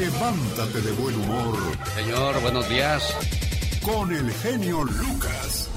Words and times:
levántate 0.00 0.80
de 0.80 0.92
buen 0.92 1.14
humor. 1.16 1.56
Señor, 1.94 2.40
buenos 2.42 2.68
días. 2.68 3.16
Con 3.82 4.12
el 4.12 4.30
genio 4.30 4.84
Lucas. 4.84 5.70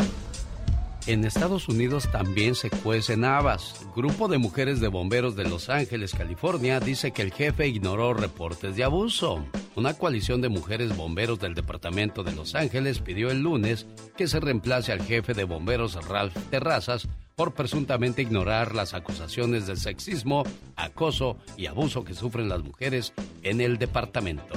En 1.08 1.26
Estados 1.26 1.67
Unidos 1.67 2.08
también 2.12 2.54
se 2.54 2.70
cuecen 2.70 3.26
habas. 3.26 3.86
Grupo 3.96 4.28
de 4.28 4.38
mujeres 4.38 4.79
de 4.79 4.88
bomberos 4.88 5.36
de 5.36 5.46
Los 5.46 5.70
Ángeles, 5.70 6.13
California, 6.13 6.79
dice 6.79 7.12
que 7.12 7.23
el 7.23 7.34
jefe 7.34 7.68
ignoró 7.68 8.13
reportes 8.13 8.76
de 8.76 8.84
abuso. 8.84 9.44
Una 9.76 9.96
coalición 9.96 10.42
de 10.42 10.49
mujeres 10.49 10.96
bomberos 10.96 11.40
del 11.40 11.56
Departamento 11.56 12.24
de 12.24 12.33
Los 12.33 12.53
Ángeles 12.53 12.99
pidió 12.99 13.31
el 13.31 13.42
lunes 13.42 13.88
que 14.15 14.28
se 14.28 14.40
reemplace 14.40 14.92
al 14.92 15.01
jefe 15.01 15.33
de 15.33 15.46
bomberos 15.46 15.96
Ralph 16.08 16.38
Terrazas 16.52 17.08
por 17.36 17.54
presuntamente 17.54 18.22
ignorar 18.22 18.76
las 18.76 18.94
acusaciones 18.94 19.68
de 19.68 19.76
sexismo, 19.76 20.44
acoso 20.76 21.38
y 21.58 21.66
abuso 21.66 22.04
que 22.04 22.13
sufren 22.13 22.50
las 22.50 22.63
mujeres 22.63 23.13
en 23.44 23.62
el 23.62 23.77
departamento. 23.77 24.54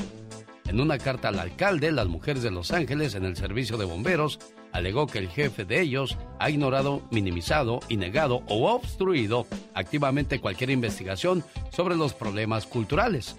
En 0.67 0.81
una 0.81 0.99
carta 0.99 1.29
al 1.29 1.39
alcalde, 1.39 1.93
las 1.93 2.09
mujeres 2.09 2.43
de 2.43 2.51
Los 2.51 2.73
Ángeles 2.73 3.15
en 3.15 3.25
el 3.25 3.37
servicio 3.37 3.77
de 3.77 3.85
bomberos 3.85 4.39
alegó 4.73 5.07
que 5.07 5.19
el 5.19 5.29
jefe 5.29 5.65
de 5.65 5.81
ellos 5.81 6.19
ha 6.41 6.51
ignorado, 6.51 7.03
minimizado 7.11 7.81
y 7.89 7.97
negado 7.97 8.43
o 8.49 8.73
obstruido 8.73 9.47
activamente 9.75 10.41
cualquier 10.41 10.71
investigación 10.71 11.45
sobre 11.71 11.97
los 11.97 12.13
problemas 12.13 12.67
culturales. 12.67 13.37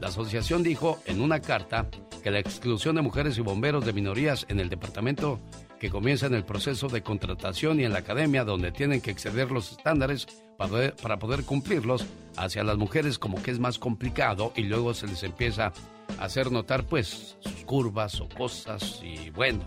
La 0.00 0.08
asociación 0.08 0.62
dijo 0.62 1.00
en 1.06 1.22
una 1.22 1.40
carta 1.40 1.88
que 2.22 2.30
la 2.30 2.38
exclusión 2.38 2.96
de 2.96 3.02
mujeres 3.02 3.38
y 3.38 3.40
bomberos 3.40 3.84
de 3.84 3.92
minorías 3.92 4.46
en 4.48 4.60
el 4.60 4.68
departamento 4.68 5.40
que 5.78 5.90
comienza 5.90 6.26
en 6.26 6.34
el 6.34 6.44
proceso 6.44 6.88
de 6.88 7.02
contratación 7.02 7.80
y 7.80 7.84
en 7.84 7.92
la 7.92 8.00
academia 8.00 8.44
donde 8.44 8.72
tienen 8.72 9.00
que 9.00 9.10
exceder 9.10 9.50
los 9.50 9.72
estándares 9.72 10.26
para 10.56 10.70
poder, 10.70 10.96
para 10.96 11.18
poder 11.18 11.44
cumplirlos 11.44 12.06
hacia 12.36 12.64
las 12.64 12.76
mujeres 12.76 13.18
como 13.18 13.42
que 13.42 13.50
es 13.50 13.58
más 13.58 13.78
complicado 13.78 14.52
y 14.56 14.62
luego 14.62 14.94
se 14.94 15.06
les 15.06 15.22
empieza 15.22 15.72
a 16.18 16.24
hacer 16.24 16.50
notar 16.50 16.84
pues 16.84 17.36
sus 17.40 17.64
curvas 17.64 18.20
o 18.20 18.28
cosas 18.28 19.00
y 19.02 19.30
bueno, 19.30 19.64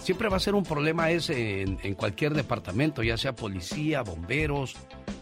siempre 0.00 0.28
va 0.28 0.38
a 0.38 0.40
ser 0.40 0.54
un 0.54 0.64
problema 0.64 1.10
ese 1.10 1.62
en, 1.62 1.94
cualquier 1.94 2.34
departamento, 2.34 3.02
ya 3.02 3.16
sea 3.16 3.34
policía, 3.34 4.02
bomberos, 4.02 4.74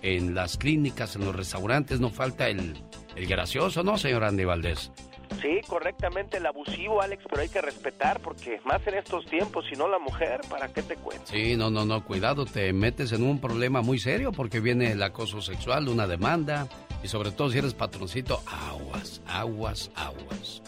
en 0.02 0.34
las 0.34 0.56
clínicas, 0.56 1.16
en 1.16 1.24
los 1.24 1.34
restaurantes, 1.34 2.00
no 2.00 2.10
falta 2.10 2.48
el, 2.48 2.74
el 3.16 3.26
gracioso, 3.26 3.82
¿no, 3.82 3.98
señor 3.98 4.24
Andy 4.24 4.44
Valdés? 4.44 4.92
Sí, 5.40 5.60
correctamente 5.66 6.38
el 6.38 6.46
abusivo, 6.46 7.00
Alex, 7.00 7.24
pero 7.28 7.42
hay 7.42 7.48
que 7.48 7.60
respetar 7.60 8.20
porque 8.20 8.60
más 8.64 8.84
en 8.86 8.94
estos 8.94 9.26
tiempos, 9.26 9.66
si 9.68 9.76
no 9.76 9.88
la 9.88 9.98
mujer, 9.98 10.40
¿para 10.48 10.68
qué 10.68 10.82
te 10.82 10.96
cuento? 10.96 11.26
Sí, 11.26 11.56
no, 11.56 11.70
no, 11.70 11.84
no, 11.84 12.04
cuidado, 12.04 12.44
te 12.44 12.72
metes 12.72 13.12
en 13.12 13.22
un 13.22 13.40
problema 13.40 13.82
muy 13.82 13.98
serio 13.98 14.32
porque 14.32 14.60
viene 14.60 14.92
el 14.92 15.02
acoso 15.02 15.40
sexual, 15.40 15.88
una 15.88 16.06
demanda 16.06 16.66
y 17.02 17.08
sobre 17.08 17.30
todo 17.30 17.50
si 17.50 17.58
eres 17.58 17.74
patroncito, 17.74 18.42
aguas, 18.46 19.22
aguas, 19.26 19.90
aguas. 19.94 20.62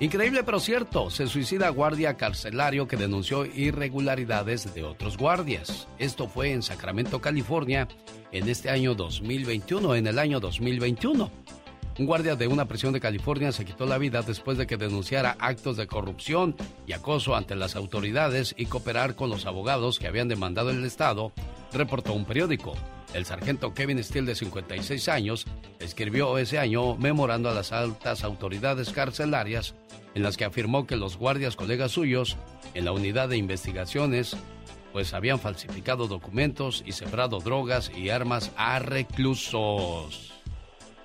Increíble 0.00 0.42
pero 0.42 0.58
cierto, 0.58 1.08
se 1.08 1.28
suicida 1.28 1.68
guardia 1.68 2.16
carcelario 2.16 2.88
que 2.88 2.96
denunció 2.96 3.46
irregularidades 3.46 4.74
de 4.74 4.82
otros 4.82 5.16
guardias. 5.16 5.86
Esto 5.98 6.26
fue 6.26 6.52
en 6.52 6.62
Sacramento, 6.62 7.20
California, 7.20 7.86
en 8.32 8.48
este 8.48 8.70
año 8.70 8.94
2021, 8.96 9.94
en 9.94 10.06
el 10.08 10.18
año 10.18 10.40
2021. 10.40 11.30
Un 11.96 12.06
guardia 12.06 12.34
de 12.34 12.48
una 12.48 12.66
prisión 12.66 12.92
de 12.92 12.98
California 12.98 13.52
se 13.52 13.64
quitó 13.64 13.86
la 13.86 13.98
vida 13.98 14.22
después 14.22 14.58
de 14.58 14.66
que 14.66 14.76
denunciara 14.76 15.36
actos 15.38 15.76
de 15.76 15.86
corrupción 15.86 16.56
y 16.88 16.92
acoso 16.92 17.36
ante 17.36 17.54
las 17.54 17.76
autoridades 17.76 18.52
y 18.58 18.66
cooperar 18.66 19.14
con 19.14 19.30
los 19.30 19.46
abogados 19.46 20.00
que 20.00 20.08
habían 20.08 20.26
demandado 20.26 20.70
el 20.70 20.84
Estado, 20.84 21.32
reportó 21.72 22.12
un 22.12 22.24
periódico. 22.24 22.74
El 23.14 23.26
sargento 23.26 23.74
Kevin 23.74 24.02
Steele, 24.02 24.26
de 24.26 24.34
56 24.34 25.08
años, 25.08 25.46
escribió 25.78 26.36
ese 26.36 26.58
año 26.58 26.96
memorando 26.96 27.48
a 27.48 27.54
las 27.54 27.70
altas 27.70 28.24
autoridades 28.24 28.90
carcelarias 28.90 29.76
en 30.16 30.24
las 30.24 30.36
que 30.36 30.44
afirmó 30.44 30.88
que 30.88 30.96
los 30.96 31.16
guardias 31.16 31.54
colegas 31.54 31.92
suyos 31.92 32.36
en 32.74 32.86
la 32.86 32.92
unidad 32.92 33.28
de 33.28 33.36
investigaciones 33.36 34.36
pues 34.92 35.14
habían 35.14 35.38
falsificado 35.38 36.08
documentos 36.08 36.82
y 36.84 36.92
sembrado 36.92 37.38
drogas 37.38 37.90
y 37.96 38.10
armas 38.10 38.50
a 38.56 38.80
reclusos. 38.80 40.32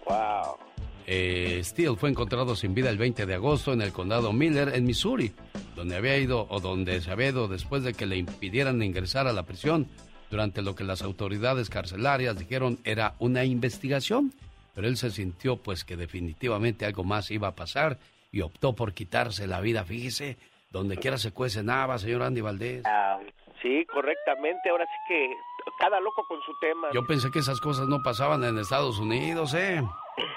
Wow. 0.08 0.69
Eh, 1.12 1.62
Steele 1.64 1.96
fue 1.96 2.12
encontrado 2.12 2.56
sin 2.56 2.76
vida 2.76 2.92
el 2.92 3.00
20 3.00 3.26
de 3.26 3.34
agosto 3.34 3.74
en 3.74 3.82
el 3.82 3.92
condado 3.92 4.32
Miller, 4.32 4.76
en 4.76 4.86
Missouri, 4.86 5.34
donde 5.76 5.96
había 5.96 6.16
ido 6.20 6.46
o 6.52 6.60
donde 6.60 7.02
se 7.02 7.10
había 7.10 7.30
ido 7.30 7.48
después 7.48 7.82
de 7.82 7.96
que 7.96 8.06
le 8.06 8.16
impidieran 8.16 8.84
ingresar 8.84 9.26
a 9.26 9.34
la 9.34 9.42
prisión 9.42 9.88
durante 10.30 10.62
lo 10.62 10.76
que 10.76 10.84
las 10.84 11.02
autoridades 11.02 11.72
carcelarias 11.72 12.38
dijeron 12.38 12.78
era 12.84 13.16
una 13.18 13.44
investigación, 13.44 14.34
pero 14.76 14.88
él 14.88 14.98
se 14.98 15.10
sintió 15.10 15.58
pues 15.58 15.84
que 15.84 15.98
definitivamente 15.98 16.86
algo 16.86 17.04
más 17.04 17.32
iba 17.32 17.48
a 17.48 17.56
pasar 17.56 17.98
y 18.32 18.42
optó 18.42 18.76
por 18.76 18.94
quitarse 18.94 19.48
la 19.48 19.62
vida. 19.62 19.84
Fíjese, 19.86 20.38
donde 20.70 20.98
quiera 20.98 21.18
se 21.18 21.32
cuece 21.32 21.64
nada, 21.64 21.98
señor 21.98 22.22
Andy 22.22 22.42
Valdés. 22.42 22.84
Ah, 22.86 23.18
sí, 23.64 23.84
correctamente. 23.92 24.70
Ahora 24.70 24.86
sí 24.86 25.14
que 25.16 25.34
cada 25.80 26.00
loco 26.00 26.24
con 26.28 26.40
su 26.42 26.52
tema. 26.60 26.90
Yo 26.94 27.04
pensé 27.08 27.32
que 27.32 27.40
esas 27.40 27.60
cosas 27.60 27.88
no 27.88 28.04
pasaban 28.04 28.44
en 28.44 28.60
Estados 28.60 29.00
Unidos, 29.00 29.56
¿eh? 29.56 29.82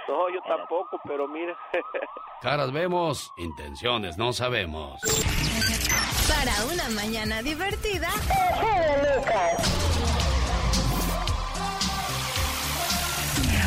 No, 0.08 0.28
yo 0.30 0.40
tampoco, 0.46 1.00
pero 1.04 1.26
mira. 1.28 1.56
Caras 2.42 2.72
vemos, 2.72 3.32
intenciones 3.36 4.16
no 4.16 4.32
sabemos. 4.32 5.00
Para 6.28 6.64
una 6.72 6.88
mañana 6.90 7.42
divertida, 7.42 8.08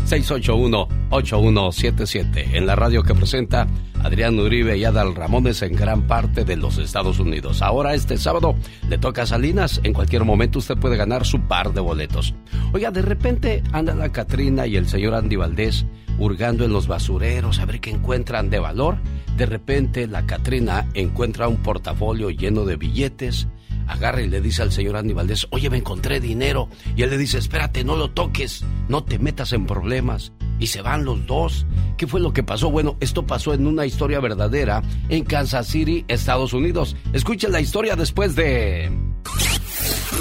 800-681-8177. 0.06 2.54
En 2.54 2.66
la 2.66 2.76
radio 2.76 3.02
que 3.02 3.14
presenta 3.14 3.66
Adrián 4.02 4.38
Uribe 4.38 4.76
y 4.76 4.84
Adal 4.84 5.14
Ramones 5.14 5.62
en 5.62 5.74
gran 5.74 6.06
parte 6.06 6.44
de 6.44 6.56
los 6.56 6.78
Estados 6.78 7.18
Unidos. 7.18 7.62
Ahora, 7.62 7.94
este 7.94 8.18
sábado, 8.18 8.54
le 8.88 8.98
toca 8.98 9.22
a 9.22 9.26
Salinas. 9.26 9.80
En 9.84 9.92
cualquier 9.92 10.24
momento 10.24 10.58
usted 10.58 10.76
puede 10.76 10.96
ganar 10.96 11.24
su 11.24 11.40
par 11.40 11.72
de 11.72 11.80
boletos. 11.80 12.34
Oiga, 12.72 12.90
de 12.90 13.02
repente 13.02 13.62
anda 13.72 13.94
la 13.94 14.10
Catrina 14.10 14.66
y 14.66 14.76
el 14.76 14.88
señor 14.88 15.14
Andy 15.14 15.36
Valdés 15.36 15.86
hurgando 16.18 16.64
en 16.64 16.72
los 16.72 16.88
basureros 16.88 17.58
a 17.58 17.64
ver 17.64 17.80
qué 17.80 17.90
encuentran 17.90 18.50
de 18.50 18.58
valor. 18.58 18.98
De 19.36 19.46
repente 19.46 20.06
la 20.06 20.26
Catrina 20.26 20.86
encuentra 20.94 21.48
un 21.48 21.56
portafolio 21.56 22.30
lleno 22.30 22.64
de 22.64 22.76
billetes, 22.76 23.48
agarra 23.86 24.22
y 24.22 24.28
le 24.28 24.40
dice 24.40 24.62
al 24.62 24.72
señor 24.72 24.96
Andy 24.96 25.12
Valdés, 25.12 25.46
oye, 25.50 25.70
me 25.70 25.78
encontré 25.78 26.20
dinero. 26.20 26.68
Y 26.96 27.02
él 27.02 27.10
le 27.10 27.18
dice, 27.18 27.38
espérate, 27.38 27.84
no 27.84 27.96
lo 27.96 28.10
toques, 28.10 28.64
no 28.88 29.04
te 29.04 29.18
metas 29.18 29.52
en 29.52 29.66
problemas. 29.66 30.32
Y 30.58 30.68
se 30.68 30.82
van 30.82 31.04
los 31.04 31.26
dos. 31.26 31.66
¿Qué 31.96 32.06
fue 32.06 32.20
lo 32.20 32.32
que 32.32 32.42
pasó? 32.42 32.70
Bueno, 32.70 32.96
esto 33.00 33.26
pasó 33.26 33.52
en 33.54 33.66
una 33.66 33.86
historia 33.86 34.20
verdadera 34.20 34.82
en 35.08 35.24
Kansas 35.24 35.66
City, 35.66 36.04
Estados 36.08 36.52
Unidos. 36.52 36.96
Escuchen 37.12 37.52
la 37.52 37.60
historia 37.60 37.96
después 37.96 38.34
de... 38.36 38.90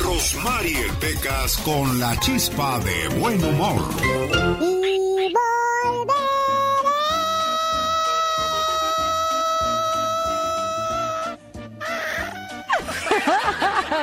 Rosmarie 0.04 0.88
Pecas 1.00 1.58
con 1.58 2.00
la 2.00 2.20
chispa 2.20 2.80
de 2.80 3.20
buen 3.20 3.44
humor. 3.44 3.82
Y 4.62 5.34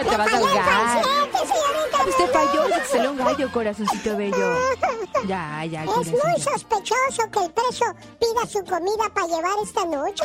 Te 0.08 0.16
vas 0.16 0.32
a 0.32 0.36
ahogar. 0.36 1.02
Usted 2.08 2.32
falló, 2.32 2.68
se 2.68 2.84
salió 2.86 3.10
un 3.10 3.18
gallo, 3.18 3.52
corazoncito 3.52 4.16
bello. 4.16 4.56
Ya, 5.26 5.64
ya, 5.64 5.84
Es 5.84 6.12
muy 6.12 6.40
sospechoso 6.40 7.30
que 7.30 7.44
el 7.44 7.50
preso 7.52 7.84
pida 8.20 8.46
su 8.46 8.64
comida 8.64 9.08
para 9.12 9.26
llevar 9.26 9.58
esta 9.62 9.84
noche. 9.84 10.24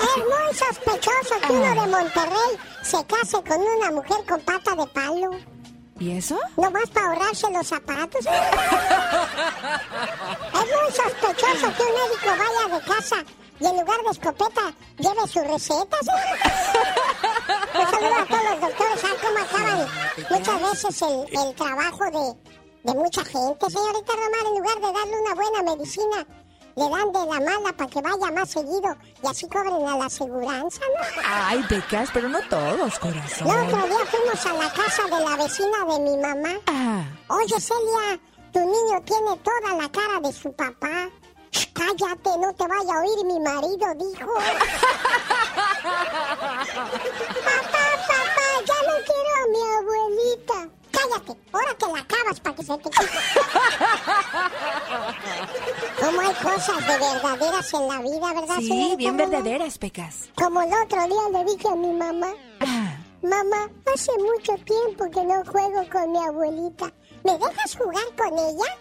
es 0.00 0.16
muy 0.18 0.54
sospechoso 0.54 1.40
que 1.46 1.52
uno 1.52 1.82
de 1.82 1.86
Monterrey 1.88 2.58
se 2.82 3.04
case 3.06 3.42
con 3.42 3.60
una 3.60 3.90
mujer 3.90 4.24
con 4.28 4.40
pata 4.40 4.74
de 4.74 4.86
palo. 4.88 5.30
¿Y 5.98 6.10
eso? 6.18 6.38
Nomás 6.56 6.90
para 6.90 7.06
ahorrarse 7.08 7.50
los 7.50 7.66
zapatos. 7.66 8.26
es 8.26 8.32
muy 10.52 10.92
sospechoso 10.92 11.72
que 11.76 11.82
un 11.82 11.94
médico 11.94 12.26
vaya 12.26 12.68
de 12.76 12.80
casa 12.84 13.24
y 13.60 13.66
en 13.66 13.76
lugar 13.76 14.00
de 14.04 14.10
escopeta 14.10 14.74
lleve 14.98 15.28
sus 15.28 15.46
recetas. 15.46 16.00
Un 17.74 17.90
saludo 17.90 18.14
a 18.14 18.26
todos 18.26 18.44
los 18.50 18.60
doctores, 18.60 19.00
¿saben 19.00 19.16
cómo 19.22 19.38
acaban 19.44 19.88
muchas 20.30 20.62
veces 20.62 21.02
el, 21.02 21.38
el 21.48 21.54
trabajo 21.54 22.04
de, 22.04 22.92
de 22.92 22.94
mucha 22.98 23.24
gente? 23.24 23.70
Señorita 23.70 24.12
Román, 24.12 24.46
en 24.46 24.58
lugar 24.62 24.76
de 24.76 24.98
darle 24.98 25.20
una 25.20 25.34
buena 25.34 25.74
medicina, 25.74 26.26
le 26.76 26.88
dan 26.90 27.12
de 27.12 27.18
la 27.18 27.40
mala 27.40 27.72
para 27.76 27.90
que 27.90 28.00
vaya 28.00 28.30
más 28.32 28.50
seguido 28.50 28.96
y 29.22 29.26
así 29.26 29.48
cobren 29.48 29.88
a 29.88 29.96
la 29.96 30.04
aseguranza, 30.06 30.80
¿no? 30.80 31.22
Ay, 31.24 31.64
becas, 31.68 32.10
pero 32.12 32.28
no 32.28 32.40
todos, 32.48 32.98
corazón. 32.98 33.48
El 33.48 33.68
otro 33.68 33.86
día 33.86 34.06
fuimos 34.06 34.46
a 34.46 34.52
la 34.54 34.72
casa 34.72 35.02
de 35.04 35.24
la 35.24 35.36
vecina 35.36 35.84
de 35.88 35.98
mi 36.00 36.16
mamá. 36.16 36.60
Ah. 36.66 37.04
Oye, 37.28 37.60
Celia, 37.60 38.18
Tu 38.52 38.60
niño 38.60 39.02
tiene 39.04 39.36
toda 39.42 39.74
la 39.80 39.88
cara 39.90 40.20
de 40.20 40.32
su 40.32 40.52
papá. 40.52 41.08
Cállate, 41.72 42.30
no 42.38 42.52
te 42.54 42.66
vaya 42.66 42.94
a 42.94 43.00
oír 43.00 43.24
mi 43.26 43.40
marido, 43.40 43.86
dijo. 43.98 44.32
papá, 47.44 47.84
papá, 48.08 48.48
ya 48.66 48.78
no 48.86 48.94
quiero 49.04 49.30
a 49.36 49.44
mi 49.50 49.62
abuelita. 49.78 50.58
Cállate, 50.92 51.32
ahora 51.52 51.74
te 51.76 51.86
la 51.92 51.98
acabas 52.00 52.40
para 52.40 52.56
que 52.56 52.62
se 52.62 52.78
te 52.78 52.90
quite. 52.90 53.18
Como 56.00 56.20
hay 56.20 56.34
cosas 56.34 56.86
de 56.86 56.98
verdaderas 56.98 57.74
en 57.74 57.88
la 57.88 57.98
vida, 57.98 58.32
¿verdad, 58.40 58.56
Sí, 58.58 58.68
señorita 58.68 58.96
bien 58.96 59.16
verdaderas, 59.16 59.78
Pecas. 59.78 60.28
Como 60.36 60.62
el 60.62 60.72
otro 60.72 61.02
día 61.06 61.28
le 61.32 61.44
dije 61.52 61.68
a 61.68 61.74
mi 61.76 61.92
mamá, 61.92 62.28
Ah, 62.60 62.96
mamá, 63.22 63.68
hace 63.92 64.12
mucho 64.18 64.54
tiempo 64.64 65.10
que 65.10 65.24
no 65.24 65.42
juego 65.50 65.82
con 65.90 66.12
mi 66.12 66.18
abuelita. 66.24 66.92
¿Me 67.24 67.32
dejas 67.38 67.76
jugar 67.76 68.04
con 68.16 68.38
ella? 68.38 68.76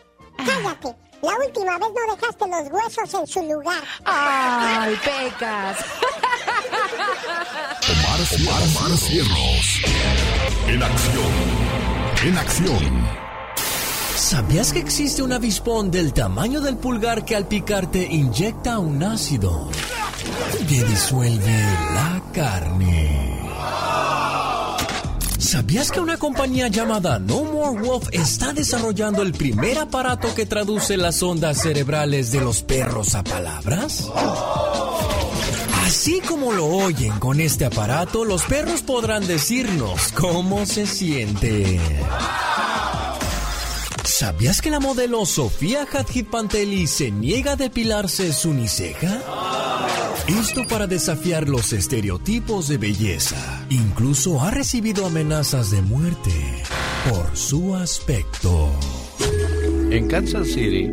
Cállate, 0.46 0.96
la 1.24 1.36
última 1.38 1.78
vez 1.78 1.90
no 1.90 2.16
dejaste 2.16 2.48
los 2.48 2.72
huesos 2.72 3.14
en 3.14 3.28
su 3.28 3.42
lugar. 3.42 3.84
¡Ay, 4.06 4.96
Pecas! 5.04 5.78
Omar, 7.90 8.20
Omar, 8.40 8.64
Omar 8.64 8.98
Cierros. 8.98 9.82
En 10.68 10.84
acción. 10.84 11.34
En 12.26 12.38
acción. 12.38 13.08
¿Sabías 14.16 14.74
que 14.74 14.80
existe 14.80 15.22
un 15.22 15.32
avispón 15.34 15.92
del 15.92 16.14
tamaño 16.14 16.62
del 16.62 16.78
pulgar 16.78 17.26
que 17.26 17.36
al 17.36 17.48
picarte 17.48 18.04
inyecta 18.04 18.80
un 18.80 19.04
ácido 19.04 19.70
que 20.68 20.84
disuelve 20.84 21.62
la 21.94 22.22
carne? 22.34 23.43
¿Sabías 25.44 25.92
que 25.92 26.00
una 26.00 26.16
compañía 26.16 26.70
llamada 26.70 27.20
No 27.20 27.44
More 27.44 27.82
Wolf 27.82 28.08
está 28.14 28.54
desarrollando 28.54 29.22
el 29.22 29.34
primer 29.34 29.78
aparato 29.78 30.34
que 30.34 30.46
traduce 30.46 30.96
las 30.96 31.22
ondas 31.22 31.62
cerebrales 31.62 32.32
de 32.32 32.40
los 32.40 32.64
perros 32.64 33.14
a 33.14 33.26
palabras? 33.26 34.08
Así 35.86 36.22
como 36.22 36.54
lo 36.54 36.66
oyen 36.68 37.20
con 37.20 37.42
este 37.42 37.66
aparato, 37.66 38.24
los 38.24 38.44
perros 38.44 38.82
podrán 38.84 39.28
decirnos 39.28 40.14
cómo 40.14 40.66
se 40.66 40.88
sienten. 40.88 41.82
¿Sabías 44.06 44.62
que 44.62 44.72
la 44.72 44.80
modelo 44.80 45.26
Sofía 45.26 45.86
Hadjid 45.92 46.26
Panteli 46.26 46.88
se 46.88 47.12
niega 47.12 47.52
a 47.52 47.56
depilarse 47.58 48.32
su 48.32 48.52
uniceja? 48.52 49.20
Esto 50.28 50.66
para 50.66 50.88
desafiar 50.88 51.50
los 51.50 51.74
estereotipos 51.74 52.70
de 52.70 52.78
belleza. 52.78 53.66
Incluso 53.70 54.42
ha 54.42 54.52
recibido 54.52 55.06
amenazas 55.06 55.70
de 55.70 55.82
muerte 55.82 56.32
por 57.10 57.36
su 57.36 57.76
aspecto. 57.76 58.70
En 59.90 60.08
Kansas 60.08 60.48
City, 60.48 60.90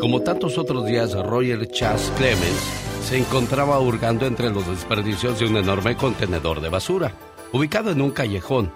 como 0.00 0.22
tantos 0.22 0.56
otros 0.56 0.86
días, 0.86 1.12
Roger 1.12 1.70
Chas 1.70 2.10
Clemens 2.16 2.62
se 3.06 3.18
encontraba 3.18 3.78
hurgando 3.78 4.24
entre 4.24 4.48
los 4.48 4.66
desperdicios 4.66 5.38
de 5.38 5.46
un 5.46 5.58
enorme 5.58 5.94
contenedor 5.94 6.62
de 6.62 6.70
basura, 6.70 7.12
ubicado 7.52 7.90
en 7.90 8.00
un 8.00 8.10
callejón. 8.10 8.72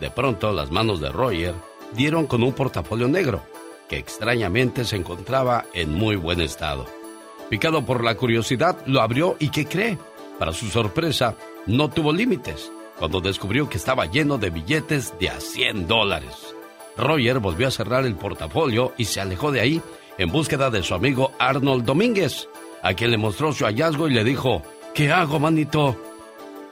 De 0.00 0.10
pronto, 0.10 0.50
las 0.50 0.72
manos 0.72 1.00
de 1.00 1.10
Roger 1.10 1.54
dieron 1.94 2.26
con 2.26 2.42
un 2.42 2.52
portafolio 2.52 3.06
negro, 3.06 3.44
que 3.88 3.96
extrañamente 3.96 4.84
se 4.84 4.96
encontraba 4.96 5.66
en 5.72 5.94
muy 5.94 6.16
buen 6.16 6.40
estado. 6.40 7.03
Picado 7.48 7.84
por 7.84 8.02
la 8.02 8.16
curiosidad, 8.16 8.78
lo 8.86 9.00
abrió 9.00 9.36
y 9.38 9.50
¿qué 9.50 9.66
cree? 9.66 9.98
Para 10.38 10.52
su 10.52 10.68
sorpresa, 10.68 11.36
no 11.66 11.90
tuvo 11.90 12.12
límites 12.12 12.70
cuando 12.98 13.20
descubrió 13.20 13.68
que 13.68 13.76
estaba 13.76 14.06
lleno 14.06 14.38
de 14.38 14.50
billetes 14.50 15.18
de 15.18 15.28
a 15.28 15.40
100 15.40 15.86
dólares. 15.86 16.54
Roger 16.96 17.40
volvió 17.40 17.68
a 17.68 17.72
cerrar 17.72 18.06
el 18.06 18.14
portafolio 18.14 18.92
y 18.96 19.04
se 19.04 19.20
alejó 19.20 19.50
de 19.50 19.60
ahí 19.60 19.82
en 20.16 20.30
búsqueda 20.30 20.70
de 20.70 20.82
su 20.82 20.94
amigo 20.94 21.32
Arnold 21.38 21.84
Domínguez, 21.84 22.48
a 22.82 22.94
quien 22.94 23.10
le 23.10 23.16
mostró 23.16 23.52
su 23.52 23.64
hallazgo 23.64 24.08
y 24.08 24.14
le 24.14 24.22
dijo, 24.22 24.62
¿qué 24.94 25.10
hago, 25.10 25.40
manito? 25.40 25.96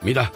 Mira, 0.02 0.30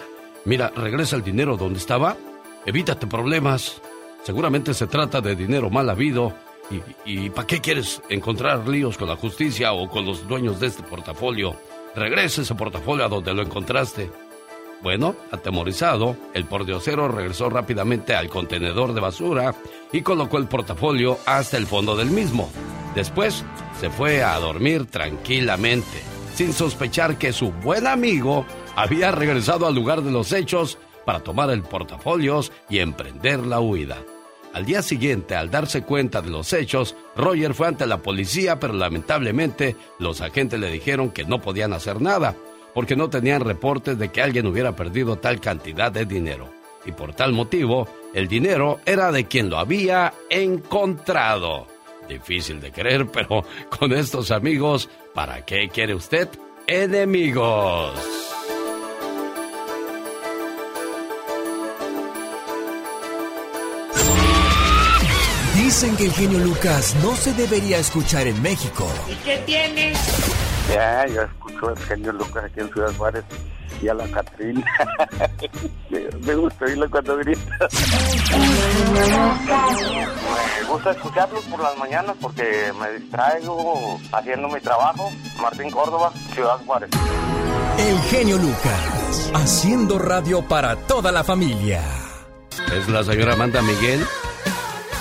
mira, 0.45 0.73
regresa 0.75 1.17
el 1.17 1.23
dinero 1.23 1.57
donde 1.57 1.79
estaba, 1.79 2.17
evítate 2.65 3.07
problemas. 3.07 3.81
Seguramente 4.25 4.75
se 4.75 4.89
trata 4.89 5.21
de 5.21 5.37
dinero 5.37 5.71
mal 5.71 5.89
habido. 5.89 6.35
¿Y, 7.05 7.31
para 7.31 7.47
qué 7.47 7.61
quieres 7.61 8.03
encontrar 8.09 8.67
líos 8.67 8.99
con 8.99 9.09
la 9.09 9.17
justicia 9.17 9.73
o 9.73 9.89
con 9.89 10.05
los 10.05 10.27
dueños 10.27 10.59
de 10.59 10.67
este 10.67 10.83
portafolio? 10.83 11.57
Regresa 11.95 12.43
ese 12.43 12.55
portafolio 12.55 13.05
a 13.05 13.09
donde 13.09 13.33
lo 13.33 13.43
encontraste. 13.43 14.11
Bueno, 14.83 15.17
atemorizado, 15.31 16.17
el 16.35 16.45
pordiosero 16.45 17.09
regresó 17.09 17.49
rápidamente 17.49 18.15
al 18.15 18.29
contenedor 18.29 18.93
de 18.93 19.01
basura 19.01 19.55
y 19.93 20.03
colocó 20.03 20.39
el 20.39 20.49
portafolio 20.49 21.19
hasta 21.25 21.57
el 21.57 21.67
fondo 21.67 21.97
del 21.97 22.11
mismo. 22.11 22.51
Después 22.95 23.45
se 23.81 23.89
fue 23.89 24.23
a 24.23 24.39
dormir 24.39 24.87
tranquilamente, 24.87 26.03
sin 26.35 26.53
sospechar 26.53 27.17
que 27.17 27.33
su 27.33 27.53
buen 27.53 27.87
amigo 27.87 28.45
había 28.75 29.13
regresado 29.13 29.67
al 29.67 29.75
lugar 29.75 30.03
de 30.03 30.11
los 30.11 30.33
hechos 30.33 30.79
para 31.05 31.21
tomar 31.21 31.51
el 31.51 31.63
portafolios 31.63 32.53
y 32.69 32.79
emprender 32.79 33.47
la 33.47 33.61
huida. 33.61 33.99
Al 34.53 34.65
día 34.65 34.83
siguiente, 34.83 35.35
al 35.35 35.51
darse 35.51 35.83
cuenta 35.83 36.23
de 36.23 36.31
los 36.31 36.53
hechos, 36.53 36.97
Roger 37.15 37.55
fue 37.55 37.69
ante 37.69 37.87
la 37.87 37.99
policía, 37.99 38.59
pero 38.59 38.73
lamentablemente 38.73 39.77
los 39.99 40.21
agentes 40.21 40.59
le 40.59 40.71
dijeron 40.71 41.11
que 41.11 41.25
no 41.25 41.41
podían 41.41 41.73
hacer 41.73 42.01
nada, 42.01 42.35
porque 42.75 42.97
no 42.97 43.11
tenían 43.11 43.43
reportes 43.43 43.99
de 43.99 44.11
que 44.11 44.23
alguien 44.23 44.47
hubiera 44.47 44.75
perdido 44.75 45.17
tal 45.17 45.41
cantidad 45.41 45.93
de 45.93 46.07
dinero. 46.07 46.51
Y 46.85 46.93
por 46.93 47.15
tal 47.15 47.33
motivo, 47.33 47.89
el 48.15 48.29
dinero 48.29 48.81
era 48.87 49.13
de 49.13 49.27
quien 49.27 49.51
lo 49.51 49.59
había 49.59 50.15
encontrado. 50.31 51.67
Difícil 52.09 52.61
de 52.61 52.73
creer, 52.73 53.07
pero 53.13 53.45
con 53.69 53.93
estos 53.93 54.31
amigos, 54.31 54.89
¿para 55.15 55.45
qué 55.45 55.69
quiere 55.69 55.95
usted 55.95 56.29
enemigos? 56.67 58.36
Dicen 65.67 65.97
que 65.97 66.05
el 66.05 66.13
genio 66.13 66.39
Lucas 66.39 66.95
no 67.03 67.17
se 67.17 67.35
debería 67.35 67.79
escuchar 67.79 68.29
en 68.29 68.41
México. 68.41 68.87
¿Y 69.11 69.17
qué 69.25 69.37
tiene? 69.39 69.95
Ya, 70.73 71.05
yo 71.09 71.23
escucho 71.23 71.71
al 71.71 71.79
genio 71.79 72.13
Lucas 72.13 72.45
aquí 72.45 72.61
en 72.61 72.73
Ciudad 72.73 72.95
Juárez 72.97 73.25
y 73.83 73.89
a 73.89 73.95
la 73.95 74.07
Catrina. 74.07 74.65
Me 76.25 76.35
gusta 76.37 76.67
oírlo 76.67 76.89
cuando 76.89 77.17
grita. 77.17 77.69
Me 80.63 80.69
gusta 80.69 80.93
escucharlos 80.93 81.43
por 81.47 81.61
las 81.61 81.77
mañanas 81.79 82.15
porque 82.21 82.73
me 82.79 83.01
distraigo 83.01 83.99
haciendo 84.13 84.47
mi 84.47 84.61
trabajo. 84.61 85.11
Martín 85.43 85.73
Córdoba, 85.73 86.13
Ciudad 86.33 86.59
Juárez. 86.65 86.91
El 87.77 87.99
genio 88.03 88.39
Lucas, 88.39 89.33
haciendo 89.35 89.99
radio 89.99 90.43
para 90.43 90.77
toda 90.77 91.11
la 91.11 91.25
familia. 91.25 91.83
Es 92.73 92.89
la 92.89 93.03
señora 93.03 93.33
Amanda 93.33 93.61
Miguel, 93.63 94.07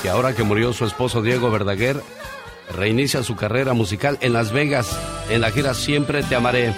que 0.06 0.12
ahora 0.12 0.36
que 0.36 0.44
murió 0.44 0.72
su 0.72 0.86
esposo 0.86 1.24
Diego 1.24 1.50
Verdaguer, 1.50 2.00
reinicia 2.76 3.24
su 3.24 3.36
carrera 3.36 3.74
musical 3.74 4.20
en 4.22 4.34
Las 4.34 4.52
Vegas, 4.52 4.96
en 5.32 5.42
la 5.42 5.50
gira 5.50 5.74
Siempre 5.74 6.22
Te 6.22 6.36
Amaré. 6.36 6.76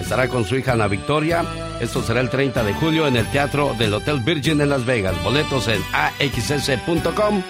Estará 0.00 0.28
con 0.28 0.46
su 0.46 0.56
hija 0.56 0.72
Ana 0.72 0.86
Victoria. 0.88 1.44
Esto 1.82 2.02
será 2.02 2.20
el 2.20 2.30
30 2.30 2.64
de 2.64 2.72
julio 2.72 3.06
en 3.06 3.16
el 3.16 3.30
Teatro 3.30 3.74
del 3.78 3.92
Hotel 3.92 4.20
Virgin 4.20 4.62
en 4.62 4.70
Las 4.70 4.86
Vegas. 4.86 5.22
Boletos 5.22 5.68
en 5.68 5.82
axs.com, 5.92 7.42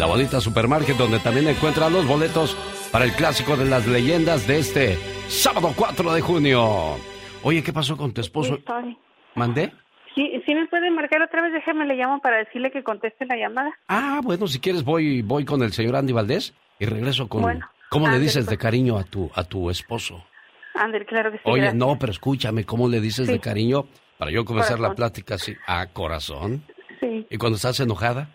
la 0.00 0.06
bonita 0.06 0.40
supermarket 0.40 0.96
donde 0.96 1.20
también 1.20 1.46
encuentran 1.46 1.92
los 1.92 2.04
boletos 2.04 2.56
para 2.90 3.04
el 3.04 3.12
clásico 3.12 3.56
de 3.56 3.66
las 3.66 3.86
leyendas 3.86 4.48
de 4.48 4.58
este 4.58 4.98
sábado 5.28 5.74
4 5.76 6.12
de 6.12 6.20
junio. 6.22 6.96
Oye, 7.44 7.62
¿qué 7.62 7.72
pasó 7.72 7.96
con 7.96 8.12
tu 8.12 8.20
esposo? 8.20 8.58
¿Mandé? 9.36 9.72
Sí, 10.16 10.42
sí 10.46 10.54
me 10.54 10.66
puede 10.66 10.90
marcar 10.90 11.22
otra 11.22 11.42
vez, 11.42 11.52
déjeme 11.52 11.84
le 11.86 11.94
llamo 11.94 12.20
para 12.20 12.38
decirle 12.38 12.72
que 12.72 12.82
conteste 12.82 13.24
la 13.26 13.36
llamada. 13.36 13.70
Ah, 13.86 14.20
bueno, 14.24 14.48
si 14.48 14.58
quieres 14.58 14.82
voy 14.82 15.22
voy 15.22 15.44
con 15.44 15.62
el 15.62 15.72
señor 15.72 15.94
Andy 15.94 16.12
Valdés 16.14 16.54
y 16.78 16.86
regreso 16.86 17.28
con 17.28 17.42
Bueno, 17.42 17.68
¿Cómo 17.90 18.08
le 18.08 18.18
dices 18.18 18.46
de 18.46 18.56
pues. 18.56 18.58
cariño 18.58 18.98
a 18.98 19.04
tu 19.04 19.30
a 19.34 19.44
tu 19.44 19.70
esposo? 19.70 20.24
Ander, 20.74 21.06
claro 21.06 21.30
que 21.30 21.36
sí. 21.38 21.42
Oye, 21.44 21.62
gracias. 21.62 21.78
no, 21.78 21.96
pero 21.98 22.12
escúchame, 22.12 22.64
¿cómo 22.64 22.88
le 22.88 23.00
dices 23.00 23.26
de 23.28 23.38
cariño 23.40 23.86
para 24.18 24.30
yo 24.30 24.44
comenzar 24.44 24.78
la 24.80 24.94
plática 24.94 25.36
así? 25.36 25.54
A 25.66 25.86
corazón. 25.88 26.64
Sí. 27.00 27.26
¿Y 27.30 27.38
cuando 27.38 27.56
estás 27.56 27.78
enojada? 27.80 28.28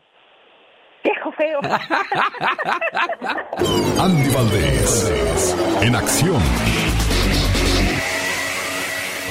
Viejo 1.04 1.32
feo. 1.32 1.60
Andy 4.00 4.30
Valdés. 4.34 5.56
En 5.82 5.96
acción. 5.96 6.42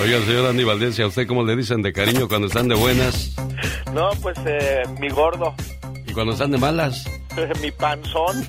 Oiga, 0.00 0.18
señor 0.24 0.46
Andy 0.46 0.64
Valdés, 0.64 0.98
¿y 0.98 1.02
a 1.02 1.06
usted 1.08 1.26
cómo 1.26 1.44
le 1.44 1.54
dicen 1.56 1.82
de 1.82 1.92
cariño 1.92 2.26
cuando 2.26 2.46
están 2.46 2.68
de 2.68 2.74
buenas 2.74 3.34
No, 3.92 4.08
pues 4.22 4.38
eh, 4.46 4.82
mi 4.98 5.10
gordo, 5.10 5.54
y 6.06 6.12
cuando 6.12 6.32
están 6.32 6.52
de 6.52 6.58
malas? 6.58 7.04
mi 7.62 7.70
panzón. 7.70 8.46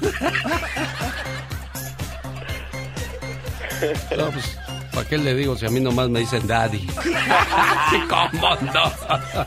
No, 4.17 4.29
pues, 4.29 4.57
¿para 4.93 5.07
qué 5.09 5.17
le 5.17 5.35
digo 5.35 5.57
si 5.57 5.65
a 5.65 5.69
mí 5.69 5.79
nomás 5.79 6.09
me 6.09 6.19
dicen 6.19 6.47
daddy? 6.47 6.87
Sí, 7.89 7.97
¿Cómo 8.07 8.55
no? 8.73 9.45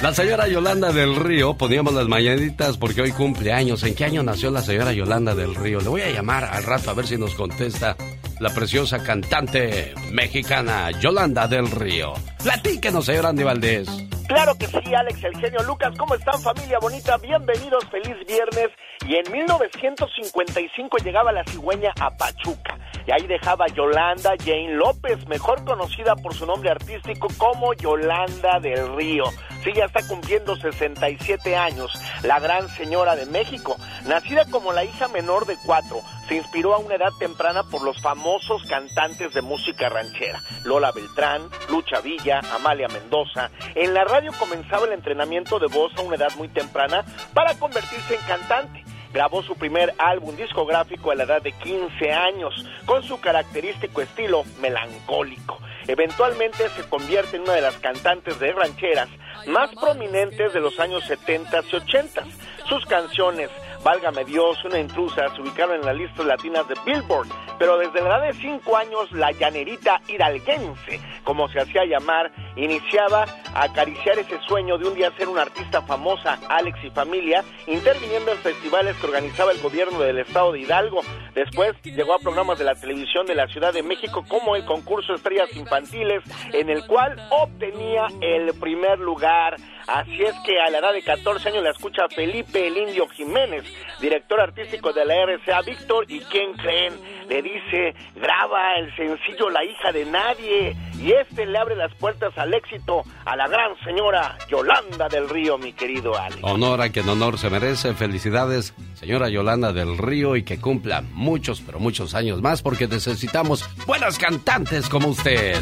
La 0.00 0.14
señora 0.14 0.46
Yolanda 0.46 0.92
del 0.92 1.16
Río, 1.16 1.54
poníamos 1.54 1.94
las 1.94 2.06
mañanitas 2.06 2.76
porque 2.76 3.02
hoy 3.02 3.10
cumple 3.10 3.52
años. 3.52 3.82
¿En 3.82 3.94
qué 3.96 4.04
año 4.04 4.22
nació 4.22 4.52
la 4.52 4.62
señora 4.62 4.92
Yolanda 4.92 5.34
del 5.34 5.56
Río? 5.56 5.80
Le 5.80 5.88
voy 5.88 6.02
a 6.02 6.10
llamar 6.10 6.44
al 6.44 6.62
rato 6.62 6.90
a 6.90 6.94
ver 6.94 7.06
si 7.08 7.16
nos 7.16 7.34
contesta 7.34 7.96
la 8.42 8.52
preciosa 8.52 9.00
cantante 9.04 9.94
mexicana 10.10 10.90
Yolanda 10.90 11.46
del 11.46 11.70
Río. 11.70 12.12
Platíquenos, 12.42 13.06
señor 13.06 13.26
Andy 13.26 13.44
Valdés. 13.44 13.88
Claro 14.32 14.54
que 14.54 14.66
sí, 14.66 14.94
Alex, 14.94 15.24
el 15.24 15.36
genio 15.36 15.62
Lucas. 15.64 15.92
¿Cómo 15.98 16.14
están, 16.14 16.40
familia 16.40 16.78
bonita? 16.78 17.18
Bienvenidos, 17.18 17.84
feliz 17.90 18.16
viernes. 18.26 18.70
Y 19.06 19.16
en 19.16 19.30
1955 19.30 20.96
llegaba 21.04 21.32
la 21.32 21.44
cigüeña 21.44 21.92
a 22.00 22.16
Pachuca. 22.16 22.78
Y 23.06 23.10
ahí 23.12 23.26
dejaba 23.26 23.66
Yolanda 23.66 24.32
Jane 24.38 24.74
López, 24.74 25.26
mejor 25.26 25.64
conocida 25.64 26.14
por 26.16 26.32
su 26.32 26.46
nombre 26.46 26.70
artístico 26.70 27.28
como 27.36 27.74
Yolanda 27.74 28.58
del 28.60 28.96
Río. 28.96 29.24
Sí, 29.64 29.72
ya 29.74 29.84
está 29.84 30.06
cumpliendo 30.06 30.56
67 30.56 31.56
años, 31.56 31.92
la 32.22 32.40
gran 32.40 32.68
señora 32.70 33.16
de 33.16 33.26
México. 33.26 33.76
Nacida 34.06 34.44
como 34.50 34.72
la 34.72 34.84
hija 34.84 35.08
menor 35.08 35.46
de 35.46 35.56
cuatro, 35.64 36.00
se 36.28 36.36
inspiró 36.36 36.74
a 36.74 36.78
una 36.78 36.94
edad 36.94 37.12
temprana 37.18 37.64
por 37.64 37.82
los 37.82 38.00
famosos 38.00 38.62
cantantes 38.68 39.34
de 39.34 39.42
música 39.42 39.88
ranchera. 39.88 40.40
Lola 40.64 40.92
Beltrán, 40.92 41.42
Lucha 41.68 42.00
Villa, 42.00 42.40
Amalia 42.54 42.88
Mendoza. 42.88 43.50
En 43.74 43.94
la 43.94 44.04
radio 44.04 44.21
comenzaba 44.30 44.86
el 44.86 44.92
entrenamiento 44.92 45.58
de 45.58 45.66
voz 45.66 45.92
a 45.96 46.02
una 46.02 46.14
edad 46.14 46.30
muy 46.36 46.48
temprana 46.48 47.04
para 47.34 47.54
convertirse 47.54 48.14
en 48.14 48.20
cantante 48.22 48.84
grabó 49.12 49.42
su 49.42 49.54
primer 49.56 49.94
álbum 49.98 50.34
discográfico 50.36 51.10
a 51.10 51.14
la 51.14 51.24
edad 51.24 51.42
de 51.42 51.52
15 51.52 52.12
años, 52.12 52.66
con 52.86 53.02
su 53.02 53.20
característico 53.20 54.00
estilo 54.00 54.44
melancólico. 54.60 55.58
Eventualmente 55.86 56.68
se 56.70 56.88
convierte 56.88 57.36
en 57.36 57.42
una 57.42 57.54
de 57.54 57.60
las 57.60 57.76
cantantes 57.76 58.38
de 58.38 58.52
rancheras 58.52 59.08
más 59.46 59.70
prominentes 59.74 60.52
de 60.52 60.60
los 60.60 60.78
años 60.78 61.04
70 61.04 61.60
y 61.70 61.76
80. 61.76 62.22
Sus 62.68 62.86
canciones 62.86 63.50
Válgame 63.82 64.24
Dios, 64.24 64.64
una 64.64 64.78
intrusa, 64.78 65.28
se 65.34 65.42
ubicaron 65.42 65.74
en 65.74 65.84
las 65.84 65.96
listas 65.96 66.24
latinas 66.24 66.68
de 66.68 66.76
Billboard, 66.86 67.26
pero 67.58 67.78
desde 67.78 68.00
la 68.00 68.16
edad 68.16 68.22
de 68.28 68.32
5 68.34 68.76
años, 68.76 69.10
la 69.10 69.32
llanerita 69.32 70.00
hidalguense, 70.06 71.00
como 71.24 71.48
se 71.48 71.60
hacía 71.60 71.84
llamar, 71.84 72.30
iniciaba 72.54 73.24
a 73.54 73.64
acariciar 73.64 74.20
ese 74.20 74.38
sueño 74.46 74.78
de 74.78 74.86
un 74.86 74.94
día 74.94 75.10
ser 75.16 75.28
una 75.28 75.42
artista 75.42 75.82
famosa, 75.82 76.38
Alex 76.48 76.78
y 76.84 76.90
familia, 76.90 77.42
interviniendo 77.66 78.30
en 78.30 78.38
festivales 78.38 78.96
que 78.98 79.06
organizaba 79.06 79.50
el 79.50 79.60
gobierno 79.60 79.98
del 79.98 80.18
estado 80.18 80.52
de 80.52 80.60
Hidalgo. 80.60 81.00
Después 81.34 81.72
llegó 81.82 82.14
a 82.14 82.18
programas 82.18 82.58
de 82.58 82.64
la 82.64 82.76
televisión 82.76 83.26
de 83.26 83.34
la 83.34 83.48
Ciudad 83.48 83.72
de 83.72 83.82
México 83.82 84.24
como 84.28 84.54
el 84.54 84.64
concurso 84.64 85.14
Estrellas 85.14 85.48
Infantiles, 85.56 86.22
en 86.52 86.70
el 86.70 86.86
cual 86.86 87.16
obtenía 87.30 88.06
el 88.20 88.54
primer 88.60 89.00
lugar. 89.00 89.56
Así 89.86 90.22
es 90.22 90.34
que 90.44 90.60
a 90.60 90.70
la 90.70 90.78
edad 90.78 90.92
de 90.92 91.02
14 91.02 91.48
años 91.48 91.62
la 91.62 91.70
escucha 91.70 92.08
Felipe 92.14 92.66
el 92.66 92.76
Indio 92.76 93.08
Jiménez, 93.08 93.64
director 94.00 94.40
artístico 94.40 94.92
de 94.92 95.04
la 95.04 95.14
RCA 95.26 95.62
Víctor, 95.62 96.04
y 96.08 96.20
¿quién 96.20 96.52
creen? 96.54 96.94
Le 97.28 97.42
dice, 97.42 97.94
graba 98.16 98.74
el 98.78 98.94
sencillo 98.96 99.48
La 99.50 99.64
hija 99.64 99.92
de 99.92 100.04
nadie, 100.04 100.76
y 101.00 101.12
este 101.12 101.46
le 101.46 101.58
abre 101.58 101.76
las 101.76 101.94
puertas 101.94 102.36
al 102.36 102.54
éxito 102.54 103.02
a 103.24 103.36
la 103.36 103.48
gran 103.48 103.78
señora 103.84 104.36
Yolanda 104.48 105.08
del 105.08 105.28
Río, 105.28 105.58
mi 105.58 105.72
querido 105.72 106.16
Alex. 106.16 106.40
Honor 106.42 106.82
a 106.82 106.90
quien 106.90 107.08
honor 107.08 107.38
se 107.38 107.50
merece, 107.50 107.94
felicidades, 107.94 108.74
señora 108.94 109.28
Yolanda 109.28 109.72
del 109.72 109.98
Río, 109.98 110.36
y 110.36 110.44
que 110.44 110.60
cumpla 110.60 111.02
muchos, 111.12 111.60
pero 111.60 111.78
muchos 111.78 112.14
años 112.14 112.40
más, 112.40 112.62
porque 112.62 112.86
necesitamos 112.86 113.68
buenas 113.86 114.18
cantantes 114.18 114.88
como 114.88 115.08
usted. 115.08 115.60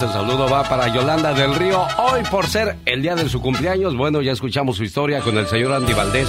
Este 0.00 0.06
saludo 0.06 0.48
va 0.48 0.62
para 0.62 0.88
Yolanda 0.94 1.34
del 1.34 1.54
Río. 1.54 1.86
Hoy, 1.98 2.22
por 2.30 2.46
ser 2.46 2.76
el 2.86 3.02
día 3.02 3.16
de 3.16 3.28
su 3.28 3.42
cumpleaños, 3.42 3.96
bueno, 3.96 4.22
ya 4.22 4.32
escuchamos 4.32 4.76
su 4.76 4.84
historia 4.84 5.20
con 5.20 5.36
el 5.36 5.46
señor 5.46 5.72
Andy 5.72 5.92
Valdés. 5.92 6.28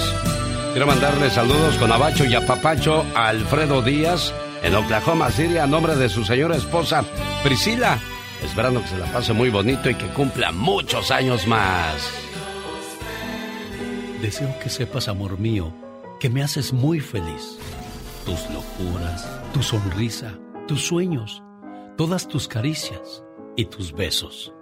Quiero 0.72 0.86
mandarle 0.86 1.30
saludos 1.30 1.76
con 1.76 1.92
abacho 1.92 2.24
y 2.24 2.34
apapacho 2.34 3.04
a 3.14 3.28
Alfredo 3.28 3.80
Díaz 3.80 4.34
en 4.62 4.74
Oklahoma 4.74 5.30
City 5.30 5.58
a 5.58 5.66
nombre 5.66 5.94
de 5.94 6.08
su 6.08 6.24
señora 6.24 6.56
esposa 6.56 7.04
Priscila. 7.44 7.98
Esperando 8.42 8.82
que 8.82 8.88
se 8.88 8.98
la 8.98 9.06
pase 9.06 9.32
muy 9.32 9.50
bonito 9.50 9.88
y 9.88 9.94
que 9.94 10.08
cumpla 10.08 10.50
muchos 10.50 11.10
años 11.12 11.46
más. 11.46 12.10
Deseo 14.20 14.58
que 14.58 14.68
sepas, 14.68 15.06
amor 15.06 15.38
mío, 15.38 15.72
que 16.18 16.28
me 16.28 16.42
haces 16.42 16.72
muy 16.72 16.98
feliz. 16.98 17.56
Tus 18.26 18.40
locuras, 18.50 19.28
tu 19.54 19.62
sonrisa, 19.62 20.34
tus 20.66 20.82
sueños 20.82 21.42
todas 21.96 22.26
tus 22.26 22.48
caricias 22.48 23.24
y 23.56 23.66
tus 23.66 23.92
besos. 23.92 24.52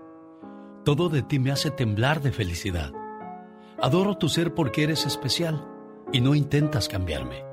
Todo 0.85 1.09
de 1.09 1.23
ti 1.23 1.39
me 1.39 1.53
hace 1.53 1.71
temblar 1.71 2.21
de 2.23 2.33
felicidad. 2.33 2.93
Adoro 3.81 4.17
tu 4.17 4.29
ser 4.29 4.55
porque 4.55 4.83
eres 4.83 5.07
especial 5.07 5.67
y 6.13 6.21
no 6.21 6.35
intentas 6.35 6.89
cambiarme, 6.89 7.45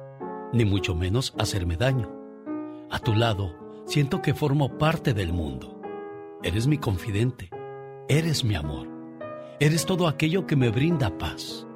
ni 0.51 0.65
mucho 0.65 0.95
menos 0.95 1.33
hacerme 1.37 1.77
daño. 1.77 2.11
A 2.89 2.99
tu 2.99 3.13
lado 3.13 3.55
siento 3.85 4.21
que 4.21 4.33
formo 4.33 4.77
parte 4.77 5.13
del 5.13 5.31
mundo. 5.31 5.79
Eres 6.43 6.67
mi 6.67 6.77
confidente, 6.77 7.49
eres 8.07 8.43
mi 8.43 8.55
amor, 8.55 8.87
eres 9.59 9.85
todo 9.85 10.07
aquello 10.07 10.47
que 10.47 10.55
me 10.55 10.69
brinda 10.69 11.17
paz. 11.17 11.67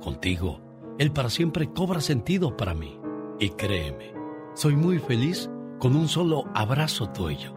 Contigo, 0.00 0.60
el 0.98 1.12
para 1.12 1.30
siempre 1.30 1.72
cobra 1.72 2.00
sentido 2.00 2.56
para 2.56 2.74
mí. 2.74 2.98
Y 3.40 3.50
créeme, 3.50 4.12
soy 4.54 4.76
muy 4.76 4.98
feliz 4.98 5.50
con 5.82 5.96
un 5.96 6.06
solo 6.06 6.44
abrazo 6.54 7.08
tuyo. 7.08 7.52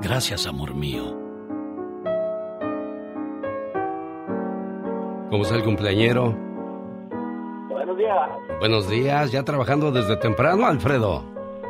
Gracias, 0.00 0.46
amor 0.46 0.72
mío. 0.72 1.02
¿Cómo 5.30 5.42
está 5.42 5.56
el 5.56 5.64
cumpleañero? 5.64 6.32
Buenos 7.68 7.98
días. 7.98 8.30
Buenos 8.60 8.88
días, 8.88 9.32
ya 9.32 9.42
trabajando 9.42 9.90
desde 9.90 10.16
temprano, 10.18 10.64
Alfredo. 10.64 11.24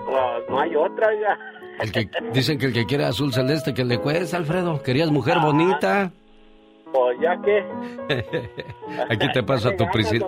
Pues 0.05 0.51
no 0.51 0.61
hay 0.61 0.77
otra 0.77 1.07
ya. 1.15 1.39
El 1.83 1.93
que, 1.93 2.11
dicen 2.35 2.59
que 2.59 2.67
el 2.67 2.75
que 2.75 2.85
quiere 2.85 3.07
azul 3.07 3.33
celeste 3.33 3.73
que 3.73 3.87
le 3.87 3.97
cuesta, 4.01 4.37
Alfredo. 4.37 4.83
¿Querías 4.83 5.11
mujer 5.11 5.39
bonita? 5.41 6.13
Pues 6.93 7.19
ya 7.23 7.41
que. 7.41 7.65
Aquí 9.09 9.33
te 9.33 9.43
paso 9.43 9.71
a 9.71 9.77
tu 9.77 9.87
Priscila. 9.93 10.27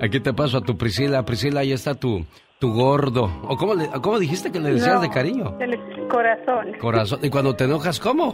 Aquí 0.00 0.20
te 0.20 0.32
paso 0.32 0.56
a 0.56 0.60
tu 0.62 0.78
Priscila. 0.78 1.26
Priscila, 1.26 1.60
ahí 1.60 1.72
está 1.72 1.94
tu, 1.94 2.24
tu 2.58 2.72
gordo. 2.72 3.30
¿O 3.48 3.56
cómo, 3.56 3.74
le, 3.74 3.88
cómo 4.00 4.18
dijiste 4.18 4.50
que 4.50 4.60
le 4.60 4.72
decías 4.72 5.00
de 5.00 5.10
cariño? 5.10 5.56
El 5.60 5.78
corazón. 6.08 6.72
Corazón. 6.80 7.20
¿Y 7.22 7.30
cuando 7.30 7.54
te 7.54 7.64
enojas, 7.64 8.00
cómo? 8.00 8.32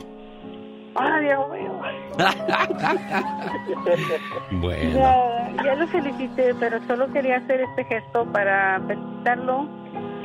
Ay, 0.95 1.25
Dios 1.25 1.41
mío. 1.53 1.81
bueno. 4.61 4.99
Ya, 4.99 5.53
ya, 5.65 5.75
lo 5.77 5.87
felicité, 5.89 6.55
pero 6.59 6.81
solo 6.87 7.13
quería 7.13 7.37
hacer 7.37 7.61
este 7.61 7.85
gesto 7.85 8.25
para 8.33 8.81
felicitarlo, 8.87 9.69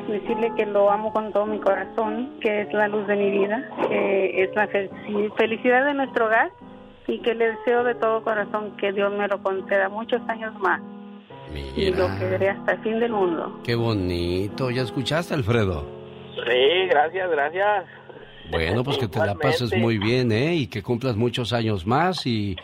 decirle 0.08 0.52
que 0.56 0.66
lo 0.66 0.90
amo 0.92 1.14
con 1.14 1.32
todo 1.32 1.46
mi 1.46 1.60
corazón, 1.60 2.32
que 2.42 2.62
es 2.62 2.74
la 2.74 2.88
luz 2.88 3.06
de 3.08 3.16
mi 3.16 3.32
vida, 3.32 3.70
que 3.88 4.44
es 4.44 4.56
la 4.56 4.68
felicidad 5.38 5.86
de 5.86 5.94
nuestro 5.94 6.26
hogar 6.26 6.52
y 7.08 7.22
que 7.22 7.36
le 7.36 7.52
deseo 7.52 7.84
de 7.84 7.94
todo 7.96 8.24
corazón 8.24 8.76
que 8.78 8.92
Dios 8.92 9.14
me 9.14 9.28
lo 9.28 9.42
conceda 9.44 9.90
muchos 9.90 10.22
años 10.28 10.54
más. 10.60 10.82
Y 11.76 11.92
lo 11.92 12.08
querré 12.18 12.50
hasta 12.50 12.74
el 12.74 12.80
fin 12.80 13.00
del 13.00 13.12
mundo. 13.12 13.60
Qué 13.64 13.76
bonito. 13.76 14.72
¿Ya 14.72 14.82
escuchaste, 14.82 15.34
Alfredo? 15.34 15.86
Sí, 16.36 16.88
gracias, 16.90 17.30
gracias. 17.30 17.86
Bueno, 18.52 18.84
pues 18.84 18.98
que 18.98 19.08
te 19.08 19.20
la 19.20 19.36
pases 19.36 19.76
muy 19.76 19.98
bien, 19.98 20.32
¿eh? 20.32 20.56
Y 20.56 20.68
que 20.68 20.84
cumplas 20.84 21.16
muchos 21.16 21.54
años 21.54 21.86
más 21.86 22.26
y 22.26 22.56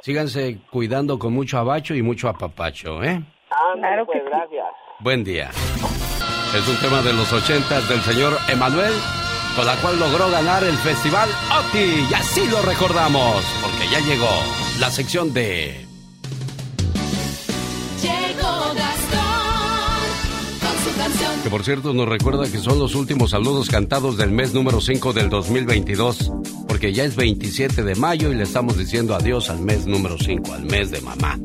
síganse 0.00 0.58
cuidando 0.70 1.18
con 1.18 1.32
mucho 1.32 1.58
abacho 1.58 1.94
y 1.94 2.02
mucho 2.02 2.28
apapacho, 2.28 3.02
¿eh? 3.02 3.22
claro 3.74 4.06
pues, 4.06 4.22
gracias. 4.24 4.66
Buen 5.00 5.24
día. 5.24 5.50
Es 6.54 6.68
un 6.68 6.76
tema 6.76 7.00
de 7.02 7.12
los 7.12 7.32
ochentas 7.32 7.88
del 7.88 8.00
señor 8.00 8.32
Emanuel, 8.48 8.92
con 9.56 9.64
la 9.66 9.76
cual 9.76 9.98
logró 9.98 10.30
ganar 10.30 10.64
el 10.64 10.76
festival 10.78 11.28
OTI. 11.58 12.08
Y 12.10 12.14
así 12.14 12.48
lo 12.50 12.60
recordamos, 12.62 13.44
porque 13.62 13.86
ya 13.90 14.00
llegó 14.00 14.28
la 14.80 14.90
sección 14.90 15.32
de 15.32 15.89
Que 21.42 21.50
por 21.50 21.64
cierto 21.64 21.94
nos 21.94 22.08
recuerda 22.08 22.50
que 22.50 22.58
son 22.58 22.78
los 22.78 22.94
últimos 22.94 23.30
saludos 23.30 23.70
cantados 23.70 24.16
del 24.16 24.30
mes 24.30 24.52
número 24.52 24.80
5 24.80 25.12
del 25.12 25.30
2022, 25.30 26.32
porque 26.68 26.92
ya 26.92 27.04
es 27.04 27.16
27 27.16 27.82
de 27.82 27.94
mayo 27.94 28.30
y 28.30 28.34
le 28.34 28.42
estamos 28.42 28.76
diciendo 28.76 29.14
adiós 29.14 29.48
al 29.50 29.60
mes 29.60 29.86
número 29.86 30.18
5, 30.18 30.52
al 30.52 30.64
mes 30.64 30.90
de 30.90 31.00
mamá. 31.00 31.38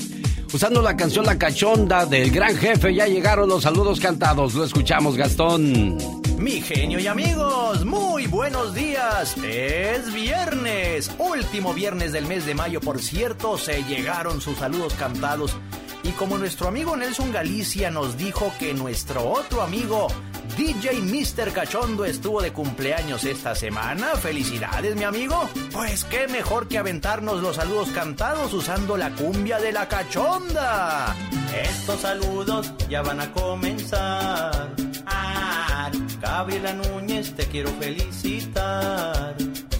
Usando 0.53 0.81
la 0.81 0.95
canción 0.95 1.25
La 1.25 1.37
Cachonda 1.37 2.05
del 2.05 2.31
gran 2.31 2.55
jefe, 2.55 2.93
ya 2.93 3.07
llegaron 3.07 3.49
los 3.49 3.63
saludos 3.63 3.99
cantados. 3.99 4.53
Lo 4.53 4.63
escuchamos, 4.63 5.17
Gastón. 5.17 5.97
Mi 6.37 6.61
genio 6.61 6.99
y 6.99 7.07
amigos, 7.07 7.85
muy 7.85 8.27
buenos 8.27 8.73
días. 8.73 9.35
Es 9.37 10.13
viernes, 10.13 11.11
último 11.17 11.73
viernes 11.73 12.11
del 12.11 12.25
mes 12.25 12.45
de 12.45 12.55
mayo, 12.55 12.81
por 12.81 13.01
cierto, 13.01 13.57
se 13.57 13.83
llegaron 13.83 14.41
sus 14.41 14.57
saludos 14.57 14.93
cantados. 14.93 15.57
Y 16.05 16.11
como 16.11 16.37
nuestro 16.37 16.67
amigo 16.67 16.95
Nelson 16.95 17.31
Galicia 17.31 17.89
nos 17.89 18.15
dijo 18.15 18.53
que 18.59 18.75
nuestro 18.75 19.27
otro 19.27 19.63
amigo 19.63 20.07
DJ 20.55 21.01
Mr. 21.01 21.51
Cachondo 21.51 22.05
estuvo 22.05 22.43
de 22.43 22.53
cumpleaños 22.53 23.23
esta 23.23 23.55
semana. 23.55 24.09
Felicidades, 24.15 24.95
mi 24.95 25.03
amigo. 25.03 25.49
Pues 25.73 26.03
qué 26.05 26.27
mejor 26.27 26.67
que 26.67 26.77
aventarnos 26.77 27.41
los 27.41 27.55
saludos 27.55 27.89
cantados 27.89 28.53
usando 28.53 28.97
la 28.97 29.09
cumbia 29.15 29.57
de 29.57 29.71
la 29.71 29.87
cachonda. 29.87 31.15
Estos 31.63 32.01
saludos 32.01 32.71
ya 32.87 33.01
van 33.01 33.21
a 33.21 33.31
comenzar. 33.31 34.75
Ah, 35.07 35.89
Gabriela 36.21 36.73
Núñez, 36.73 37.35
te 37.35 37.47
quiero 37.47 37.71
felicitar. 37.79 39.35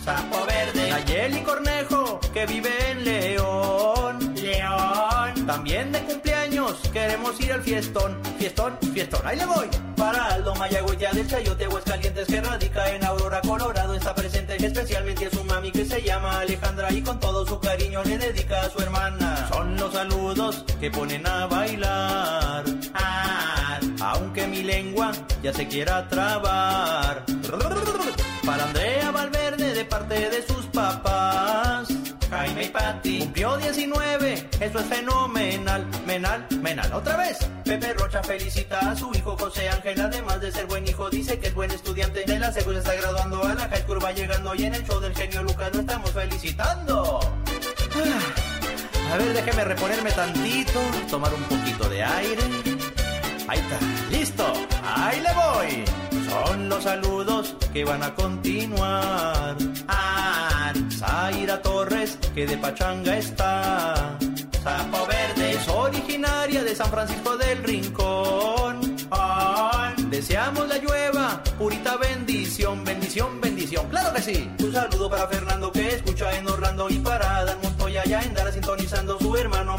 Sapo 0.05 0.45
Verde, 0.45 0.87
Nayeli 0.87 1.41
Cornejo, 1.41 2.19
que 2.31 2.45
vive 2.45 2.69
en 2.91 3.03
León. 3.03 4.35
León. 4.35 5.47
También 5.47 5.91
de 5.91 5.99
cumpleaños, 6.01 6.75
queremos 6.93 7.41
ir 7.41 7.51
al 7.51 7.63
fiestón. 7.63 8.21
Fiestón, 8.37 8.77
fiestón, 8.93 9.21
ahí 9.25 9.35
le 9.35 9.47
voy. 9.47 9.67
Para 9.97 10.25
Aldo 10.25 10.53
Mayagüez 10.53 10.99
del 10.99 11.27
Chayote, 11.27 11.65
Aguascalientes, 11.65 12.27
que 12.27 12.39
radica 12.39 12.87
en 12.91 13.03
Aurora, 13.03 13.41
Colorado, 13.41 13.95
está 13.95 14.13
presente 14.13 14.63
especialmente 14.63 15.25
a 15.25 15.31
su 15.31 15.43
mami 15.43 15.71
que 15.71 15.85
se 15.85 15.99
llama 16.03 16.41
Alejandra 16.41 16.91
y 16.91 17.01
con 17.01 17.19
todo 17.19 17.43
su 17.47 17.59
cariño 17.59 18.03
le 18.03 18.19
dedica 18.19 18.61
a 18.61 18.69
su 18.69 18.77
hermana. 18.83 19.49
Son 19.51 19.75
los 19.75 19.91
saludos 19.91 20.65
que 20.79 20.91
ponen 20.91 21.25
a 21.25 21.47
bailar. 21.47 22.63
Ah, 22.93 23.79
aunque 24.01 24.45
mi 24.45 24.61
lengua 24.61 25.11
ya 25.41 25.51
se 25.51 25.67
quiera 25.67 26.07
trabar. 26.07 27.25
Para 28.45 28.63
Andrea 28.65 29.09
Valverde 29.09 29.44
de 29.75 29.83
parte 29.83 30.29
de 30.29 30.41
sus 30.47 30.65
papás. 30.67 31.89
Jaime 32.29 32.63
y 32.63 32.69
Pati 32.69 33.19
cumplió 33.19 33.57
19, 33.57 34.49
eso 34.61 34.79
es 34.79 34.85
fenomenal, 34.85 35.85
menal, 36.07 36.47
menal. 36.61 36.93
Otra 36.93 37.17
vez, 37.17 37.37
Pepe 37.65 37.93
Rocha 37.93 38.23
felicita 38.23 38.79
a 38.79 38.95
su 38.95 39.11
hijo 39.13 39.35
José 39.37 39.67
Ángel, 39.67 39.99
además 39.99 40.39
de 40.39 40.51
ser 40.53 40.65
buen 40.67 40.87
hijo, 40.87 41.09
dice 41.09 41.37
que 41.39 41.47
es 41.47 41.53
buen 41.53 41.71
estudiante. 41.71 42.23
De 42.23 42.39
la 42.39 42.53
segunda 42.53 42.79
está 42.79 42.95
graduando 42.95 43.43
a 43.43 43.53
la 43.53 43.67
high 43.67 43.81
school, 43.81 44.03
va 44.03 44.13
llegando 44.13 44.55
y 44.55 44.63
en 44.63 44.75
el 44.75 44.87
show 44.87 45.01
del 45.01 45.13
genio 45.13 45.43
Lucas 45.43 45.69
lo 45.73 45.81
estamos 45.81 46.09
felicitando. 46.11 47.19
Ah, 47.95 49.13
A 49.13 49.17
ver, 49.17 49.33
déjeme 49.33 49.65
reponerme 49.65 50.11
tantito, 50.11 50.79
tomar 51.09 51.33
un 51.33 51.43
poquito 51.43 51.89
de 51.89 52.01
aire. 52.01 52.43
Ahí 53.47 53.59
está, 53.59 53.77
listo, 54.09 54.53
ahí 54.95 55.19
le 55.19 55.33
voy. 55.33 56.14
Son 56.29 56.69
los 56.69 56.83
saludos 56.83 57.55
que 57.73 57.83
van 57.85 58.03
a 58.03 58.13
continuar. 58.13 59.55
Ah, 59.87 60.73
Zaira 60.91 61.61
Torres, 61.61 62.17
que 62.33 62.45
de 62.45 62.57
Pachanga 62.57 63.17
está. 63.17 64.17
Sapo 64.63 65.05
Verde 65.05 65.51
es 65.51 65.67
originaria 65.67 66.63
de 66.63 66.75
San 66.75 66.89
Francisco 66.89 67.37
del 67.37 67.63
Rincón. 67.63 68.95
Ah, 69.11 69.93
deseamos 70.09 70.67
la 70.67 70.77
llueva, 70.77 71.43
purita 71.57 71.97
bendición, 71.97 72.83
bendición, 72.83 73.39
bendición. 73.39 73.87
Claro 73.89 74.13
que 74.13 74.21
sí. 74.21 74.49
Un 74.59 74.73
saludo 74.73 75.09
para 75.09 75.27
Fernando 75.27 75.71
que 75.71 75.87
escucha 75.89 76.35
en 76.37 76.47
Orlando 76.47 76.89
y 76.89 76.97
para 76.99 77.45
Dan 77.45 77.59
Montoya 77.61 78.03
ya 78.05 78.21
en 78.21 78.33
Dara 78.33 78.51
sintonizando 78.51 79.19
su 79.19 79.35
hermano 79.37 79.77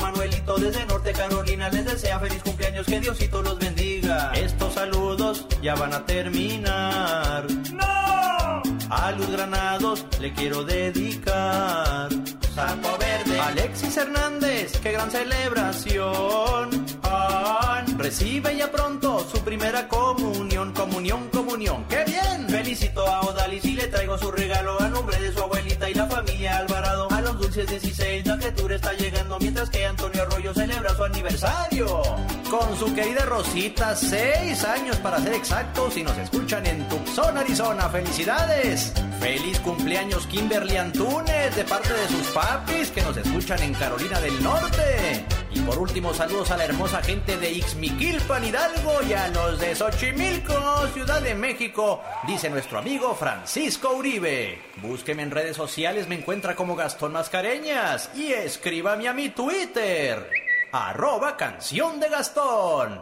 Desde 0.58 0.86
Norte 0.86 1.12
Carolina. 1.12 1.68
Les 1.68 1.84
desea 1.84 2.18
feliz 2.18 2.42
cumpleaños, 2.42 2.86
que 2.86 3.00
Diosito 3.00 3.42
los 3.42 3.58
bendiga. 3.58 4.32
Estos 4.34 4.74
saludos 4.74 5.46
ya 5.62 5.74
van 5.74 5.92
a 5.92 6.04
terminar. 6.04 7.46
¡No! 7.72 8.62
A 8.88 9.12
Luz 9.12 9.30
Granados 9.30 10.06
le 10.20 10.32
quiero 10.32 10.64
dedicar. 10.64 12.08
Sapo 12.54 12.96
Verde. 12.98 13.38
Alexis 13.40 13.96
Hernández, 13.96 14.78
qué 14.80 14.92
gran 14.92 15.10
celebración. 15.10 16.86
Ah, 17.02 17.84
recibe 17.98 18.56
ya 18.56 18.70
pronto 18.70 19.26
su 19.30 19.38
primera 19.44 19.86
comunión, 19.88 20.72
comunión, 20.72 21.28
comunión. 21.28 21.84
¡Qué 21.88 22.04
bien! 22.04 22.48
Felicito 22.48 23.06
a 23.06 23.20
Odalis 23.20 23.64
y 23.64 23.72
le 23.72 23.88
traigo 23.88 24.16
su 24.16 24.30
regalo 24.30 24.80
a 24.80 24.88
nombre 24.88 25.20
de 25.20 25.32
su 25.32 25.40
abuelita 25.42 25.90
y 25.90 25.94
la 25.94 26.06
familia 26.06 26.58
Alvarado. 26.58 27.08
Los 27.26 27.40
dulces 27.40 27.68
16, 27.68 28.24
la 28.24 28.36
criatura 28.36 28.76
está 28.76 28.92
llegando 28.92 29.36
mientras 29.40 29.68
que 29.68 29.84
Antonio 29.84 30.22
Arroyo 30.22 30.54
celebra 30.54 30.94
su 30.94 31.02
aniversario. 31.02 32.02
Con 32.48 32.78
su 32.78 32.94
querida 32.94 33.24
Rosita, 33.24 33.96
seis 33.96 34.62
años 34.62 34.96
para 34.98 35.18
ser 35.18 35.34
exactos 35.34 35.96
y 35.96 36.04
nos 36.04 36.16
escuchan 36.18 36.64
en 36.66 36.88
Tucson, 36.88 37.36
Arizona. 37.36 37.88
¡Felicidades! 37.88 38.92
¡Feliz 39.18 39.58
cumpleaños 39.58 40.24
Kimberly 40.28 40.76
Antunes 40.76 41.56
de 41.56 41.64
parte 41.64 41.92
de 41.92 42.06
sus 42.06 42.28
papis 42.28 42.92
que 42.92 43.02
nos 43.02 43.16
escuchan 43.16 43.60
en 43.60 43.74
Carolina 43.74 44.20
del 44.20 44.40
Norte! 44.40 45.24
Y 45.52 45.60
por 45.60 45.78
último, 45.78 46.14
saludos 46.14 46.52
a 46.52 46.56
la 46.56 46.66
hermosa 46.66 47.02
gente 47.02 47.36
de 47.38 47.50
Ixmiquilpan, 47.50 48.44
Hidalgo 48.44 49.02
y 49.08 49.14
a 49.14 49.26
los 49.28 49.58
de 49.58 49.74
Xochimilco, 49.74 50.86
Ciudad 50.94 51.22
de 51.22 51.34
México, 51.34 52.02
dice 52.26 52.50
nuestro 52.50 52.78
amigo 52.78 53.16
Francisco 53.16 53.94
Uribe. 53.96 54.60
Búsqueme 54.82 55.22
en 55.22 55.30
redes 55.30 55.56
sociales, 55.56 56.06
me 56.06 56.16
encuentra 56.16 56.54
como 56.54 56.76
Gastón 56.76 57.12
Mascareñas 57.12 58.10
y 58.14 58.32
escríbame 58.32 59.08
a 59.08 59.14
mi 59.14 59.30
Twitter, 59.30 60.28
arroba 60.70 61.34
canción 61.34 61.98
de 61.98 62.10
Gastón. 62.10 63.00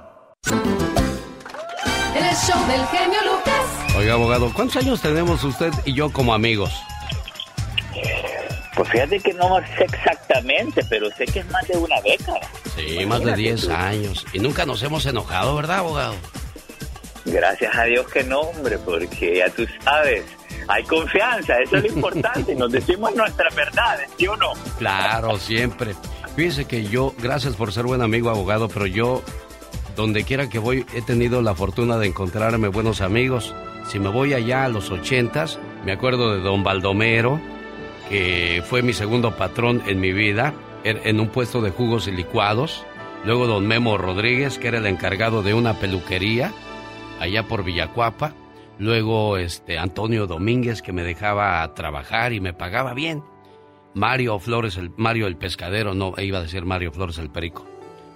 El 2.15 2.37
show 2.37 2.67
del 2.69 2.87
genio 2.87 3.19
Lucas. 3.25 3.97
Oiga, 3.97 4.13
abogado, 4.13 4.53
¿cuántos 4.55 4.77
años 4.77 5.03
tenemos 5.03 5.43
usted 5.43 5.73
y 5.85 5.95
yo 5.95 6.13
como 6.13 6.33
amigos? 6.33 6.73
Pues 8.77 8.89
fíjate 8.91 9.19
que 9.19 9.33
no 9.35 9.59
sé 9.77 9.85
exactamente, 9.85 10.81
pero 10.89 11.11
sé 11.17 11.25
que 11.27 11.41
es 11.41 11.51
más 11.51 11.67
de 11.67 11.77
una 11.77 12.01
década. 12.03 12.41
Sí, 12.77 13.05
más 13.05 13.25
de 13.25 13.35
10 13.35 13.69
años. 13.69 14.25
Y 14.33 14.39
nunca 14.39 14.65
nos 14.65 14.81
hemos 14.85 15.07
enojado, 15.07 15.57
¿verdad, 15.57 15.79
abogado? 15.79 16.15
Gracias 17.25 17.75
a 17.75 17.85
Dios 17.85 18.07
que 18.09 18.23
no, 18.23 18.41
hombre, 18.41 18.79
porque 18.79 19.39
ya 19.39 19.49
tú 19.49 19.67
sabes, 19.83 20.25
hay 20.69 20.85
confianza, 20.85 21.59
eso 21.61 21.77
es 21.77 21.85
lo 21.85 21.89
importante, 21.97 22.55
nos 22.55 22.73
decimos 22.73 23.15
nuestras 23.15 23.55
verdades, 23.55 24.11
¿sí 24.17 24.27
o 24.27 24.37
no? 24.37 24.53
Claro, 24.79 25.39
siempre. 25.39 25.95
Fíjese 26.37 26.65
que 26.65 26.85
yo, 26.85 27.15
gracias 27.23 27.55
por 27.55 27.73
ser 27.73 27.85
buen 27.85 28.03
amigo, 28.03 28.31
abogado, 28.31 28.69
pero 28.69 28.87
yo, 28.87 29.23
donde 29.97 30.25
quiera 30.25 30.49
que 30.49 30.59
voy, 30.59 30.85
he 30.95 31.03
tenido 31.03 31.43
la 31.43 31.55
fortuna 31.55 31.99
de 31.99 32.09
encontrarme 32.09 32.69
buenos 32.69 33.01
amigos. 33.01 33.55
Si 33.89 33.99
me 33.99 34.09
voy 34.09 34.33
allá 34.33 34.65
a 34.65 34.69
los 34.69 34.91
ochentas, 34.91 35.59
me 35.85 35.93
acuerdo 35.93 36.35
de 36.35 36.41
don 36.41 36.65
Baldomero, 36.65 37.41
que 38.09 38.63
fue 38.67 38.83
mi 38.83 38.93
segundo 38.93 39.37
patrón 39.37 39.83
en 39.87 40.01
mi 40.01 40.13
vida, 40.13 40.55
er, 40.83 41.03
en 41.05 41.21
un 41.21 41.29
puesto 41.29 41.61
de 41.61 41.71
jugos 41.71 42.09
y 42.09 42.13
licuados. 42.13 42.85
Luego 43.25 43.47
don 43.47 43.67
Memo 43.67 43.97
Rodríguez, 43.97 44.59
que 44.59 44.69
era 44.69 44.79
el 44.79 44.87
encargado 44.87 45.43
de 45.43 45.55
una 45.55 45.75
peluquería 45.75 46.53
allá 47.21 47.45
por 47.45 47.65
Villacuapa. 47.65 48.35
Luego 48.79 49.37
este 49.37 49.79
Antonio 49.79 50.27
Domínguez, 50.27 50.83
que 50.83 50.93
me 50.93 51.05
dejaba 51.05 51.73
trabajar 51.75 52.33
y 52.33 52.41
me 52.41 52.53
pagaba 52.53 52.93
bien. 52.93 53.23
Mario 53.95 54.41
Flores, 54.41 54.77
el 54.77 54.91
Mario 54.97 55.29
el 55.29 55.37
pescadero, 55.37 55.95
no, 55.95 56.15
iba 56.19 56.39
a 56.39 56.43
decir 56.43 56.65
Mario 56.65 56.91
Flores 56.91 57.19
el 57.19 57.31
perico. 57.31 57.67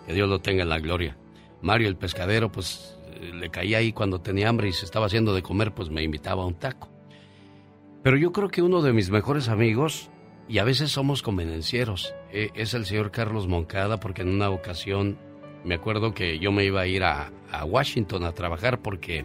Que 0.07 0.15
Dios 0.15 0.29
lo 0.29 0.41
tenga 0.41 0.65
en 0.65 0.69
la 0.69 0.81
gloria. 0.81 1.17
Mario 1.63 1.89
el 1.89 1.97
pescadero, 1.97 2.51
pues 2.51 2.99
le 3.33 3.51
caía 3.51 3.79
ahí 3.79 3.93
cuando 3.93 4.21
tenía 4.21 4.49
hambre 4.49 4.69
y 4.69 4.73
se 4.73 4.85
estaba 4.85 5.07
haciendo 5.07 5.33
de 5.33 5.43
comer, 5.43 5.73
pues 5.73 5.91
me 5.91 6.03
invitaba 6.03 6.43
a 6.43 6.47
un 6.47 6.55
taco. 6.55 6.89
Pero 8.03 8.17
yo 8.17 8.33
creo 8.33 8.49
que 8.49 8.63
uno 8.63 8.83
de 8.83 8.93
mis 8.93 9.11
mejores 9.11 9.49
amigos, 9.49 10.11
y 10.49 10.59
a 10.59 10.65
veces 10.65 10.91
somos 10.91 11.23
convenencieros, 11.23 12.15
eh, 12.33 12.51
es 12.55 12.75
el 12.75 12.85
señor 12.85 13.13
Carlos 13.13 13.47
Moncada, 13.47 14.01
porque 14.01 14.23
en 14.23 14.29
una 14.29 14.51
ocasión 14.51 15.19
me 15.65 15.77
acuerdo 15.77 16.15
que 16.15 16.39
yo 16.41 16.51
me 16.51 16.65
iba 16.65 16.81
a 16.81 16.87
ir 16.87 17.05
a 17.05 17.31
Washington 17.65 18.25
a 18.25 18.33
trabajar 18.33 18.81
porque 18.81 19.25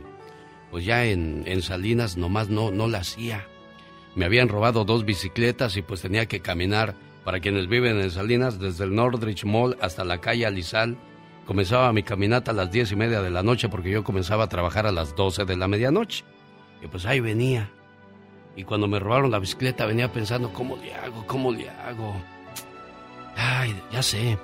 pues 0.74 0.86
ya 0.86 1.06
en, 1.06 1.44
en, 1.46 1.62
Salinas 1.62 2.18
nomás 2.18 2.50
no, 2.50 2.72
no 2.72 2.88
la 2.88 2.98
hacía. 2.98 3.46
Me 4.16 4.26
habían 4.26 4.50
robado 4.50 4.86
dos 4.86 5.06
bicicletas 5.06 5.78
y 5.78 5.84
pues 5.84 6.02
tenía 6.02 6.26
que 6.26 6.40
caminar 6.40 6.96
para 7.24 7.42
quienes 7.42 7.68
viven 7.68 8.02
en 8.02 8.10
Salinas 8.10 8.58
desde 8.58 8.86
el 8.86 8.96
Nordrich 8.96 9.46
Mall 9.46 9.78
hasta 9.82 10.04
la 10.04 10.20
calle 10.20 10.48
Alizal. 10.48 10.98
Comenzaba 11.46 11.94
mi 11.94 12.02
caminata 12.02 12.50
a 12.50 12.54
las 12.56 12.72
diez 12.72 12.92
y 12.92 12.96
media 12.96 13.22
de 13.22 13.30
la 13.30 13.44
noche 13.44 13.70
porque 13.70 13.92
yo 13.92 14.04
comenzaba 14.04 14.46
a 14.46 14.50
trabajar 14.50 14.88
a 14.88 14.92
las 14.92 15.16
doce 15.16 15.46
de 15.46 15.56
la 15.56 15.68
medianoche. 15.68 16.26
Y 16.82 16.88
pues 16.88 17.06
ahí 17.06 17.20
venía. 17.20 17.70
Y 18.56 18.64
cuando 18.64 18.88
me 18.88 18.98
robaron 18.98 19.30
la 19.30 19.38
bicicleta 19.38 19.86
venía 19.86 20.12
pensando, 20.12 20.52
¿cómo 20.54 20.76
le 20.78 20.96
hago? 20.96 21.24
¿Cómo 21.28 21.52
le 21.52 21.70
hago? 21.70 22.16
Ay, 23.38 23.80
ya 23.92 24.02
sé. 24.02 24.40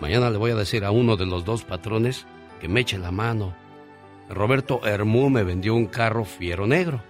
Mañana 0.00 0.30
le 0.30 0.38
voy 0.38 0.52
a 0.52 0.54
decir 0.54 0.84
a 0.84 0.92
uno 0.92 1.16
de 1.16 1.26
los 1.26 1.44
dos 1.44 1.64
patrones 1.64 2.24
que 2.60 2.68
me 2.68 2.82
eche 2.82 2.98
la 2.98 3.10
mano. 3.10 3.60
Roberto 4.32 4.80
Hermú 4.84 5.28
me 5.28 5.44
vendió 5.44 5.74
un 5.74 5.86
carro 5.86 6.24
Fiero 6.24 6.66
Negro. 6.66 7.02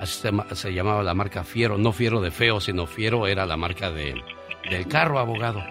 Así 0.00 0.20
se, 0.52 0.72
llamaba 0.72 1.02
la 1.02 1.14
marca 1.14 1.44
Fiero, 1.44 1.78
no 1.78 1.92
Fiero 1.92 2.20
de 2.20 2.30
feo, 2.30 2.60
sino 2.60 2.86
Fiero 2.86 3.26
era 3.26 3.46
la 3.46 3.56
marca 3.56 3.90
de, 3.90 4.14
del 4.68 4.86
carro, 4.86 5.18
abogado. 5.18 5.62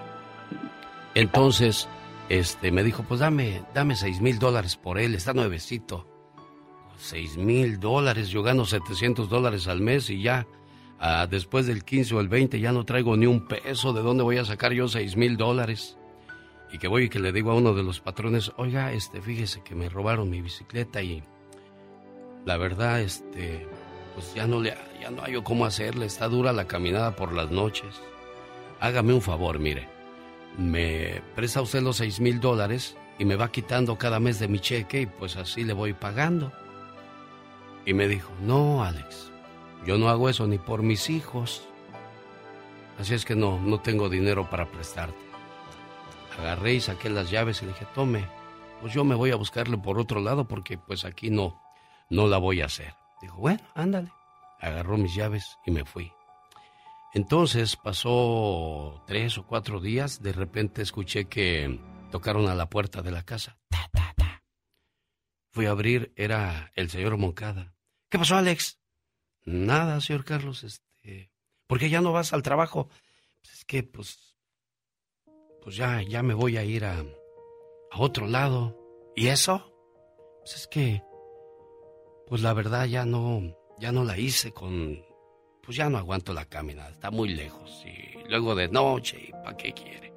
Entonces, 1.13 1.87
este, 2.29 2.71
me 2.71 2.83
dijo, 2.83 3.03
pues 3.03 3.19
dame, 3.19 3.63
dame 3.73 3.95
seis 3.95 4.21
mil 4.21 4.39
dólares 4.39 4.75
por 4.75 4.99
él, 4.99 5.15
está 5.15 5.33
nuevecito. 5.33 6.05
Seis 6.97 7.37
mil 7.37 7.79
dólares, 7.79 8.29
yo 8.29 8.41
gano 8.41 8.65
700 8.65 9.29
dólares 9.29 9.67
al 9.67 9.81
mes 9.81 10.09
y 10.09 10.21
ya, 10.21 10.47
ah, 10.99 11.27
después 11.29 11.67
del 11.67 11.83
15 11.83 12.15
o 12.15 12.19
el 12.21 12.27
20 12.27 12.59
ya 12.59 12.71
no 12.71 12.85
traigo 12.85 13.15
ni 13.15 13.27
un 13.27 13.45
peso, 13.47 13.93
¿de 13.93 14.01
dónde 14.01 14.23
voy 14.23 14.37
a 14.37 14.45
sacar 14.45 14.71
yo 14.71 14.87
seis 14.87 15.15
mil 15.15 15.37
dólares? 15.37 15.96
Y 16.71 16.77
que 16.77 16.87
voy 16.87 17.03
y 17.03 17.09
que 17.09 17.19
le 17.19 17.31
digo 17.31 17.51
a 17.51 17.55
uno 17.55 17.73
de 17.73 17.83
los 17.83 17.99
patrones, 17.99 18.51
oiga, 18.57 18.91
este, 18.91 19.21
fíjese 19.21 19.61
que 19.63 19.75
me 19.75 19.89
robaron 19.89 20.29
mi 20.29 20.41
bicicleta 20.41 21.01
y 21.01 21.23
la 22.45 22.57
verdad, 22.57 23.01
este, 23.01 23.67
pues 24.15 24.33
ya 24.33 24.47
no 24.47 24.61
le, 24.61 24.75
ya 25.01 25.11
no 25.11 25.23
hay 25.23 25.41
cómo 25.43 25.65
hacerle, 25.65 26.05
está 26.05 26.27
dura 26.27 26.53
la 26.53 26.67
caminada 26.67 27.15
por 27.15 27.33
las 27.33 27.51
noches. 27.51 28.01
Hágame 28.79 29.13
un 29.13 29.21
favor, 29.21 29.59
mire, 29.59 29.87
me 30.57 31.21
presta 31.35 31.61
usted 31.61 31.81
los 31.81 31.97
seis 31.97 32.19
mil 32.19 32.39
dólares 32.39 32.97
y 33.19 33.25
me 33.25 33.35
va 33.35 33.51
quitando 33.51 33.97
cada 33.97 34.19
mes 34.19 34.39
de 34.39 34.47
mi 34.47 34.59
cheque 34.59 35.01
y 35.01 35.05
pues 35.05 35.35
así 35.35 35.63
le 35.63 35.73
voy 35.73 35.93
pagando. 35.93 36.51
Y 37.85 37.93
me 37.93 38.07
dijo, 38.07 38.31
no, 38.41 38.83
Alex, 38.83 39.31
yo 39.85 39.97
no 39.97 40.09
hago 40.09 40.29
eso 40.29 40.47
ni 40.47 40.57
por 40.57 40.83
mis 40.83 41.09
hijos. 41.09 41.67
Así 42.99 43.13
es 43.13 43.23
que 43.25 43.35
no, 43.35 43.59
no 43.59 43.79
tengo 43.79 44.09
dinero 44.09 44.49
para 44.49 44.67
prestarte. 44.67 45.26
Agarré 46.37 46.75
y 46.75 46.81
saqué 46.81 47.09
las 47.09 47.31
llaves 47.31 47.61
y 47.61 47.65
le 47.65 47.73
dije, 47.73 47.87
tome, 47.93 48.27
pues 48.81 48.93
yo 48.93 49.03
me 49.03 49.15
voy 49.15 49.31
a 49.31 49.35
buscarle 49.35 49.77
por 49.77 49.99
otro 49.99 50.21
lado 50.21 50.47
porque 50.47 50.77
pues 50.77 51.03
aquí 51.05 51.29
no, 51.29 51.59
no 52.09 52.27
la 52.27 52.37
voy 52.37 52.61
a 52.61 52.65
hacer. 52.65 52.93
Dijo, 53.21 53.37
bueno, 53.37 53.61
ándale. 53.73 54.11
Agarró 54.59 54.97
mis 54.97 55.15
llaves 55.15 55.57
y 55.65 55.71
me 55.71 55.85
fui. 55.85 56.11
Entonces 57.13 57.75
pasó 57.75 59.03
tres 59.07 59.37
o 59.37 59.47
cuatro 59.47 59.79
días, 59.79 60.21
de 60.21 60.33
repente 60.33 60.81
escuché 60.81 61.25
que 61.25 61.79
tocaron 62.11 62.47
a 62.47 62.55
la 62.55 62.69
puerta 62.69 63.01
de 63.01 63.11
la 63.11 63.23
casa. 63.23 63.57
Fui 65.51 65.65
a 65.65 65.71
abrir, 65.71 66.13
era 66.15 66.71
el 66.75 66.89
señor 66.89 67.17
Moncada. 67.17 67.73
¿Qué 68.09 68.19
pasó, 68.19 68.35
Alex? 68.35 68.79
Nada, 69.43 69.99
señor 70.01 70.23
Carlos, 70.23 70.63
este, 70.63 71.31
¿por 71.65 71.79
qué 71.79 71.89
ya 71.89 72.01
no 72.01 72.11
vas 72.11 72.33
al 72.33 72.43
trabajo? 72.43 72.89
Pues 73.41 73.53
es 73.53 73.65
que, 73.65 73.81
pues, 73.81 74.26
pues 75.67 75.75
ya, 75.75 76.01
ya 76.01 76.23
me 76.23 76.33
voy 76.33 76.55
a 76.55 76.63
ir 76.63 76.85
a, 76.85 76.95
a 76.97 77.99
otro 77.99 78.25
lado. 78.25 78.73
¿Y 79.17 79.27
eso? 79.27 79.69
Pues 80.39 80.55
es 80.55 80.65
que, 80.65 81.03
pues 82.25 82.41
la 82.41 82.53
verdad 82.53 82.85
ya 82.85 83.03
no, 83.03 83.41
ya 83.77 83.91
no 83.91 84.05
la 84.05 84.17
hice 84.17 84.53
con, 84.53 85.03
pues 85.61 85.75
ya 85.75 85.89
no 85.89 85.97
aguanto 85.97 86.31
la 86.31 86.45
caminada, 86.45 86.91
está 86.91 87.11
muy 87.11 87.33
lejos 87.33 87.83
y 87.85 88.25
luego 88.29 88.55
de 88.55 88.69
noche, 88.69 89.29
¿para 89.43 89.57
qué 89.57 89.73
quiere? 89.73 90.13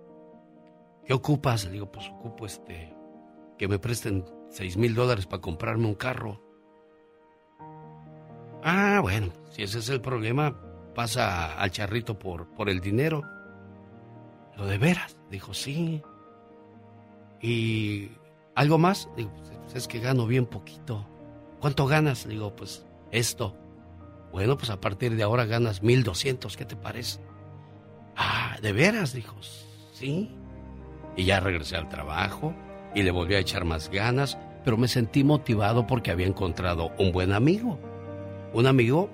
¿Qué 1.04 1.14
ocupas? 1.14 1.64
Le 1.64 1.72
digo, 1.72 1.90
pues 1.90 2.08
ocupo 2.10 2.46
este, 2.46 2.94
que 3.58 3.66
me 3.66 3.80
presten 3.80 4.24
seis 4.50 4.76
mil 4.76 4.94
dólares 4.94 5.26
para 5.26 5.42
comprarme 5.42 5.86
un 5.86 5.96
carro. 5.96 6.40
Ah, 8.62 9.00
bueno, 9.02 9.32
si 9.50 9.64
ese 9.64 9.80
es 9.80 9.88
el 9.88 10.00
problema, 10.00 10.56
pasa 10.94 11.60
al 11.60 11.72
charrito 11.72 12.16
por, 12.16 12.54
por 12.54 12.70
el 12.70 12.78
dinero. 12.78 13.24
¿Lo 14.56 14.66
de 14.66 14.78
veras? 14.78 15.19
Dijo, 15.30 15.54
sí. 15.54 16.02
¿Y 17.40 18.10
algo 18.54 18.78
más? 18.78 19.08
Digo, 19.16 19.30
pues 19.62 19.74
es 19.74 19.88
que 19.88 20.00
gano 20.00 20.26
bien 20.26 20.46
poquito. 20.46 21.06
¿Cuánto 21.60 21.86
ganas? 21.86 22.26
Digo, 22.26 22.54
pues 22.56 22.86
esto. 23.10 23.56
Bueno, 24.32 24.56
pues 24.56 24.70
a 24.70 24.80
partir 24.80 25.16
de 25.16 25.22
ahora 25.22 25.44
ganas 25.44 25.82
1200, 25.82 26.56
¿qué 26.56 26.64
te 26.64 26.76
parece? 26.76 27.20
Ah, 28.16 28.56
¿de 28.60 28.72
veras? 28.72 29.12
Dijo, 29.12 29.36
sí. 29.92 30.30
Y 31.16 31.24
ya 31.24 31.40
regresé 31.40 31.76
al 31.76 31.88
trabajo 31.88 32.54
y 32.94 33.02
le 33.02 33.10
volví 33.10 33.34
a 33.34 33.40
echar 33.40 33.64
más 33.64 33.90
ganas, 33.90 34.38
pero 34.64 34.76
me 34.76 34.88
sentí 34.88 35.24
motivado 35.24 35.86
porque 35.86 36.10
había 36.10 36.26
encontrado 36.26 36.92
un 36.98 37.12
buen 37.12 37.32
amigo. 37.32 37.78
Un 38.52 38.66
amigo 38.66 39.10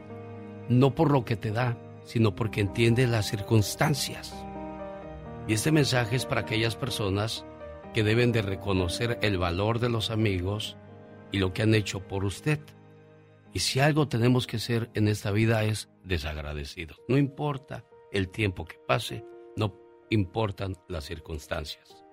no 0.68 0.94
por 0.94 1.10
lo 1.10 1.24
que 1.24 1.36
te 1.36 1.52
da, 1.52 1.76
sino 2.04 2.34
porque 2.34 2.60
entiende 2.60 3.06
las 3.06 3.26
circunstancias. 3.26 4.34
Y 5.48 5.52
este 5.52 5.70
mensaje 5.70 6.16
es 6.16 6.26
para 6.26 6.40
aquellas 6.40 6.74
personas 6.74 7.44
que 7.94 8.02
deben 8.02 8.32
de 8.32 8.42
reconocer 8.42 9.18
el 9.22 9.38
valor 9.38 9.78
de 9.78 9.88
los 9.88 10.10
amigos 10.10 10.76
y 11.30 11.38
lo 11.38 11.52
que 11.52 11.62
han 11.62 11.74
hecho 11.74 12.00
por 12.00 12.24
usted. 12.24 12.60
Y 13.52 13.60
si 13.60 13.80
algo 13.80 14.08
tenemos 14.08 14.46
que 14.46 14.58
ser 14.58 14.90
en 14.94 15.08
esta 15.08 15.30
vida 15.30 15.64
es 15.64 15.88
desagradecidos. 16.04 17.00
No 17.08 17.16
importa 17.16 17.84
el 18.12 18.28
tiempo 18.28 18.64
que 18.64 18.76
pase, 18.86 19.24
no 19.56 19.74
importan 20.10 20.76
las 20.88 21.04
circunstancias. 21.04 22.04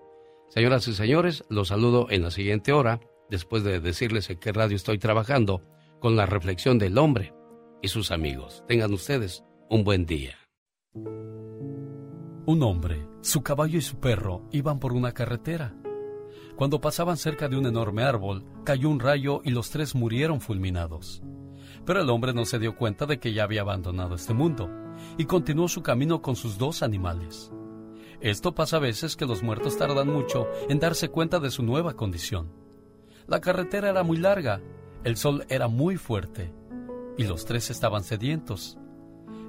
Señoras 0.50 0.88
y 0.88 0.94
señores, 0.94 1.44
los 1.50 1.70
saludo 1.70 2.08
en 2.12 2.22
la 2.22 2.32
siguiente 2.32 2.72
hora, 2.72 3.00
después 3.30 3.64
de 3.64 3.80
decirles 3.80 4.30
en 4.30 4.38
qué 4.38 4.52
radio 4.52 4.76
estoy 4.76 5.00
trabajando, 5.00 5.64
con 6.00 6.16
la 6.16 6.26
reflexión 6.26 6.78
del 6.78 6.98
hombre 6.98 7.34
y 7.82 7.88
sus 7.88 8.12
amigos. 8.12 8.64
Tengan 8.68 8.94
ustedes 8.94 9.44
un 9.70 9.84
buen 9.84 10.06
día. 10.06 10.38
Un 12.46 12.62
hombre, 12.62 13.08
su 13.22 13.42
caballo 13.42 13.78
y 13.78 13.82
su 13.82 14.02
perro 14.02 14.42
iban 14.52 14.78
por 14.78 14.92
una 14.92 15.14
carretera. 15.14 15.74
Cuando 16.58 16.82
pasaban 16.82 17.16
cerca 17.16 17.48
de 17.48 17.56
un 17.56 17.66
enorme 17.66 18.04
árbol, 18.04 18.44
cayó 18.66 18.90
un 18.90 19.00
rayo 19.00 19.40
y 19.46 19.52
los 19.52 19.70
tres 19.70 19.96
murieron 19.96 20.42
fulminados. 20.42 21.24
Pero 21.86 22.02
el 22.02 22.10
hombre 22.10 22.34
no 22.34 22.44
se 22.44 22.60
dio 22.60 22.76
cuenta 22.76 23.06
de 23.06 23.18
que 23.18 23.32
ya 23.32 23.46
había 23.46 23.62
abandonado 23.62 24.16
este 24.16 24.34
mundo 24.34 24.70
y 25.18 25.24
continuó 25.24 25.70
su 25.70 25.84
camino 25.84 26.22
con 26.22 26.36
sus 26.36 26.58
dos 26.58 26.84
animales. 26.84 27.50
Esto 28.20 28.54
pasa 28.54 28.76
a 28.76 28.82
veces 28.82 29.16
que 29.16 29.26
los 29.26 29.42
muertos 29.42 29.78
tardan 29.78 30.10
mucho 30.10 30.48
en 30.68 30.80
darse 30.80 31.08
cuenta 31.08 31.40
de 31.40 31.50
su 31.50 31.64
nueva 31.64 31.94
condición. 31.94 32.52
La 33.26 33.40
carretera 33.40 33.90
era 33.90 34.04
muy 34.04 34.18
larga, 34.18 34.62
el 35.06 35.16
sol 35.16 35.46
era 35.48 35.70
muy 35.70 35.96
fuerte 35.96 36.54
y 37.18 37.24
los 37.24 37.46
tres 37.46 37.70
estaban 37.70 38.04
sedientos. 38.04 38.78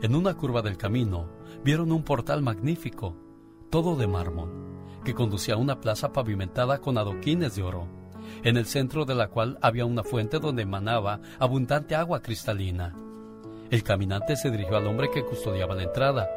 En 0.00 0.14
una 0.14 0.34
curva 0.34 0.62
del 0.62 0.76
camino 0.76 1.30
vieron 1.64 1.92
un 1.92 2.02
portal 2.02 2.42
magnífico, 2.42 3.16
todo 3.70 3.96
de 3.96 4.06
mármol, 4.06 4.50
que 5.02 5.14
conducía 5.14 5.54
a 5.54 5.58
una 5.58 5.80
plaza 5.80 6.12
pavimentada 6.12 6.78
con 6.78 6.98
adoquines 6.98 7.56
de 7.56 7.62
oro 7.62 7.88
en 8.42 8.56
el 8.56 8.66
centro 8.66 9.04
de 9.04 9.14
la 9.14 9.28
cual 9.28 9.58
había 9.62 9.86
una 9.86 10.02
fuente 10.02 10.38
donde 10.38 10.62
emanaba 10.62 11.20
abundante 11.38 11.94
agua 11.94 12.20
cristalina. 12.20 12.94
El 13.70 13.82
caminante 13.82 14.36
se 14.36 14.50
dirigió 14.50 14.76
al 14.76 14.86
hombre 14.86 15.10
que 15.10 15.24
custodiaba 15.24 15.74
la 15.74 15.84
entrada. 15.84 16.28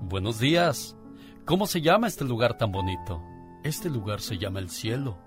Buenos 0.00 0.38
días. 0.38 0.96
¿Cómo 1.44 1.66
se 1.66 1.80
llama 1.80 2.06
este 2.06 2.24
lugar 2.24 2.56
tan 2.56 2.70
bonito? 2.70 3.22
Este 3.64 3.90
lugar 3.90 4.20
se 4.20 4.38
llama 4.38 4.60
el 4.60 4.70
cielo. 4.70 5.18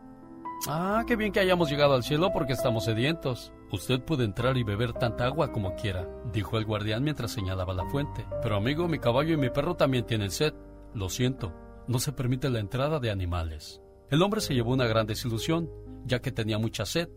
Ah, 0.68 1.04
qué 1.06 1.16
bien 1.16 1.32
que 1.32 1.40
hayamos 1.40 1.70
llegado 1.70 1.94
al 1.94 2.04
cielo 2.04 2.32
porque 2.32 2.54
estamos 2.54 2.86
sedientos. 2.86 3.52
Usted 3.72 4.02
puede 4.02 4.24
entrar 4.24 4.58
y 4.58 4.64
beber 4.64 4.94
tanta 4.94 5.26
agua 5.26 5.52
como 5.52 5.76
quiera, 5.76 6.08
dijo 6.32 6.58
el 6.58 6.66
guardián 6.66 7.04
mientras 7.04 7.32
señalaba 7.32 7.74
la 7.74 7.86
fuente. 7.90 8.26
Pero 8.42 8.56
amigo, 8.56 8.88
mi 8.88 8.98
caballo 8.98 9.34
y 9.34 9.38
mi 9.38 9.50
perro 9.50 9.76
también 9.76 10.06
tienen 10.06 10.32
sed. 10.32 10.54
Lo 10.94 11.10
siento, 11.10 11.54
no 11.88 12.00
se 12.00 12.14
permite 12.14 12.50
la 12.50 12.60
entrada 12.60 13.00
de 13.00 13.12
animales. 13.12 13.82
El 14.10 14.22
hombre 14.22 14.40
se 14.40 14.54
llevó 14.54 14.72
una 14.72 14.88
gran 14.88 15.06
desilusión, 15.06 15.70
ya 16.06 16.22
que 16.22 16.32
tenía 16.32 16.58
mucha 16.58 16.86
sed, 16.86 17.10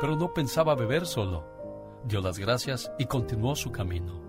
pero 0.00 0.16
no 0.16 0.32
pensaba 0.32 0.74
beber 0.74 1.06
solo. 1.06 1.44
Dio 2.04 2.22
las 2.22 2.38
gracias 2.38 2.90
y 2.98 3.04
continuó 3.04 3.54
su 3.54 3.70
camino. 3.70 4.22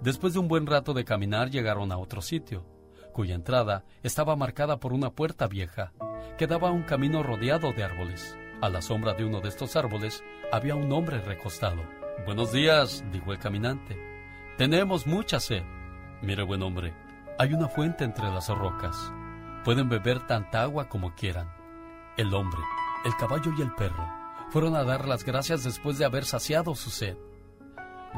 Después 0.00 0.32
de 0.32 0.40
un 0.40 0.48
buen 0.48 0.66
rato 0.66 0.92
de 0.92 1.04
caminar 1.04 1.50
llegaron 1.50 1.92
a 1.92 1.98
otro 1.98 2.20
sitio, 2.20 2.66
cuya 3.12 3.36
entrada 3.36 3.84
estaba 4.02 4.34
marcada 4.34 4.80
por 4.80 4.92
una 4.92 5.10
puerta 5.10 5.46
vieja, 5.46 5.92
que 6.36 6.48
daba 6.48 6.70
a 6.70 6.72
un 6.72 6.82
camino 6.82 7.22
rodeado 7.22 7.72
de 7.72 7.84
árboles. 7.84 8.36
A 8.62 8.68
la 8.68 8.82
sombra 8.82 9.14
de 9.14 9.24
uno 9.24 9.40
de 9.40 9.48
estos 9.48 9.74
árboles 9.74 10.22
había 10.52 10.74
un 10.74 10.92
hombre 10.92 11.18
recostado. 11.22 11.82
Buenos 12.26 12.52
días, 12.52 13.02
dijo 13.10 13.32
el 13.32 13.38
caminante. 13.38 13.98
Tenemos 14.58 15.06
mucha 15.06 15.40
sed. 15.40 15.62
Mire, 16.20 16.42
buen 16.42 16.62
hombre, 16.62 16.94
hay 17.38 17.54
una 17.54 17.68
fuente 17.68 18.04
entre 18.04 18.26
las 18.26 18.48
rocas. 18.48 19.12
Pueden 19.64 19.88
beber 19.88 20.26
tanta 20.26 20.60
agua 20.60 20.90
como 20.90 21.14
quieran. 21.14 21.50
El 22.18 22.34
hombre, 22.34 22.60
el 23.06 23.16
caballo 23.16 23.50
y 23.56 23.62
el 23.62 23.74
perro 23.74 24.06
fueron 24.50 24.76
a 24.76 24.84
dar 24.84 25.08
las 25.08 25.24
gracias 25.24 25.64
después 25.64 25.96
de 25.96 26.04
haber 26.04 26.26
saciado 26.26 26.74
su 26.74 26.90
sed. 26.90 27.16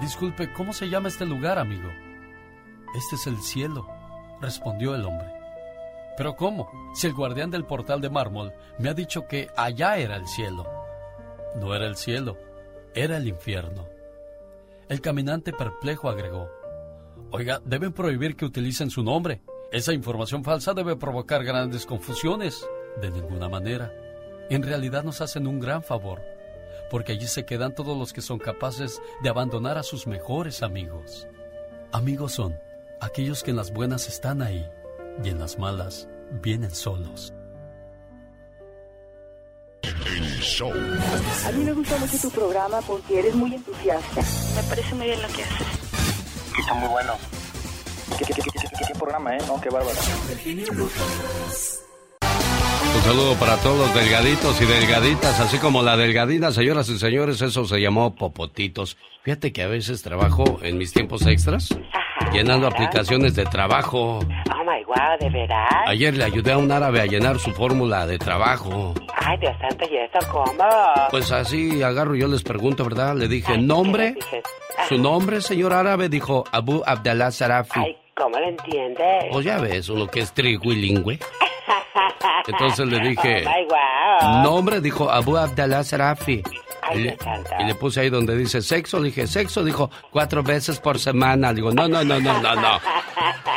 Disculpe, 0.00 0.52
¿cómo 0.54 0.72
se 0.72 0.88
llama 0.88 1.06
este 1.06 1.24
lugar, 1.24 1.60
amigo? 1.60 1.88
Este 2.96 3.14
es 3.14 3.28
el 3.28 3.40
cielo, 3.40 3.86
respondió 4.40 4.96
el 4.96 5.04
hombre. 5.04 5.41
Pero 6.16 6.36
¿cómo? 6.36 6.70
Si 6.94 7.06
el 7.06 7.14
guardián 7.14 7.50
del 7.50 7.64
portal 7.64 8.00
de 8.00 8.10
mármol 8.10 8.52
me 8.78 8.88
ha 8.88 8.94
dicho 8.94 9.26
que 9.26 9.48
allá 9.56 9.96
era 9.96 10.16
el 10.16 10.26
cielo. 10.26 10.66
No 11.56 11.74
era 11.74 11.86
el 11.86 11.96
cielo, 11.96 12.36
era 12.94 13.16
el 13.16 13.28
infierno. 13.28 13.88
El 14.88 15.00
caminante 15.00 15.52
perplejo 15.52 16.08
agregó, 16.08 16.50
Oiga, 17.30 17.62
deben 17.64 17.92
prohibir 17.92 18.36
que 18.36 18.44
utilicen 18.44 18.90
su 18.90 19.02
nombre. 19.02 19.40
Esa 19.70 19.94
información 19.94 20.44
falsa 20.44 20.74
debe 20.74 20.96
provocar 20.96 21.44
grandes 21.44 21.86
confusiones. 21.86 22.66
De 23.00 23.10
ninguna 23.10 23.48
manera. 23.48 23.90
En 24.50 24.62
realidad 24.62 25.02
nos 25.02 25.22
hacen 25.22 25.46
un 25.46 25.60
gran 25.60 25.82
favor, 25.82 26.20
porque 26.90 27.12
allí 27.12 27.26
se 27.26 27.46
quedan 27.46 27.74
todos 27.74 27.96
los 27.96 28.12
que 28.12 28.20
son 28.20 28.38
capaces 28.38 29.00
de 29.22 29.30
abandonar 29.30 29.78
a 29.78 29.82
sus 29.82 30.06
mejores 30.06 30.62
amigos. 30.62 31.26
Amigos 31.90 32.32
son 32.32 32.58
aquellos 33.00 33.42
que 33.42 33.52
en 33.52 33.56
las 33.56 33.72
buenas 33.72 34.08
están 34.08 34.42
ahí 34.42 34.68
y 35.24 35.28
en 35.28 35.38
las 35.38 35.58
malas 35.58 36.08
vienen 36.42 36.70
solos. 36.70 37.32
A 40.62 41.52
mí 41.52 41.64
me 41.64 41.72
gusta 41.72 41.98
mucho 41.98 42.18
tu 42.18 42.30
programa 42.30 42.80
porque 42.82 43.18
eres 43.18 43.34
muy 43.34 43.54
entusiasta. 43.54 44.20
Me 44.54 44.62
parece 44.68 44.94
muy 44.94 45.06
bien 45.06 45.22
lo 45.22 45.28
que 45.28 45.42
haces. 45.42 45.66
Está 46.58 46.74
muy 46.74 46.88
bueno. 46.88 47.14
¿Qué, 48.18 48.24
qué, 48.26 48.34
qué, 48.34 48.68
qué 48.88 48.94
programa, 48.98 49.36
eh? 49.36 49.40
No, 49.46 49.60
qué 49.60 49.70
bárbaro. 49.70 49.98
Un 52.94 53.02
saludo 53.02 53.34
para 53.36 53.56
todos 53.58 53.78
los 53.78 53.94
delgaditos 53.94 54.60
y 54.60 54.66
delgaditas, 54.66 55.40
así 55.40 55.58
como 55.58 55.82
la 55.82 55.96
delgadina, 55.96 56.52
señoras 56.52 56.88
y 56.90 56.98
señores, 56.98 57.40
eso 57.40 57.64
se 57.64 57.80
llamó 57.80 58.14
popotitos. 58.14 58.98
Fíjate 59.24 59.52
que 59.52 59.62
a 59.62 59.68
veces 59.68 60.02
trabajo 60.02 60.60
en 60.62 60.76
mis 60.78 60.92
tiempos 60.92 61.26
extras 61.26 61.70
llenando 62.32 62.66
aplicaciones 62.66 63.34
de 63.34 63.44
trabajo. 63.44 64.18
Oh 64.18 64.64
my 64.64 64.84
wow, 64.86 65.18
¿de 65.20 65.30
verdad? 65.30 65.66
Ayer 65.86 66.14
le 66.16 66.24
ayudé 66.24 66.52
a 66.52 66.58
un 66.58 66.70
árabe 66.72 67.00
a 67.00 67.06
llenar 67.06 67.38
su 67.38 67.52
fórmula 67.52 68.06
de 68.06 68.18
trabajo. 68.18 68.94
Ay, 69.16 69.38
Dios 69.38 69.54
santo, 69.60 69.84
¿y 69.90 69.96
eso 69.96 70.18
cómo? 70.30 70.64
Pues 71.10 71.30
así 71.32 71.82
agarro, 71.82 72.14
yo 72.14 72.28
les 72.28 72.42
pregunto, 72.42 72.84
¿verdad? 72.84 73.14
Le 73.16 73.28
dije, 73.28 73.58
¿nombre? 73.58 74.14
¿Su 74.88 74.98
nombre, 74.98 75.40
señor 75.40 75.72
árabe? 75.72 76.08
Dijo 76.08 76.44
Abu 76.52 76.82
Abdallah 76.86 77.30
Sarafi. 77.30 77.80
Ay, 77.80 77.96
¿cómo 78.16 78.38
lo 78.38 78.48
entiendes? 78.48 79.24
Pues 79.30 79.44
ya 79.44 79.58
ves, 79.58 79.88
uno 79.88 80.06
que 80.06 80.20
es 80.20 80.32
triguilingüe. 80.32 81.18
Entonces 82.46 82.86
le 82.86 82.98
dije, 83.00 83.44
Oh 83.46 83.50
my 83.50 84.26
wow. 84.26 84.42
nombre, 84.42 84.80
dijo 84.80 85.10
Abu 85.10 85.36
Abdallah 85.36 85.84
Sarafi. 85.84 86.42
Ay, 86.82 86.98
Y 86.98 87.02
le, 87.04 87.16
santo. 87.16 87.50
y 87.60 87.64
le 87.64 87.74
puse 87.76 88.00
ahí 88.00 88.10
donde 88.10 88.36
dice 88.36 88.60
sexo, 88.60 88.98
le 88.98 89.06
dije 89.06 89.26
sexo, 89.26 89.62
dijo 89.64 89.90
cuatro 90.10 90.42
veces 90.42 90.78
por 90.80 90.98
semana. 90.98 91.52
Digo, 91.54 91.72
no, 91.72 91.88
no, 91.88 92.02
no, 92.04 92.20
no, 92.20 92.40
no, 92.40 92.54
no. 92.54 92.80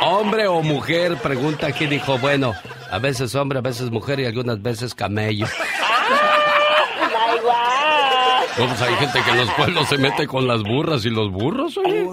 Hombre 0.02 0.46
o 0.46 0.62
mujer, 0.62 1.16
pregunta 1.16 1.66
aquí, 1.66 1.86
dijo, 1.86 2.18
bueno, 2.18 2.52
a 2.90 2.98
veces 2.98 3.34
hombre, 3.34 3.58
a 3.58 3.62
veces 3.62 3.90
mujer 3.90 4.20
y 4.20 4.26
algunas 4.26 4.62
veces 4.62 4.94
camello. 4.94 5.46
Wow. 7.42 7.52
No, 8.58 8.66
pues 8.68 8.82
hay 8.82 8.94
gente 8.94 9.20
que 9.22 9.30
en 9.30 9.36
los 9.36 9.50
pueblos 9.50 9.88
se 9.88 9.98
mete 9.98 10.26
con 10.26 10.46
las 10.48 10.62
burras 10.62 11.04
y 11.04 11.10
los 11.10 11.30
burros, 11.30 11.76
oye. 11.76 12.06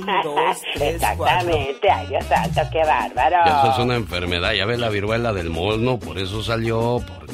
Exactamente, 0.76 1.90
ay, 1.90 2.08
Dios 2.08 2.26
santo, 2.26 2.62
qué 2.72 2.84
bárbaro. 2.84 3.38
Eso 3.46 3.72
es 3.72 3.78
una 3.80 3.96
enfermedad, 3.96 4.52
ya 4.54 4.66
ve 4.66 4.78
la 4.78 4.90
viruela 4.90 5.32
del 5.32 5.50
mono, 5.50 5.98
por 6.00 6.18
eso 6.20 6.44
salió, 6.44 7.02
por 7.06 7.30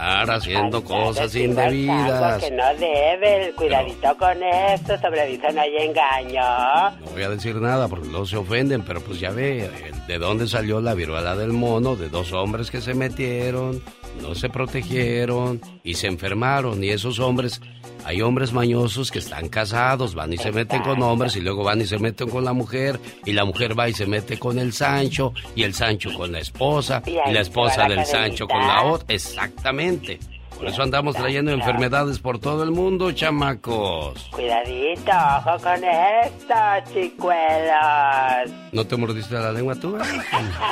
andar 0.00 0.30
haciendo 0.36 0.82
cosas 0.82 1.34
indebidas. 1.34 2.42
que 2.42 2.50
no 2.50 2.64
debe, 2.78 3.52
cuidadito 3.54 4.16
con 4.16 4.42
esto, 4.42 4.98
sobre 4.98 5.22
aviso 5.22 5.50
no 5.52 5.60
hay 5.60 5.76
engaño. 5.76 6.90
No 7.00 7.10
voy 7.12 7.22
a 7.22 7.28
decir 7.30 7.56
nada 7.56 7.88
porque 7.88 8.08
luego 8.08 8.26
se 8.26 8.36
ofenden, 8.36 8.82
pero 8.82 9.00
pues 9.00 9.20
ya 9.20 9.30
ve 9.30 9.70
de 10.06 10.18
dónde 10.18 10.48
salió 10.48 10.80
la 10.80 10.94
viruela 10.94 11.36
del 11.36 11.52
mono, 11.52 11.96
de 11.96 12.08
dos 12.08 12.32
hombres 12.32 12.70
que 12.70 12.80
se 12.80 12.94
metieron, 12.94 13.82
no 14.22 14.34
se 14.34 14.48
protegieron 14.48 15.60
y 15.84 15.94
se 15.94 16.06
enfermaron. 16.06 16.82
Y 16.82 16.90
esos 16.90 17.18
hombres, 17.18 17.60
hay 18.04 18.22
hombres 18.22 18.52
mañosos 18.52 19.10
que 19.10 19.18
están 19.18 19.48
casados, 19.48 20.14
van 20.14 20.32
y 20.32 20.36
se 20.38 20.52
meten 20.52 20.82
con 20.82 21.02
hombres 21.02 21.36
y 21.36 21.40
luego 21.40 21.64
van 21.64 21.80
y 21.80 21.86
se 21.86 21.98
meten 21.98 22.28
con 22.28 22.44
la 22.44 22.52
mujer 22.52 22.98
y 23.24 23.32
la 23.32 23.44
mujer 23.44 23.78
va 23.78 23.88
y 23.88 23.92
se 23.92 24.06
mete 24.06 24.38
con 24.38 24.58
el 24.58 24.72
Sancho 24.72 25.32
y 25.54 25.62
el 25.62 25.74
Sancho 25.74 26.12
con 26.14 26.32
la 26.32 26.40
esposa 26.40 27.02
Y 27.06 27.32
la 27.32 27.40
esposa 27.40 27.86
del 27.88 28.04
Sancho 28.04 28.46
con 28.46 28.60
la 28.60 28.84
otra. 28.84 29.14
Exactamente. 29.14 30.18
Por 30.56 30.66
eso 30.68 30.82
andamos 30.82 31.16
trayendo 31.16 31.52
enfermedades 31.52 32.18
por 32.18 32.38
todo 32.38 32.62
el 32.64 32.70
mundo, 32.70 33.12
chamacos. 33.12 34.28
Cuidadito, 34.30 35.10
ojo 35.38 35.58
con 35.62 35.84
esto, 35.84 36.54
chicuelos. 36.92 38.50
¿No 38.72 38.86
te 38.86 38.96
mordiste 38.96 39.34
la 39.36 39.52
lengua 39.52 39.74
tú? 39.76 39.96
eh? 39.96 40.00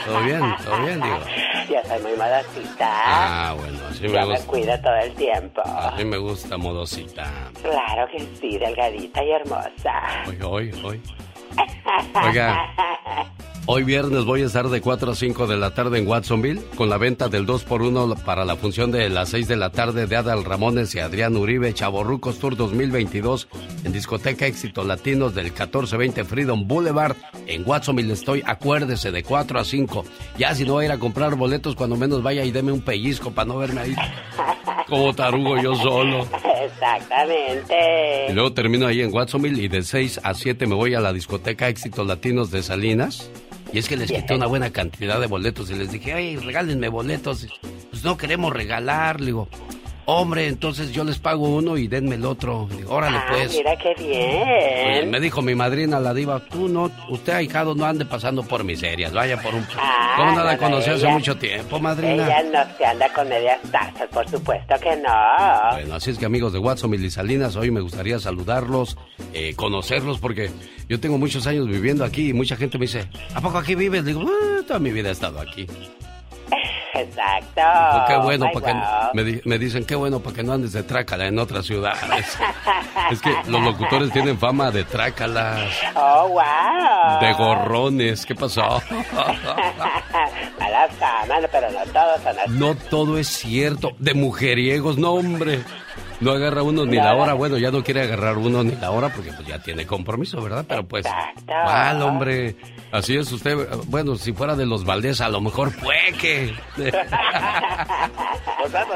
Todo 0.05 0.21
bien, 0.23 0.41
todo 0.64 0.83
bien, 0.85 1.01
digo. 1.01 1.19
Yo 1.71 1.77
soy 1.88 2.03
muy 2.03 2.12
modosita. 2.12 2.88
Ah, 2.91 3.55
bueno, 3.59 3.79
así 3.91 4.03
me 4.03 4.09
Yo 4.09 4.14
me 4.21 4.25
gusta. 4.27 4.47
cuido 4.47 4.81
todo 4.81 4.97
el 4.97 5.14
tiempo. 5.14 5.62
Así 5.64 6.05
me 6.05 6.17
gusta, 6.19 6.57
modosita. 6.59 7.31
Claro 7.62 8.09
que 8.12 8.19
sí, 8.41 8.59
delgadita 8.59 9.25
y 9.25 9.31
hermosa. 9.31 9.93
Hoy, 10.27 10.38
hoy, 10.43 10.83
hoy. 10.85 11.03
Oiga, 12.14 12.74
hoy 13.66 13.84
viernes 13.84 14.24
voy 14.24 14.42
a 14.42 14.46
estar 14.46 14.68
de 14.68 14.80
4 14.80 15.12
a 15.12 15.14
5 15.14 15.46
de 15.46 15.56
la 15.56 15.74
tarde 15.74 15.98
en 15.98 16.06
Watsonville 16.06 16.62
con 16.76 16.88
la 16.88 16.98
venta 16.98 17.28
del 17.28 17.46
2x1 17.46 18.22
para 18.22 18.44
la 18.44 18.56
función 18.56 18.90
de 18.90 19.08
las 19.08 19.30
6 19.30 19.48
de 19.48 19.56
la 19.56 19.70
tarde 19.70 20.06
de 20.06 20.16
Adal 20.16 20.44
Ramones 20.44 20.94
y 20.94 21.00
Adrián 21.00 21.37
Uribe, 21.37 21.72
Chaborrucos 21.74 22.38
Tour 22.38 22.56
2022 22.56 23.48
en 23.84 23.92
Discoteca 23.92 24.46
Éxito 24.46 24.84
Latinos 24.84 25.34
del 25.34 25.46
1420 25.46 26.24
Freedom 26.24 26.66
Boulevard 26.66 27.16
en 27.46 27.62
Watsonville. 27.66 28.12
Estoy, 28.12 28.42
acuérdese, 28.44 29.11
de 29.11 29.22
4 29.22 29.61
a 29.61 29.64
5. 29.64 30.04
Ya 30.38 30.54
si 30.54 30.64
no 30.64 30.74
va 30.74 30.82
a 30.82 30.84
ir 30.84 30.92
a 30.92 30.98
comprar 30.98 31.34
boletos, 31.34 31.74
cuando 31.76 31.96
menos 31.96 32.22
vaya 32.22 32.44
y 32.44 32.50
deme 32.50 32.72
un 32.72 32.82
pellizco 32.82 33.30
para 33.30 33.46
no 33.46 33.58
verme 33.58 33.80
ahí 33.80 33.96
como 34.88 35.14
tarugo 35.14 35.61
yo 35.61 35.74
solo. 35.77 36.27
Exactamente. 36.64 38.27
Y 38.29 38.33
luego 38.33 38.53
termino 38.53 38.87
ahí 38.87 39.01
en 39.03 39.12
Watsonville 39.14 39.62
y 39.62 39.68
de 39.68 39.83
6 39.83 40.20
a 40.22 40.35
7 40.35 40.66
me 40.66 40.74
voy 40.74 40.94
a 40.94 41.01
la 41.01 41.12
discoteca 41.12 41.68
Éxitos 41.68 42.07
Latinos 42.07 42.51
de 42.51 42.62
Salinas. 42.62 43.31
Y 43.72 43.79
es 43.79 43.88
que 43.88 43.96
les 43.96 44.11
quité 44.11 44.35
una 44.35 44.46
buena 44.46 44.70
cantidad 44.70 45.20
de 45.20 45.27
boletos 45.27 45.70
y 45.70 45.74
les 45.74 45.92
dije, 45.92 46.14
ay, 46.14 46.37
regálenme 46.37 46.88
boletos. 46.88 47.46
Pues 47.90 48.03
no 48.03 48.16
queremos 48.16 48.53
regalar, 48.53 49.20
le 49.20 49.27
digo. 49.27 49.48
Hombre, 50.11 50.47
entonces 50.47 50.90
yo 50.90 51.05
les 51.05 51.18
pago 51.18 51.47
uno 51.51 51.77
y 51.77 51.87
denme 51.87 52.14
el 52.14 52.25
otro. 52.25 52.66
Digo, 52.75 52.94
órale 52.94 53.18
Ah, 53.18 53.27
pues. 53.29 53.53
mira 53.53 53.77
qué 53.77 53.94
bien. 53.99 55.11
me 55.11 55.21
dijo 55.21 55.42
mi 55.42 55.55
madrina, 55.55 56.01
la 56.01 56.14
diva, 56.14 56.40
tú 56.40 56.66
no, 56.66 56.90
usted 57.11 57.35
ahijado 57.35 57.75
no 57.75 57.85
ande 57.85 58.07
pasando 58.07 58.42
por 58.42 58.64
miserias, 58.64 59.12
vaya 59.12 59.37
por 59.42 59.55
un... 59.55 59.66
Ah, 59.79 60.14
¿Cómo 60.16 60.31
no 60.33 60.44
la 60.44 60.57
no, 60.57 60.62
no, 60.62 60.64
conocí 60.64 60.88
hace 60.88 61.07
mucho 61.09 61.37
tiempo, 61.37 61.79
madrina? 61.79 62.25
Ella 62.25 62.42
no 62.44 62.77
se 62.79 62.87
anda 62.87 63.12
con 63.12 63.29
medias 63.29 63.61
tazas, 63.71 64.09
por 64.09 64.27
supuesto 64.31 64.75
que 64.83 64.97
no. 64.97 65.12
Bueno, 65.73 65.94
así 65.97 66.11
es 66.11 66.18
que 66.18 66.25
amigos 66.25 66.55
de 66.55 66.59
Watsonville 66.59 67.05
y 67.07 67.11
Salinas, 67.11 67.55
hoy 67.57 67.71
me 67.71 67.83
gustaría 67.83 68.18
saludarlos, 68.18 68.97
eh, 69.35 69.53
conocerlos, 69.57 70.18
porque 70.21 70.49
yo 70.88 70.99
tengo 71.01 71.18
muchos 71.18 71.47
años 71.47 71.66
viviendo 71.68 72.07
aquí 72.07 72.31
y 72.31 72.33
mucha 72.33 72.57
gente 72.57 72.79
me 72.79 72.87
dice, 72.87 73.07
¿a 73.35 73.42
poco 73.42 73.59
aquí 73.59 73.75
vives? 73.75 74.07
Digo, 74.07 74.23
"Ah, 74.27 74.62
toda 74.66 74.79
mi 74.79 74.90
vida 74.90 75.11
he 75.11 75.12
estado 75.12 75.38
aquí. 75.38 75.66
Exacto. 76.94 77.61
Qué 78.08 78.16
bueno, 78.18 78.46
para 78.52 78.66
que, 78.66 79.16
me, 79.16 79.24
di- 79.24 79.40
me 79.44 79.58
dicen, 79.58 79.84
qué 79.84 79.94
bueno 79.94 80.20
para 80.20 80.37
que 80.37 80.42
no 80.42 80.52
andes 80.52 80.72
de 80.72 80.82
trácala 80.82 81.26
en 81.26 81.38
otras 81.38 81.64
ciudades. 81.66 82.37
es 83.11 83.20
que 83.20 83.30
los 83.46 83.62
locutores 83.62 84.11
tienen 84.12 84.38
fama 84.38 84.70
de 84.70 84.84
trácalas, 84.84 85.70
Oh, 85.94 86.28
wow. 86.28 87.20
de 87.20 87.32
gorrones, 87.34 88.24
¿qué 88.26 88.34
pasó? 88.34 88.82
Mala 90.58 90.88
fama, 90.98 91.34
pero 91.52 91.70
no 91.70 91.80
todos 91.92 92.20
son 92.22 92.38
así. 92.38 92.50
No 92.50 92.74
todo 92.74 93.18
es 93.18 93.28
cierto. 93.28 93.92
De 93.98 94.14
mujeriegos, 94.14 94.98
no, 94.98 95.12
hombre. 95.12 95.61
No 96.20 96.33
agarra 96.33 96.62
uno 96.62 96.85
ni 96.85 96.96
la 96.96 97.14
hora. 97.14 97.35
Bueno, 97.35 97.59
ya 97.59 97.70
no 97.70 97.83
quiere 97.85 98.02
agarrar 98.02 98.37
uno 98.38 98.64
ni 98.64 98.74
la 98.76 98.90
hora 98.90 99.09
porque 99.09 99.33
pues 99.33 99.46
ya 99.46 99.59
tiene 99.61 99.87
compromiso, 99.87 100.42
¿verdad? 100.42 100.64
Pero 100.68 100.87
pues, 100.87 101.07
¿cuál, 101.46 102.02
hombre? 102.02 102.57
Así 102.90 103.16
es 103.16 103.31
usted. 103.31 103.57
Bueno, 103.87 104.16
si 104.16 104.33
fuera 104.33 104.57
de 104.57 104.66
los 104.66 104.85
Valdés, 104.85 105.20
a 105.20 105.28
lo 105.28 105.40
mejor 105.40 105.70
fue 105.70 105.96
que... 106.20 106.52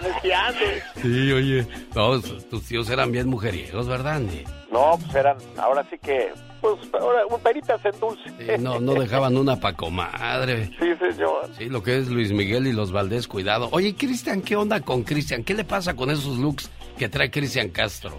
Espiando. 0.02 0.61
Sí, 1.00 1.32
oye. 1.32 1.66
No, 1.94 2.20
tus 2.20 2.64
tíos 2.64 2.90
eran 2.90 3.12
bien 3.12 3.28
mujeriegos, 3.28 3.87
¿verdad, 3.87 4.16
Andy? 4.16 4.44
No, 4.70 4.98
pues 5.00 5.14
eran, 5.14 5.37
ahora 5.58 5.85
sí 5.90 5.98
que, 5.98 6.32
pues, 6.62 6.77
ahora, 6.94 7.27
un 7.27 7.40
peritas 7.42 7.85
en 7.85 8.01
dulce. 8.01 8.22
Sí, 8.38 8.62
no, 8.62 8.81
no 8.81 8.94
dejaban 8.94 9.37
una 9.37 9.61
pa' 9.61 9.75
comadre. 9.75 10.68
Sí, 10.79 10.94
señor. 10.98 11.51
Sí, 11.59 11.68
lo 11.68 11.83
que 11.83 11.98
es 11.98 12.09
Luis 12.09 12.33
Miguel 12.33 12.66
y 12.66 12.72
los 12.72 12.90
Valdés, 12.92 13.29
cuidado. 13.29 13.68
Oye, 13.72 13.94
Cristian, 13.94 14.40
¿qué 14.40 14.57
onda 14.57 14.81
con 14.81 15.03
Cristian? 15.03 15.44
¿Qué 15.44 15.53
le 15.53 15.64
pasa 15.64 15.94
con 15.94 16.11
esos 16.11 16.38
looks 16.38 16.70
que 16.96 17.09
trae 17.11 17.31
Cristian 17.31 17.68
Castro? 17.68 18.18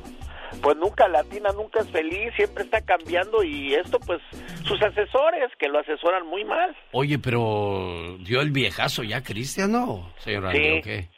Pues 0.62 0.78
nunca 0.78 1.08
latina, 1.08 1.50
nunca 1.56 1.80
es 1.80 1.90
feliz, 1.90 2.32
siempre 2.36 2.64
está 2.64 2.80
cambiando 2.82 3.44
y 3.44 3.74
esto, 3.74 4.00
pues, 4.00 4.22
sus 4.66 4.80
asesores, 4.84 5.50
que 5.58 5.68
lo 5.68 5.80
asesoran 5.80 6.28
muy 6.28 6.46
mal. 6.46 6.76
Oye, 6.92 7.18
pero 7.18 8.18
dio 8.20 8.40
el 8.42 8.52
viejazo 8.52 9.02
ya 9.04 9.24
Cristian, 9.24 9.72
¿no, 9.72 10.14
señor 10.20 10.52
Sí. 10.54 10.80
o 10.80 10.82
qué? 10.84 11.10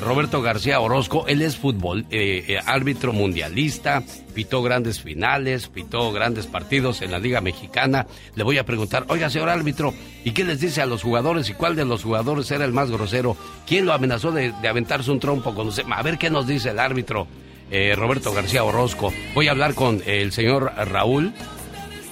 Roberto 0.04 0.42
García 0.42 0.80
Orozco. 0.80 1.26
Él 1.26 1.42
es 1.42 1.56
fútbol, 1.56 2.06
eh, 2.10 2.44
eh, 2.46 2.58
árbitro 2.64 3.12
mundialista, 3.12 4.02
pitó 4.34 4.62
grandes 4.62 5.00
finales, 5.00 5.68
pitó 5.68 6.12
grandes 6.12 6.46
partidos 6.46 7.02
en 7.02 7.10
la 7.10 7.18
Liga 7.18 7.40
Mexicana. 7.40 8.06
Le 8.34 8.44
voy 8.44 8.58
a 8.58 8.64
preguntar, 8.64 9.06
oiga, 9.08 9.30
señor 9.30 9.48
árbitro, 9.48 9.94
¿y 10.24 10.32
qué 10.32 10.44
les 10.44 10.60
dice 10.60 10.82
a 10.82 10.86
los 10.86 11.02
jugadores 11.02 11.48
y 11.50 11.54
cuál 11.54 11.74
de 11.74 11.84
los 11.84 12.02
jugadores 12.02 12.50
era 12.50 12.64
el 12.64 12.72
más 12.72 12.90
grosero? 12.90 13.36
¿Quién 13.66 13.86
lo 13.86 13.92
amenazó 13.92 14.30
de, 14.30 14.52
aventarse 14.68 15.10
un 15.10 15.20
trompo 15.20 15.54
con? 15.54 15.70
A 15.92 16.02
ver 16.02 16.18
qué 16.18 16.30
nos 16.30 16.46
dice 16.46 16.70
el 16.70 16.78
árbitro 16.78 17.26
eh, 17.70 17.94
Roberto 17.96 18.32
García 18.32 18.62
Orozco. 18.62 19.12
Voy 19.34 19.48
a 19.48 19.52
hablar 19.52 19.74
con 19.74 20.02
el 20.06 20.32
señor 20.32 20.72
Raúl, 20.76 21.32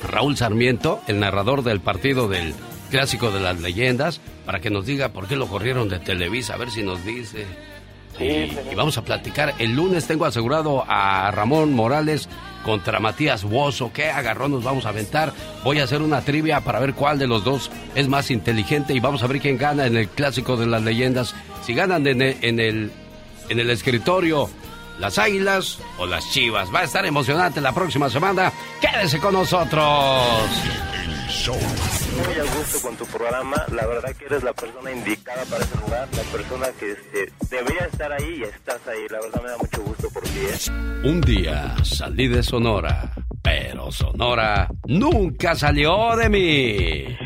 Raúl 0.03 0.37
Sarmiento, 0.37 1.01
el 1.07 1.21
narrador 1.21 1.63
del 1.63 1.81
partido 1.81 2.29
del 2.29 2.55
Clásico 2.91 3.31
de 3.31 3.41
las 3.41 3.61
Leyendas, 3.61 4.21
para 4.45 4.61
que 4.61 4.69
nos 4.69 4.85
diga 4.85 5.11
por 5.11 5.27
qué 5.27 5.37
lo 5.37 5.47
corrieron 5.47 5.89
de 5.89 5.99
Televisa, 5.99 6.55
a 6.55 6.59
ver 6.59 6.71
si 6.71 6.83
nos 6.83 7.05
dice. 7.05 7.47
Y, 8.19 8.75
vamos 8.75 8.99
a 8.99 9.03
platicar. 9.03 9.55
El 9.59 9.75
lunes 9.75 10.07
tengo 10.07 10.25
asegurado 10.25 10.85
a 10.87 11.31
Ramón 11.31 11.73
Morales 11.73 12.29
contra 12.65 13.01
Matías 13.01 13.45
Bozo. 13.45 13.93
¿Qué 13.93 14.07
agarrón 14.07 14.53
nos 14.53 14.65
vamos 14.65 14.87
a 14.87 14.91
aventar? 14.91 15.33
Voy 15.65 15.81
a 15.81 15.85
hacer 15.85 16.03
una 16.03 16.21
trivia 16.23 16.61
para 16.61 16.81
ver 16.81 16.95
cuál 16.95 17.19
de 17.19 17.27
los 17.27 17.45
dos 17.45 17.71
es 17.95 18.09
más 18.09 18.31
inteligente 18.31 18.95
y 18.95 19.01
vamos 19.01 19.23
a 19.23 19.27
ver 19.27 19.41
quién 19.41 19.59
gana 19.59 19.87
en 19.87 19.97
el 19.97 20.09
Clásico 20.09 20.57
de 20.57 20.67
las 20.67 20.83
Leyendas. 20.83 21.35
Si 21.65 21.75
ganan 21.75 22.07
en 22.07 22.23
el, 22.23 22.37
en 22.43 22.61
el, 22.61 22.93
en 23.49 23.59
el 23.59 23.71
escritorio 23.71 24.49
las 24.99 25.19
águilas 25.19 25.79
o 25.99 26.07
las 26.07 26.31
chivas. 26.31 26.73
Va 26.73 26.81
a 26.81 26.85
estar 26.85 27.05
emocionante 27.05 27.61
la 27.61 27.73
próxima 27.73 28.09
semana. 28.09 28.53
Quédese 28.81 29.19
con 29.19 29.35
nosotros 29.35 30.23
muy 31.33 32.35
a 32.35 32.57
gusto 32.57 32.83
con 32.83 32.97
tu 32.97 33.07
programa. 33.07 33.57
La 33.73 33.87
verdad 33.87 34.15
que 34.15 34.27
eres 34.27 34.43
la 34.43 34.53
persona 34.53 34.93
indicada 34.93 35.43
para 35.47 35.65
ese 35.65 35.79
lugar, 35.79 36.09
la 36.15 36.23
persona 36.25 36.67
que 36.79 36.93
este, 36.93 37.33
debería 37.49 37.87
estar 37.87 38.13
ahí 38.13 38.41
y 38.41 38.43
estás 38.43 38.87
ahí. 38.87 39.07
La 39.11 39.19
verdad 39.21 39.43
me 39.43 39.51
da 39.51 39.57
mucho 39.57 39.83
gusto 39.83 40.11
por 40.11 40.23
ti. 40.25 40.41
¿eh? 40.41 41.09
Un 41.09 41.21
día 41.23 41.75
salí 41.85 42.29
de 42.29 42.43
Sonora, 42.43 43.13
pero 43.41 43.91
Sonora 43.91 44.69
nunca 44.87 45.55
salió 45.55 46.15
de 46.17 46.29
mí. 46.29 47.17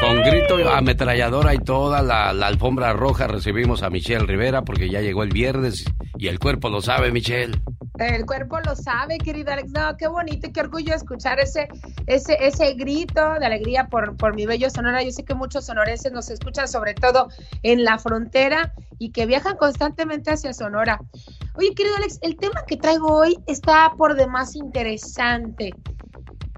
Con 0.00 0.22
grito 0.22 0.56
ametralladora 0.68 1.54
y 1.54 1.58
toda 1.58 2.02
la, 2.02 2.32
la, 2.32 2.46
alfombra 2.46 2.92
roja 2.94 3.26
recibimos 3.26 3.82
a 3.82 3.90
Michelle 3.90 4.26
Rivera 4.26 4.62
porque 4.62 4.88
ya 4.88 5.00
llegó 5.00 5.22
el 5.22 5.30
viernes 5.30 5.84
y 6.18 6.28
el 6.28 6.38
cuerpo 6.38 6.68
lo 6.68 6.80
sabe, 6.80 7.12
Michelle. 7.12 7.60
El 7.98 8.26
cuerpo 8.26 8.60
lo 8.60 8.76
sabe, 8.76 9.18
querido 9.18 9.52
Alex. 9.52 9.72
No, 9.72 9.96
qué 9.96 10.06
bonito 10.06 10.46
y 10.46 10.52
qué 10.52 10.60
orgullo 10.60 10.94
escuchar 10.94 11.40
ese, 11.40 11.68
ese, 12.06 12.36
ese 12.40 12.74
grito 12.74 13.34
de 13.40 13.46
alegría 13.46 13.88
por, 13.88 14.16
por 14.16 14.36
mi 14.36 14.46
bello 14.46 14.70
Sonora. 14.70 15.02
Yo 15.02 15.10
sé 15.10 15.24
que 15.24 15.34
muchos 15.34 15.66
sonorenses 15.66 16.12
nos 16.12 16.30
escuchan, 16.30 16.68
sobre 16.68 16.94
todo 16.94 17.28
en 17.64 17.82
la 17.82 17.98
frontera 17.98 18.72
y 18.98 19.10
que 19.10 19.26
viajan 19.26 19.56
constantemente 19.56 20.30
hacia 20.30 20.52
Sonora. 20.52 21.00
Oye, 21.54 21.74
querido 21.74 21.96
Alex, 21.96 22.20
el 22.22 22.36
tema 22.36 22.64
que 22.68 22.76
traigo 22.76 23.12
hoy 23.12 23.36
está 23.48 23.92
por 23.98 24.14
demás 24.14 24.54
interesante. 24.54 25.74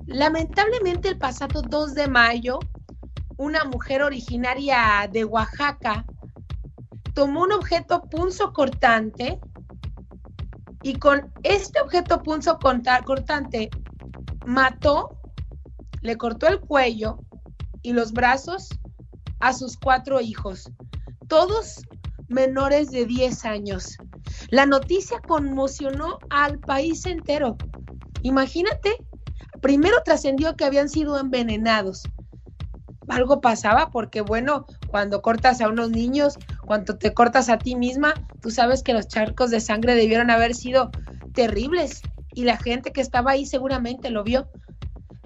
Lamentablemente, 0.05 1.09
el 1.09 1.16
pasado 1.16 1.62
2 1.62 1.94
de 1.94 2.09
mayo, 2.09 2.59
una 3.38 3.64
mujer 3.64 4.03
originaria 4.03 5.09
de 5.11 5.24
Oaxaca 5.24 6.05
tomó 7.14 7.44
un 7.44 7.53
objeto 7.53 8.03
punzo 8.11 8.53
cortante 8.53 9.40
y 10.83 10.95
con 10.95 11.33
este 11.43 11.81
objeto 11.81 12.23
punzo 12.23 12.59
cortante 12.59 13.71
mató, 14.47 15.21
le 16.01 16.16
cortó 16.16 16.49
el 16.49 16.61
cuello 16.61 17.19
y 17.83 17.93
los 17.93 18.12
brazos 18.12 18.69
a 19.40 19.53
sus 19.53 19.77
cuatro 19.77 20.21
hijos, 20.21 20.71
todos 21.29 21.83
menores 22.29 22.90
de 22.90 23.07
10 23.07 23.45
años. 23.45 23.97
La 24.51 24.66
noticia 24.66 25.21
conmocionó 25.21 26.19
al 26.31 26.59
país 26.59 27.05
entero. 27.07 27.57
Imagínate, 28.23 28.97
primero 29.61 30.03
trascendió 30.05 30.57
que 30.57 30.64
habían 30.64 30.88
sido 30.88 31.19
envenenados. 31.19 32.03
Algo 33.09 33.40
pasaba 33.40 33.90
porque, 33.90 34.21
bueno, 34.21 34.66
cuando 34.88 35.21
cortas 35.21 35.61
a 35.61 35.69
unos 35.69 35.90
niños, 35.90 36.38
cuando 36.70 36.96
te 36.98 37.12
cortas 37.14 37.48
a 37.48 37.59
ti 37.59 37.74
misma, 37.74 38.14
tú 38.38 38.52
sabes 38.52 38.85
que 38.85 38.92
los 38.92 39.09
charcos 39.09 39.50
de 39.50 39.59
sangre 39.59 39.96
debieron 39.96 40.30
haber 40.30 40.54
sido 40.54 40.92
terribles 41.33 42.06
y 42.33 42.44
la 42.44 42.59
gente 42.59 42.92
que 42.92 43.00
estaba 43.00 43.33
ahí 43.33 43.44
seguramente 43.44 44.09
lo 44.09 44.22
vio. 44.22 44.48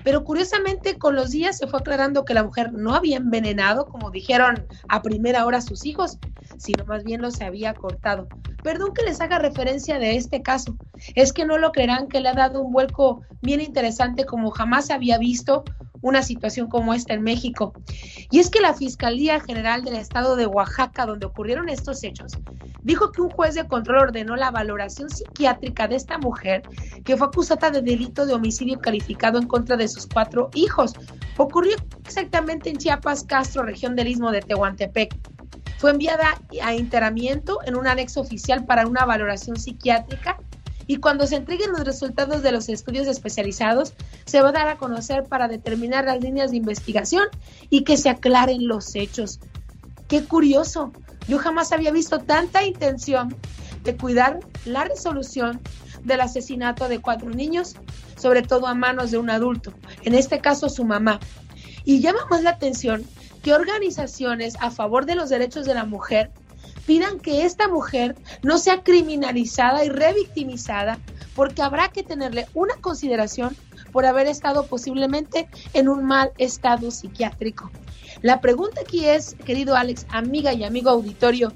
Pero 0.05 0.23
curiosamente 0.23 0.97
con 0.99 1.17
los 1.17 1.31
días 1.31 1.59
se 1.59 1.67
fue 1.67 1.81
aclarando 1.81 2.25
que 2.25 2.35
la 2.35 2.45
mujer 2.45 2.73
no 2.73 2.95
había 2.95 3.17
envenenado, 3.17 3.87
como 3.87 4.11
dijeron 4.11 4.67
a 4.89 5.03
primera 5.03 5.45
hora 5.47 5.61
sus 5.61 5.85
hijos, 5.85 6.19
sino 6.59 6.85
más 6.85 7.03
bien 7.03 7.23
los 7.23 7.41
había 7.41 7.75
cortado. 7.75 8.29
Perdón 8.63 8.95
que 8.95 9.03
les 9.03 9.21
haga 9.21 9.39
referencia 9.39 9.99
de 9.99 10.17
este 10.17 10.43
caso, 10.43 10.77
es 11.15 11.33
que 11.33 11.45
no 11.45 11.59
lo 11.59 11.73
creerán 11.73 12.07
que 12.07 12.21
le 12.21 12.29
ha 12.29 12.35
dado 12.35 12.63
un 12.63 12.73
vuelco 12.73 13.23
bien 13.43 13.61
interesante 13.61 14.25
como 14.25 14.51
jamás 14.51 14.91
había 14.91 15.19
visto 15.19 15.65
una 16.05 16.23
situación 16.23 16.69
como 16.69 16.93
esta 16.93 17.15
en 17.15 17.23
México. 17.23 17.73
Y 18.31 18.39
es 18.39 18.51
que 18.51 18.61
la 18.61 18.75
Fiscalía 18.75 19.41
General 19.41 19.83
del 19.85 19.97
Estado 19.97 20.37
de 20.37 20.47
Oaxaca, 20.47 21.07
donde 21.07 21.25
ocurrieron 21.25 21.71
estos 21.71 22.05
hechos, 22.05 22.33
dijo 22.85 23.11
que 23.11 23.23
un 23.23 23.31
juez 23.31 23.55
de 23.55 23.67
control 23.67 23.99
ordenó 23.99 24.37
la 24.37 24.51
valoración 24.51 25.11
psiquiátrica 25.11 25.89
de 25.89 25.97
esta 25.97 26.19
mujer 26.19 26.63
que 27.05 27.17
fue 27.17 27.27
acusada 27.27 27.71
de 27.71 27.83
delito 27.83 28.27
de 28.27 28.35
homicidio 28.35 28.79
calificado 28.79 29.39
en 29.39 29.49
contra 29.49 29.77
de 29.77 29.89
sus 29.89 30.07
cuatro 30.07 30.51
hijos. 30.55 30.95
Ocurrió 31.37 31.77
exactamente 32.07 32.71
en 32.71 32.77
Chiapas, 32.77 33.25
Castro, 33.25 33.65
región 33.65 33.97
del 33.97 34.09
Istmo 34.09 34.31
de 34.31 34.43
Tehuantepec. 34.43 35.17
Fue 35.79 35.91
enviada 35.91 36.41
a 36.63 36.75
enteramiento 36.75 37.59
en 37.67 37.77
un 37.77 37.87
anexo 37.87 38.21
oficial 38.21 38.65
para 38.65 38.87
una 38.87 39.05
valoración 39.05 39.57
psiquiátrica 39.57 40.39
y 40.87 40.97
cuando 40.97 41.27
se 41.27 41.37
entreguen 41.37 41.73
los 41.73 41.85
resultados 41.85 42.43
de 42.43 42.53
los 42.53 42.69
estudios 42.69 43.07
especializados, 43.07 43.95
se 44.27 44.43
va 44.43 44.51
a 44.51 44.53
dar 44.53 44.69
a 44.69 44.77
conocer 44.77 45.25
para 45.25 45.49
determinar 45.49 46.05
las 46.05 46.21
líneas 46.21 46.51
de 46.51 46.59
investigación 46.59 47.27
y 47.71 47.85
que 47.85 47.97
se 47.97 48.11
aclaren 48.11 48.69
los 48.69 48.95
hechos. 48.95 49.41
Qué 50.09 50.25
curioso, 50.25 50.93
yo 51.29 51.39
jamás 51.39 51.73
había 51.73 51.91
visto 51.91 52.19
tanta 52.19 52.65
intención 52.65 53.35
de 53.83 53.97
cuidar 53.97 54.41
la 54.65 54.85
resolución 54.85 55.61
del 56.03 56.21
asesinato 56.21 56.89
de 56.89 57.01
cuatro 57.01 57.31
niños, 57.31 57.75
sobre 58.17 58.43
todo 58.43 58.67
a 58.67 58.75
manos 58.75 59.11
de 59.11 59.19
un 59.19 59.31
adulto, 59.31 59.73
en 60.03 60.15
este 60.15 60.41
caso 60.41 60.69
su 60.69 60.85
mamá. 60.85 61.21
Y 61.85 62.01
llama 62.01 62.27
más 62.31 62.43
la 62.43 62.51
atención 62.51 63.05
que 63.43 63.55
organizaciones 63.55 64.55
a 64.61 64.71
favor 64.71 65.07
de 65.07 65.15
los 65.15 65.29
derechos 65.29 65.67
de 65.67 65.75
la 65.75 65.85
mujer 65.85 66.31
pidan 66.87 67.19
que 67.19 67.45
esta 67.45 67.69
mujer 67.69 68.17
no 68.43 68.59
sea 68.59 68.83
criminalizada 68.83 69.85
y 69.85 69.89
revictimizada 69.89 70.99
porque 71.35 71.63
habrá 71.63 71.89
que 71.89 72.03
tenerle 72.03 72.47
una 72.55 72.75
consideración 72.77 73.57
por 73.93 74.07
haber 74.07 74.27
estado 74.27 74.67
posiblemente 74.67 75.49
en 75.73 75.89
un 75.89 76.05
mal 76.05 76.33
estado 76.39 76.91
psiquiátrico. 76.91 77.71
La 78.25 78.41
pregunta 78.41 78.81
aquí 78.81 79.05
es, 79.05 79.37
querido 79.45 79.77
Alex, 79.77 80.07
amiga 80.09 80.55
y 80.55 80.65
amigo 80.65 80.89
auditorio, 80.89 81.53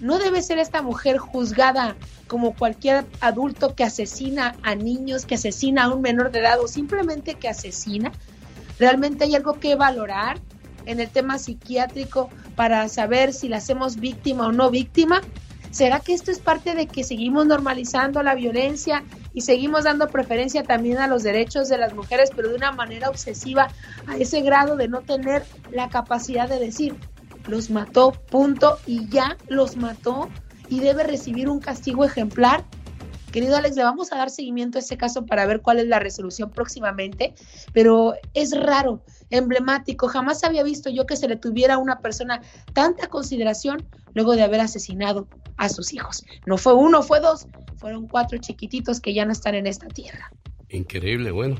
¿no 0.00 0.18
debe 0.18 0.42
ser 0.42 0.58
esta 0.58 0.82
mujer 0.82 1.16
juzgada 1.16 1.96
como 2.28 2.54
cualquier 2.54 3.06
adulto 3.22 3.74
que 3.74 3.82
asesina 3.82 4.54
a 4.62 4.74
niños, 4.74 5.24
que 5.24 5.36
asesina 5.36 5.84
a 5.84 5.94
un 5.94 6.02
menor 6.02 6.30
de 6.30 6.40
edad 6.40 6.60
o 6.60 6.68
simplemente 6.68 7.36
que 7.36 7.48
asesina? 7.48 8.12
¿Realmente 8.78 9.24
hay 9.24 9.34
algo 9.34 9.60
que 9.60 9.74
valorar 9.74 10.38
en 10.84 11.00
el 11.00 11.08
tema 11.08 11.38
psiquiátrico 11.38 12.28
para 12.54 12.86
saber 12.90 13.32
si 13.32 13.48
la 13.48 13.56
hacemos 13.56 13.96
víctima 13.96 14.48
o 14.48 14.52
no 14.52 14.68
víctima? 14.68 15.22
¿Será 15.72 16.00
que 16.00 16.12
esto 16.12 16.30
es 16.30 16.38
parte 16.38 16.74
de 16.74 16.86
que 16.86 17.02
seguimos 17.02 17.46
normalizando 17.46 18.22
la 18.22 18.34
violencia 18.34 19.04
y 19.32 19.40
seguimos 19.40 19.84
dando 19.84 20.06
preferencia 20.08 20.62
también 20.62 20.98
a 20.98 21.06
los 21.06 21.22
derechos 21.22 21.70
de 21.70 21.78
las 21.78 21.94
mujeres, 21.94 22.30
pero 22.36 22.50
de 22.50 22.56
una 22.56 22.72
manera 22.72 23.08
obsesiva 23.08 23.68
a 24.06 24.16
ese 24.18 24.42
grado 24.42 24.76
de 24.76 24.88
no 24.88 25.00
tener 25.00 25.44
la 25.70 25.88
capacidad 25.88 26.46
de 26.46 26.58
decir, 26.58 26.94
los 27.46 27.70
mató, 27.70 28.12
punto, 28.12 28.78
y 28.86 29.08
ya 29.08 29.38
los 29.48 29.78
mató 29.78 30.28
y 30.68 30.80
debe 30.80 31.04
recibir 31.04 31.48
un 31.48 31.58
castigo 31.58 32.04
ejemplar? 32.04 32.66
Querido 33.32 33.56
Alex, 33.56 33.74
le 33.74 33.82
vamos 33.82 34.12
a 34.12 34.18
dar 34.18 34.28
seguimiento 34.28 34.76
a 34.76 34.82
ese 34.82 34.98
caso 34.98 35.24
para 35.24 35.46
ver 35.46 35.62
cuál 35.62 35.78
es 35.78 35.86
la 35.86 35.98
resolución 35.98 36.50
próximamente, 36.50 37.34
pero 37.72 38.12
es 38.34 38.54
raro, 38.54 39.02
emblemático. 39.30 40.06
Jamás 40.06 40.44
había 40.44 40.62
visto 40.62 40.90
yo 40.90 41.06
que 41.06 41.16
se 41.16 41.28
le 41.28 41.36
tuviera 41.36 41.74
a 41.74 41.78
una 41.78 42.00
persona 42.00 42.42
tanta 42.74 43.06
consideración 43.06 43.88
luego 44.14 44.34
de 44.36 44.42
haber 44.42 44.60
asesinado 44.60 45.28
a 45.56 45.68
sus 45.68 45.92
hijos. 45.92 46.24
No 46.46 46.58
fue 46.58 46.74
uno, 46.74 47.02
fue 47.02 47.20
dos, 47.20 47.46
fueron 47.76 48.08
cuatro 48.08 48.38
chiquititos 48.38 49.00
que 49.00 49.14
ya 49.14 49.24
no 49.24 49.32
están 49.32 49.54
en 49.54 49.66
esta 49.66 49.88
tierra. 49.88 50.30
Increíble, 50.68 51.30
bueno. 51.30 51.56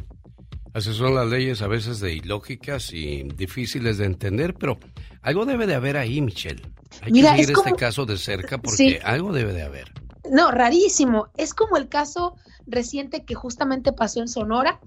Así 0.74 0.94
son 0.94 1.14
las 1.14 1.28
leyes 1.28 1.60
a 1.60 1.66
veces 1.66 2.00
de 2.00 2.14
ilógicas 2.14 2.94
y 2.94 3.24
difíciles 3.24 3.98
de 3.98 4.06
entender, 4.06 4.54
pero 4.54 4.78
algo 5.20 5.44
debe 5.44 5.66
de 5.66 5.74
haber 5.74 5.98
ahí, 5.98 6.22
Michelle. 6.22 6.62
Hay 7.02 7.12
que 7.12 7.22
seguir 7.22 7.50
este 7.50 7.72
caso 7.74 8.06
de 8.06 8.16
cerca 8.16 8.58
porque 8.58 9.00
algo 9.04 9.32
debe 9.32 9.52
de 9.52 9.62
haber. 9.62 9.92
No, 10.30 10.50
rarísimo. 10.50 11.28
Es 11.36 11.52
como 11.52 11.76
el 11.76 11.88
caso 11.88 12.36
reciente 12.66 13.24
que 13.24 13.34
justamente 13.34 13.92
pasó 13.92 14.20
en 14.20 14.28
Sonora. 14.28 14.80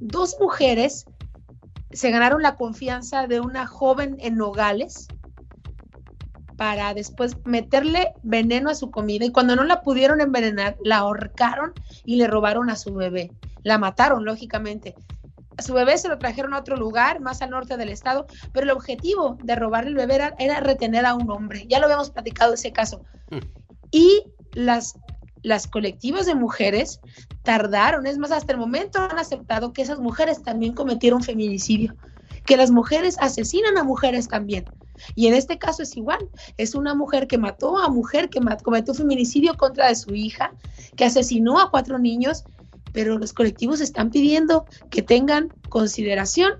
Dos 0.00 0.36
mujeres 0.40 1.04
se 1.92 2.10
ganaron 2.10 2.42
la 2.42 2.56
confianza 2.56 3.26
de 3.26 3.40
una 3.40 3.66
joven 3.66 4.16
en 4.20 4.36
Nogales 4.36 5.08
para 6.60 6.92
después 6.92 7.38
meterle 7.46 8.12
veneno 8.22 8.68
a 8.68 8.74
su 8.74 8.90
comida 8.90 9.24
y 9.24 9.32
cuando 9.32 9.56
no 9.56 9.64
la 9.64 9.80
pudieron 9.80 10.20
envenenar, 10.20 10.76
la 10.84 10.98
ahorcaron 10.98 11.72
y 12.04 12.16
le 12.16 12.26
robaron 12.26 12.68
a 12.68 12.76
su 12.76 12.92
bebé. 12.92 13.32
La 13.62 13.78
mataron, 13.78 14.26
lógicamente. 14.26 14.94
A 15.56 15.62
su 15.62 15.72
bebé 15.72 15.96
se 15.96 16.08
lo 16.08 16.18
trajeron 16.18 16.52
a 16.52 16.58
otro 16.58 16.76
lugar, 16.76 17.20
más 17.20 17.40
al 17.40 17.48
norte 17.48 17.78
del 17.78 17.88
estado, 17.88 18.26
pero 18.52 18.64
el 18.64 18.72
objetivo 18.72 19.38
de 19.42 19.56
robarle 19.56 19.88
el 19.88 19.96
bebé 19.96 20.16
era, 20.16 20.34
era 20.38 20.60
retener 20.60 21.06
a 21.06 21.14
un 21.14 21.30
hombre. 21.30 21.64
Ya 21.66 21.78
lo 21.78 21.86
habíamos 21.86 22.10
platicado 22.10 22.52
ese 22.52 22.72
caso. 22.72 23.06
Y 23.90 24.24
las 24.52 24.98
las 25.42 25.66
colectivas 25.66 26.26
de 26.26 26.34
mujeres 26.34 27.00
tardaron, 27.42 28.06
es 28.06 28.18
más, 28.18 28.32
hasta 28.32 28.52
el 28.52 28.58
momento 28.58 29.00
han 29.00 29.18
aceptado 29.18 29.72
que 29.72 29.80
esas 29.80 29.98
mujeres 29.98 30.42
también 30.42 30.74
cometieron 30.74 31.22
feminicidio, 31.22 31.96
que 32.44 32.58
las 32.58 32.70
mujeres 32.70 33.16
asesinan 33.18 33.78
a 33.78 33.82
mujeres 33.82 34.28
también. 34.28 34.66
Y 35.14 35.26
en 35.26 35.34
este 35.34 35.58
caso 35.58 35.82
es 35.82 35.96
igual, 35.96 36.18
es 36.56 36.74
una 36.74 36.94
mujer 36.94 37.26
que 37.26 37.38
mató 37.38 37.78
a 37.78 37.88
mujer, 37.88 38.28
que 38.28 38.40
cometió 38.62 38.94
feminicidio 38.94 39.56
contra 39.56 39.88
de 39.88 39.94
su 39.94 40.14
hija, 40.14 40.52
que 40.96 41.04
asesinó 41.04 41.60
a 41.60 41.70
cuatro 41.70 41.98
niños, 41.98 42.44
pero 42.92 43.18
los 43.18 43.32
colectivos 43.32 43.80
están 43.80 44.10
pidiendo 44.10 44.66
que 44.90 45.02
tengan 45.02 45.52
consideración 45.68 46.54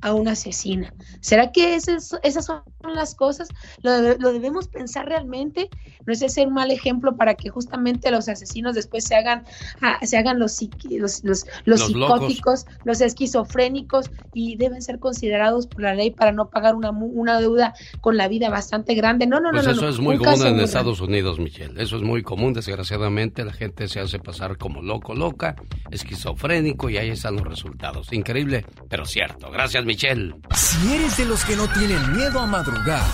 a 0.00 0.14
una 0.14 0.32
asesina. 0.32 0.92
¿Será 1.20 1.52
que 1.52 1.74
esas, 1.74 2.16
esas 2.22 2.46
son 2.46 2.62
las 2.94 3.14
cosas? 3.14 3.48
¿Lo, 3.82 4.00
debemos 4.00 4.68
pensar 4.68 5.06
realmente? 5.06 5.68
¿No 6.04 6.12
es 6.12 6.22
ese 6.22 6.46
un 6.46 6.54
mal 6.54 6.70
ejemplo 6.70 7.16
para 7.16 7.34
que 7.34 7.48
justamente 7.48 8.10
los 8.10 8.28
asesinos 8.28 8.74
después 8.74 9.04
se 9.04 9.14
hagan, 9.14 9.44
ah, 9.80 9.98
se 10.04 10.16
hagan 10.16 10.38
los, 10.38 10.60
los, 10.90 11.22
los, 11.64 11.80
psicóticos, 11.80 12.66
los 12.84 13.00
esquizofrénicos 13.00 14.10
y 14.34 14.56
deben 14.56 14.82
ser 14.82 14.98
considerados 14.98 15.66
por 15.66 15.82
la 15.82 15.94
ley 15.94 16.10
para 16.10 16.32
no 16.32 16.50
pagar 16.50 16.74
una, 16.74 16.90
una 16.90 17.40
deuda 17.40 17.74
con 18.00 18.16
la 18.16 18.28
vida 18.28 18.50
bastante 18.50 18.94
grande? 18.94 19.26
No, 19.26 19.40
no, 19.40 19.50
pues 19.50 19.64
no. 19.64 19.72
Eso 19.72 19.88
es 19.88 19.98
muy 19.98 20.18
común 20.18 20.46
en 20.46 20.60
Estados 20.60 21.00
Unidos, 21.00 21.38
Michelle. 21.38 21.80
Eso 21.82 21.96
es 21.96 22.02
muy 22.02 22.22
común, 22.22 22.52
desgraciadamente. 22.52 23.44
La 23.44 23.52
gente 23.52 23.88
se 23.88 24.00
hace 24.00 24.18
pasar 24.18 24.58
como 24.58 24.82
loco, 24.82 25.14
loca, 25.14 25.56
esquizofrénico 25.90 26.90
y 26.90 26.98
ahí 26.98 27.10
están 27.10 27.36
los 27.36 27.46
resultados. 27.46 28.12
Increíble, 28.12 28.64
pero 28.88 29.04
cierto. 29.04 29.50
Gracias, 29.50 29.84
Michelle. 29.86 30.34
Si 30.54 30.92
eres 30.92 31.16
de 31.16 31.24
los 31.24 31.44
que 31.44 31.56
no 31.56 31.68
tienen 31.68 32.16
miedo 32.16 32.40
a 32.40 32.46
madrugar, 32.46 33.04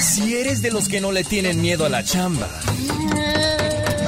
si 0.00 0.36
eres 0.36 0.62
de 0.62 0.70
los 0.70 0.88
que 0.88 1.00
no 1.00 1.12
le 1.12 1.24
tienen 1.24 1.60
miedo 1.60 1.84
a 1.84 1.88
la 1.88 2.04
chamba, 2.04 2.48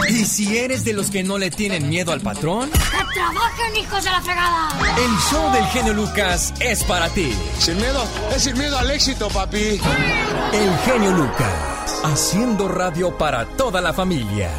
y 0.08 0.24
si 0.24 0.56
eres 0.56 0.84
de 0.84 0.92
los 0.92 1.10
que 1.10 1.22
no 1.22 1.38
le 1.38 1.50
tienen 1.50 1.88
miedo 1.88 2.12
al 2.12 2.20
patrón, 2.20 2.70
¡que 2.70 3.14
trabajen, 3.14 3.76
hijos 3.76 4.02
de 4.04 4.10
la 4.10 4.20
fregada! 4.22 4.68
El 4.96 5.10
show 5.30 5.52
del 5.52 5.64
genio 5.66 5.94
Lucas 5.94 6.54
es 6.60 6.82
para 6.84 7.08
ti. 7.10 7.32
Sin 7.58 7.76
miedo, 7.76 8.04
es 8.34 8.42
sin 8.42 8.56
miedo 8.56 8.78
al 8.78 8.90
éxito, 8.90 9.28
papi. 9.28 9.80
El 10.52 10.78
genio 10.84 11.10
Lucas, 11.12 12.00
haciendo 12.04 12.68
radio 12.68 13.16
para 13.16 13.44
toda 13.56 13.80
la 13.80 13.92
familia. 13.92 14.50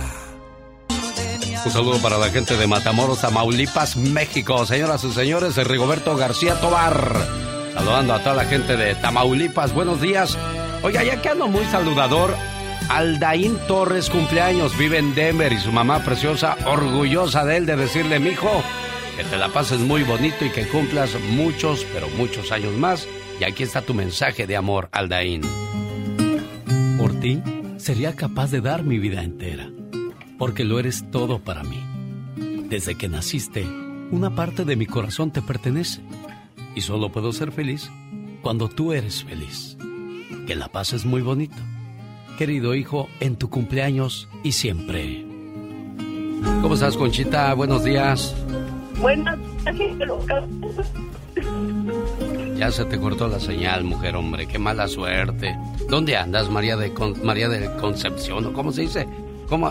Un 1.63 1.71
saludo 1.71 2.01
para 2.01 2.17
la 2.17 2.29
gente 2.29 2.57
de 2.57 2.65
Matamoros, 2.65 3.21
Tamaulipas, 3.21 3.95
México. 3.95 4.65
Señoras 4.65 5.03
y 5.03 5.11
señores, 5.11 5.55
de 5.55 5.63
Rigoberto 5.63 6.17
García 6.17 6.59
Tobar. 6.59 7.15
Saludando 7.75 8.15
a 8.15 8.19
toda 8.19 8.35
la 8.35 8.45
gente 8.45 8.75
de 8.75 8.95
Tamaulipas. 8.95 9.71
Buenos 9.71 10.01
días. 10.01 10.39
Oiga, 10.81 11.03
ya 11.03 11.21
que 11.21 11.29
ando 11.29 11.47
muy 11.47 11.63
saludador, 11.65 12.35
Aldaín 12.89 13.59
Torres 13.67 14.09
cumpleaños, 14.09 14.75
vive 14.75 14.97
en 14.97 15.13
Denver 15.13 15.53
y 15.53 15.59
su 15.59 15.71
mamá 15.71 16.03
preciosa, 16.03 16.57
orgullosa 16.65 17.45
de 17.45 17.57
él, 17.57 17.67
de 17.67 17.75
decirle, 17.75 18.19
mijo, 18.19 18.63
que 19.15 19.23
te 19.23 19.37
la 19.37 19.49
pases 19.49 19.79
muy 19.79 20.03
bonito 20.03 20.43
y 20.43 20.49
que 20.49 20.67
cumplas 20.67 21.11
muchos, 21.29 21.85
pero 21.93 22.09
muchos 22.17 22.51
años 22.51 22.73
más. 22.73 23.07
Y 23.39 23.43
aquí 23.43 23.61
está 23.61 23.83
tu 23.83 23.93
mensaje 23.93 24.47
de 24.47 24.55
amor, 24.55 24.89
Aldaín. 24.91 25.41
Por 26.97 27.19
ti, 27.19 27.41
sería 27.77 28.15
capaz 28.15 28.49
de 28.49 28.61
dar 28.61 28.83
mi 28.83 28.97
vida 28.97 29.21
entera 29.21 29.69
porque 30.41 30.65
lo 30.65 30.79
eres 30.79 31.05
todo 31.11 31.37
para 31.37 31.61
mí. 31.61 31.85
Desde 32.67 32.95
que 32.95 33.07
naciste, 33.07 33.63
una 34.09 34.33
parte 34.33 34.65
de 34.65 34.75
mi 34.75 34.87
corazón 34.87 35.29
te 35.29 35.39
pertenece 35.39 36.01
y 36.73 36.81
solo 36.81 37.11
puedo 37.11 37.31
ser 37.31 37.51
feliz 37.51 37.91
cuando 38.41 38.67
tú 38.67 38.91
eres 38.91 39.23
feliz. 39.23 39.77
Que 40.47 40.55
la 40.55 40.67
paz 40.67 40.93
es 40.93 41.05
muy 41.05 41.21
bonito. 41.21 41.57
Querido 42.39 42.73
hijo, 42.73 43.07
en 43.19 43.35
tu 43.35 43.51
cumpleaños 43.51 44.29
y 44.41 44.53
siempre. 44.53 45.23
¿Cómo 46.63 46.73
estás, 46.73 46.97
Conchita? 46.97 47.53
Buenos 47.53 47.83
días. 47.83 48.35
Buenas 48.99 49.37
Ya 52.57 52.71
se 52.71 52.85
te 52.85 52.99
cortó 52.99 53.27
la 53.27 53.39
señal, 53.39 53.83
mujer, 53.83 54.15
hombre. 54.15 54.47
Qué 54.47 54.57
mala 54.57 54.87
suerte. 54.87 55.55
¿Dónde 55.87 56.17
andas, 56.17 56.49
María 56.49 56.77
de, 56.77 56.91
María 57.21 57.47
de 57.47 57.71
Concepción? 57.75 58.51
¿Cómo 58.53 58.71
se 58.71 58.81
dice? 58.81 59.05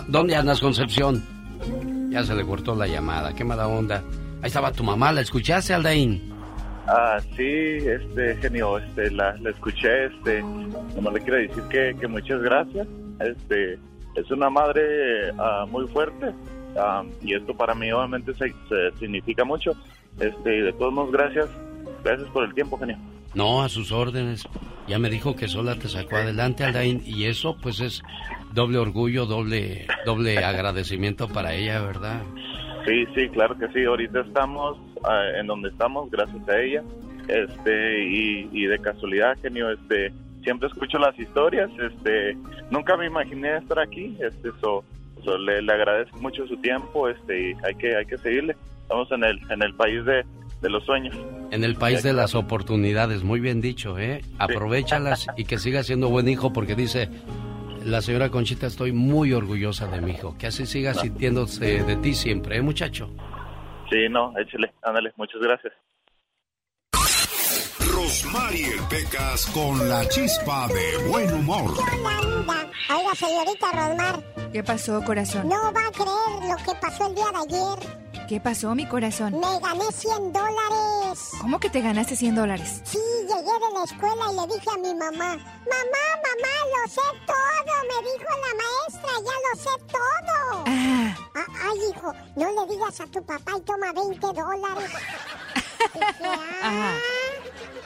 ¿Dónde 0.07 0.35
andas, 0.35 0.61
Concepción? 0.61 1.23
Ya 2.11 2.23
se 2.23 2.35
le 2.35 2.45
cortó 2.45 2.75
la 2.75 2.85
llamada, 2.85 3.33
qué 3.33 3.43
mala 3.43 3.67
onda. 3.67 4.03
Ahí 4.43 4.47
estaba 4.47 4.71
tu 4.71 4.83
mamá, 4.83 5.11
¿la 5.11 5.21
escuchaste, 5.21 5.73
Aldaín? 5.73 6.31
Ah, 6.87 7.17
sí, 7.35 7.43
este, 7.43 8.35
genio, 8.37 8.77
este, 8.77 9.09
la, 9.09 9.35
escuché, 9.49 10.05
este, 10.05 10.43
nomás 10.43 11.13
le 11.13 11.21
quiero 11.21 11.37
decir 11.37 11.63
que, 11.99 12.07
muchas 12.07 12.41
gracias, 12.43 12.87
este, 13.21 13.79
es 14.15 14.29
una 14.29 14.51
madre 14.51 15.31
ah, 15.39 15.65
muy 15.67 15.87
fuerte, 15.87 16.31
ah, 16.77 17.03
y 17.23 17.33
esto 17.33 17.55
para 17.55 17.73
mí 17.73 17.91
obviamente 17.91 18.33
se, 18.35 18.53
significa 18.99 19.43
mucho, 19.43 19.71
este, 20.19 20.49
de 20.63 20.73
todos 20.73 20.93
modos 20.93 21.11
gracias, 21.11 21.47
gracias 22.03 22.29
por 22.29 22.43
el 22.43 22.53
tiempo, 22.53 22.77
genio. 22.77 22.97
No, 23.33 23.61
a 23.61 23.69
sus 23.69 23.91
órdenes. 23.91 24.47
Ya 24.87 24.99
me 24.99 25.09
dijo 25.09 25.35
que 25.35 25.47
sola 25.47 25.75
te 25.75 25.87
sacó 25.87 26.17
adelante, 26.17 26.63
Aldain, 26.63 27.01
y 27.05 27.25
eso 27.25 27.55
pues 27.61 27.79
es 27.79 28.03
doble 28.53 28.77
orgullo, 28.77 29.25
doble, 29.25 29.87
doble 30.05 30.37
agradecimiento 30.39 31.27
para 31.27 31.53
ella, 31.53 31.81
¿verdad? 31.81 32.21
Sí, 32.85 33.05
sí, 33.15 33.29
claro 33.29 33.57
que 33.57 33.67
sí. 33.69 33.85
Ahorita 33.85 34.21
estamos 34.21 34.77
ah, 35.03 35.23
en 35.39 35.47
donde 35.47 35.69
estamos 35.69 36.09
gracias 36.11 36.47
a 36.49 36.59
ella. 36.59 36.83
Este, 37.27 38.03
y, 38.03 38.65
de 38.65 38.79
casualidad, 38.79 39.37
genio, 39.41 39.71
este, 39.71 40.11
siempre 40.43 40.67
escucho 40.67 40.97
las 40.97 41.17
historias, 41.17 41.69
este, 41.79 42.35
nunca 42.69 42.97
me 42.97 43.05
imaginé 43.05 43.57
estar 43.57 43.79
aquí, 43.79 44.17
este, 44.19 44.49
so, 44.59 44.83
le, 45.37 45.59
agradezco 45.71 46.17
mucho 46.17 46.45
su 46.47 46.57
tiempo, 46.57 47.07
este, 47.07 47.51
y 47.51 47.55
hay 47.63 47.75
que, 47.75 47.95
hay 47.95 48.05
que 48.05 48.17
seguirle. 48.17 48.55
Estamos 48.81 49.11
en 49.11 49.23
el, 49.23 49.39
en 49.49 49.61
el 49.61 49.73
país 49.75 50.03
de, 50.03 50.25
de 50.61 50.69
los 50.69 50.83
sueños. 50.85 51.15
En 51.51 51.63
el 51.63 51.75
país 51.75 52.03
de 52.03 52.13
las 52.13 52.35
oportunidades, 52.35 53.23
muy 53.23 53.39
bien 53.39 53.61
dicho, 53.61 53.97
¿eh? 53.99 54.21
Aprovechalas 54.39 55.27
y 55.35 55.45
que 55.45 55.57
siga 55.57 55.83
siendo 55.83 56.09
buen 56.09 56.27
hijo 56.27 56.53
porque 56.53 56.75
dice 56.75 57.09
la 57.83 58.01
señora 58.01 58.29
Conchita, 58.29 58.67
estoy 58.67 58.91
muy 58.91 59.33
orgullosa 59.33 59.87
de 59.87 60.01
mi 60.01 60.11
hijo. 60.11 60.37
Que 60.37 60.47
así 60.47 60.65
siga 60.65 60.93
sintiéndose 60.93 61.83
de 61.83 61.95
ti 61.97 62.13
siempre, 62.13 62.57
¿eh, 62.57 62.61
muchacho? 62.61 63.09
Sí, 63.89 64.07
no, 64.09 64.33
échale, 64.37 64.71
ándale, 64.83 65.11
muchas 65.17 65.41
gracias. 65.41 65.73
Rosmarie 68.01 68.81
Pecas 68.89 69.45
con 69.53 69.87
la 69.87 70.07
chispa 70.09 70.67
de 70.69 71.07
buen 71.07 71.31
humor. 71.33 71.71
Oiga, 71.71 73.13
señorita 73.15 73.71
Rosmar. 73.71 74.23
¿Qué 74.51 74.63
pasó, 74.63 75.03
corazón? 75.05 75.47
No 75.47 75.71
va 75.71 75.85
a 75.85 75.91
creer 75.91 76.49
lo 76.49 76.57
que 76.65 76.79
pasó 76.81 77.05
el 77.05 77.13
día 77.13 77.27
de 77.31 77.37
ayer. 77.37 78.27
¿Qué 78.27 78.39
pasó, 78.39 78.73
mi 78.73 78.87
corazón? 78.87 79.39
Me 79.39 79.59
gané 79.59 79.85
100 79.91 80.33
dólares. 80.33 81.29
¿Cómo 81.41 81.59
que 81.59 81.69
te 81.69 81.81
ganaste 81.81 82.15
100 82.15 82.33
dólares? 82.33 82.81
Sí, 82.85 82.97
llegué 83.21 83.35
de 83.35 83.71
la 83.71 83.83
escuela 83.83 84.31
y 84.31 84.35
le 84.35 84.55
dije 84.55 84.69
a 84.73 84.77
mi 84.77 84.95
mamá, 84.95 85.37
mamá, 85.37 86.03
mamá, 86.25 86.53
lo 86.73 86.89
sé 86.89 87.07
todo. 87.27 87.73
Me 87.87 87.97
dijo 88.09 88.31
la 88.45 88.51
maestra, 88.61 89.13
ya 89.27 89.35
lo 89.45 89.53
sé 89.61 89.73
todo. 89.91 90.63
Ah. 90.65 91.15
ah 91.35 91.69
ay, 91.69 91.79
hijo, 91.91 92.13
no 92.35 92.65
le 92.65 92.73
digas 92.73 92.99
a 92.99 93.05
tu 93.05 93.23
papá 93.23 93.51
y 93.59 93.61
toma 93.61 93.93
20 93.93 94.19
dólares. 94.19 94.91
ah. 96.63 96.97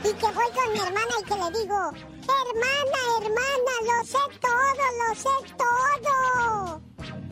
Y 0.06 0.14
que 0.14 0.26
voy 0.28 0.52
con 0.54 0.74
mi 0.74 0.80
hermana 0.80 1.14
y 1.20 1.24
que 1.24 1.34
le 1.36 1.60
digo, 1.60 1.80
hermana, 2.30 3.00
hermana, 3.22 3.74
lo 3.90 4.06
sé 4.06 4.20
todo, 4.40 4.86
lo 5.02 5.16
sé 5.16 5.54
todo. 5.58 6.82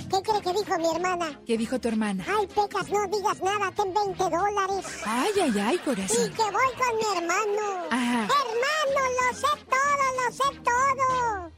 ¿Qué 0.10 0.22
cree 0.24 0.42
que 0.42 0.54
dijo 0.54 0.78
mi 0.80 0.90
hermana? 0.96 1.40
¿Qué 1.46 1.56
dijo 1.58 1.80
tu 1.80 1.88
hermana? 1.88 2.26
Ay, 2.28 2.48
Pecas, 2.48 2.90
no 2.90 3.08
digas 3.08 3.42
nada, 3.42 3.72
ten 3.72 3.94
20 3.94 4.24
dólares. 4.24 4.86
Ay, 5.06 5.32
ay, 5.42 5.60
ay, 5.60 5.78
corazón. 5.80 6.26
Y 6.26 6.30
que 6.30 6.44
voy 6.44 6.72
con 6.78 6.98
mi 6.98 7.18
hermano. 7.18 7.86
Ajá. 7.92 8.28
Hermano, 8.42 9.02
lo 9.20 9.38
sé 9.38 9.48
todo, 9.70 10.06
lo 10.18 10.32
sé 10.32 10.60
todo. 10.64 11.52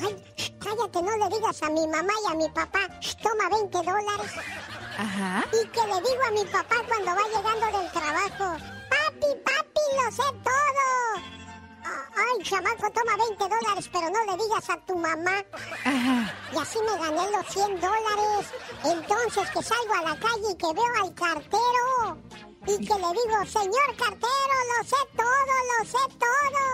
Ay, 0.00 0.54
cállate, 0.58 1.02
no 1.02 1.16
le 1.16 1.36
digas 1.36 1.62
a 1.62 1.70
mi 1.70 1.86
mamá 1.86 2.12
y 2.26 2.30
a 2.30 2.34
mi 2.34 2.48
papá. 2.50 2.80
Toma 3.22 3.48
20 3.48 3.78
dólares. 3.78 4.32
Ajá. 4.98 5.44
Y 5.48 5.66
que 5.68 5.80
le 5.80 5.94
digo 5.94 6.22
a 6.26 6.30
mi 6.30 6.44
papá 6.50 6.76
cuando 6.86 7.10
va 7.10 7.22
llegando 7.26 7.78
del 7.78 7.92
trabajo. 7.92 8.77
Papi, 9.20 9.34
papi, 9.44 9.84
lo 9.96 10.10
sé 10.12 10.22
todo. 10.44 10.86
Ay, 12.16 12.42
chamaco, 12.42 12.90
toma 12.90 13.16
20 13.16 13.44
dólares, 13.48 13.88
pero 13.92 14.10
no 14.10 14.24
le 14.24 14.42
digas 14.44 14.68
a 14.70 14.76
tu 14.84 14.96
mamá. 14.96 15.44
Y 16.52 16.56
así 16.58 16.78
me 16.80 16.98
gané 16.98 17.30
los 17.30 17.46
100 17.52 17.80
dólares. 17.80 18.46
Entonces 18.84 19.50
que 19.50 19.62
salgo 19.62 19.94
a 19.94 20.02
la 20.02 20.16
calle 20.20 20.50
y 20.52 20.56
que 20.56 20.72
veo 20.72 20.94
al 21.02 21.14
cartero. 21.14 22.18
y 22.66 22.76
que 22.86 22.94
le 22.94 23.08
digo, 23.12 23.46
señor 23.46 23.96
cartero, 23.96 24.54
lo 24.76 24.84
sé 24.84 24.96
todo, 25.16 25.54
lo 25.70 25.84
sé 25.86 26.02
todo. 26.18 26.64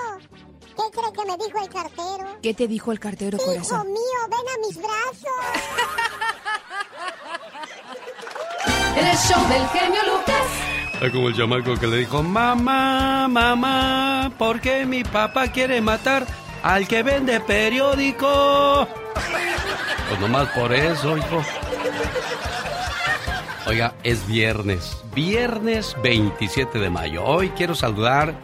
¿Qué 0.77 0.91
cree 0.99 1.13
que 1.13 1.25
me 1.25 1.37
dijo 1.45 1.59
el 1.61 1.69
cartero? 1.69 2.39
¿Qué 2.43 2.53
te 2.55 2.67
dijo 2.67 2.91
el 2.91 2.99
cartero, 2.99 3.37
Hijo 3.37 3.47
corazón? 3.47 3.87
mío, 3.93 4.21
ven 4.29 4.49
a 4.55 4.59
mis 4.67 4.77
brazos. 4.77 5.41
El 8.97 9.17
show 9.19 9.49
del 9.49 9.69
genio 9.69 10.03
Lucas. 10.05 10.47
Como 11.13 11.29
el 11.29 11.37
chamaco 11.37 11.75
que 11.77 11.87
le 11.87 11.99
dijo, 11.99 12.23
mamá, 12.23 13.29
mamá, 13.29 14.33
¿por 14.39 14.61
qué 14.61 14.87
mi 14.87 15.05
papá 15.05 15.49
quiere 15.49 15.81
matar 15.81 16.27
al 16.63 16.89
que 16.89 17.03
vende 17.03 17.41
periódico? 17.41 18.89
Pues 20.09 20.21
nomás 20.21 20.49
por 20.51 20.73
eso, 20.73 21.17
hijo. 21.17 21.43
Oiga, 23.67 23.95
es 24.03 24.27
viernes, 24.27 24.97
viernes 25.15 25.95
27 26.03 26.79
de 26.79 26.91
mayo. 26.91 27.25
Hoy 27.25 27.51
quiero 27.51 27.75
saludar 27.75 28.35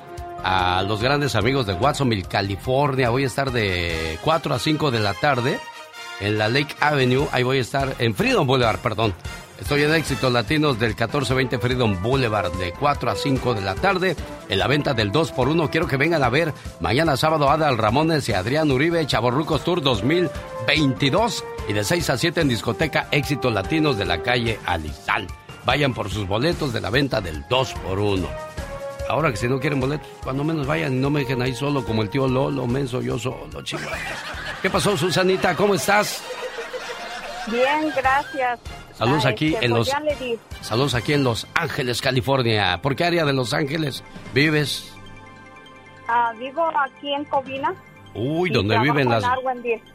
a 0.44 0.82
los 0.82 1.02
grandes 1.02 1.34
amigos 1.36 1.66
de 1.66 1.74
Watsonville, 1.74 2.24
California. 2.24 3.10
Voy 3.10 3.24
a 3.24 3.26
estar 3.26 3.52
de 3.52 4.18
4 4.22 4.54
a 4.54 4.58
5 4.58 4.90
de 4.90 5.00
la 5.00 5.14
tarde 5.14 5.58
en 6.20 6.36
la 6.38 6.48
Lake 6.48 6.74
Avenue. 6.80 7.26
Ahí 7.32 7.42
voy 7.42 7.58
a 7.58 7.62
estar 7.62 7.94
en 7.98 8.14
Freedom 8.14 8.46
Boulevard, 8.46 8.78
perdón. 8.78 9.14
Estoy 9.60 9.82
en 9.82 9.94
Éxitos 9.94 10.32
Latinos 10.32 10.78
del 10.78 10.90
1420 10.90 11.58
Freedom 11.58 12.02
Boulevard 12.02 12.50
de 12.52 12.72
4 12.72 13.10
a 13.10 13.14
5 13.14 13.54
de 13.54 13.60
la 13.60 13.74
tarde 13.74 14.16
en 14.48 14.58
la 14.58 14.66
venta 14.66 14.94
del 14.94 15.12
2x1. 15.12 15.70
Quiero 15.70 15.86
que 15.86 15.98
vengan 15.98 16.22
a 16.22 16.30
ver 16.30 16.52
mañana 16.80 17.16
sábado 17.16 17.50
Adal 17.50 17.76
Ramones 17.76 18.28
y 18.28 18.32
Adrián 18.32 18.70
Uribe 18.70 19.06
Chaborrucos 19.06 19.62
Tour 19.62 19.82
2022 19.82 21.44
y 21.68 21.72
de 21.74 21.84
6 21.84 22.10
a 22.10 22.18
7 22.18 22.40
en 22.40 22.48
discoteca 22.48 23.08
Éxitos 23.10 23.52
Latinos 23.52 23.98
de 23.98 24.06
la 24.06 24.22
calle 24.22 24.58
Alizal. 24.64 25.26
Vayan 25.66 25.92
por 25.92 26.10
sus 26.10 26.26
boletos 26.26 26.72
de 26.72 26.80
la 26.80 26.90
venta 26.90 27.20
del 27.20 27.44
2x1. 27.46 28.26
Ahora 29.10 29.30
que 29.30 29.36
si 29.36 29.46
no 29.46 29.60
quieren 29.60 29.78
boletos, 29.78 30.08
cuando 30.22 30.42
menos 30.42 30.66
vayan 30.66 30.94
y 30.94 31.00
no 31.00 31.10
me 31.10 31.20
dejen 31.20 31.42
ahí 31.42 31.54
solo 31.54 31.84
como 31.84 32.02
el 32.02 32.08
tío 32.08 32.26
Lolo, 32.26 32.66
menso 32.66 33.02
yo 33.02 33.18
solo, 33.18 33.62
chicos. 33.62 33.86
¿Qué 34.62 34.70
pasó, 34.70 34.96
Susanita? 34.96 35.54
¿Cómo 35.54 35.74
estás? 35.74 36.22
Bien, 37.50 37.90
gracias. 37.96 38.60
Saludos 38.94 39.26
aquí 39.26 39.54
este, 39.54 39.66
en 39.66 39.72
pues 39.72 39.88
los. 39.88 40.66
Saludos 40.66 40.94
aquí 40.94 41.14
en 41.14 41.24
Los 41.24 41.46
Ángeles, 41.54 42.02
California. 42.02 42.80
¿Por 42.82 42.94
qué 42.94 43.04
área 43.04 43.24
de 43.24 43.32
Los 43.32 43.54
Ángeles 43.54 44.04
vives? 44.34 44.92
Ah, 46.06 46.32
vivo 46.38 46.70
aquí 46.78 47.12
en 47.12 47.24
Covina. 47.24 47.74
Uy, 48.14 48.50
donde 48.50 48.78
viven 48.78 49.02
en 49.02 49.10
las 49.10 49.24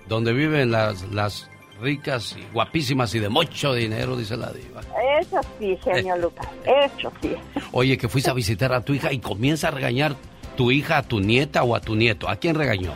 donde 0.08 0.34
viven 0.34 0.72
las 0.72 1.03
las 1.12 1.49
ricas 1.82 2.36
y 2.38 2.45
guapísimas 2.53 3.14
y 3.16 3.20
de 3.20 3.30
mucho 3.30 3.74
dinero, 3.74 4.16
dice 4.16 4.38
la 4.38 4.51
diva. 4.51 4.82
Eso 5.20 5.39
sí, 5.60 5.78
genio 5.84 6.18
Lucas. 6.18 6.47
Eso 6.66 7.12
sí. 7.22 7.36
Oye, 7.72 7.97
que 7.97 8.08
fuiste 8.08 8.30
a 8.32 8.34
visitar 8.34 8.74
a 8.74 8.82
tu 8.82 8.93
hija 8.93 9.12
y 9.12 9.20
comienza 9.20 9.68
a 9.68 9.72
regañar 9.72 10.16
tu 10.56 10.72
hija 10.72 10.97
a 10.97 11.03
tu 11.03 11.20
nieta 11.20 11.64
o 11.64 11.76
a 11.76 11.82
tu 11.82 11.95
nieto. 11.95 12.30
¿A 12.30 12.38
quién 12.38 12.56
regañó? 12.56 12.93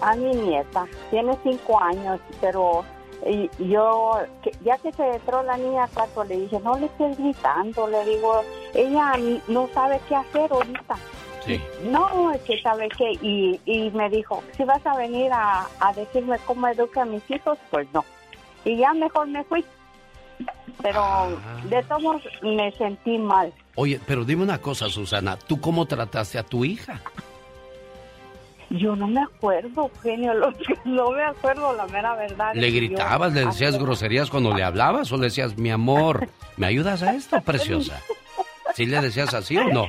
A 0.00 0.14
mi 0.14 0.34
nieta. 0.34 0.84
Tiene 1.10 1.36
cinco 1.42 1.80
años, 1.82 2.20
pero 2.40 2.84
y- 3.26 3.50
yo, 3.70 4.18
que- 4.42 4.52
ya 4.64 4.76
que 4.78 4.92
se 4.92 5.06
entró 5.16 5.42
la 5.42 5.56
niña 5.56 5.88
cuarto, 5.92 6.24
le 6.24 6.36
dije, 6.38 6.58
no 6.60 6.78
le 6.78 6.86
estés 6.86 7.16
gritando. 7.18 7.86
Le 7.88 8.04
digo, 8.04 8.42
ella 8.74 9.12
no 9.48 9.68
sabe 9.74 10.00
qué 10.08 10.14
hacer 10.16 10.52
ahorita. 10.52 10.96
Sí. 11.46 11.60
No, 11.84 12.32
es 12.32 12.40
que 12.42 12.60
sabe 12.62 12.88
qué. 12.96 13.12
Y, 13.20 13.60
y 13.66 13.90
me 13.90 14.08
dijo, 14.08 14.42
si 14.56 14.64
vas 14.64 14.84
a 14.86 14.96
venir 14.96 15.30
a, 15.32 15.66
a 15.80 15.92
decirme 15.92 16.38
cómo 16.46 16.66
eduque 16.68 17.00
a 17.00 17.04
mis 17.04 17.22
hijos, 17.30 17.58
pues 17.70 17.86
no. 17.92 18.04
Y 18.64 18.76
ya 18.78 18.94
mejor 18.94 19.26
me 19.26 19.44
fui. 19.44 19.64
Pero 20.82 21.00
Ah. 21.02 21.36
de 21.64 21.82
todos 21.84 22.22
me 22.42 22.72
sentí 22.72 23.18
mal. 23.18 23.52
Oye, 23.76 24.00
pero 24.06 24.24
dime 24.24 24.42
una 24.42 24.58
cosa, 24.60 24.88
Susana, 24.88 25.36
¿tú 25.36 25.60
cómo 25.60 25.86
trataste 25.86 26.38
a 26.38 26.42
tu 26.42 26.64
hija? 26.64 27.00
Yo 28.78 28.96
no 28.96 29.06
me 29.06 29.22
acuerdo, 29.22 29.90
genio, 30.02 30.34
lo 30.34 30.52
no 30.84 31.10
me 31.10 31.22
acuerdo 31.22 31.72
la 31.74 31.86
mera 31.86 32.14
verdad. 32.14 32.54
¿Le 32.54 32.70
Yo- 32.70 32.76
gritabas, 32.76 33.32
le 33.32 33.44
decías 33.46 33.78
groserías 33.78 34.30
cuando 34.30 34.52
le 34.54 34.62
hablabas 34.64 35.10
o 35.12 35.16
le 35.16 35.24
decías, 35.24 35.56
mi 35.56 35.70
amor, 35.70 36.28
¿me 36.56 36.66
ayudas 36.66 37.02
a 37.02 37.14
esto, 37.14 37.40
preciosa? 37.42 38.00
¿Sí 38.74 38.86
le 38.86 39.00
decías 39.00 39.32
así 39.34 39.56
o 39.56 39.64
no? 39.68 39.86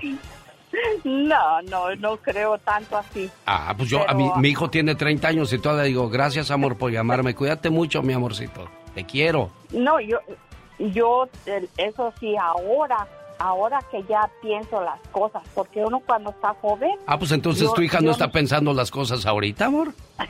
No, 1.04 1.62
no, 1.64 1.96
no 1.96 2.18
creo 2.18 2.58
tanto 2.60 2.98
así. 2.98 3.30
Ah, 3.46 3.74
pues 3.78 3.90
yo, 3.90 4.02
a 4.02 4.16
Pero- 4.16 4.36
mi, 4.38 4.50
hijo 4.50 4.70
tiene 4.70 4.96
30 4.96 5.28
años 5.28 5.54
y 5.54 5.58
todavía 5.60 5.84
digo, 5.84 6.10
gracias 6.10 6.52
amor 6.52 6.78
por 6.78 6.92
llamarme, 6.92 7.34
cuídate 7.34 7.70
mucho, 7.70 8.02
mi 8.04 8.14
amorcito, 8.14 8.70
te 8.94 9.06
quiero. 9.06 9.50
No, 9.72 10.00
yo, 10.00 10.20
yo, 10.80 11.28
eso 11.78 12.14
sí, 12.20 12.36
ahora, 12.38 13.08
ahora 13.40 13.80
que 13.92 14.04
ya 14.04 14.30
pienso 14.42 14.82
las 14.82 15.00
cosas, 15.12 15.44
porque 15.54 15.84
uno 15.84 16.00
cuando 16.06 16.30
está 16.32 16.54
joven... 16.62 16.92
Ah, 17.08 17.18
pues 17.20 17.32
entonces 17.32 17.64
yo- 17.64 17.74
tu 17.74 17.82
hija 17.82 18.00
no 18.02 18.12
está 18.12 18.32
pensando 18.32 18.74
las 18.74 18.92
cosas 18.92 19.26
ahorita, 19.26 19.66
amor. 19.66 19.94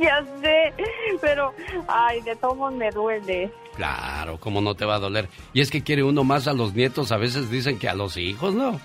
Ya 0.00 0.22
sé, 0.42 0.74
pero, 1.22 1.54
ay, 1.88 2.20
de 2.20 2.36
todos 2.36 2.70
me 2.72 2.90
duele. 2.90 3.50
Claro, 3.76 4.38
cómo 4.38 4.60
no 4.60 4.74
te 4.74 4.84
va 4.84 4.96
a 4.96 4.98
doler. 4.98 5.28
Y 5.54 5.60
es 5.62 5.70
que 5.70 5.82
quiere 5.82 6.02
uno 6.02 6.22
más 6.22 6.46
a 6.48 6.52
los 6.52 6.74
nietos, 6.74 7.12
a 7.12 7.16
veces 7.16 7.50
dicen 7.50 7.78
que 7.78 7.88
a 7.88 7.94
los 7.94 8.16
hijos, 8.18 8.52
¿no? 8.52 8.78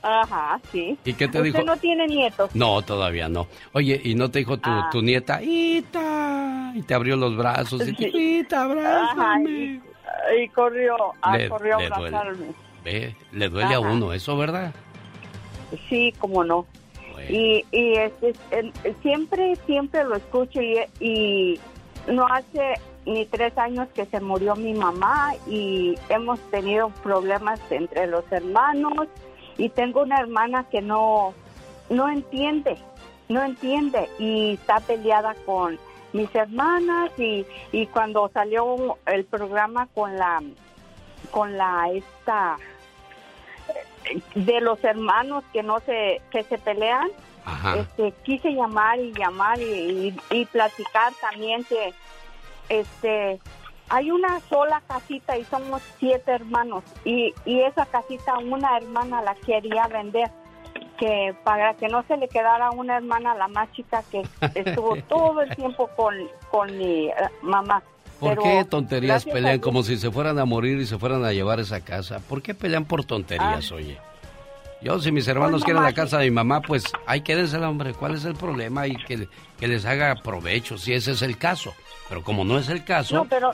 Ajá, 0.00 0.58
sí. 0.72 0.96
¿Y 1.04 1.12
qué 1.12 1.26
te 1.28 1.38
¿Usted 1.38 1.42
dijo? 1.52 1.62
no 1.62 1.76
tiene 1.76 2.06
nietos? 2.06 2.54
No, 2.54 2.80
todavía 2.82 3.28
no. 3.28 3.48
Oye, 3.72 4.00
¿y 4.02 4.14
no 4.14 4.30
te 4.30 4.38
dijo 4.38 4.56
tu, 4.56 4.70
Ah. 4.70 4.88
tu 4.90 5.02
nieta, 5.02 5.42
Ita? 5.42 6.72
Y 6.74 6.82
te 6.82 6.94
abrió 6.94 7.16
los 7.16 7.36
brazos 7.36 7.86
y 7.86 7.92
te. 7.94 8.08
Ita, 8.08 8.62
Ajá, 8.62 8.70
abrázame. 8.70 9.50
y, 9.50 9.80
y 10.38 10.48
corrió, 10.48 10.96
ah, 11.22 11.36
Le- 11.38 11.48
corrió 11.48 11.78
le 11.78 11.86
a 11.86 11.88
duele. 11.98 12.16
abrazarme. 12.16 12.46
Ve, 12.84 13.16
le 13.32 13.48
duele 13.48 13.74
a 13.74 13.80
uno 13.80 14.12
eso, 14.12 14.36
¿verdad? 14.36 14.72
Sí, 15.88 16.12
como 16.18 16.44
no. 16.44 16.66
Y, 17.28 17.64
y 17.72 17.94
este, 17.94 18.32
el- 18.50 18.72
el- 18.84 18.96
siempre, 19.02 19.56
siempre 19.66 20.04
lo 20.04 20.16
escucho 20.16 20.62
y, 20.62 20.78
y 21.00 21.60
no 22.06 22.26
hace 22.26 22.74
ni 23.04 23.26
tres 23.26 23.56
años 23.58 23.88
que 23.94 24.06
se 24.06 24.20
murió 24.20 24.54
mi 24.56 24.72
mamá 24.72 25.34
y 25.46 25.94
hemos 26.08 26.38
tenido 26.50 26.88
problemas 27.02 27.60
entre 27.70 28.06
los 28.06 28.24
hermanos 28.30 29.08
y 29.58 29.68
tengo 29.70 30.02
una 30.02 30.20
hermana 30.20 30.64
que 30.70 30.80
no, 30.80 31.34
no 31.90 32.08
entiende, 32.08 32.76
no 33.28 33.42
entiende 33.44 34.08
y 34.18 34.52
está 34.54 34.80
peleada 34.80 35.34
con 35.44 35.78
mis 36.12 36.34
hermanas 36.34 37.10
y, 37.18 37.46
y 37.72 37.86
cuando 37.86 38.30
salió 38.32 38.96
el 39.06 39.24
programa 39.24 39.86
con 39.94 40.16
la, 40.16 40.42
con 41.30 41.56
la 41.58 41.90
esta 41.92 42.56
de 44.34 44.60
los 44.60 44.82
hermanos 44.84 45.44
que 45.52 45.62
no 45.62 45.80
se 45.80 46.22
que 46.30 46.42
se 46.44 46.56
pelean 46.58 47.08
Ajá. 47.44 47.76
este 47.76 48.12
quise 48.24 48.50
llamar 48.52 48.98
y 48.98 49.12
llamar 49.12 49.60
y, 49.60 49.64
y- 50.08 50.16
y 50.30 50.44
platicar 50.46 51.12
también 51.20 51.64
que 51.64 51.92
este 52.70 53.38
hay 53.90 54.10
una 54.10 54.40
sola 54.48 54.82
casita 54.86 55.36
y 55.36 55.44
somos 55.44 55.82
siete 55.98 56.32
hermanos 56.32 56.84
y, 57.04 57.34
y 57.44 57.60
esa 57.60 57.84
casita 57.86 58.38
una 58.38 58.76
hermana 58.78 59.20
la 59.22 59.34
quería 59.34 59.86
vender 59.88 60.30
que 60.98 61.34
para 61.44 61.74
que 61.74 61.88
no 61.88 62.02
se 62.04 62.16
le 62.16 62.28
quedara 62.28 62.70
una 62.70 62.96
hermana 62.96 63.34
la 63.34 63.48
más 63.48 63.70
chica 63.72 64.02
que 64.10 64.22
estuvo 64.54 64.96
todo 65.08 65.40
el 65.40 65.54
tiempo 65.54 65.88
con, 65.96 66.14
con 66.50 66.76
mi 66.76 67.06
eh, 67.08 67.14
mamá 67.42 67.82
¿Por 68.20 68.30
Pero 68.30 68.42
qué 68.42 68.64
tonterías 68.64 69.24
pelean 69.24 69.60
como 69.60 69.82
si 69.84 69.96
se 69.96 70.10
fueran 70.10 70.38
a 70.38 70.44
morir 70.44 70.78
y 70.80 70.86
se 70.86 70.98
fueran 70.98 71.24
a 71.24 71.32
llevar 71.32 71.60
esa 71.60 71.80
casa? 71.80 72.18
¿Por 72.18 72.42
qué 72.42 72.52
pelean 72.52 72.84
por 72.84 73.04
tonterías, 73.04 73.70
oye? 73.70 73.96
Yo, 74.80 74.98
si 75.00 75.12
mis 75.12 75.26
hermanos 75.28 75.52
Pues, 75.52 75.64
quieren 75.64 75.82
mamá, 75.82 75.90
la 75.90 75.94
casa 75.94 76.18
de 76.18 76.24
mi 76.24 76.30
mamá, 76.32 76.60
pues 76.60 76.84
ahí 77.06 77.20
quédensela, 77.20 77.68
hombre. 77.68 77.94
¿Cuál 77.94 78.14
es 78.14 78.24
el 78.24 78.34
problema? 78.34 78.86
Y 78.86 78.96
que, 78.96 79.28
que 79.58 79.68
les 79.68 79.84
haga 79.84 80.16
provecho, 80.16 80.78
si 80.78 80.92
ese 80.92 81.12
es 81.12 81.22
el 81.22 81.38
caso. 81.38 81.74
Pero 82.08 82.24
como 82.24 82.44
no 82.44 82.58
es 82.58 82.68
el 82.68 82.84
caso, 82.84 83.16
no 83.16 83.24
pero 83.24 83.52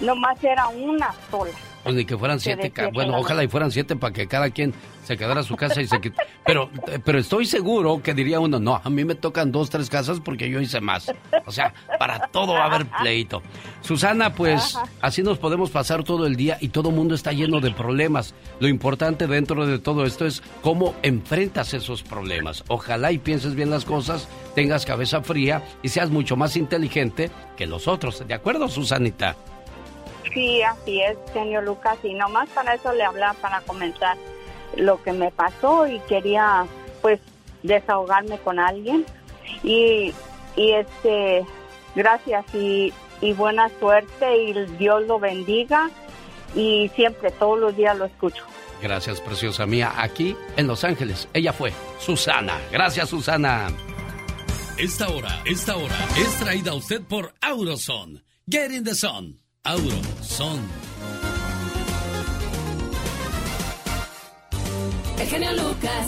nomás 0.00 0.42
era 0.44 0.68
una 0.68 1.14
sola 1.30 1.52
ni 1.86 2.04
que 2.04 2.16
fueran 2.16 2.38
siete. 2.40 2.72
Bueno, 2.92 3.16
ojalá 3.18 3.42
y 3.44 3.48
fueran 3.48 3.70
siete 3.70 3.96
para 3.96 4.12
que 4.12 4.26
cada 4.26 4.50
quien 4.50 4.72
se 5.04 5.16
quedara 5.16 5.40
a 5.40 5.42
su 5.44 5.56
casa 5.56 5.80
y 5.80 5.86
se 5.86 5.96
quit- 5.96 6.14
Pero, 6.46 6.70
pero 7.04 7.18
estoy 7.18 7.46
seguro 7.46 8.00
que 8.02 8.14
diría 8.14 8.38
uno, 8.38 8.60
no, 8.60 8.80
a 8.82 8.90
mí 8.90 9.04
me 9.04 9.14
tocan 9.14 9.50
dos, 9.50 9.70
tres 9.70 9.88
casas 9.90 10.20
porque 10.20 10.48
yo 10.50 10.60
hice 10.60 10.80
más. 10.80 11.12
O 11.46 11.52
sea, 11.52 11.72
para 11.98 12.28
todo 12.28 12.52
va 12.52 12.62
a 12.64 12.66
haber 12.66 12.86
pleito. 12.86 13.42
Susana, 13.80 14.34
pues 14.34 14.78
así 15.00 15.22
nos 15.22 15.38
podemos 15.38 15.70
pasar 15.70 16.04
todo 16.04 16.26
el 16.26 16.36
día 16.36 16.58
y 16.60 16.68
todo 16.68 16.90
mundo 16.90 17.14
está 17.14 17.32
lleno 17.32 17.60
de 17.60 17.70
problemas. 17.72 18.34
Lo 18.60 18.68
importante 18.68 19.26
dentro 19.26 19.66
de 19.66 19.78
todo 19.78 20.04
esto 20.04 20.26
es 20.26 20.42
cómo 20.62 20.94
enfrentas 21.02 21.74
esos 21.74 22.02
problemas. 22.02 22.62
Ojalá 22.68 23.10
y 23.12 23.18
pienses 23.18 23.54
bien 23.54 23.70
las 23.70 23.84
cosas, 23.84 24.28
tengas 24.54 24.84
cabeza 24.86 25.22
fría 25.22 25.62
y 25.82 25.88
seas 25.88 26.10
mucho 26.10 26.36
más 26.36 26.56
inteligente 26.56 27.30
que 27.56 27.66
los 27.66 27.88
otros. 27.88 28.26
¿De 28.26 28.34
acuerdo, 28.34 28.68
Susanita? 28.68 29.36
Sí, 30.32 30.62
así 30.62 31.00
es, 31.02 31.16
señor 31.32 31.64
Lucas, 31.64 31.98
y 32.02 32.14
nomás 32.14 32.48
para 32.50 32.74
eso 32.74 32.92
le 32.92 33.02
hablaba 33.02 33.34
para 33.34 33.60
comentar 33.62 34.16
lo 34.76 35.02
que 35.02 35.12
me 35.12 35.30
pasó 35.30 35.86
y 35.86 35.98
quería 36.00 36.66
pues 37.02 37.20
desahogarme 37.62 38.38
con 38.38 38.58
alguien 38.58 39.04
y, 39.62 40.14
y 40.56 40.72
este 40.72 41.44
gracias 41.94 42.44
y, 42.54 42.92
y 43.20 43.32
buena 43.32 43.68
suerte 43.80 44.36
y 44.36 44.52
Dios 44.76 45.06
lo 45.06 45.18
bendiga 45.18 45.90
y 46.54 46.90
siempre, 46.94 47.30
todos 47.30 47.58
los 47.58 47.76
días 47.76 47.96
lo 47.96 48.06
escucho. 48.06 48.44
Gracias, 48.82 49.20
preciosa 49.20 49.66
mía. 49.66 49.92
Aquí 49.96 50.36
en 50.56 50.66
Los 50.66 50.84
Ángeles, 50.84 51.28
ella 51.34 51.52
fue 51.52 51.72
Susana. 51.98 52.58
Gracias, 52.72 53.10
Susana. 53.10 53.68
Esta 54.78 55.08
hora, 55.10 55.42
esta 55.44 55.76
hora 55.76 55.96
es 56.16 56.38
traída 56.38 56.72
a 56.72 56.74
usted 56.74 57.02
por 57.02 57.34
Auroson. 57.42 58.22
Get 58.48 58.70
in 58.70 58.84
the 58.84 58.94
sun. 58.94 59.38
Auroson. 59.62 60.58
El 65.18 65.26
genio 65.28 65.52
Lucas. 65.52 66.06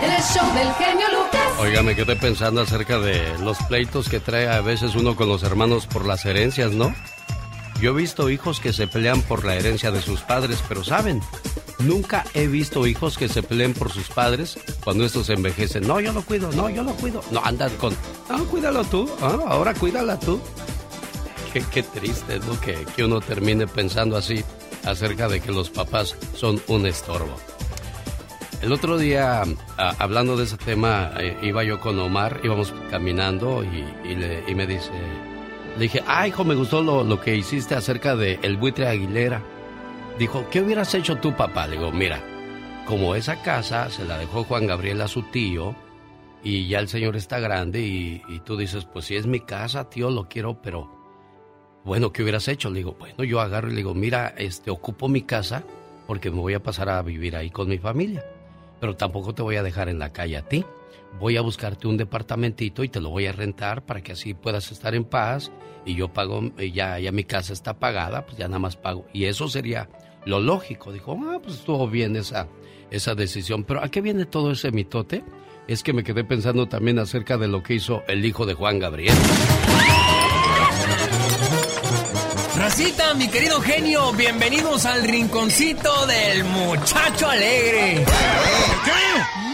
En 0.00 0.12
el 0.12 0.22
show 0.22 0.54
del 0.54 0.72
genio 0.74 1.06
Lucas. 1.10 1.58
Oiga, 1.58 1.82
me 1.82 1.96
quedé 1.96 2.14
pensando 2.14 2.60
acerca 2.60 3.00
de 3.00 3.36
los 3.38 3.58
pleitos 3.64 4.08
que 4.08 4.20
trae 4.20 4.48
a 4.48 4.60
veces 4.60 4.94
uno 4.94 5.16
con 5.16 5.28
los 5.28 5.42
hermanos 5.42 5.88
por 5.88 6.06
las 6.06 6.24
herencias, 6.24 6.70
¿no? 6.70 6.94
Yo 7.80 7.90
he 7.90 7.94
visto 7.94 8.30
hijos 8.30 8.60
que 8.60 8.72
se 8.72 8.86
pelean 8.86 9.22
por 9.22 9.44
la 9.44 9.56
herencia 9.56 9.90
de 9.90 10.00
sus 10.00 10.20
padres, 10.20 10.62
pero 10.68 10.84
¿saben? 10.84 11.20
Nunca 11.80 12.24
he 12.32 12.46
visto 12.46 12.86
hijos 12.86 13.18
que 13.18 13.28
se 13.28 13.42
peleen 13.42 13.74
por 13.74 13.90
sus 13.90 14.08
padres 14.08 14.56
cuando 14.84 15.04
estos 15.04 15.28
envejecen. 15.30 15.84
No, 15.84 15.98
yo 15.98 16.12
lo 16.12 16.22
cuido, 16.22 16.52
no, 16.52 16.70
yo 16.70 16.84
lo 16.84 16.94
cuido. 16.94 17.22
No, 17.32 17.42
andan 17.44 17.74
con, 17.76 17.92
no, 18.30 18.44
cuídalo 18.44 18.84
tú, 18.84 19.10
ah, 19.20 19.36
ahora 19.48 19.74
cuídala 19.74 20.16
tú. 20.20 20.40
Qué, 21.64 21.82
triste, 21.82 22.38
¿no? 22.40 22.60
Que, 22.60 22.84
que 22.94 23.04
uno 23.04 23.20
termine 23.20 23.66
pensando 23.66 24.16
así 24.16 24.44
acerca 24.84 25.28
de 25.28 25.40
que 25.40 25.52
los 25.52 25.70
papás 25.70 26.16
son 26.34 26.60
un 26.68 26.86
estorbo. 26.86 27.34
El 28.62 28.72
otro 28.72 28.98
día, 28.98 29.42
hablando 29.76 30.36
de 30.36 30.44
ese 30.44 30.56
tema, 30.56 31.12
eh, 31.18 31.36
iba 31.42 31.62
yo 31.64 31.78
con 31.80 31.98
Omar, 31.98 32.40
íbamos 32.42 32.72
caminando 32.90 33.62
y, 33.64 33.84
y 34.10 34.14
le- 34.16 34.44
y 34.48 34.54
me 34.54 34.66
dice, 34.66 34.90
le 35.76 35.82
dije, 35.82 36.02
ah, 36.06 36.26
hijo, 36.26 36.42
me 36.44 36.54
gustó 36.54 36.82
lo, 36.82 37.04
lo 37.04 37.20
que 37.20 37.36
hiciste 37.36 37.74
acerca 37.74 38.16
de 38.16 38.38
el 38.42 38.56
buitre 38.56 38.88
Aguilera. 38.88 39.42
Dijo, 40.18 40.46
¿qué 40.50 40.62
hubieras 40.62 40.94
hecho 40.94 41.16
tú, 41.16 41.34
papá? 41.36 41.66
Le 41.66 41.76
digo, 41.76 41.92
mira, 41.92 42.22
como 42.86 43.14
esa 43.14 43.42
casa 43.42 43.90
se 43.90 44.04
la 44.04 44.16
dejó 44.18 44.44
Juan 44.44 44.66
Gabriel 44.66 45.00
a 45.02 45.08
su 45.08 45.22
tío 45.24 45.76
y 46.42 46.66
ya 46.68 46.78
el 46.78 46.88
señor 46.88 47.16
está 47.16 47.38
grande 47.40 47.80
y, 47.82 48.22
y 48.28 48.40
tú 48.40 48.56
dices, 48.56 48.86
pues 48.86 49.04
si 49.04 49.16
es 49.16 49.26
mi 49.26 49.40
casa, 49.40 49.90
tío, 49.90 50.10
lo 50.10 50.28
quiero, 50.28 50.60
pero 50.62 50.95
bueno, 51.86 52.12
¿qué 52.12 52.24
hubieras 52.24 52.48
hecho? 52.48 52.68
Le 52.68 52.78
digo, 52.78 52.96
bueno, 52.98 53.22
yo 53.22 53.40
agarro 53.40 53.68
y 53.68 53.70
le 53.70 53.76
digo, 53.76 53.94
mira, 53.94 54.34
este, 54.36 54.72
ocupo 54.72 55.08
mi 55.08 55.22
casa 55.22 55.62
porque 56.08 56.32
me 56.32 56.40
voy 56.40 56.54
a 56.54 56.62
pasar 56.62 56.88
a 56.88 57.00
vivir 57.00 57.36
ahí 57.36 57.48
con 57.50 57.68
mi 57.68 57.78
familia. 57.78 58.24
Pero 58.80 58.96
tampoco 58.96 59.34
te 59.34 59.42
voy 59.42 59.54
a 59.54 59.62
dejar 59.62 59.88
en 59.88 60.00
la 60.00 60.12
calle 60.12 60.36
a 60.36 60.42
ti. 60.42 60.64
Voy 61.20 61.36
a 61.36 61.42
buscarte 61.42 61.86
un 61.86 61.96
departamentito 61.96 62.82
y 62.82 62.88
te 62.88 63.00
lo 63.00 63.10
voy 63.10 63.26
a 63.26 63.32
rentar 63.32 63.86
para 63.86 64.00
que 64.00 64.12
así 64.12 64.34
puedas 64.34 64.72
estar 64.72 64.96
en 64.96 65.04
paz. 65.04 65.52
Y 65.84 65.94
yo 65.94 66.12
pago, 66.12 66.42
ya, 66.58 66.98
ya 66.98 67.12
mi 67.12 67.22
casa 67.22 67.52
está 67.52 67.78
pagada, 67.78 68.26
pues 68.26 68.36
ya 68.36 68.48
nada 68.48 68.58
más 68.58 68.76
pago. 68.76 69.06
Y 69.12 69.26
eso 69.26 69.48
sería 69.48 69.88
lo 70.24 70.40
lógico. 70.40 70.92
Dijo, 70.92 71.16
ah, 71.24 71.38
pues 71.40 71.54
estuvo 71.54 71.88
bien 71.88 72.16
esa, 72.16 72.48
esa 72.90 73.14
decisión. 73.14 73.62
Pero 73.62 73.84
¿a 73.84 73.88
qué 73.92 74.00
viene 74.00 74.26
todo 74.26 74.50
ese 74.50 74.72
mitote? 74.72 75.22
Es 75.68 75.84
que 75.84 75.92
me 75.92 76.02
quedé 76.02 76.24
pensando 76.24 76.66
también 76.66 76.98
acerca 76.98 77.38
de 77.38 77.46
lo 77.46 77.62
que 77.62 77.74
hizo 77.74 78.02
el 78.08 78.24
hijo 78.24 78.44
de 78.44 78.54
Juan 78.54 78.80
Gabriel. 78.80 79.14
Racita, 82.66 83.14
mi 83.14 83.28
querido 83.28 83.60
genio, 83.60 84.12
bienvenidos 84.14 84.86
al 84.86 85.04
rinconcito 85.04 86.04
del 86.06 86.42
muchacho 86.42 87.28
alegre. 87.28 88.04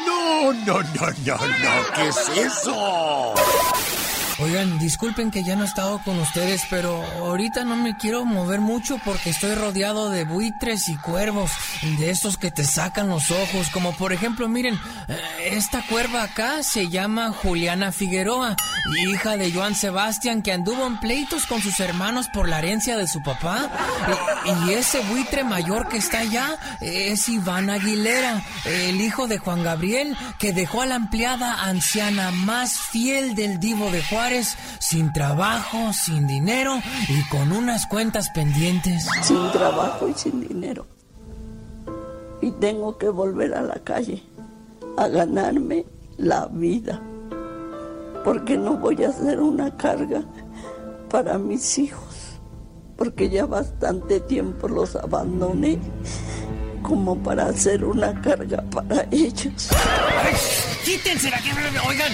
No, 0.07 0.55
no, 0.55 0.83
no, 0.83 0.83
no, 0.83 1.37
no, 1.37 1.93
¿qué 1.95 2.09
es 2.09 2.29
eso? 2.39 3.35
Oigan, 4.43 4.79
disculpen 4.81 5.31
que 5.31 5.45
ya 5.45 5.55
no 5.55 5.63
he 5.63 5.67
estado 5.67 6.01
con 6.05 6.19
ustedes, 6.19 6.63
pero 6.69 7.01
ahorita 7.21 7.65
no 7.65 7.77
me 7.77 7.97
quiero 7.97 8.25
mover 8.25 8.61
mucho 8.61 8.99
porque 9.05 9.31
estoy 9.31 9.55
rodeado 9.55 10.11
de 10.11 10.25
buitres 10.25 10.89
y 10.89 10.97
cuervos, 10.97 11.53
de 11.99 12.11
estos 12.11 12.39
que 12.39 12.51
te 12.51 12.65
sacan 12.65 13.09
los 13.09 13.31
ojos, 13.31 13.69
como 13.71 13.93
por 13.93 14.13
ejemplo, 14.13 14.49
miren, 14.49 14.75
eh, 15.07 15.51
esta 15.53 15.83
cuerva 15.83 16.25
acá 16.25 16.65
se 16.65 16.89
llama 16.89 17.31
Juliana 17.31 17.93
Figueroa, 17.93 18.57
hija 19.07 19.37
de 19.37 19.53
Joan 19.53 19.77
Sebastián, 19.77 20.43
que 20.43 20.53
anduvo 20.53 20.87
en 20.87 20.99
pleitos 20.99 21.47
con 21.47 21.63
sus 21.63 21.79
hermanos 21.79 22.29
por 22.29 22.49
la 22.49 22.59
herencia 22.59 22.97
de 22.97 23.07
su 23.07 23.23
papá. 23.23 23.71
Y, 24.67 24.73
ese 24.73 25.01
buitre 25.01 25.45
mayor 25.45 25.89
que 25.89 25.99
está 25.99 26.21
allá 26.21 26.57
es 26.81 27.29
Iván 27.29 27.71
Aguilera, 27.71 28.43
el 28.65 29.01
hijo 29.01 29.29
de 29.29 29.39
Juan 29.39 29.63
Gabriel, 29.63 30.17
que 30.39 30.53
dejó 30.53 30.83
a 30.83 30.87
la 30.87 30.97
empleada 30.97 31.63
anciana 31.65 32.31
más 32.31 32.79
fiel 32.79 33.35
del 33.35 33.61
divo 33.61 33.91
de 33.91 34.03
Juárez, 34.03 34.32
sin 34.79 35.13
trabajo, 35.13 35.93
sin 35.93 36.27
dinero 36.27 36.81
y 37.09 37.29
con 37.29 37.53
unas 37.53 37.87
cuentas 37.87 38.31
pendientes. 38.31 39.07
sin 39.23 39.51
trabajo 39.53 40.09
y 40.09 40.15
sin 40.15 40.41
dinero. 40.41 40.87
Y 42.41 42.51
tengo 42.53 42.99
que 42.99 43.09
volver 43.09 43.55
a 43.55 43.63
la 43.63 43.77
calle 43.77 44.23
a 44.97 45.09
ganarme 45.09 45.87
la 46.17 46.47
vida. 46.47 47.01
Porque 48.25 48.57
no 48.57 48.77
voy 48.77 49.03
a 49.05 49.13
ser 49.13 49.41
una 49.41 49.77
carga 49.77 50.23
para 51.11 51.39
mis 51.39 51.79
hijos. 51.79 52.39
Porque 52.97 53.31
ya 53.31 53.47
bastante 53.47 54.21
tiempo 54.21 54.69
los 54.69 54.97
abandoné 54.97 55.79
como 56.83 57.17
para 57.23 57.47
hacer 57.47 57.85
una 57.85 58.21
carga 58.21 58.63
para 58.71 59.07
ellos. 59.11 59.71
¡Ay! 59.71 60.35
¡Quítense 60.85 61.31
la 61.31 61.39
que... 61.39 61.51
Oigan, 61.89 62.13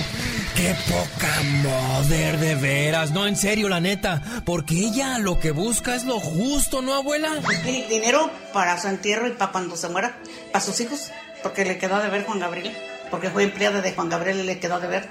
qué 0.54 0.74
poca 0.88 1.42
moder 1.62 2.38
de 2.38 2.54
veras, 2.54 3.10
no, 3.10 3.26
en 3.26 3.36
serio, 3.36 3.68
la 3.68 3.80
neta. 3.80 4.22
Porque 4.44 4.74
ella 4.74 5.18
lo 5.18 5.38
que 5.38 5.50
busca 5.50 5.94
es 5.94 6.04
lo 6.04 6.20
justo, 6.20 6.82
¿no, 6.82 6.94
abuela? 6.94 7.40
Dinero 7.64 8.30
para 8.52 8.80
su 8.80 8.88
entierro 8.88 9.26
y 9.28 9.32
para 9.32 9.52
cuando 9.52 9.76
se 9.76 9.88
muera, 9.88 10.18
para 10.52 10.64
sus 10.64 10.80
hijos, 10.80 11.10
porque 11.42 11.64
le 11.64 11.78
quedó 11.78 12.00
de 12.00 12.08
ver 12.10 12.24
Juan 12.24 12.40
Gabriel, 12.40 12.72
porque 13.10 13.30
fue 13.30 13.44
empleada 13.44 13.80
de 13.80 13.92
Juan 13.92 14.08
Gabriel 14.08 14.40
y 14.40 14.44
le 14.44 14.58
quedó 14.58 14.80
de 14.80 14.88
ver. 14.88 15.08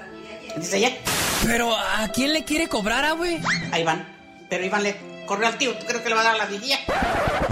Dice 0.56 0.78
ella. 0.78 0.92
Pero 1.44 1.76
¿a 1.76 2.08
quién 2.12 2.32
le 2.32 2.44
quiere 2.44 2.68
cobrar, 2.68 3.04
abue? 3.04 3.40
A 3.70 3.78
Iván. 3.78 4.06
Pero 4.48 4.64
Iván 4.64 4.82
le 4.82 4.96
corrió 5.28 5.46
al 5.46 5.58
tío, 5.58 5.76
¿tú 5.78 5.86
crees 5.86 6.02
que 6.02 6.08
le 6.08 6.14
va 6.16 6.22
a 6.22 6.24
dar 6.24 6.36
la 6.36 6.46
vidilla? 6.46 6.80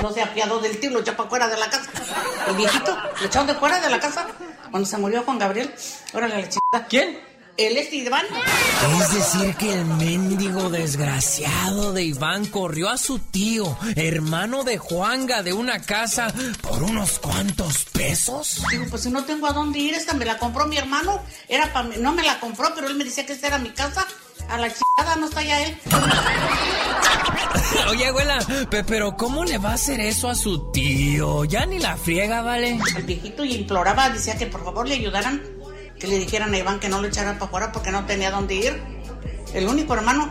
No 0.02 0.12
se 0.12 0.22
apiadó 0.22 0.58
del 0.58 0.80
tío, 0.80 0.90
lo 0.90 1.00
echó 1.00 1.16
para 1.16 1.28
fuera 1.28 1.48
de 1.48 1.56
la 1.56 1.70
casa. 1.70 1.88
El 2.48 2.56
viejito, 2.56 2.96
lo 3.20 3.26
echaron 3.26 3.46
de 3.46 3.54
fuera 3.54 3.80
de 3.80 3.90
la 3.90 4.00
casa 4.00 4.26
cuando 4.70 4.88
se 4.88 4.98
murió 4.98 5.22
Juan 5.22 5.38
Gabriel. 5.38 5.72
Órale, 6.12 6.42
la 6.42 6.48
chingada. 6.48 6.88
¿Quién? 6.88 7.20
El 7.56 7.78
este 7.78 7.96
Iván. 7.96 8.26
Es 9.00 9.14
decir, 9.14 9.54
que 9.56 9.72
el 9.72 9.86
mendigo 9.86 10.68
desgraciado 10.68 11.94
de 11.94 12.02
Iván 12.02 12.44
corrió 12.46 12.90
a 12.90 12.98
su 12.98 13.18
tío, 13.18 13.78
hermano 13.94 14.62
de 14.62 14.76
Juanga, 14.76 15.42
de 15.42 15.54
una 15.54 15.80
casa 15.80 16.34
por 16.60 16.82
unos 16.82 17.18
cuantos 17.18 17.84
pesos. 17.86 18.62
Digo, 18.70 18.84
pues 18.90 19.04
si 19.04 19.10
no 19.10 19.24
tengo 19.24 19.46
a 19.46 19.52
dónde 19.52 19.78
ir, 19.78 19.94
esta 19.94 20.12
me 20.12 20.26
la 20.26 20.36
compró 20.36 20.66
mi 20.66 20.76
hermano. 20.76 21.22
Era 21.48 21.72
para 21.72 21.88
no 21.96 22.12
me 22.12 22.22
la 22.22 22.38
compró, 22.40 22.72
pero 22.74 22.88
él 22.88 22.94
me 22.94 23.04
decía 23.04 23.24
que 23.24 23.32
esta 23.32 23.46
era 23.46 23.58
mi 23.58 23.70
casa. 23.70 24.06
A 24.48 24.58
la 24.58 24.68
chingada 24.72 25.16
no 25.18 25.26
está 25.26 25.42
ya 25.42 25.60
él. 25.62 25.76
Oye, 27.90 28.06
abuela, 28.06 28.38
pe- 28.70 28.84
pero 28.84 29.16
¿cómo 29.16 29.44
le 29.44 29.58
va 29.58 29.70
a 29.70 29.74
hacer 29.74 30.00
eso 30.00 30.28
a 30.28 30.34
su 30.34 30.70
tío? 30.72 31.44
Ya 31.44 31.66
ni 31.66 31.78
la 31.78 31.96
friega, 31.96 32.42
¿vale? 32.42 32.78
El 32.96 33.02
viejito 33.04 33.44
y 33.44 33.54
imploraba, 33.54 34.10
decía 34.10 34.36
que 34.36 34.46
por 34.46 34.64
favor 34.64 34.88
le 34.88 34.94
ayudaran, 34.94 35.42
que 35.98 36.06
le 36.06 36.18
dijeran 36.18 36.52
a 36.54 36.58
Iván 36.58 36.80
que 36.80 36.88
no 36.88 37.00
lo 37.00 37.08
echaran 37.08 37.34
para 37.38 37.46
afuera 37.46 37.72
porque 37.72 37.90
no 37.90 38.04
tenía 38.06 38.30
dónde 38.30 38.54
ir. 38.54 38.82
El 39.54 39.68
único 39.68 39.94
hermano, 39.94 40.28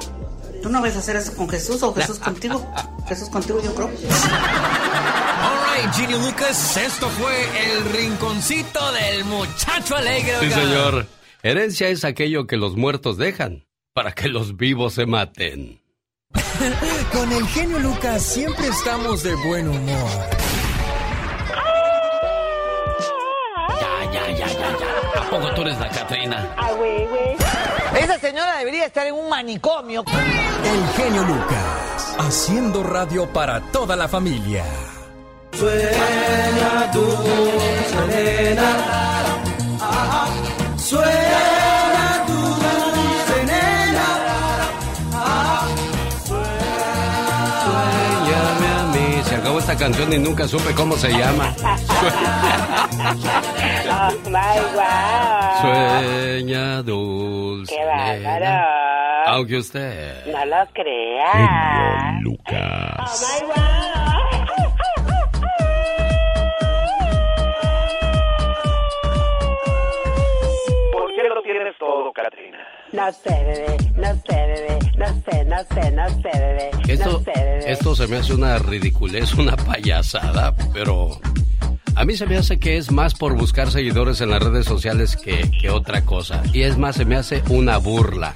tú 0.62 0.70
no 0.70 0.82
vas 0.82 0.96
a 0.96 1.00
hacer 1.00 1.16
eso 1.18 1.36
con 1.36 1.50
Jesús 1.50 1.82
o 1.84 1.94
Jesús 1.94 2.20
contigo. 2.20 2.66
Jesús 3.08 3.30
contigo, 3.30 3.62
yo 3.64 3.74
creo. 3.76 3.88
Alright, 3.88 5.94
Genio 5.94 6.18
Lucas, 6.20 6.78
esto 6.78 7.08
fue 7.10 7.72
el 7.72 7.86
rinconcito 7.94 8.92
del 8.94 9.24
muchacho 9.26 9.96
alegre. 9.96 10.34
Sí, 10.42 10.52
señor. 10.52 11.08
Herencia 11.44 11.90
es 11.90 12.04
aquello 12.04 12.48
que 12.48 12.58
los 12.58 12.76
muertos 12.76 13.18
dejan 13.18 13.66
para 13.96 14.12
que 14.12 14.28
los 14.28 14.58
vivos 14.58 14.96
se 14.96 15.06
maten. 15.06 15.82
Con 17.14 17.32
el 17.32 17.48
genio 17.48 17.80
Lucas 17.80 18.22
siempre 18.22 18.68
estamos 18.68 19.24
de 19.24 19.34
buen 19.36 19.70
humor. 19.70 20.10
Ya, 23.70 24.12
ya, 24.12 24.28
ya, 24.32 24.48
ya, 24.48 24.78
ya. 24.80 25.22
¿A 25.22 25.30
poco 25.30 25.54
tú 25.54 25.62
eres 25.62 25.80
la 25.80 25.88
Catrina? 25.90 26.54
Ah, 26.58 26.74
güey, 26.74 27.08
güey. 27.08 27.38
Esa 28.04 28.20
señora 28.20 28.58
debería 28.58 28.86
estar 28.86 29.08
en 29.08 29.14
un 29.16 29.30
manicomio. 29.30 30.04
El 30.04 31.02
genio 31.02 31.24
Lucas, 31.24 32.16
haciendo 32.20 32.84
radio 32.84 33.32
para 33.32 33.62
toda 33.72 33.96
la 33.96 34.10
familia. 34.10 34.66
Sueña 35.54 36.92
dulce 36.94 38.08
nena. 38.10 38.76
Ah, 39.80 40.28
Sueña 40.76 41.55
Canción 49.78 50.14
y 50.14 50.18
nunca 50.18 50.48
supe 50.48 50.74
cómo 50.74 50.96
se 50.96 51.10
llama. 51.12 51.54
Oh, 53.90 54.12
my 54.30 54.60
wow. 54.74 55.62
Sueña 55.62 56.82
dulce. 56.82 57.76
Qué 57.76 57.86
bárbaro. 57.86 58.68
Aunque 59.28 59.58
usted. 59.58 60.26
No 60.28 60.46
lo 60.46 60.66
creas. 60.74 62.22
Lucas. 62.22 63.00
Oh, 63.00 63.28
my 63.28 63.48
wow. 63.48 63.95
No 72.96 73.12
sé, 73.12 73.30
bebé, 73.30 73.78
no 73.98 74.08
sé, 74.08 74.36
bebé, 74.36 74.80
no 74.98 75.08
sé, 75.08 75.46
no 75.46 75.58
sé, 75.74 75.92
no 75.92 76.10
sé, 76.10 76.40
bebé. 76.40 76.72
Esto, 76.88 77.12
no 77.12 77.20
sé, 77.20 77.32
bebé. 77.36 77.72
esto 77.72 77.94
se 77.94 78.08
me 78.08 78.16
hace 78.16 78.34
una 78.34 78.58
ridiculez, 78.58 79.34
una 79.34 79.58
payasada, 79.58 80.56
pero 80.72 81.20
a 81.96 82.06
mí 82.06 82.16
se 82.16 82.26
me 82.26 82.38
hace 82.38 82.58
que 82.58 82.78
es 82.78 82.92
más 82.92 83.14
por 83.14 83.36
buscar 83.36 83.70
seguidores 83.70 84.22
en 84.22 84.30
las 84.30 84.42
redes 84.42 84.66
sociales 84.66 85.18
que, 85.18 85.52
que 85.60 85.70
otra 85.70 86.06
cosa. 86.06 86.42
Y 86.54 86.62
es 86.62 86.78
más, 86.78 86.96
se 86.96 87.04
me 87.04 87.18
hace 87.18 87.44
una 87.50 87.80
burla. 87.80 88.34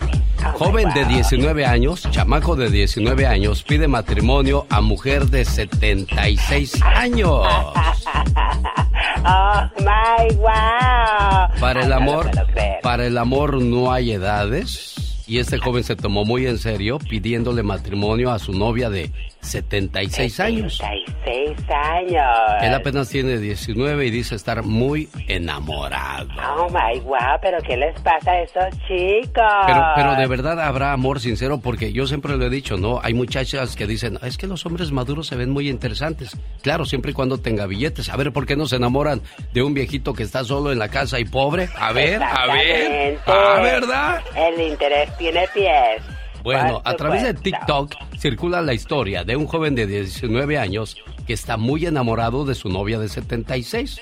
Joven 0.55 0.89
de 0.93 1.05
19 1.05 1.65
años, 1.65 2.05
chamaco 2.11 2.57
de 2.57 2.69
19 2.69 3.27
años, 3.27 3.63
pide 3.63 3.87
matrimonio 3.87 4.67
a 4.69 4.81
mujer 4.81 5.27
de 5.27 5.45
76 5.45 6.81
años. 6.83 7.47
Oh 9.25 9.69
my 9.79 10.35
wow. 10.35 11.59
Para 11.59 11.83
el 11.83 11.89
no 11.89 11.95
amor, 11.95 12.29
creer. 12.53 12.79
para 12.81 13.05
el 13.05 13.17
amor 13.17 13.61
no 13.61 13.91
hay 13.91 14.11
edades. 14.11 14.95
Y 15.27 15.37
este 15.37 15.59
joven 15.59 15.83
se 15.83 15.95
tomó 15.95 16.25
muy 16.25 16.47
en 16.47 16.57
serio 16.57 16.97
pidiéndole 16.97 17.61
matrimonio 17.61 18.31
a 18.31 18.39
su 18.39 18.51
novia 18.51 18.89
de 18.89 19.11
76 19.41 20.39
años. 20.39 20.77
76 20.77 21.69
años. 21.69 22.61
Él 22.61 22.73
apenas 22.73 23.09
tiene 23.09 23.37
19 23.37 24.05
y 24.05 24.11
dice 24.11 24.35
estar 24.35 24.63
muy 24.63 25.09
enamorado. 25.27 26.29
Oh 26.57 26.67
my 26.69 26.99
wow, 27.01 27.39
pero 27.41 27.57
¿qué 27.61 27.77
les 27.77 27.99
pasa 28.01 28.31
a 28.31 28.41
esos 28.41 28.69
chicos? 28.87 29.43
Pero, 29.65 29.81
pero 29.95 30.15
de 30.15 30.27
verdad 30.27 30.59
habrá 30.59 30.91
amor 30.91 31.19
sincero 31.19 31.59
porque 31.59 31.93
yo 31.93 32.05
siempre 32.05 32.35
lo 32.37 32.45
he 32.45 32.49
dicho, 32.49 32.77
¿no? 32.77 32.99
Hay 33.01 33.13
muchachas 33.13 33.75
que 33.75 33.87
dicen, 33.87 34.19
es 34.23 34.37
que 34.37 34.47
los 34.47 34.65
hombres 34.65 34.91
maduros 34.91 35.27
se 35.27 35.35
ven 35.35 35.49
muy 35.49 35.69
interesantes. 35.69 36.37
Claro, 36.61 36.85
siempre 36.85 37.11
y 37.11 37.13
cuando 37.13 37.37
tenga 37.37 37.65
billetes. 37.65 38.09
A 38.09 38.17
ver, 38.17 38.31
¿por 38.31 38.45
qué 38.45 38.55
no 38.55 38.65
se 38.65 38.75
enamoran 38.75 39.21
de 39.53 39.63
un 39.63 39.73
viejito 39.73 40.13
que 40.13 40.23
está 40.23 40.43
solo 40.43 40.71
en 40.71 40.79
la 40.79 40.89
casa 40.89 41.19
y 41.19 41.25
pobre? 41.25 41.69
A 41.77 41.91
ver, 41.93 42.21
a 42.21 42.45
ver. 42.47 43.13
Exactamente. 43.13 43.21
Ah, 43.27 43.59
¿verdad? 43.61 44.21
El 44.35 44.61
interés 44.61 45.17
tiene 45.17 45.47
pies. 45.53 46.01
Bueno, 46.43 46.81
a 46.83 46.93
través 46.95 47.23
de. 47.23 47.33
TikTok 47.33 47.95
circula 48.17 48.61
la 48.61 48.73
historia 48.73 49.23
de 49.23 49.35
un 49.35 49.47
joven 49.47 49.75
de 49.75 49.87
19 49.87 50.57
años 50.57 50.97
que 51.25 51.33
está 51.33 51.57
muy 51.57 51.85
enamorado 51.85 52.45
de 52.45 52.55
su 52.55 52.69
novia 52.69 52.99
de 52.99 53.09
76. 53.09 54.01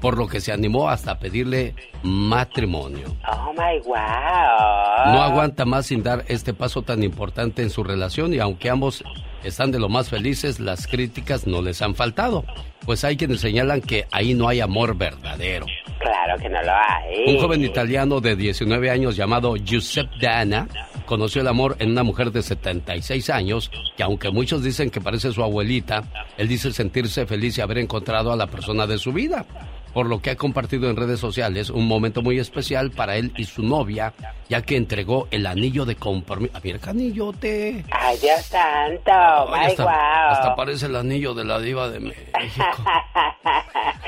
Por 0.00 0.18
lo 0.18 0.28
que 0.28 0.40
se 0.40 0.52
animó 0.52 0.88
hasta 0.88 1.12
a 1.12 1.18
pedirle 1.18 1.74
matrimonio. 2.02 3.06
Oh 3.30 3.52
my 3.52 3.80
wow. 3.84 5.12
No 5.12 5.22
aguanta 5.22 5.64
más 5.64 5.86
sin 5.86 6.02
dar 6.02 6.24
este 6.28 6.52
paso 6.52 6.82
tan 6.82 7.02
importante 7.02 7.62
en 7.62 7.70
su 7.70 7.82
relación 7.82 8.32
y 8.32 8.38
aunque 8.38 8.70
ambos 8.70 9.02
están 9.42 9.70
de 9.72 9.78
lo 9.78 9.88
más 9.88 10.10
felices, 10.10 10.60
las 10.60 10.86
críticas 10.86 11.46
no 11.46 11.62
les 11.62 11.80
han 11.82 11.94
faltado. 11.94 12.44
Pues 12.84 13.04
hay 13.04 13.16
quienes 13.16 13.40
señalan 13.40 13.80
que 13.80 14.06
ahí 14.12 14.34
no 14.34 14.48
hay 14.48 14.60
amor 14.60 14.96
verdadero. 14.96 15.66
Claro 15.98 16.38
que 16.40 16.48
no 16.48 16.62
lo 16.62 16.72
hay. 16.72 17.34
Un 17.34 17.40
joven 17.40 17.64
italiano 17.64 18.20
de 18.20 18.36
19 18.36 18.90
años 18.90 19.16
llamado 19.16 19.56
Giuseppe 19.56 20.14
Dana 20.20 20.68
conoció 21.06 21.40
el 21.40 21.48
amor 21.48 21.76
en 21.78 21.92
una 21.92 22.02
mujer 22.02 22.32
de 22.32 22.42
76 22.42 23.30
años 23.30 23.70
que 23.96 24.02
aunque 24.02 24.30
muchos 24.30 24.62
dicen 24.62 24.90
que 24.90 25.00
parece 25.00 25.32
su 25.32 25.42
abuelita, 25.42 26.04
él 26.36 26.48
dice 26.48 26.72
sentirse 26.72 27.26
feliz 27.26 27.56
y 27.56 27.60
haber 27.62 27.78
encontrado 27.78 28.32
a 28.32 28.36
la 28.36 28.48
persona 28.48 28.86
de 28.86 28.98
su 28.98 29.12
vida. 29.12 29.46
Por 29.96 30.08
lo 30.08 30.20
que 30.20 30.28
ha 30.28 30.36
compartido 30.36 30.90
en 30.90 30.96
redes 30.96 31.18
sociales 31.18 31.70
un 31.70 31.88
momento 31.88 32.20
muy 32.20 32.38
especial 32.38 32.90
para 32.90 33.16
él 33.16 33.32
y 33.34 33.44
su 33.44 33.62
novia, 33.62 34.12
ya 34.46 34.60
que 34.60 34.76
entregó 34.76 35.26
el 35.30 35.46
anillo 35.46 35.86
de 35.86 35.96
compromiso. 35.96 36.52
Ah, 36.54 36.60
mira 36.62 36.78
qué 36.78 36.90
anillote. 36.90 37.84
Ay, 37.90 38.18
Dios 38.18 38.42
santo. 38.42 39.10
Oh 39.10 39.54
Ay, 39.54 39.60
my 39.60 39.66
hasta, 39.70 39.84
wow. 39.84 40.32
hasta 40.32 40.54
parece 40.54 40.84
el 40.84 40.96
anillo 40.96 41.32
de 41.32 41.46
la 41.46 41.58
diva 41.60 41.88
de 41.88 42.00
México. 42.00 42.34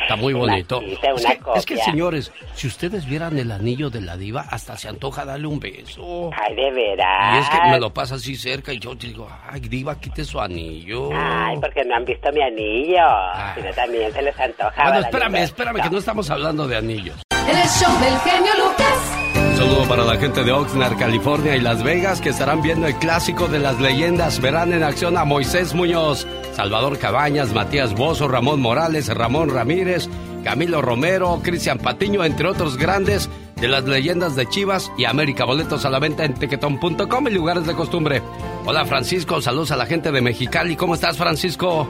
Está 0.02 0.16
muy 0.16 0.34
bonito. 0.34 0.82
Imagínate, 0.82 1.08
Es 1.18 1.24
que, 1.24 1.58
es 1.58 1.66
que, 1.66 1.76
señores, 1.78 2.32
si 2.54 2.66
ustedes 2.66 3.06
vieran 3.06 3.38
el 3.38 3.50
anillo 3.50 3.88
de 3.88 4.02
la 4.02 4.18
diva, 4.18 4.42
hasta 4.50 4.76
se 4.76 4.88
antoja 4.88 5.24
darle 5.24 5.46
un 5.46 5.58
beso. 5.58 6.30
Ay, 6.34 6.54
de 6.54 6.70
veras. 6.70 7.34
Y 7.34 7.38
es 7.38 7.48
que 7.48 7.70
me 7.70 7.80
lo 7.80 7.94
pasa 7.94 8.16
así 8.16 8.36
cerca 8.36 8.74
y 8.74 8.78
yo 8.78 8.94
digo, 8.94 9.26
ay, 9.46 9.60
diva, 9.60 9.98
quite 9.98 10.24
su 10.24 10.38
anillo. 10.38 11.10
Ay, 11.14 11.56
porque 11.58 11.82
no 11.84 11.96
han 11.96 12.04
visto 12.04 12.30
mi 12.32 12.42
anillo. 12.42 13.06
Si 13.54 13.62
no, 13.62 13.72
también 13.72 14.12
se 14.12 14.20
les 14.20 14.38
antoja. 14.38 14.82
Bueno, 14.82 15.00
la 15.00 15.08
espérame, 15.08 15.77
que 15.82 15.90
no 15.90 15.98
estamos 15.98 16.30
hablando 16.30 16.66
de 16.66 16.76
anillos. 16.76 17.16
El 17.30 17.56
show 17.68 18.00
del 18.00 18.18
genio 18.20 18.52
Lucas. 18.58 19.18
Un 19.36 19.56
saludo 19.56 19.88
para 19.88 20.04
la 20.04 20.16
gente 20.16 20.44
de 20.44 20.52
Oxnard, 20.52 20.98
California 20.98 21.56
y 21.56 21.60
Las 21.60 21.82
Vegas 21.82 22.20
que 22.20 22.30
estarán 22.30 22.62
viendo 22.62 22.86
el 22.86 22.94
clásico 22.96 23.48
de 23.48 23.58
las 23.58 23.80
leyendas. 23.80 24.40
Verán 24.40 24.72
en 24.72 24.82
acción 24.82 25.16
a 25.16 25.24
Moisés 25.24 25.74
Muñoz, 25.74 26.26
Salvador 26.54 26.98
Cabañas, 26.98 27.52
Matías 27.52 27.94
Bozo, 27.94 28.28
Ramón 28.28 28.60
Morales, 28.60 29.08
Ramón 29.08 29.50
Ramírez, 29.50 30.08
Camilo 30.44 30.82
Romero, 30.82 31.40
Cristian 31.42 31.78
Patiño, 31.78 32.24
entre 32.24 32.48
otros 32.48 32.76
grandes 32.76 33.28
de 33.60 33.68
las 33.68 33.84
leyendas 33.84 34.36
de 34.36 34.48
Chivas 34.48 34.92
y 34.96 35.04
América. 35.04 35.44
Boletos 35.44 35.84
a 35.84 35.90
la 35.90 35.98
venta 35.98 36.24
en 36.24 36.34
tequetón.com 36.34 37.28
y 37.28 37.30
lugares 37.30 37.66
de 37.66 37.74
costumbre. 37.74 38.22
Hola 38.64 38.84
Francisco, 38.84 39.40
saludos 39.40 39.70
a 39.72 39.76
la 39.76 39.86
gente 39.86 40.12
de 40.12 40.20
Mexicali. 40.20 40.76
¿Cómo 40.76 40.94
estás 40.94 41.16
Francisco? 41.16 41.88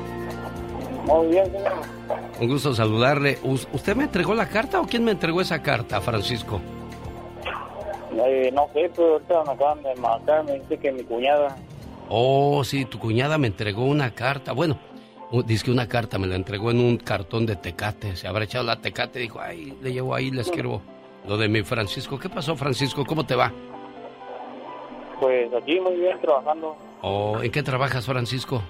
Muy 1.09 1.27
bien, 1.29 1.47
señor. 1.47 1.73
Un 2.41 2.49
gusto 2.49 2.75
saludarle. 2.75 3.39
¿Us- 3.43 3.67
¿Usted 3.73 3.97
me 3.97 4.05
entregó 4.05 4.35
la 4.35 4.49
carta 4.49 4.81
o 4.81 4.85
quién 4.87 5.05
me 5.05 5.13
entregó 5.13 5.41
esa 5.41 5.63
carta, 5.63 6.01
Francisco? 6.01 6.61
Eh, 8.15 8.51
no 8.53 8.67
sé, 8.75 8.91
pero 8.95 9.13
ahorita 9.15 9.45
me 9.45 9.53
acaban 9.53 9.83
de 9.83 9.95
marcar, 9.97 10.45
me 10.45 10.59
dice 10.59 10.77
que 10.79 10.93
mi 10.93 11.03
cuñada. 11.05 11.57
Oh, 12.11 12.63
sí, 12.65 12.85
tu 12.85 12.99
cuñada 12.99 13.39
me 13.39 13.47
entregó 13.47 13.85
una 13.85 14.11
carta. 14.11 14.53
Bueno, 14.53 14.79
dice 15.47 15.65
que 15.65 15.71
una 15.71 15.89
carta 15.89 16.19
me 16.19 16.27
la 16.27 16.35
entregó 16.37 16.71
en 16.71 16.81
un 16.81 16.97
cartón 16.99 17.47
de 17.47 17.57
tecate. 17.57 18.17
Se 18.17 18.29
habrá 18.29 18.45
echado 18.45 18.65
la 18.65 18.81
tecate 18.81 19.19
y 19.21 19.23
dijo, 19.23 19.41
ay, 19.41 19.77
le 19.81 19.93
llevo 19.93 20.15
ahí, 20.15 20.31
le 20.31 20.43
escribo 20.43 20.83
lo 21.27 21.37
de 21.39 21.49
mi 21.49 21.63
Francisco. 21.63 22.19
¿Qué 22.19 22.29
pasó, 22.29 22.55
Francisco? 22.57 23.05
¿Cómo 23.07 23.25
te 23.25 23.35
va? 23.35 23.53
Pues 25.21 25.53
aquí 25.55 25.81
muy 25.81 25.97
bien 25.97 26.21
trabajando. 26.21 26.77
Oh, 27.03 27.41
¿En 27.43 27.51
qué 27.53 27.63
trabajas, 27.63 28.07
Francisco? 28.07 28.63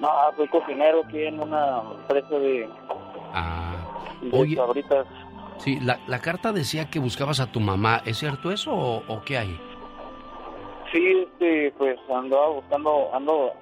No, 0.00 0.08
soy 0.36 0.48
cocinero 0.48 1.02
aquí 1.06 1.22
en 1.24 1.40
una 1.40 1.82
empresa 2.00 2.38
de, 2.38 2.68
Ah, 3.32 3.74
de 4.20 4.38
Oye. 4.38 4.56
sabritas. 4.56 5.06
sí, 5.58 5.78
la, 5.80 5.98
la 6.06 6.18
carta 6.20 6.52
decía 6.52 6.90
que 6.90 6.98
buscabas 6.98 7.40
a 7.40 7.50
tu 7.50 7.60
mamá. 7.60 8.02
¿Es 8.04 8.18
cierto 8.18 8.50
eso 8.52 8.72
o, 8.72 9.02
o 9.08 9.22
qué 9.22 9.38
hay? 9.38 9.60
Sí, 10.92 11.04
este, 11.26 11.72
pues 11.78 11.98
andaba 12.14 12.48
buscando, 12.50 13.10
ando 13.14 13.52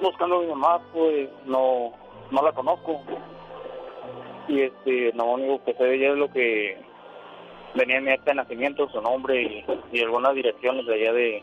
buscando 0.00 0.36
a 0.36 0.40
mi 0.40 0.46
mamá, 0.48 0.80
pues 0.92 1.28
no, 1.44 1.92
no 2.30 2.42
la 2.42 2.52
conozco. 2.52 3.02
Y 4.48 4.62
este, 4.62 5.12
lo 5.14 5.24
único 5.26 5.62
que 5.64 5.74
sé 5.74 5.84
de 5.84 5.94
ella 5.96 6.12
es 6.12 6.18
lo 6.18 6.30
que 6.32 6.78
venía 7.74 7.98
en 7.98 8.04
mi 8.04 8.10
acta 8.12 8.30
de 8.30 8.36
nacimiento, 8.36 8.88
su 8.90 9.00
nombre 9.00 9.42
y, 9.42 9.64
y 9.92 10.00
algunas 10.02 10.34
direcciones 10.34 10.86
de 10.86 10.94
allá 10.94 11.12
de, 11.12 11.42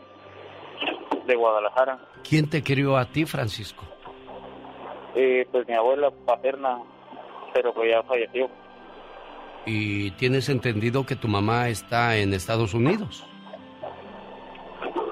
de 1.26 1.34
Guadalajara. 1.36 1.98
¿Quién 2.28 2.50
te 2.50 2.62
crió 2.62 2.96
a 2.96 3.04
ti, 3.06 3.24
Francisco? 3.24 3.84
Eh, 5.14 5.46
pues 5.50 5.66
mi 5.66 5.74
abuela 5.74 6.10
paterna, 6.26 6.78
pero 7.54 7.74
que 7.74 7.90
ya 7.90 8.02
falleció. 8.02 8.48
Y 9.66 10.10
tienes 10.12 10.48
entendido 10.48 11.04
que 11.04 11.16
tu 11.16 11.28
mamá 11.28 11.68
está 11.68 12.16
en 12.16 12.32
Estados 12.32 12.74
Unidos. 12.74 13.26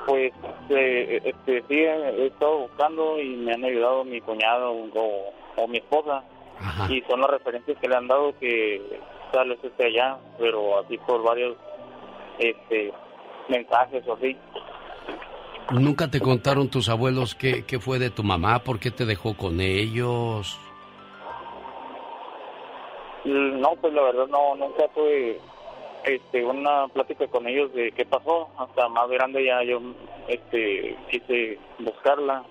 Pues 0.06 0.32
eh, 0.70 1.20
este, 1.24 1.64
sí, 1.68 1.74
he 1.74 2.26
estado 2.26 2.60
buscando 2.60 3.20
y 3.20 3.36
me 3.36 3.52
han 3.52 3.64
ayudado 3.64 4.04
mi 4.04 4.20
cuñado 4.20 4.72
o, 4.72 5.32
o 5.56 5.68
mi 5.68 5.78
esposa. 5.78 6.22
Y 6.88 7.02
son 7.02 7.20
las 7.20 7.30
referencias 7.30 7.76
que 7.78 7.88
le 7.88 7.96
han 7.96 8.08
dado 8.08 8.32
que 8.38 8.80
tal 9.32 9.50
vez 9.50 9.62
esté 9.62 9.86
allá, 9.86 10.16
pero 10.38 10.78
así 10.78 10.96
por 10.98 11.22
varios 11.22 11.56
este, 12.38 12.92
mensajes 13.48 14.06
o 14.06 14.14
así. 14.14 14.36
¿Nunca 15.72 16.08
te 16.08 16.20
contaron 16.20 16.68
tus 16.68 16.88
abuelos 16.88 17.34
qué, 17.34 17.64
qué 17.64 17.80
fue 17.80 17.98
de 17.98 18.10
tu 18.10 18.22
mamá? 18.22 18.60
¿Por 18.60 18.78
qué 18.78 18.90
te 18.90 19.04
dejó 19.04 19.36
con 19.36 19.60
ellos? 19.60 20.58
Mm, 23.24 23.60
No, 23.60 23.74
pues 23.80 23.92
la 23.92 24.02
verdad 24.02 24.28
no, 24.28 24.54
nunca 24.54 24.86
tuve 24.94 25.40
este, 26.04 26.44
una 26.44 26.86
plática 26.88 27.26
con 27.26 27.48
ellos 27.48 27.72
de 27.74 27.90
qué 27.92 28.04
pasó. 28.06 28.48
Hasta 28.58 28.88
más 28.88 29.08
grande 29.10 29.44
ya 29.44 29.62
yo 29.64 29.80
este, 30.28 30.96
quise 31.10 31.58
buscarla. 31.80 32.44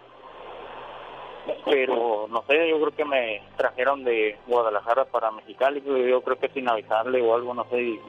Pero 1.65 2.27
no 2.27 2.43
sé, 2.49 2.69
yo 2.69 2.79
creo 2.81 2.95
que 2.95 3.05
me 3.05 3.41
trajeron 3.55 4.03
de 4.03 4.35
Guadalajara 4.47 5.05
para 5.05 5.31
Mexicali, 5.31 5.79
pero 5.79 5.97
yo 5.99 6.21
creo 6.21 6.39
que 6.39 6.49
sin 6.49 6.67
avisarle 6.67 7.21
o 7.21 7.35
algo, 7.35 7.53
no 7.53 7.65
sé, 7.69 7.99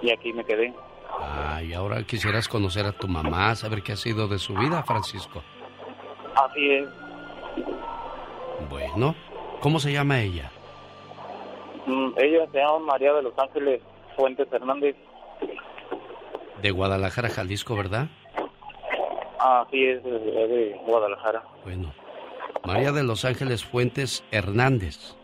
y 0.00 0.10
aquí 0.10 0.32
me 0.32 0.44
quedé. 0.44 0.72
Ay, 1.20 1.72
ahora 1.72 2.02
quisieras 2.04 2.48
conocer 2.48 2.86
a 2.86 2.92
tu 2.92 3.08
mamá, 3.08 3.54
saber 3.54 3.82
qué 3.82 3.92
ha 3.92 3.96
sido 3.96 4.28
de 4.28 4.38
su 4.38 4.54
vida, 4.54 4.82
Francisco. 4.82 5.42
Así 6.34 6.70
es. 6.70 6.88
Bueno, 8.70 9.14
¿cómo 9.60 9.78
se 9.80 9.92
llama 9.92 10.20
ella? 10.20 10.50
Mm, 11.86 12.10
Ella 12.18 12.46
se 12.52 12.58
llama 12.58 12.78
María 12.80 13.12
de 13.14 13.22
los 13.22 13.38
Ángeles 13.38 13.80
Fuentes 14.16 14.46
Hernández. 14.52 14.96
De 16.60 16.70
Guadalajara, 16.70 17.28
Jalisco, 17.28 17.76
¿verdad? 17.76 18.08
Así 19.40 19.84
es, 19.86 20.02
de, 20.02 20.10
de 20.10 20.80
Guadalajara. 20.84 21.42
Bueno, 21.64 21.92
María 22.64 22.90
de 22.92 23.04
Los 23.04 23.24
Ángeles 23.24 23.64
Fuentes 23.64 24.24
Hernández. 24.32 25.16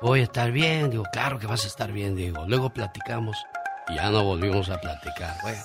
Voy 0.00 0.20
a 0.20 0.24
estar 0.24 0.50
bien. 0.50 0.90
Digo, 0.90 1.04
claro 1.12 1.38
que 1.38 1.46
vas 1.46 1.64
a 1.64 1.68
estar 1.68 1.92
bien, 1.92 2.16
Diego. 2.16 2.44
Luego 2.48 2.70
platicamos 2.70 3.36
y 3.88 3.94
ya 3.94 4.10
no 4.10 4.24
volvimos 4.24 4.68
a 4.68 4.80
platicar. 4.80 5.36
Bueno. 5.42 5.60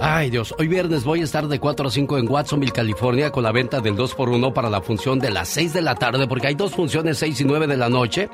Ay 0.00 0.30
Dios, 0.30 0.54
hoy 0.58 0.68
viernes 0.68 1.02
voy 1.02 1.22
a 1.22 1.24
estar 1.24 1.48
de 1.48 1.58
4 1.58 1.88
a 1.88 1.90
5 1.90 2.18
en 2.18 2.30
Watsonville, 2.30 2.72
California, 2.72 3.30
con 3.30 3.42
la 3.42 3.50
venta 3.50 3.80
del 3.80 3.96
2x1 3.96 4.52
para 4.52 4.70
la 4.70 4.80
función 4.80 5.18
de 5.18 5.30
las 5.30 5.48
6 5.48 5.72
de 5.72 5.82
la 5.82 5.96
tarde, 5.96 6.28
porque 6.28 6.46
hay 6.46 6.54
dos 6.54 6.72
funciones, 6.72 7.18
6 7.18 7.40
y 7.40 7.44
9 7.44 7.66
de 7.66 7.76
la 7.76 7.88
noche, 7.88 8.28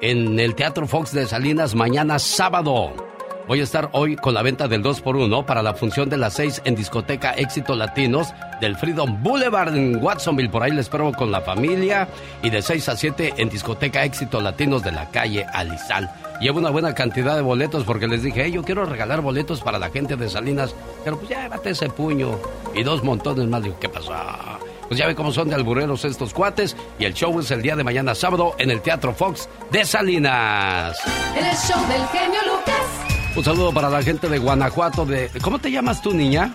en 0.00 0.38
el 0.38 0.54
Teatro 0.54 0.86
Fox 0.86 1.12
de 1.12 1.26
Salinas 1.26 1.74
mañana 1.74 2.20
sábado. 2.20 3.11
Voy 3.48 3.60
a 3.60 3.64
estar 3.64 3.90
hoy 3.92 4.16
con 4.16 4.34
la 4.34 4.42
venta 4.42 4.68
del 4.68 4.82
2x1 4.82 5.44
para 5.44 5.62
la 5.62 5.74
función 5.74 6.08
de 6.08 6.16
las 6.16 6.34
6 6.34 6.62
en 6.64 6.76
Discoteca 6.76 7.32
Éxito 7.32 7.74
Latinos 7.74 8.28
del 8.60 8.76
Freedom 8.76 9.20
Boulevard 9.22 9.76
en 9.76 10.02
Watsonville. 10.02 10.48
Por 10.48 10.62
ahí 10.62 10.70
les 10.70 10.86
espero 10.86 11.10
con 11.12 11.32
la 11.32 11.40
familia. 11.40 12.08
Y 12.42 12.50
de 12.50 12.62
6 12.62 12.88
a 12.88 12.96
7 12.96 13.34
en 13.38 13.48
Discoteca 13.48 14.04
Éxito 14.04 14.40
Latinos 14.40 14.82
de 14.82 14.92
la 14.92 15.10
calle 15.10 15.44
Alizal. 15.52 16.08
Llevo 16.40 16.60
una 16.60 16.70
buena 16.70 16.94
cantidad 16.94 17.34
de 17.34 17.42
boletos 17.42 17.84
porque 17.84 18.06
les 18.06 18.22
dije, 18.22 18.44
hey, 18.44 18.52
yo 18.52 18.62
quiero 18.62 18.84
regalar 18.84 19.20
boletos 19.20 19.60
para 19.60 19.78
la 19.78 19.90
gente 19.90 20.16
de 20.16 20.28
Salinas. 20.28 20.74
Pero 21.04 21.18
pues 21.18 21.28
ya 21.28 21.42
llévate 21.42 21.70
ese 21.70 21.88
puño. 21.88 22.38
Y 22.74 22.84
dos 22.84 23.02
montones 23.02 23.48
más. 23.48 23.62
Digo, 23.62 23.76
¿qué 23.80 23.88
pasó? 23.88 24.14
Pues 24.86 24.98
ya 24.98 25.06
ve 25.06 25.14
cómo 25.14 25.32
son 25.32 25.48
de 25.48 25.56
albureros 25.56 26.04
estos 26.04 26.32
cuates. 26.32 26.76
Y 26.98 27.04
el 27.04 27.14
show 27.14 27.38
es 27.40 27.50
el 27.50 27.60
día 27.60 27.74
de 27.74 27.82
mañana 27.82 28.14
sábado 28.14 28.54
en 28.58 28.70
el 28.70 28.80
Teatro 28.80 29.12
Fox 29.12 29.48
de 29.72 29.84
Salinas. 29.84 30.96
El 31.36 31.56
show 31.56 31.80
del 31.88 32.06
genio 32.06 32.40
Lucas. 32.46 33.21
Un 33.34 33.44
saludo 33.44 33.72
para 33.72 33.88
la 33.88 34.02
gente 34.02 34.28
de 34.28 34.38
Guanajuato. 34.38 35.06
De... 35.06 35.30
¿Cómo 35.42 35.58
te 35.58 35.70
llamas 35.70 36.02
tú, 36.02 36.12
niña? 36.12 36.54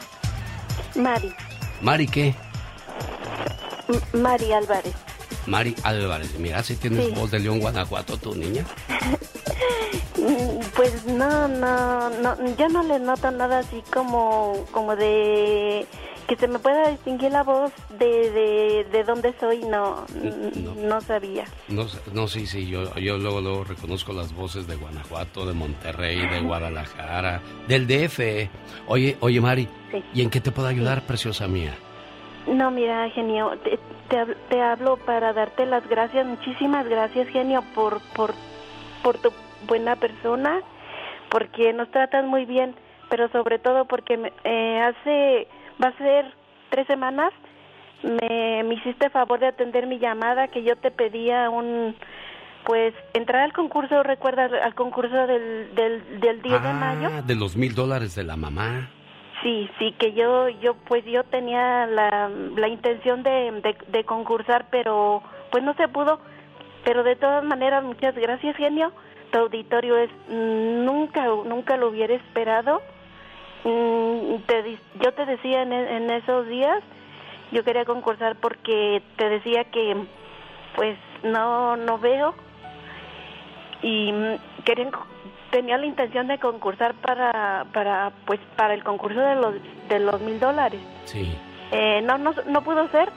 Mari, 0.95 1.33
Mari, 1.81 2.07
¿qué? 2.07 2.35
M- 3.89 4.21
Mari 4.21 4.51
Álvarez. 4.53 4.93
Mari 5.45 5.75
Álvarez. 5.83 6.37
Mira, 6.39 6.61
si 6.63 6.75
tienes 6.75 7.05
Sí. 7.07 7.11
voz 7.15 7.31
de 7.31 7.39
León, 7.39 7.59
Guanajuato, 7.59 8.17
tú, 8.17 8.35
niña. 8.35 8.65
Pues 10.75 11.05
no, 11.05 11.47
no, 11.47 12.09
no, 12.09 12.55
yo 12.57 12.67
no 12.69 12.83
le 12.83 12.99
noto 12.99 13.31
nada 13.31 13.59
así 13.59 13.81
como, 13.93 14.65
como 14.71 14.95
de 14.95 15.87
que 16.27 16.35
se 16.35 16.47
me 16.47 16.59
pueda 16.59 16.89
distinguir 16.89 17.31
la 17.31 17.43
voz 17.43 17.71
de, 17.97 18.29
de, 18.31 18.83
de 18.91 19.03
dónde 19.03 19.33
soy, 19.39 19.59
no, 19.63 20.05
no, 20.75 21.01
sabía. 21.01 21.45
No, 21.69 21.85
no 22.13 22.27
sí, 22.27 22.45
sí, 22.45 22.67
yo, 22.67 22.93
yo 22.95 23.17
luego, 23.17 23.39
luego 23.41 23.63
reconozco 23.63 24.11
las 24.13 24.33
voces 24.35 24.67
de 24.67 24.75
Guanajuato, 24.75 25.45
de 25.45 25.53
Monterrey, 25.53 26.17
de 26.27 26.41
Guadalajara, 26.41 27.41
del 27.67 27.87
DF. 27.87 28.19
Oye, 28.87 29.15
oye, 29.21 29.39
Mari, 29.41 29.67
Sí. 29.91 30.03
¿y 30.13 30.21
en 30.21 30.29
qué 30.29 30.41
te 30.41 30.51
puedo 30.51 30.67
ayudar, 30.67 31.03
preciosa 31.03 31.47
mía? 31.47 31.73
No, 32.45 32.71
mira, 32.71 33.09
genio, 33.11 33.51
te, 33.63 33.79
te, 34.09 34.17
hab- 34.17 34.35
te 34.49 34.61
hablo 34.61 34.97
para 34.97 35.31
darte 35.33 35.65
las 35.65 35.87
gracias, 35.87 36.25
muchísimas 36.25 36.85
gracias, 36.87 37.27
genio, 37.29 37.63
por, 37.73 38.01
por, 38.15 38.33
por 39.01 39.17
tu 39.17 39.31
buena 39.65 39.95
persona, 39.95 40.59
porque 41.29 41.71
nos 41.73 41.89
tratas 41.91 42.25
muy 42.25 42.43
bien, 42.45 42.75
pero 43.09 43.29
sobre 43.29 43.59
todo 43.59 43.85
porque 43.85 44.17
me- 44.17 44.33
eh, 44.43 44.79
hace, 44.81 45.47
va 45.83 45.89
a 45.89 45.97
ser 45.97 46.33
tres 46.69 46.87
semanas, 46.87 47.31
me, 48.03 48.63
me 48.63 48.75
hiciste 48.75 49.09
favor 49.09 49.39
de 49.39 49.47
atender 49.47 49.87
mi 49.87 49.99
llamada, 49.99 50.47
que 50.47 50.63
yo 50.63 50.75
te 50.75 50.91
pedía 50.91 51.49
un, 51.49 51.95
pues, 52.65 52.93
entrar 53.13 53.43
al 53.43 53.53
concurso, 53.53 54.03
recuerdas, 54.03 54.51
al 54.53 54.75
concurso 54.75 55.27
del, 55.27 55.73
del, 55.75 56.19
del 56.19 56.41
10 56.41 56.63
de 56.63 56.73
mayo. 56.73 57.09
Ah, 57.11 57.21
de 57.21 57.35
los 57.35 57.55
mil 57.55 57.73
dólares 57.73 58.15
de 58.15 58.23
la 58.23 58.35
mamá. 58.35 58.89
Sí, 59.43 59.69
sí, 59.77 59.93
que 59.99 60.13
yo, 60.13 60.49
yo, 60.49 60.73
pues 60.87 61.05
yo 61.05 61.23
tenía 61.23 61.85
la, 61.85 62.29
la 62.55 62.67
intención 62.67 63.23
de, 63.23 63.51
de, 63.61 63.77
de 63.87 64.03
concursar, 64.03 64.65
pero 64.71 65.21
pues 65.51 65.63
no 65.63 65.73
se 65.75 65.87
pudo. 65.87 66.19
Pero 66.83 67.03
de 67.03 67.15
todas 67.15 67.43
maneras, 67.43 67.83
muchas 67.83 68.15
gracias, 68.15 68.55
genio. 68.55 68.91
Tu 69.31 69.37
auditorio 69.37 69.97
es, 69.97 70.09
mm, 70.29 70.85
nunca, 70.85 71.25
nunca 71.45 71.77
lo 71.77 71.89
hubiera 71.89 72.15
esperado. 72.15 72.81
Mm, 73.67 74.43
te 74.45 74.79
yo 75.01 75.13
te 75.13 75.25
decía 75.25 75.63
en, 75.63 75.73
en 75.73 76.09
esos 76.09 76.47
días, 76.47 76.81
yo 77.51 77.65
quería 77.65 77.83
concursar 77.83 78.37
porque 78.37 79.01
te 79.17 79.27
decía 79.27 79.65
que, 79.65 80.05
pues 80.77 80.97
no, 81.23 81.75
no 81.75 81.97
veo. 81.97 82.33
Y 83.81 84.13
mm, 84.13 84.63
querían 84.63 84.91
tenía 85.51 85.77
la 85.77 85.85
intención 85.85 86.27
de 86.27 86.39
concursar 86.39 86.93
para 86.95 87.65
para 87.73 88.11
pues 88.25 88.39
para 88.55 88.73
el 88.73 88.85
concurso 88.85 89.19
de 89.19 89.35
los 89.35 89.55
de 89.89 89.99
los 89.99 90.21
mil 90.21 90.39
dólares. 90.39 90.79
Sí. 91.03 91.37
Eh, 91.71 92.01
no 92.03 92.17
no 92.17 92.33
no 92.47 92.63
pudo 92.63 92.87
ser 92.89 93.09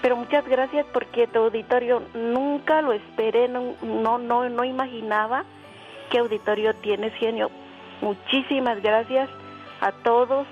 pero 0.00 0.16
muchas 0.16 0.46
gracias 0.46 0.86
porque 0.92 1.26
tu 1.26 1.40
auditorio 1.40 2.02
nunca 2.14 2.82
lo 2.82 2.92
esperé 2.92 3.48
no 3.48 3.74
no 3.82 4.18
no, 4.18 4.48
no 4.48 4.64
imaginaba 4.64 5.44
qué 6.10 6.18
auditorio 6.18 6.74
tienes 6.74 7.12
genio. 7.14 7.50
Muchísimas 8.00 8.80
gracias 8.80 9.28
a 9.80 9.92
todos 9.92 10.46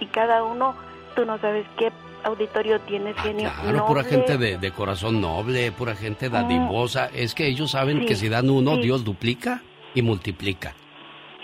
y 0.00 0.06
cada 0.06 0.42
uno 0.44 0.74
tú 1.14 1.24
no 1.24 1.38
sabes 1.38 1.66
qué 1.78 1.90
auditorio 2.24 2.80
tienes 2.80 3.16
genio 3.20 3.50
Claro, 3.62 3.86
pura 3.86 4.02
Noble. 4.02 4.16
gente 4.16 4.36
de, 4.38 4.58
de 4.58 4.70
corazón 4.72 5.20
noble, 5.20 5.70
pura 5.72 5.94
gente 5.94 6.28
dadivosa. 6.28 7.06
Es 7.14 7.34
que 7.34 7.46
ellos 7.46 7.70
saben 7.70 8.00
Sí, 8.00 8.06
que 8.06 8.14
si 8.16 8.28
dan 8.28 8.50
uno, 8.50 8.74
sí. 8.76 8.82
Dios 8.82 9.04
duplica 9.04 9.62
y 9.94 10.02
multiplica. 10.02 10.74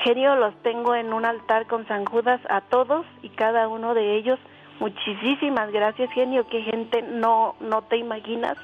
Genio, 0.05 0.35
los 0.37 0.55
tengo 0.63 0.95
en 0.97 1.13
un 1.13 1.25
altar 1.25 1.67
con 1.69 1.87
San 1.87 2.05
Judas 2.05 2.41
a 2.51 2.61
todos 2.63 3.07
y 3.23 3.29
cada 3.31 3.69
uno 3.69 3.95
de 3.95 4.17
ellos. 4.19 4.39
Muchísimas 4.81 5.71
gracias, 5.71 6.11
genio. 6.13 6.47
Qué 6.49 6.63
gente 6.63 7.03
no 7.03 7.55
no 7.61 7.83
te 7.83 7.97
imaginas 7.99 8.57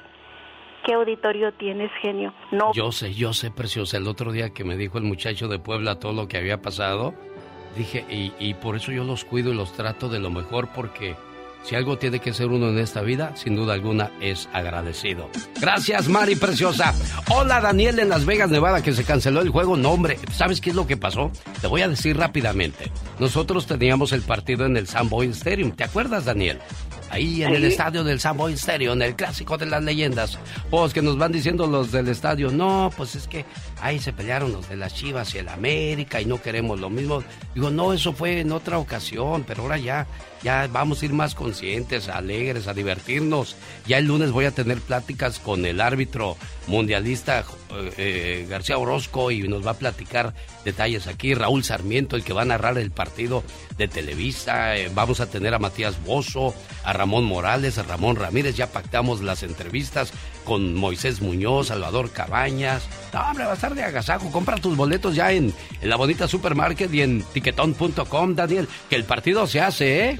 qué 0.85 0.93
auditorio 0.93 1.53
tienes, 1.53 1.89
genio. 2.01 2.33
No. 2.51 2.73
Yo 2.73 2.91
sé, 2.91 3.13
yo 3.13 3.31
sé, 3.33 3.51
preciosa. 3.51 3.97
El 3.97 4.07
otro 4.07 4.31
día 4.33 4.49
que 4.51 4.63
me 4.65 4.75
dijo 4.75 4.97
el 4.97 5.05
muchacho 5.05 5.47
de 5.47 5.59
Puebla 5.59 5.99
todo 5.99 6.11
lo 6.13 6.27
que 6.27 6.37
había 6.37 6.61
pasado, 6.61 7.13
dije, 7.77 8.05
y, 8.09 8.33
y 8.39 8.53
por 8.55 8.75
eso 8.75 8.91
yo 8.91 9.03
los 9.03 9.25
cuido 9.25 9.51
y 9.51 9.55
los 9.55 9.73
trato 9.73 10.09
de 10.09 10.19
lo 10.19 10.29
mejor 10.29 10.69
porque 10.73 11.15
Si 11.63 11.75
algo 11.75 11.97
tiene 11.97 12.19
que 12.19 12.33
ser 12.33 12.47
uno 12.47 12.69
en 12.69 12.79
esta 12.79 13.01
vida, 13.01 13.35
sin 13.35 13.55
duda 13.55 13.73
alguna 13.73 14.11
es 14.21 14.47
agradecido. 14.53 15.29
Gracias, 15.59 16.07
Mari 16.07 16.35
Preciosa. 16.35 16.93
Hola, 17.29 17.59
Daniel 17.59 17.99
en 17.99 18.09
Las 18.09 18.25
Vegas, 18.25 18.49
Nevada, 18.49 18.81
que 18.81 18.93
se 18.93 19.03
canceló 19.03 19.41
el 19.41 19.49
juego. 19.49 19.75
No, 19.75 19.91
hombre, 19.91 20.17
¿sabes 20.31 20.61
qué 20.61 20.69
es 20.69 20.75
lo 20.75 20.87
que 20.87 20.95
pasó? 20.97 21.31
Te 21.61 21.67
voy 21.67 21.81
a 21.81 21.89
decir 21.89 22.17
rápidamente. 22.17 22.89
Nosotros 23.19 23.65
teníamos 23.67 24.13
el 24.13 24.21
partido 24.21 24.65
en 24.65 24.77
el 24.77 24.87
Boy 25.09 25.27
Stadium. 25.27 25.71
¿Te 25.71 25.83
acuerdas, 25.83 26.25
Daniel? 26.25 26.59
Ahí 27.09 27.43
en 27.43 27.53
el 27.55 27.63
estadio 27.63 28.03
del 28.03 28.19
Boy 28.35 28.53
Stadium, 28.53 28.93
en 28.93 29.01
el 29.01 29.15
clásico 29.15 29.57
de 29.57 29.65
las 29.65 29.83
leyendas. 29.83 30.37
Pues 30.69 30.93
que 30.93 31.01
nos 31.01 31.17
van 31.17 31.31
diciendo 31.31 31.67
los 31.67 31.91
del 31.91 32.07
estadio, 32.07 32.51
no, 32.51 32.91
pues 32.95 33.15
es 33.15 33.27
que 33.27 33.45
ahí 33.81 33.99
se 33.99 34.13
pelearon 34.13 34.51
los 34.51 34.69
de 34.69 34.75
las 34.75 34.93
Chivas 34.93 35.33
y 35.35 35.39
el 35.39 35.49
América 35.49 36.21
y 36.21 36.25
no 36.25 36.41
queremos 36.41 36.79
lo 36.79 36.89
mismo. 36.89 37.23
Digo, 37.55 37.69
no, 37.71 37.93
eso 37.93 38.13
fue 38.13 38.41
en 38.41 38.51
otra 38.51 38.77
ocasión, 38.77 39.43
pero 39.47 39.63
ahora 39.63 39.77
ya 39.77 40.07
ya 40.43 40.67
vamos 40.71 41.01
a 41.01 41.05
ir 41.05 41.13
más 41.13 41.35
conscientes, 41.35 42.07
alegres, 42.07 42.67
a 42.67 42.73
divertirnos. 42.73 43.55
Ya 43.85 43.97
el 43.97 44.05
lunes 44.05 44.31
voy 44.31 44.45
a 44.45 44.51
tener 44.51 44.79
pláticas 44.79 45.39
con 45.39 45.65
el 45.65 45.81
árbitro 45.81 46.37
mundialista 46.67 47.43
eh, 47.71 47.93
eh, 47.97 48.47
García 48.49 48.77
Orozco 48.77 49.31
y 49.31 49.47
nos 49.47 49.65
va 49.65 49.71
a 49.71 49.77
platicar 49.77 50.33
detalles 50.63 51.07
aquí. 51.07 51.33
Raúl 51.33 51.63
Sarmiento, 51.63 52.15
el 52.15 52.23
que 52.23 52.33
va 52.33 52.43
a 52.43 52.45
narrar 52.45 52.77
el 52.77 52.91
partido 52.91 53.43
de 53.77 53.87
Televisa. 53.87 54.77
Eh, 54.77 54.89
vamos 54.93 55.19
a 55.19 55.29
tener 55.29 55.53
a 55.53 55.59
Matías 55.59 56.03
Bozo, 56.03 56.53
a 56.83 56.93
Ramón 56.93 57.25
Morales, 57.25 57.77
a 57.77 57.83
Ramón 57.83 58.15
Ramírez. 58.15 58.55
Ya 58.55 58.67
pactamos 58.67 59.21
las 59.21 59.43
entrevistas 59.43 60.13
con 60.49 60.73
Moisés 60.73 61.21
Muñoz, 61.21 61.67
Salvador 61.67 62.09
Cabañas. 62.09 62.89
No, 63.13 63.21
hombre, 63.21 63.45
va 63.45 63.51
a 63.51 63.53
estar 63.53 63.75
de 63.75 63.83
agasajo. 63.83 64.31
Compra 64.31 64.55
tus 64.55 64.75
boletos 64.75 65.13
ya 65.13 65.31
en, 65.31 65.53
en 65.79 65.89
la 65.89 65.95
bonita 65.95 66.27
supermarket 66.27 66.91
y 66.91 67.03
en 67.03 67.21
tiquetón.com, 67.21 68.33
Daniel, 68.33 68.67
que 68.89 68.95
el 68.95 69.03
partido 69.03 69.45
se 69.45 69.61
hace, 69.61 70.09
¿eh? 70.09 70.19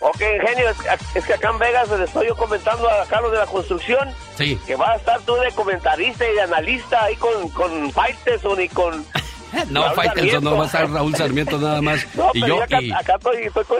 Ok, 0.00 0.22
ingenio, 0.40 0.70
es, 1.14 1.24
que 1.26 1.34
acá 1.34 1.50
en 1.50 1.58
Vegas 1.58 1.90
le 1.90 2.04
estoy 2.04 2.28
yo 2.28 2.36
comentando 2.36 2.88
a 2.88 3.04
Carlos 3.06 3.30
de 3.32 3.38
la 3.38 3.46
construcción 3.46 4.08
sí. 4.38 4.58
que 4.66 4.74
va 4.74 4.92
a 4.92 4.96
estar 4.96 5.20
tú 5.22 5.34
de 5.34 5.50
comentarista 5.52 6.26
y 6.26 6.34
de 6.34 6.40
analista 6.40 7.04
ahí 7.04 7.16
con, 7.16 7.50
con 7.50 7.92
Faiteson 7.92 8.62
y 8.62 8.68
con 8.70 9.04
no, 9.70 9.90
Faitelson 9.92 10.44
no 10.44 10.56
va 10.56 10.64
a 10.64 10.66
estar 10.66 10.90
Raúl 10.90 11.14
Sarmiento 11.16 11.58
nada 11.58 11.80
más. 11.82 12.06
No, 12.16 12.30
y 12.34 12.40
pero 12.40 12.56
yo 12.56 12.62
acá, 12.62 12.80
y... 12.80 12.90
acá 12.92 13.14
estoy, 13.16 13.42
estoy 13.44 13.64
con, 13.64 13.78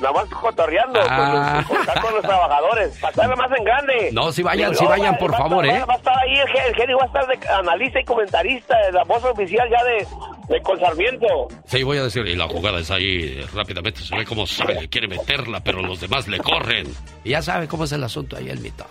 nada 0.00 0.12
más 0.12 0.24
cotorreando 0.26 1.00
Ah. 1.08 1.64
con, 1.66 1.76
los, 1.78 1.86
con- 2.00 2.14
los 2.14 2.22
trabajadores. 2.22 2.92
Estar 2.94 3.36
más 3.36 3.50
en 3.58 3.64
grande. 3.64 4.10
No, 4.12 4.32
sí 4.32 4.42
vayan, 4.42 4.72
no, 4.72 4.88
vayan, 4.88 5.14
va- 5.14 5.18
por 5.18 5.32
va 5.34 5.38
favor, 5.38 5.66
¿eh? 5.66 5.84
Va 5.88 5.94
a 5.94 5.96
estar 5.96 6.14
ahí 6.18 6.34
el, 6.66 6.74
genio, 6.74 6.98
va 6.98 7.04
a 7.04 7.06
estar 7.06 7.26
de 7.26 7.48
analista 7.48 8.00
y 8.00 8.04
comentarista, 8.04 8.76
de 8.86 8.92
la 8.92 9.04
voz 9.04 9.22
oficial 9.24 9.68
ya 9.70 9.84
de, 9.84 10.06
de 10.54 10.62
con 10.62 10.78
Sarmiento. 10.80 11.26
Sí, 11.66 11.82
voy 11.82 11.98
a 11.98 12.04
decir, 12.04 12.26
y 12.26 12.36
la 12.36 12.48
jugada 12.48 12.80
es 12.80 12.90
ahí, 12.90 13.40
rápidamente 13.54 14.00
se 14.00 14.16
ve 14.16 14.24
cómo 14.24 14.46
sale, 14.46 14.88
quiere 14.88 15.08
meterla, 15.08 15.60
pero 15.60 15.82
los 15.82 16.00
demás 16.00 16.26
le 16.28 16.38
corren. 16.38 16.86
Y 17.24 17.30
ya 17.30 17.42
sabe 17.42 17.68
cómo 17.68 17.84
es 17.84 17.92
el 17.92 18.02
asunto 18.04 18.36
ahí 18.36 18.48
el 18.50 18.60
mito. 18.60 18.86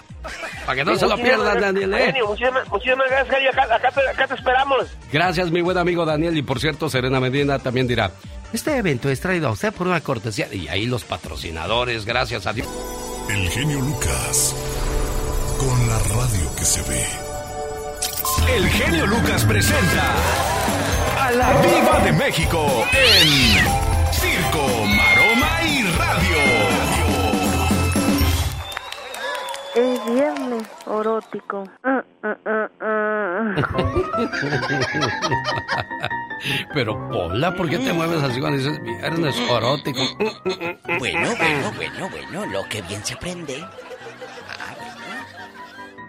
Para 0.65 0.75
que 0.75 0.85
no 0.85 0.93
Sí, 0.93 0.99
se 0.99 1.07
lo 1.07 1.15
pierdan, 1.15 1.59
Daniel, 1.61 1.93
¿eh? 1.93 2.13
Muchísimas, 2.27 2.67
muchísimas 2.69 3.09
gracias, 3.09 3.35
genio. 3.35 3.49
Acá, 3.51 3.75
acá 3.75 3.91
te, 3.91 4.09
acá 4.09 4.27
te 4.27 4.33
esperamos. 4.35 4.97
Gracias, 5.11 5.49
mi 5.49 5.61
buen 5.61 5.77
amigo 5.77 5.98
Daniel. 6.05 6.37
Y 6.37 6.41
por 6.41 6.59
cierto, 6.59 6.89
Serena 6.89 7.19
Medina 7.19 7.59
también 7.59 7.87
dirá, 7.87 8.11
este 8.53 8.77
evento 8.77 9.09
es 9.09 9.19
traído 9.19 9.47
a 9.47 9.51
usted 9.51 9.73
por 9.73 9.87
una 9.87 10.01
cortesía. 10.01 10.53
Y 10.53 10.67
ahí 10.67 10.85
los 10.85 11.03
patrocinadores, 11.03 12.05
gracias 12.05 12.47
a 12.47 12.53
Dios. 12.53 12.67
El 13.29 13.49
genio 13.49 13.79
Lucas. 13.79 14.55
Con 15.57 15.87
la 15.87 15.99
radio 15.99 16.55
que 16.55 16.65
se 16.65 16.81
ve. 16.83 17.05
El 18.55 18.67
genio 18.69 19.05
Lucas 19.05 19.43
presenta 19.45 20.15
a 21.19 21.31
la 21.31 21.61
Viva 21.61 21.99
de 22.03 22.11
México 22.13 22.85
en 22.91 24.13
Circo, 24.13 24.85
Maroma 24.85 25.63
y 25.63 25.83
Radio. 25.83 26.78
Es 29.79 30.05
viernes 30.13 30.67
erótico. 30.85 31.63
Ah, 31.85 32.03
ah, 32.21 32.37
ah, 32.45 32.69
ah. 32.81 33.55
Pero, 36.73 37.09
Pola, 37.09 37.55
¿por 37.55 37.69
qué 37.69 37.77
te 37.77 37.93
mueves 37.93 38.21
así 38.21 38.41
cuando 38.41 38.57
dices 38.57 38.83
viernes 38.83 39.37
erótico? 39.39 40.01
Bueno, 40.99 41.33
bueno, 41.37 41.71
bueno, 41.77 42.09
bueno, 42.09 42.45
lo 42.47 42.67
que 42.67 42.81
bien 42.81 43.05
se 43.05 43.13
aprende. 43.13 43.65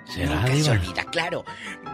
¿Será, 0.07 0.35
Nunca 0.35 0.57
se 0.57 0.71
olvida, 0.73 1.05
claro. 1.05 1.45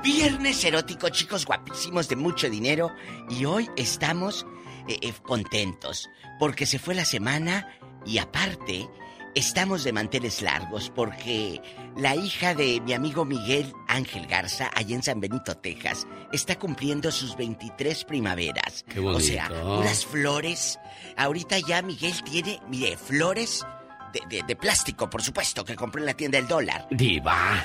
Viernes 0.03 0.65
erótico, 0.65 1.11
chicos 1.11 1.45
guapísimos 1.45 2.09
de 2.09 2.17
mucho 2.17 2.49
dinero. 2.49 2.91
Y 3.29 3.45
hoy 3.45 3.69
estamos 3.77 4.47
eh, 4.89 4.97
eh, 5.03 5.13
contentos 5.23 6.09
porque 6.39 6.65
se 6.65 6.79
fue 6.79 6.95
la 6.95 7.05
semana 7.05 7.69
y 8.07 8.17
aparte 8.17 8.89
estamos 9.37 9.85
de 9.85 9.93
manteles 9.93 10.43
largos 10.43 10.91
porque 10.91 11.61
la 11.97 12.17
hija 12.17 12.55
de 12.55 12.81
mi 12.81 12.93
amigo 12.95 13.25
Miguel 13.25 13.73
Ángel 13.87 14.27
Garza, 14.27 14.71
allá 14.75 14.97
en 14.97 15.03
San 15.03 15.21
Benito, 15.21 15.57
Texas, 15.57 16.07
está 16.33 16.59
cumpliendo 16.59 17.13
sus 17.13 17.37
23 17.37 18.05
primaveras. 18.05 18.85
Qué 18.89 18.99
O 18.99 19.21
sea, 19.21 19.49
bonito. 19.49 19.79
unas 19.81 20.05
flores. 20.05 20.79
Ahorita 21.17 21.59
ya 21.61 21.83
Miguel 21.83 22.21
tiene, 22.25 22.61
mire, 22.69 22.97
flores 22.97 23.65
de, 24.13 24.21
de- 24.39 24.43
de 24.43 24.57
plástico, 24.57 25.09
por 25.09 25.23
supuesto, 25.23 25.65
que 25.65 25.77
compró 25.77 26.01
en 26.01 26.07
la 26.07 26.15
tienda 26.15 26.39
del 26.39 26.49
dólar 26.49 26.89
Diva. 26.91 27.63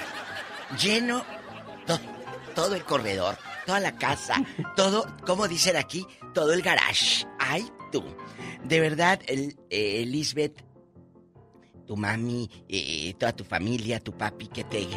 lleno 0.79 1.23
to- 1.87 1.99
todo 2.53 2.75
el 2.75 2.83
corredor, 2.83 3.37
toda 3.65 3.79
la 3.79 3.95
casa, 3.95 4.43
todo, 4.75 5.07
como 5.25 5.47
dicen 5.47 5.77
aquí, 5.77 6.05
todo 6.33 6.51
el 6.53 6.61
garage. 6.61 7.25
Ay, 7.39 7.65
tú. 7.91 8.03
De 8.63 8.79
verdad, 8.79 9.19
el, 9.27 9.57
eh, 9.69 10.03
Lisbeth, 10.05 10.63
tu 11.91 11.97
mami, 11.97 12.49
eh, 12.69 13.13
toda 13.19 13.33
tu 13.35 13.43
familia, 13.43 13.99
tu 13.99 14.13
papi, 14.13 14.47
que 14.47 14.63
te 14.63 14.79
eh, 14.83 14.87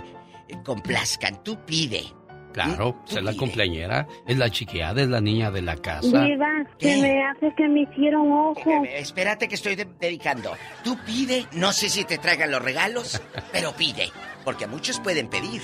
complazcan. 0.65 1.43
Tú 1.43 1.59
pide. 1.67 2.05
Claro, 2.53 3.03
Tú 3.11 3.19
es 3.19 3.25
la 3.25 3.35
cumpleañera, 3.35 4.07
es 4.29 4.39
la 4.39 4.49
chiqueada, 4.49 5.03
es 5.03 5.09
la 5.09 5.21
niña 5.21 5.51
de 5.51 5.61
la 5.61 5.75
casa. 5.77 6.23
Diva, 6.23 6.47
¿Qué? 6.79 6.95
que 6.95 7.03
me 7.03 7.25
hace 7.25 7.53
que 7.57 7.67
me 7.67 7.81
hicieron 7.83 8.31
ojo. 8.31 8.85
Eh, 8.85 9.01
Espérate 9.01 9.49
que 9.49 9.57
estoy 9.57 9.75
de- 9.75 9.89
dedicando. 9.99 10.53
Tú 10.85 10.97
pide, 11.05 11.47
no 11.55 11.73
sé 11.73 11.89
si 11.89 12.05
te 12.05 12.17
traigan 12.19 12.53
los 12.53 12.63
regalos, 12.63 13.21
pero 13.53 13.73
pide. 13.73 14.09
Porque 14.45 14.69
muchos 14.69 15.01
pueden 15.01 15.27
pedir, 15.27 15.63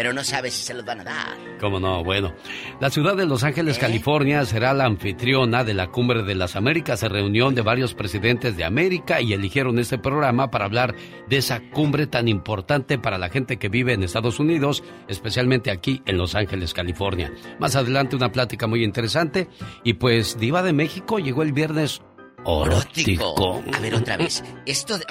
pero 0.00 0.14
no 0.14 0.24
sabes 0.24 0.54
si 0.54 0.62
se 0.62 0.72
los 0.72 0.82
van 0.82 1.00
a 1.00 1.04
dar. 1.04 1.36
¿Cómo 1.60 1.78
no? 1.78 2.02
Bueno, 2.02 2.32
la 2.80 2.88
ciudad 2.88 3.14
de 3.14 3.26
Los 3.26 3.44
Ángeles, 3.44 3.76
¿Eh? 3.76 3.80
California, 3.80 4.46
será 4.46 4.72
la 4.72 4.86
anfitriona 4.86 5.62
de 5.62 5.74
la 5.74 5.88
Cumbre 5.88 6.22
de 6.22 6.34
las 6.34 6.56
Américas, 6.56 7.02
reunión 7.02 7.54
de 7.54 7.60
varios 7.60 7.92
presidentes 7.92 8.56
de 8.56 8.64
América 8.64 9.20
y 9.20 9.34
eligieron 9.34 9.78
este 9.78 9.98
programa 9.98 10.50
para 10.50 10.64
hablar 10.64 10.94
de 11.28 11.36
esa 11.36 11.60
cumbre 11.68 12.06
tan 12.06 12.28
importante 12.28 12.96
para 12.96 13.18
la 13.18 13.28
gente 13.28 13.58
que 13.58 13.68
vive 13.68 13.92
en 13.92 14.02
Estados 14.02 14.40
Unidos, 14.40 14.82
especialmente 15.06 15.70
aquí 15.70 16.00
en 16.06 16.16
Los 16.16 16.34
Ángeles, 16.34 16.72
California. 16.72 17.30
Más 17.58 17.76
adelante 17.76 18.16
una 18.16 18.32
plática 18.32 18.66
muy 18.66 18.82
interesante 18.82 19.48
y 19.84 19.92
pues 19.92 20.38
Diva 20.38 20.62
de 20.62 20.72
México 20.72 21.18
llegó 21.18 21.42
el 21.42 21.52
viernes 21.52 22.00
orótico. 22.44 23.62
A 23.70 23.80
ver, 23.80 23.96
otra 23.96 24.16
vez. 24.16 24.42
Esto 24.64 24.96
de, 24.96 25.04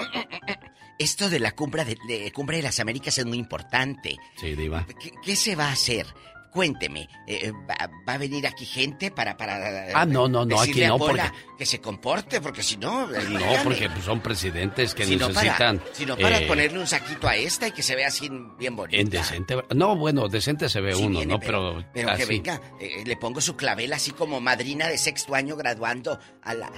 esto 1.00 1.30
de 1.30 1.40
la 1.40 1.54
cumbre 1.56 1.84
de, 1.86 1.98
de 2.08 2.32
cumbre 2.32 2.58
de 2.58 2.64
las 2.64 2.80
Américas 2.80 3.18
es 3.18 3.26
muy 3.26 3.38
importante. 3.38 4.18
Sí, 4.40 4.54
Diva. 4.56 4.86
¿Qué, 5.02 5.12
qué 5.24 5.36
se 5.36 5.56
va 5.56 5.70
a 5.70 5.72
hacer? 5.72 6.06
Cuénteme, 6.52 7.08
eh, 7.28 7.52
¿va, 7.52 7.76
va 8.10 8.14
a 8.14 8.18
venir 8.18 8.48
aquí 8.48 8.66
gente 8.66 9.12
para... 9.12 9.38
para 9.38 9.86
Ah, 9.94 10.04
no, 10.04 10.28
no, 10.28 10.46
no, 10.46 10.60
aquí 10.60 10.82
no, 10.84 10.98
porque- 10.98 11.22
Que 11.60 11.64
se 11.68 11.80
comporte, 11.80 12.42
porque 12.42 12.64
si 12.64 12.76
no... 12.78 13.06
No, 13.06 13.20
dígame. 13.20 13.60
porque 13.64 13.88
pues, 13.88 14.04
son 14.04 14.20
presidentes 14.20 14.96
que 14.96 15.06
Si 15.06 15.16
no 15.16 15.28
para- 15.28 15.42
necesitan... 15.44 15.84
si 15.94 16.08
no 16.08 16.18
para 16.18 16.40
eh, 16.40 16.48
ponerle 16.48 16.80
un 16.80 16.88
saquito 16.88 17.28
a 17.28 17.36
esta 17.36 17.68
y 17.68 17.72
que 17.72 17.84
se 17.84 17.96
vea 17.96 18.08
así 18.08 18.32
bien 18.58 18.76
bonita. 18.76 19.00
En 19.00 19.10
decente. 19.12 19.58
No, 19.76 19.96
bueno, 19.96 20.28
decente 20.28 20.70
se 20.70 20.82
ve 20.82 20.96
Sí, 20.96 21.04
uno, 21.04 21.20
viene, 21.20 21.34
¿no? 21.34 21.40
Pero, 21.40 21.86
Pero 21.94 22.16
que 22.18 22.26
venga, 22.26 22.60
eh, 22.80 23.04
le 23.06 23.16
pongo 23.18 23.42
su 23.42 23.56
clavel 23.56 23.94
así 23.94 24.10
como 24.10 24.42
madrina 24.42 24.88
de 24.88 24.98
sexto 24.98 25.36
año 25.36 25.56
graduando 25.56 26.20
a 26.42 26.54
la... 26.56 26.72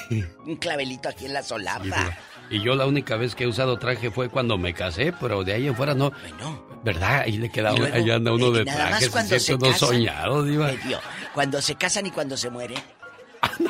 un 0.46 0.56
clavelito 0.56 1.08
aquí 1.08 1.26
en 1.26 1.34
la 1.34 1.44
solapa. 1.44 2.18
Y 2.52 2.60
yo 2.62 2.74
la 2.76 2.86
única 2.86 3.16
vez 3.16 3.34
que 3.34 3.44
he 3.44 3.46
usado 3.48 3.78
traje 3.78 4.10
fue 4.10 4.28
cuando 4.28 4.56
me 4.58 4.72
casé, 4.74 5.12
pero 5.20 5.42
de 5.42 5.54
ahí 5.54 5.66
en 5.66 5.74
fuera 5.74 5.94
no. 5.94 6.12
¿Verdad? 6.84 7.20
Ahí 7.22 7.38
le 7.38 7.48
queda 7.50 7.72
luego, 7.72 7.94
ahí 7.94 8.10
anda 8.10 8.32
uno 8.32 8.48
eh, 8.54 8.58
de 8.58 8.64
nada 8.64 8.78
más 8.90 8.98
traje, 8.98 9.10
cuando 9.10 9.28
siente 9.38 9.44
se 9.44 9.54
uno 9.54 9.66
casan, 9.72 9.88
soñado, 9.88 10.42
diva. 10.44 10.70
Cuando 11.32 11.62
se 11.62 11.74
casan 11.76 12.06
y 12.06 12.10
cuando 12.10 12.36
se 12.36 12.50
mueren. 12.50 12.78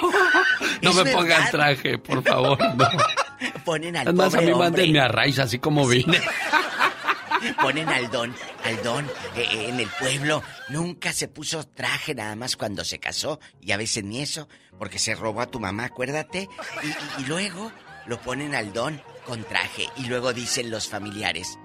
No 0.83 0.91
Es 0.91 0.97
me 0.97 1.03
verdad. 1.05 1.19
pongan 1.19 1.51
traje, 1.51 1.99
por 1.99 2.23
favor, 2.25 2.59
no. 2.77 2.87
Ponen 3.65 3.97
al 3.97 4.09
Además, 4.09 4.35
a 4.35 4.39
mí 4.41 4.51
hombre. 4.51 4.59
mándenme 4.71 5.01
a 5.01 5.09
raíz 5.09 5.39
así 5.39 5.59
como 5.59 5.87
vine. 5.87 6.21
Ponen 7.61 7.89
al 7.89 8.11
don, 8.11 8.35
al 8.65 8.83
don 8.83 9.05
eh, 9.37 9.47
eh, 9.51 9.69
en 9.69 9.81
el 9.81 9.89
pueblo. 9.99 10.43
Nunca 10.69 11.13
se 11.13 11.29
puso 11.29 11.65
traje 11.65 12.15
nada 12.15 12.37
más 12.37 12.57
cuando 12.57 12.85
se 12.85 12.99
casó. 12.99 13.41
Y 13.61 13.73
a 13.73 13.77
veces 13.77 14.05
ni 14.05 14.21
eso, 14.21 14.49
porque 14.79 14.99
se 14.99 15.15
robó 15.15 15.41
a 15.41 15.47
tu 15.47 15.59
mamá, 15.59 15.85
acuérdate. 15.87 16.49
Y, 16.83 16.87
y- 16.87 17.23
y 17.23 17.27
luego 17.27 17.73
lo 18.07 18.21
ponen 18.21 18.55
al 18.55 18.73
don 18.73 19.01
con 19.27 19.43
traje. 19.45 19.87
Y 19.97 20.05
luego 20.07 20.33
dicen 20.33 20.71
los 20.71 20.89
familiares, 20.89 21.59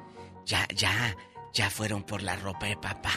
ya, 0.46 0.68
ya, 0.76 1.16
ya 1.54 1.70
fueron 1.70 2.04
por 2.04 2.22
la 2.22 2.36
ropa 2.36 2.68
de 2.68 2.78
papá. 2.78 3.12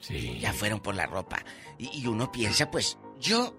Sí. 0.00 0.38
Ya 0.40 0.52
fueron 0.52 0.80
por 0.80 0.94
la 0.94 1.06
ropa. 1.06 1.42
Y, 1.78 2.00
y 2.02 2.06
uno 2.06 2.30
piensa, 2.32 2.70
pues, 2.70 2.98
yo 3.20 3.54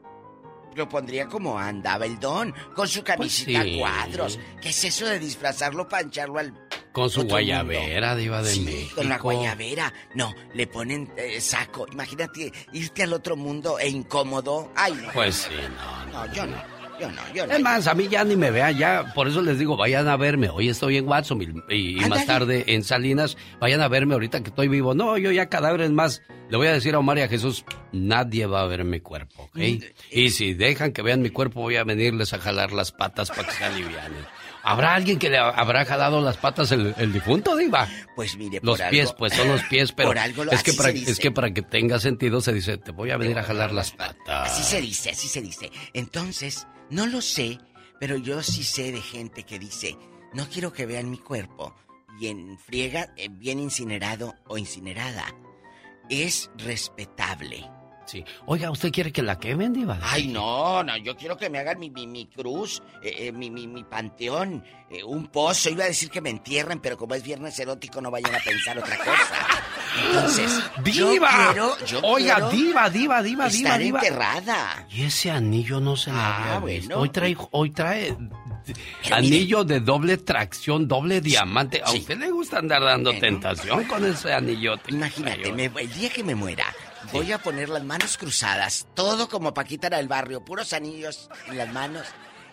lo 0.76 0.90
pondría 0.90 1.28
como 1.28 1.58
andaba 1.60 2.06
el 2.06 2.20
don, 2.20 2.54
con 2.76 2.88
su 2.88 3.04
camisita 3.04 3.60
Pues 3.62 3.72
sí. 3.72 3.76
a 3.76 3.80
cuadros. 3.80 4.40
¿Qué 4.62 4.70
es 4.70 4.84
eso 4.84 5.06
de 5.06 5.20
disfrazarlo 5.20 5.88
para 5.88 6.08
echarlo 6.08 6.40
al 6.40 6.52
Con 6.92 7.10
su 7.12 7.24
guayabera, 7.26 8.08
mundo? 8.10 8.22
diva 8.22 8.42
de 8.42 8.52
Sí, 8.54 8.62
México. 8.62 8.96
Con 8.96 9.08
la 9.10 9.20
guayabera. 9.20 9.94
No, 10.16 10.34
le 10.56 10.66
ponen 10.68 11.14
eh, 11.16 11.40
saco. 11.40 11.86
Imagínate 11.92 12.52
irte 12.74 13.04
al 13.04 13.14
otro 13.14 13.36
mundo 13.36 13.78
e 13.80 13.88
incómodo. 13.88 14.72
Ay, 14.76 14.94
no. 14.94 15.12
Pues 15.14 15.36
sí, 15.36 15.54
no, 15.78 16.06
No, 16.26 16.34
yo 16.34 16.46
no. 16.48 16.73
Yo 17.04 17.12
no, 17.12 17.34
yo 17.34 17.48
no. 17.48 17.54
Es 17.54 17.60
más, 17.62 17.88
a 17.88 17.94
mí 17.94 18.08
ya 18.08 18.24
ni 18.24 18.36
me 18.36 18.52
vean, 18.52 18.78
ya, 18.78 19.12
por 19.14 19.28
eso 19.28 19.42
les 19.42 19.60
digo, 19.60 19.76
vayan 19.78 20.08
a 20.08 20.18
verme. 20.18 20.50
Hoy 20.50 20.70
estoy 20.70 20.98
en 20.98 21.08
Watson 21.08 21.64
y, 21.70 22.02
y 22.02 22.10
más 22.10 22.26
tarde 22.26 22.64
en 22.68 22.84
Salinas, 22.84 23.38
vayan 23.60 23.82
a 23.82 23.88
verme 23.88 24.14
ahorita 24.14 24.42
que 24.42 24.50
estoy 24.50 24.68
vivo. 24.68 24.94
No, 24.94 25.18
yo 25.18 25.32
ya 25.32 25.50
cadáveres 25.50 25.92
más. 25.92 26.22
Le 26.50 26.58
voy 26.58 26.68
a 26.68 26.74
decir 26.74 26.94
a 26.96 27.00
Omar 27.00 27.18
y 27.18 27.22
a 27.22 27.28
Jesús, 27.28 27.66
nadie 27.92 28.46
va 28.46 28.62
a 28.62 28.66
ver 28.68 28.84
mi 28.84 29.00
cuerpo, 29.00 29.44
¿ok? 29.44 29.56
Mm, 29.58 29.78
Y 30.12 30.30
si 30.30 30.54
dejan 30.54 30.92
que 30.92 31.02
vean 31.02 31.22
mi 31.22 31.30
cuerpo, 31.30 31.62
voy 31.62 31.78
a 31.78 31.84
venirles 31.84 32.34
a 32.34 32.40
jalar 32.40 32.72
las 32.74 32.92
patas 32.92 33.30
para 33.30 33.48
que 33.48 33.54
se 33.54 33.64
alivianen. 33.64 34.26
¿Habrá 34.66 34.94
alguien 34.96 35.20
que 35.20 35.30
le 35.30 35.38
ha- 35.38 35.50
habrá 35.50 35.84
jalado 35.84 36.22
las 36.22 36.38
patas 36.38 36.72
el, 36.72 36.94
el 36.98 37.12
difunto, 37.12 37.56
Diva? 37.58 37.86
Pues 38.16 38.38
mire, 38.38 38.60
Los 38.64 38.80
por 38.80 38.90
pies, 38.92 39.08
algo- 39.10 39.18
pues 39.18 39.34
son 39.34 39.48
los 39.50 39.62
pies, 39.64 39.92
pero 39.96 40.10
Por 40.10 40.18
algo 40.20 40.44
lo- 40.46 40.52
es, 40.54 40.64
que 40.64 40.72
para, 40.74 40.90
es 40.92 41.20
que 41.20 41.32
para 41.32 41.52
que 41.54 41.64
tenga 41.64 42.00
sentido 42.00 42.40
se 42.40 42.54
dice, 42.54 42.78
te 42.78 42.92
voy 42.92 43.12
a 43.12 43.18
venir 43.18 43.38
a 43.40 43.44
jalar 43.44 43.74
las 43.74 43.92
patas. 43.92 44.52
Así 44.52 44.64
se 44.64 44.80
dice, 44.80 45.10
así 45.10 45.28
se 45.28 45.42
dice. 45.42 45.70
Entonces, 45.94 46.66
no 46.90 47.08
lo 47.08 47.22
sé, 47.22 47.60
pero 48.00 48.18
yo 48.18 48.44
sí 48.44 48.64
sé 48.64 48.92
de 48.92 49.02
gente 49.02 49.44
que 49.44 49.60
dice, 49.60 49.98
no 50.34 50.48
quiero 50.50 50.74
que 50.74 50.86
vean 50.86 51.10
mi 51.10 51.18
cuerpo 51.18 51.76
y 52.20 52.28
en 52.28 52.58
friega, 52.58 53.14
eh, 53.18 53.30
bien 53.30 53.60
incinerado 53.60 54.36
o 54.48 54.58
incinerada. 54.58 55.26
Es 56.10 56.52
respetable. 56.58 57.70
Sí. 58.06 58.24
Oiga, 58.48 58.70
¿usted 58.70 58.92
quiere 58.92 59.12
que 59.12 59.22
la 59.22 59.40
quemen, 59.40 59.72
Diva? 59.74 59.98
Ay, 60.02 60.28
no, 60.28 60.84
no, 60.84 60.98
yo 60.98 61.16
quiero 61.16 61.38
que 61.38 61.50
me 61.50 61.60
hagan 61.60 61.80
mi, 61.80 61.90
mi, 61.90 62.06
mi 62.06 62.26
cruz, 62.28 62.82
eh, 63.02 63.28
eh, 63.28 63.32
mi, 63.32 63.50
mi, 63.50 63.66
mi 63.68 63.84
panteón, 63.84 64.64
eh, 64.90 65.04
un 65.04 65.28
pozo. 65.28 65.70
Iba 65.70 65.86
a 65.86 65.88
decir 65.88 66.10
que 66.10 66.20
me 66.22 66.30
entierren, 66.30 66.80
pero 66.80 66.98
como 66.98 67.16
es 67.16 67.24
viernes 67.24 67.58
erótico 67.60 68.02
no 68.02 68.12
vayan 68.12 68.36
a 68.36 68.40
pensar 68.40 68.78
otra 68.78 68.98
cosa. 68.98 69.48
Entonces, 70.06 70.60
yo 70.94 71.12
¡Diva! 71.12 71.30
quiero, 71.52 71.86
yo 71.86 72.00
Oiga, 72.04 72.36
quiero 72.36 72.50
diva, 72.50 72.90
diva, 72.90 73.22
diva, 73.22 73.48
diva, 73.48 73.48
estar 73.48 73.80
diva. 73.80 74.00
enterrada. 74.00 74.88
Y 74.92 75.04
ese 75.04 75.32
anillo 75.32 75.80
no 75.80 75.96
se 75.96 76.12
me 76.12 76.18
Ah, 76.20 76.38
había 76.44 76.60
bueno. 76.60 76.80
visto. 76.80 77.00
Hoy 77.00 77.10
trae, 77.10 77.38
hoy 77.52 77.70
trae 77.72 78.18
anillo 79.12 79.64
de 79.64 79.80
doble 79.80 80.18
tracción, 80.18 80.88
doble 80.88 81.22
diamante. 81.22 81.82
A 81.86 81.92
usted 81.92 82.18
le 82.18 82.32
gusta 82.32 82.60
andar 82.60 82.82
dando 82.82 83.12
tentación 83.18 83.84
con 83.86 84.04
ese 84.06 84.34
anillote. 84.34 84.92
Imagínate, 84.92 85.52
me- 85.52 85.66
el 85.80 85.94
día 85.94 86.10
que 86.10 86.24
me 86.24 86.36
muera, 86.36 86.66
voy 87.14 87.32
a 87.32 87.38
poner 87.38 87.70
las 87.70 87.84
manos 87.84 88.18
cruzadas, 88.18 88.88
todo 88.96 89.30
como 89.30 89.54
Paquita 89.54 89.88
del 89.90 90.08
barrio, 90.08 90.44
puros 90.44 90.74
anillos 90.74 91.30
en 91.48 91.58
las 91.58 91.72
manos, 91.72 92.08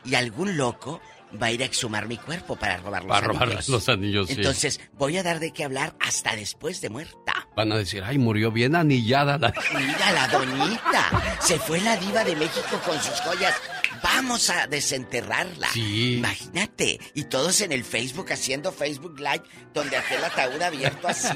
y 0.05 0.15
algún 0.15 0.59
loco 0.59 1.01
va 1.41 1.47
a 1.47 1.53
ir 1.53 1.62
a 1.62 1.66
exhumar 1.66 2.07
mi 2.09 2.16
cuerpo 2.16 2.57
para 2.57 2.76
robar 2.78 3.03
los 3.05 3.11
Para 3.11 3.26
robar 3.26 3.43
anillos. 3.45 3.68
los 3.68 3.89
anillos, 3.89 4.26
sí. 4.28 4.35
Entonces, 4.37 4.81
voy 4.95 5.16
a 5.18 5.22
dar 5.22 5.41
de 5.41 5.53
qué 5.53 5.64
hablar 5.64 5.95
hasta 6.01 6.35
después 6.37 6.81
de 6.81 6.91
muerta. 6.91 7.49
Van 7.57 7.70
a 7.72 7.76
decir, 7.76 8.03
ay, 8.05 8.18
murió 8.18 8.51
bien 8.53 8.74
anillada 8.76 9.39
la... 9.39 9.53
Mira 9.74 10.12
la 10.12 10.28
doñita, 10.28 11.39
se 11.41 11.59
fue 11.59 11.81
la 11.81 11.97
diva 11.97 12.24
de 12.24 12.37
México 12.37 12.81
con 12.85 13.01
sus 13.01 13.20
joyas. 13.20 13.55
Vamos 14.03 14.49
a 14.51 14.66
desenterrarla. 14.66 15.68
Sí. 15.72 16.16
Imagínate. 16.16 16.99
Y 17.14 17.24
todos 17.24 17.61
en 17.61 17.72
el 17.72 17.85
Facebook 17.85 18.33
haciendo 18.33 18.72
Facebook 18.72 19.18
Live, 19.18 19.43
donde 19.74 19.97
aquel 19.97 20.24
ataúd 20.24 20.61
abierto 20.62 21.07
así. 21.09 21.28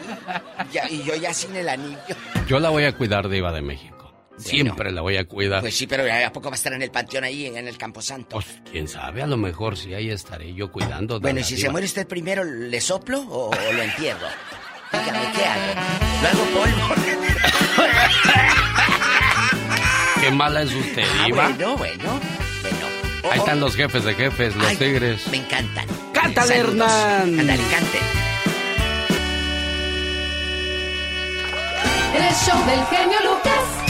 Y 0.90 1.02
yo 1.02 1.14
ya 1.14 1.34
sin 1.34 1.54
el 1.56 1.68
anillo. 1.68 1.98
Yo 2.48 2.58
la 2.60 2.70
voy 2.70 2.84
a 2.84 2.96
cuidar, 2.96 3.28
Diva 3.28 3.52
de 3.52 3.60
México. 3.60 3.93
Siempre 4.36 4.90
la 4.92 5.00
voy 5.00 5.16
a 5.16 5.24
cuidar. 5.26 5.60
Pues 5.60 5.76
sí, 5.76 5.86
pero 5.86 6.04
¿a 6.12 6.32
poco 6.32 6.48
va 6.50 6.54
a 6.54 6.56
estar 6.56 6.72
en 6.72 6.82
el 6.82 6.90
panteón 6.90 7.24
ahí, 7.24 7.46
en 7.46 7.68
el 7.68 7.78
Camposanto? 7.78 8.30
Pues 8.36 8.46
quién 8.70 8.88
sabe, 8.88 9.22
a 9.22 9.26
lo 9.26 9.36
mejor 9.36 9.76
sí 9.76 9.94
ahí 9.94 10.10
estaré 10.10 10.52
yo 10.54 10.70
cuidando 10.72 11.14
de 11.18 11.22
bueno, 11.22 11.40
y 11.40 11.44
si 11.44 11.54
diva. 11.54 11.66
se 11.66 11.70
muere 11.70 11.86
usted 11.86 12.06
primero, 12.06 12.42
¿le 12.44 12.80
soplo 12.80 13.20
o, 13.20 13.50
o 13.50 13.72
lo 13.72 13.82
entierro? 13.82 14.26
Dígame, 14.92 15.18
¿qué 15.36 15.44
hago? 15.44 15.80
¿Lo 16.22 16.28
hago 16.28 16.44
polvo? 16.60 16.94
Qué 20.20 20.30
mala 20.30 20.62
es 20.62 20.72
usted, 20.72 21.04
Ah, 21.20 21.24
Diva. 21.26 21.48
bueno, 21.48 21.76
bueno, 21.76 22.20
bueno. 22.62 22.78
Oh, 23.24 23.30
Ahí 23.30 23.38
oh. 23.38 23.42
están 23.42 23.60
los 23.60 23.74
jefes 23.76 24.04
de 24.04 24.14
jefes, 24.14 24.56
los 24.56 24.66
Ay, 24.66 24.76
tigres. 24.76 25.26
Me 25.28 25.36
encantan. 25.38 25.86
¡Cántale. 26.12 26.56
Hernán! 26.58 27.38
Ándale, 27.40 27.62
canten. 27.70 28.02
El 32.14 32.34
show 32.34 32.66
del 32.66 32.84
genio 32.86 33.18
Lucas. 33.22 33.83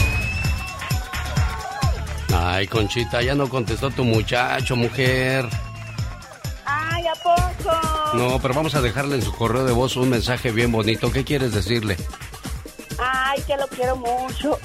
Ay, 2.37 2.67
Conchita, 2.67 3.21
ya 3.21 3.33
no 3.33 3.47
contestó 3.47 3.89
tu 3.91 4.03
muchacho, 4.03 4.75
mujer. 4.75 5.45
Ay, 6.65 7.05
¿a 7.07 7.13
poco? 7.15 8.17
No, 8.17 8.39
pero 8.41 8.53
vamos 8.53 8.75
a 8.75 8.81
dejarle 8.81 9.15
en 9.15 9.21
su 9.21 9.33
correo 9.33 9.63
de 9.63 9.71
voz 9.71 9.95
un 9.95 10.09
mensaje 10.09 10.51
bien 10.51 10.71
bonito. 10.71 11.11
¿Qué 11.11 11.23
quieres 11.23 11.53
decirle? 11.53 11.95
Ay, 12.99 13.41
que 13.47 13.55
lo 13.55 13.67
quiero 13.67 13.95
mucho. 13.95 14.59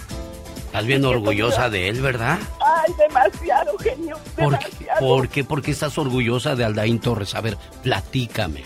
Estás 0.66 0.84
bien 0.84 1.04
orgullosa 1.04 1.70
de 1.70 1.88
él, 1.88 2.00
¿verdad? 2.00 2.38
Ay, 2.60 2.92
demasiado, 2.98 3.78
genio. 3.78 4.18
¿Por 4.36 4.58
qué. 4.58 4.66
¿Por 4.98 5.28
qué? 5.28 5.44
¿Por 5.44 5.62
qué 5.62 5.70
estás 5.70 5.96
orgullosa 5.96 6.56
de 6.56 6.64
Aldaín 6.64 6.98
Torres? 7.00 7.34
A 7.36 7.40
ver, 7.40 7.56
platícame. 7.82 8.64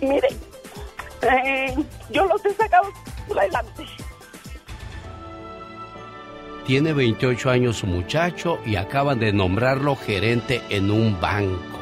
Mire, 0.00 0.28
eh, 1.22 1.74
yo 2.10 2.26
los 2.26 2.44
he 2.44 2.54
sacado 2.54 2.90
adelante. 3.38 3.86
Tiene 6.66 6.92
28 6.92 7.50
años 7.50 7.78
su 7.78 7.86
muchacho 7.86 8.58
y 8.66 8.76
acaban 8.76 9.18
de 9.18 9.32
nombrarlo 9.32 9.96
gerente 9.96 10.60
en 10.68 10.90
un 10.90 11.20
banco. 11.20 11.80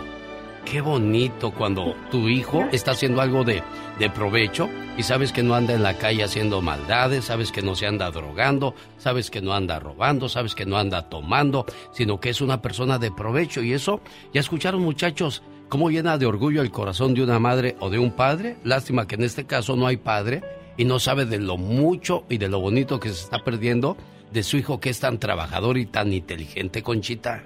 Qué 0.65 0.81
bonito 0.81 1.51
cuando 1.51 1.95
tu 2.11 2.29
hijo 2.29 2.65
está 2.73 2.93
haciendo 2.93 3.21
algo 3.21 3.43
de, 3.43 3.63
de 3.99 4.11
provecho 4.11 4.69
y 4.99 5.03
sabes 5.03 5.33
que 5.33 5.43
no 5.43 5.55
anda 5.55 5.75
en 5.75 5.83
la 5.83 5.95
calle 5.95 6.23
haciendo 6.23 6.61
maldades, 6.61 7.25
sabes 7.25 7.53
que 7.53 7.63
no 7.63 7.75
se 7.75 7.87
anda 7.87 8.11
drogando, 8.11 8.75
sabes 8.99 9.31
que 9.31 9.41
no 9.41 9.55
anda 9.55 9.79
robando, 9.79 10.29
sabes 10.29 10.55
que 10.55 10.67
no 10.67 10.77
anda 10.77 11.09
tomando, 11.09 11.65
sino 11.93 12.21
que 12.21 12.31
es 12.31 12.41
una 12.41 12.61
persona 12.61 12.99
de 12.99 13.11
provecho. 13.11 13.63
Y 13.63 13.73
eso, 13.73 14.01
ya 14.35 14.41
escucharon 14.41 14.83
muchachos, 14.83 15.43
cómo 15.69 15.91
llena 15.91 16.19
de 16.19 16.27
orgullo 16.27 16.61
el 16.61 16.71
corazón 16.71 17.15
de 17.15 17.23
una 17.23 17.39
madre 17.39 17.77
o 17.81 17.91
de 17.91 17.99
un 17.99 18.13
padre. 18.13 18.57
Lástima 18.65 19.07
que 19.07 19.15
en 19.15 19.23
este 19.23 19.45
caso 19.45 19.75
no 19.75 19.87
hay 19.87 19.97
padre 19.97 20.43
y 20.77 20.85
no 20.85 20.99
sabe 20.99 21.25
de 21.25 21.39
lo 21.39 21.57
mucho 21.57 22.25
y 22.29 22.39
de 22.39 22.49
lo 22.49 22.61
bonito 22.61 23.01
que 23.01 23.09
se 23.09 23.23
está 23.23 23.39
perdiendo 23.39 23.97
de 24.33 24.43
su 24.43 24.57
hijo 24.57 24.81
que 24.81 24.91
es 24.91 25.01
tan 25.01 25.19
trabajador 25.19 25.79
y 25.79 25.87
tan 25.87 26.13
inteligente, 26.13 26.83
Conchita. 26.83 27.43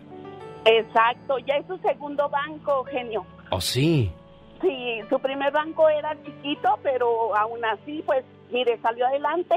Exacto, 0.65 1.39
ya 1.39 1.55
es 1.57 1.67
su 1.67 1.77
segundo 1.79 2.29
banco, 2.29 2.85
genio. 2.85 3.25
¿Oh, 3.51 3.61
sí? 3.61 4.11
Sí, 4.61 5.01
su 5.11 5.19
primer 5.19 5.53
banco 5.53 5.89
era 5.89 6.17
chiquito, 6.25 6.79
pero 6.83 7.35
aún 7.37 7.65
así, 7.65 8.03
pues, 8.07 8.25
mire, 8.53 8.79
salió 8.81 9.07
adelante. 9.07 9.57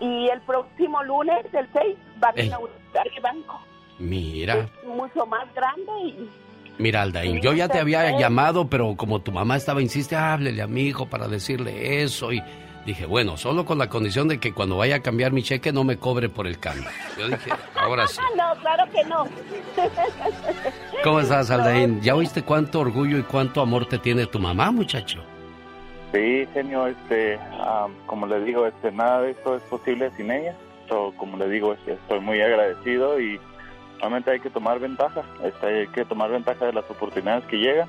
Y 0.00 0.28
el 0.28 0.40
próximo 0.42 1.02
lunes, 1.04 1.46
el 1.52 1.68
6, 1.72 1.96
va 2.22 2.32
a 2.36 2.40
inaugurar 2.40 3.06
el 3.14 3.22
banco. 3.22 3.60
Mira, 4.00 4.68
Mucho 4.84 5.24
más 5.24 5.46
grande 5.54 5.92
y... 6.04 6.28
mira, 6.78 7.02
Aldaín, 7.02 7.40
yo 7.40 7.52
ya 7.52 7.68
te 7.68 7.78
había 7.78 8.18
llamado, 8.18 8.68
pero 8.68 8.96
como 8.96 9.20
tu 9.20 9.30
mamá 9.30 9.56
estaba, 9.56 9.80
insiste, 9.80 10.16
háblele 10.16 10.62
a 10.62 10.66
mi 10.66 10.82
hijo 10.82 11.06
para 11.06 11.28
decirle 11.28 12.02
eso. 12.02 12.32
Y 12.32 12.42
dije, 12.84 13.06
bueno, 13.06 13.36
solo 13.36 13.64
con 13.64 13.78
la 13.78 13.88
condición 13.88 14.28
de 14.28 14.38
que 14.38 14.52
cuando 14.52 14.76
vaya 14.76 14.96
a 14.96 15.00
cambiar 15.00 15.32
mi 15.32 15.42
cheque 15.42 15.72
no 15.72 15.84
me 15.84 15.98
cobre 15.98 16.28
por 16.28 16.46
el 16.46 16.58
cambio. 16.58 16.88
Yo 17.18 17.28
dije, 17.28 17.50
ahora 17.74 18.06
sí. 18.06 18.20
No, 18.36 18.54
claro 18.60 18.84
que 18.90 19.04
no. 19.04 19.26
¿Cómo 21.02 21.20
estás, 21.20 21.50
Aldaín? 21.50 22.00
¿Ya 22.00 22.14
oíste 22.14 22.42
cuánto 22.42 22.80
orgullo 22.80 23.18
y 23.18 23.22
cuánto 23.22 23.60
amor 23.60 23.86
te 23.86 23.98
tiene 23.98 24.26
tu 24.26 24.38
mamá, 24.38 24.70
muchacho? 24.70 25.22
Sí, 26.12 26.46
genio, 26.52 26.86
este, 26.86 27.38
como 28.06 28.26
le 28.26 28.40
digo, 28.44 28.66
este, 28.66 28.92
nada 28.92 29.22
de 29.22 29.32
esto 29.32 29.56
es 29.56 29.62
posible 29.64 30.10
sin 30.16 30.30
ella. 30.30 30.54
So, 30.88 31.12
como 31.16 31.36
le 31.36 31.48
digo, 31.48 31.72
este, 31.74 31.94
estoy 31.94 32.20
muy 32.20 32.40
agradecido 32.40 33.18
y 33.20 33.40
realmente 33.98 34.30
hay 34.30 34.40
que 34.40 34.50
tomar 34.50 34.78
ventaja, 34.78 35.22
este, 35.42 35.66
hay 35.66 35.86
que 35.88 36.04
tomar 36.04 36.30
ventaja 36.30 36.66
de 36.66 36.72
las 36.72 36.88
oportunidades 36.90 37.44
que 37.46 37.56
llegan, 37.56 37.88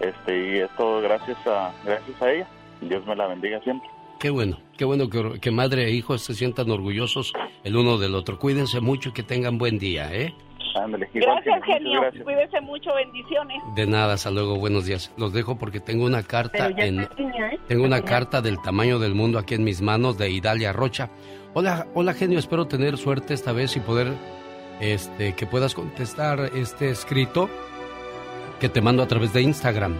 este, 0.00 0.38
y 0.38 0.58
esto 0.60 1.00
gracias 1.00 1.38
a, 1.46 1.72
gracias 1.84 2.22
a 2.22 2.30
ella. 2.30 2.46
Dios 2.80 3.04
me 3.06 3.16
la 3.16 3.26
bendiga 3.26 3.60
siempre. 3.60 3.88
Qué 4.26 4.30
bueno, 4.30 4.58
qué 4.76 4.84
bueno 4.84 5.08
que, 5.08 5.38
que 5.38 5.52
madre 5.52 5.84
e 5.84 5.92
hijo 5.92 6.18
se 6.18 6.34
sientan 6.34 6.68
orgullosos 6.68 7.32
el 7.62 7.76
uno 7.76 7.96
del 7.96 8.16
otro. 8.16 8.40
Cuídense 8.40 8.80
mucho 8.80 9.10
y 9.10 9.12
que 9.12 9.22
tengan 9.22 9.56
buen 9.56 9.78
día, 9.78 10.12
¿eh? 10.12 10.34
Ándale, 10.74 11.08
Gracias, 11.14 11.62
genio. 11.64 12.00
gracias. 12.00 12.24
Cuídese 12.24 12.60
mucho, 12.60 12.92
bendiciones. 12.92 13.62
De 13.76 13.86
nada, 13.86 14.14
hasta 14.14 14.32
luego, 14.32 14.56
buenos 14.58 14.84
días. 14.84 15.12
Los 15.16 15.32
dejo 15.32 15.58
porque 15.58 15.78
tengo 15.78 16.04
una 16.04 16.24
carta 16.24 16.70
en 16.76 17.02
¿eh? 17.02 17.08
tengo 17.68 17.84
una 17.84 18.02
carta 18.02 18.42
del 18.42 18.60
tamaño 18.60 18.98
del 18.98 19.14
mundo 19.14 19.38
aquí 19.38 19.54
en 19.54 19.62
mis 19.62 19.80
manos 19.80 20.18
de 20.18 20.28
Idalia 20.28 20.72
Rocha. 20.72 21.08
Hola, 21.54 21.86
hola 21.94 22.12
genio, 22.12 22.40
espero 22.40 22.66
tener 22.66 22.96
suerte 22.96 23.32
esta 23.32 23.52
vez 23.52 23.76
y 23.76 23.80
poder 23.80 24.12
este 24.80 25.36
que 25.36 25.46
puedas 25.46 25.72
contestar 25.72 26.50
este 26.52 26.90
escrito 26.90 27.48
que 28.58 28.68
te 28.68 28.80
mando 28.80 29.04
a 29.04 29.06
través 29.06 29.32
de 29.32 29.42
Instagram. 29.42 29.94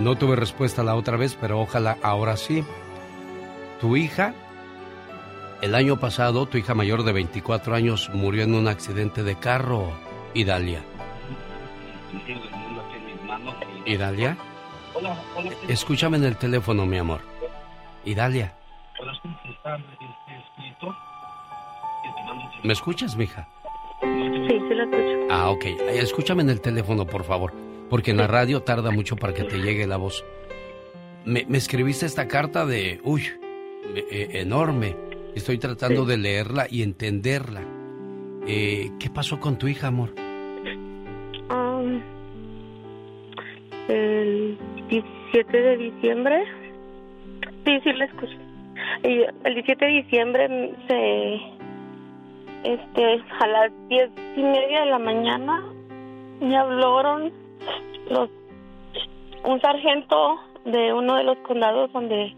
No 0.00 0.16
tuve 0.18 0.34
respuesta 0.34 0.82
la 0.82 0.96
otra 0.96 1.16
vez, 1.16 1.38
pero 1.40 1.60
ojalá 1.60 1.98
ahora 2.02 2.36
sí. 2.36 2.64
Tu 3.84 3.98
hija 3.98 4.32
el 5.60 5.74
año 5.74 6.00
pasado, 6.00 6.46
tu 6.46 6.56
hija 6.56 6.72
mayor 6.72 7.02
de 7.02 7.12
24 7.12 7.74
años 7.74 8.10
murió 8.14 8.42
en 8.42 8.54
un 8.54 8.66
accidente 8.66 9.22
de 9.22 9.38
carro. 9.38 9.92
Idalia. 10.32 10.82
Idalia. 13.84 14.38
Escúchame 15.68 16.16
en 16.16 16.24
el 16.24 16.38
teléfono, 16.38 16.86
mi 16.86 16.96
amor. 16.96 17.20
Idalia. 18.06 18.54
¿Me 22.62 22.72
escuchas, 22.72 23.14
mija? 23.18 23.46
Sí, 24.00 24.08
sí 24.48 24.74
lo 24.74 24.84
escucho. 24.84 25.26
Ah, 25.28 25.50
ok. 25.50 25.64
Escúchame 25.90 26.40
en 26.40 26.48
el 26.48 26.62
teléfono, 26.62 27.04
por 27.04 27.24
favor, 27.24 27.52
porque 27.90 28.12
en 28.12 28.16
la 28.16 28.28
radio 28.28 28.62
tarda 28.62 28.90
mucho 28.90 29.16
para 29.16 29.34
que 29.34 29.44
te 29.44 29.58
llegue 29.58 29.86
la 29.86 29.98
voz. 29.98 30.24
Me, 31.26 31.44
me 31.46 31.58
escribiste 31.58 32.06
esta 32.06 32.28
carta 32.28 32.64
de, 32.64 33.02
uy, 33.04 33.28
eh, 33.94 34.28
enorme. 34.40 34.96
Estoy 35.34 35.58
tratando 35.58 36.04
de 36.04 36.16
leerla 36.16 36.66
y 36.70 36.82
entenderla. 36.82 37.62
Eh, 38.46 38.90
¿Qué 39.00 39.10
pasó 39.10 39.40
con 39.40 39.58
tu 39.58 39.68
hija, 39.68 39.88
amor? 39.88 40.10
Um, 41.50 42.00
el 43.88 44.58
17 44.88 45.60
de 45.60 45.76
diciembre. 45.76 46.44
Sí, 47.64 47.80
sí, 47.82 47.92
la 47.92 48.04
escucho. 48.04 48.36
Y 49.02 49.22
el 49.44 49.54
17 49.54 49.84
de 49.84 49.92
diciembre 49.92 50.74
se. 50.88 51.40
Este, 52.64 53.22
a 53.40 53.46
las 53.46 53.72
diez 53.88 54.10
y 54.36 54.42
media 54.42 54.80
de 54.80 54.86
la 54.86 54.98
mañana 54.98 55.62
me 56.40 56.56
hablaron 56.56 57.30
los, 58.08 58.30
un 59.44 59.60
sargento 59.60 60.40
de 60.64 60.94
uno 60.94 61.16
de 61.16 61.24
los 61.24 61.36
condados 61.38 61.92
donde 61.92 62.34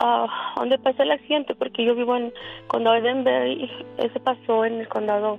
ah, 0.00 0.54
donde 0.56 0.78
pasó 0.78 1.02
el 1.02 1.12
accidente 1.12 1.54
porque 1.54 1.84
yo 1.84 1.94
vivo 1.94 2.16
en 2.16 2.32
condado 2.66 2.96
de 2.96 3.02
Denver 3.02 3.46
y 3.46 3.70
ese 3.98 4.18
pasó 4.20 4.64
en 4.64 4.80
el 4.80 4.88
condado 4.88 5.38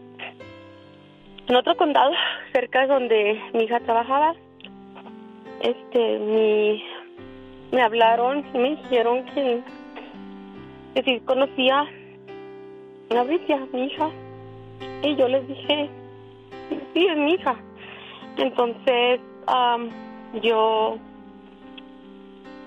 en 1.48 1.56
otro 1.56 1.76
condado 1.76 2.12
cerca 2.54 2.82
de 2.82 2.88
donde 2.88 3.42
mi 3.54 3.64
hija 3.64 3.80
trabajaba. 3.82 4.36
Este 5.62 6.20
mi 6.20 6.84
me 7.72 7.82
hablaron 7.82 8.46
y 8.54 8.58
me 8.58 8.70
dijeron 8.76 9.26
que, 9.26 9.62
que 10.96 11.04
si 11.04 11.20
conocía 11.22 11.86
a 13.16 13.24
Bricia, 13.24 13.68
mi 13.74 13.86
hija. 13.86 14.10
Y 15.04 15.16
yo 15.16 15.28
les 15.28 15.48
dije 15.48 15.90
sí 16.94 17.06
es 17.06 17.18
mi 17.18 17.34
hija 17.34 17.56
entonces 18.38 19.20
am, 19.48 19.90
yo 20.42 20.98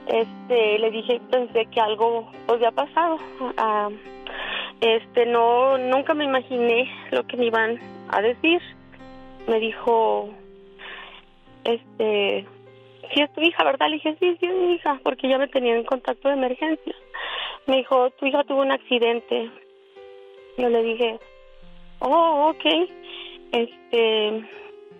este 0.06 0.78
le 0.78 0.90
dije 0.90 1.20
pensé 1.30 1.66
que 1.66 1.80
algo 1.80 2.30
había 2.48 2.70
pasado 2.70 3.18
Ah, 3.56 3.88
este 4.80 5.26
no 5.26 5.78
nunca 5.78 6.14
me 6.14 6.24
imaginé 6.24 6.90
lo 7.10 7.26
que 7.26 7.36
me 7.36 7.46
iban 7.46 7.78
a 8.10 8.20
decir. 8.20 8.60
Me 9.46 9.60
dijo 9.60 10.30
este 11.64 12.46
si 13.12 13.22
es 13.22 13.32
tu 13.32 13.40
hija 13.40 13.64
verdad 13.64 13.88
le 13.88 13.96
dije 13.96 14.16
sí 14.20 14.36
sí 14.40 14.46
es 14.46 14.54
mi 14.54 14.74
hija 14.74 15.00
porque 15.02 15.28
ya 15.28 15.38
me 15.38 15.48
tenía 15.48 15.76
en 15.76 15.84
contacto 15.84 16.28
de 16.28 16.34
emergencia. 16.34 16.94
Me 17.66 17.76
dijo 17.76 18.10
tu 18.10 18.26
hija 18.26 18.44
tuvo 18.44 18.60
un 18.60 18.72
accidente. 18.72 19.50
Yo 20.58 20.68
le 20.68 20.82
dije 20.82 21.18
oh 22.00 22.50
ok. 22.50 22.64
Este 23.52 24.44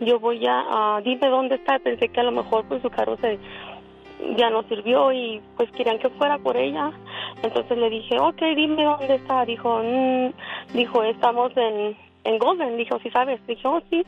yo 0.00 0.18
voy 0.18 0.46
a 0.46 0.64
ah, 0.70 1.00
dime 1.04 1.28
dónde 1.28 1.56
está. 1.56 1.78
Pensé 1.78 2.08
que 2.08 2.20
a 2.20 2.24
lo 2.24 2.32
mejor 2.32 2.66
pues 2.68 2.80
su 2.82 2.90
carro 2.90 3.16
se 3.18 3.38
ya 4.36 4.50
no 4.50 4.62
sirvió 4.64 5.12
y 5.12 5.40
pues 5.56 5.70
querían 5.72 5.98
que 5.98 6.08
fuera 6.10 6.38
por 6.38 6.56
ella. 6.56 6.92
Entonces 7.42 7.76
le 7.76 7.90
dije, 7.90 8.18
ok, 8.18 8.40
dime 8.56 8.84
dónde 8.84 9.14
está. 9.16 9.44
Dijo, 9.44 9.80
"Mm", 9.82 10.32
dijo, 10.74 11.02
estamos 11.02 11.56
en, 11.56 11.96
en 12.24 12.38
Golden. 12.38 12.76
Dijo, 12.76 12.98
si 13.00 13.10
sabes. 13.10 13.44
Dije, 13.46 13.66
oh, 13.66 13.80
sí. 13.90 14.04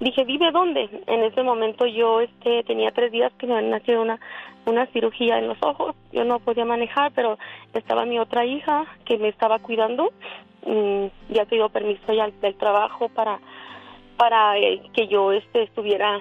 Dije, 0.00 0.24
dime 0.24 0.50
dónde. 0.50 0.88
En 1.06 1.22
ese 1.22 1.42
momento 1.42 1.86
yo 1.86 2.20
este, 2.20 2.64
tenía 2.64 2.90
tres 2.90 3.12
días 3.12 3.32
que 3.38 3.46
me 3.46 3.54
habían 3.54 3.70
nacido 3.70 4.02
una, 4.02 4.18
una 4.66 4.86
cirugía 4.86 5.38
en 5.38 5.48
los 5.48 5.58
ojos. 5.62 5.94
Yo 6.12 6.24
no 6.24 6.40
podía 6.40 6.64
manejar, 6.64 7.12
pero 7.14 7.38
estaba 7.74 8.04
mi 8.04 8.18
otra 8.18 8.44
hija 8.44 8.84
que 9.04 9.18
me 9.18 9.28
estaba 9.28 9.58
cuidando. 9.58 10.10
Mm, 10.66 11.06
ya 11.30 11.44
pidió 11.44 11.68
permiso 11.68 12.12
ya 12.12 12.28
del 12.40 12.54
trabajo 12.56 13.08
para 13.08 13.40
para 14.16 14.56
eh, 14.58 14.82
que 14.94 15.08
yo 15.08 15.32
este 15.32 15.64
estuviera 15.64 16.20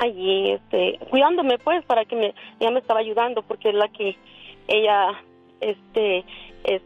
allí 0.00 0.52
este 0.52 0.98
cuidándome 1.10 1.58
pues 1.58 1.84
para 1.84 2.04
que 2.04 2.16
me 2.16 2.34
ella 2.58 2.70
me 2.70 2.80
estaba 2.80 3.00
ayudando 3.00 3.42
porque 3.42 3.68
es 3.68 3.74
la 3.74 3.88
que 3.88 4.16
ella 4.66 5.22
este 5.60 6.24
es, 6.64 6.82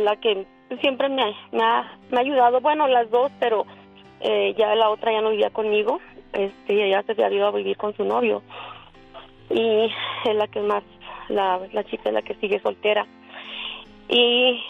la 0.00 0.16
que 0.16 0.46
siempre 0.80 1.08
me, 1.08 1.34
me 1.50 1.62
ha 1.62 1.98
me 2.10 2.18
ha 2.18 2.20
ayudado. 2.20 2.60
Bueno 2.60 2.86
las 2.86 3.10
dos 3.10 3.30
pero 3.40 3.66
eh, 4.20 4.54
ya 4.56 4.74
la 4.76 4.90
otra 4.90 5.12
ya 5.12 5.20
no 5.20 5.30
vivía 5.30 5.50
conmigo. 5.50 6.00
Este 6.32 6.86
ella 6.86 7.02
se 7.02 7.12
había 7.12 7.30
ido 7.30 7.48
a 7.48 7.50
vivir 7.50 7.76
con 7.76 7.94
su 7.96 8.04
novio. 8.04 8.42
Y 9.50 9.90
es 10.24 10.34
la 10.36 10.46
que 10.46 10.60
más 10.60 10.84
la, 11.28 11.60
la 11.72 11.84
chica 11.84 12.08
es 12.08 12.14
la 12.14 12.22
que 12.22 12.34
sigue 12.36 12.60
soltera. 12.60 13.06
Y 14.08 14.62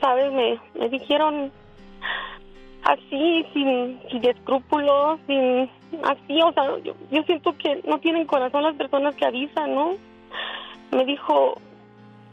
sabes 0.00 0.32
me, 0.32 0.58
me 0.78 0.88
dijeron 0.88 1.50
así, 2.84 3.46
sin, 3.52 4.00
sin 4.10 4.24
escrúpulos, 4.24 5.18
sin 5.26 5.70
así, 6.04 6.40
o 6.42 6.52
sea, 6.52 6.78
yo, 6.78 6.94
yo 7.10 7.22
siento 7.24 7.56
que 7.56 7.80
no 7.86 7.98
tienen 8.00 8.26
corazón 8.26 8.62
las 8.62 8.76
personas 8.76 9.14
que 9.16 9.24
avisan, 9.24 9.74
¿no? 9.74 9.96
Me 10.90 11.04
dijo, 11.04 11.58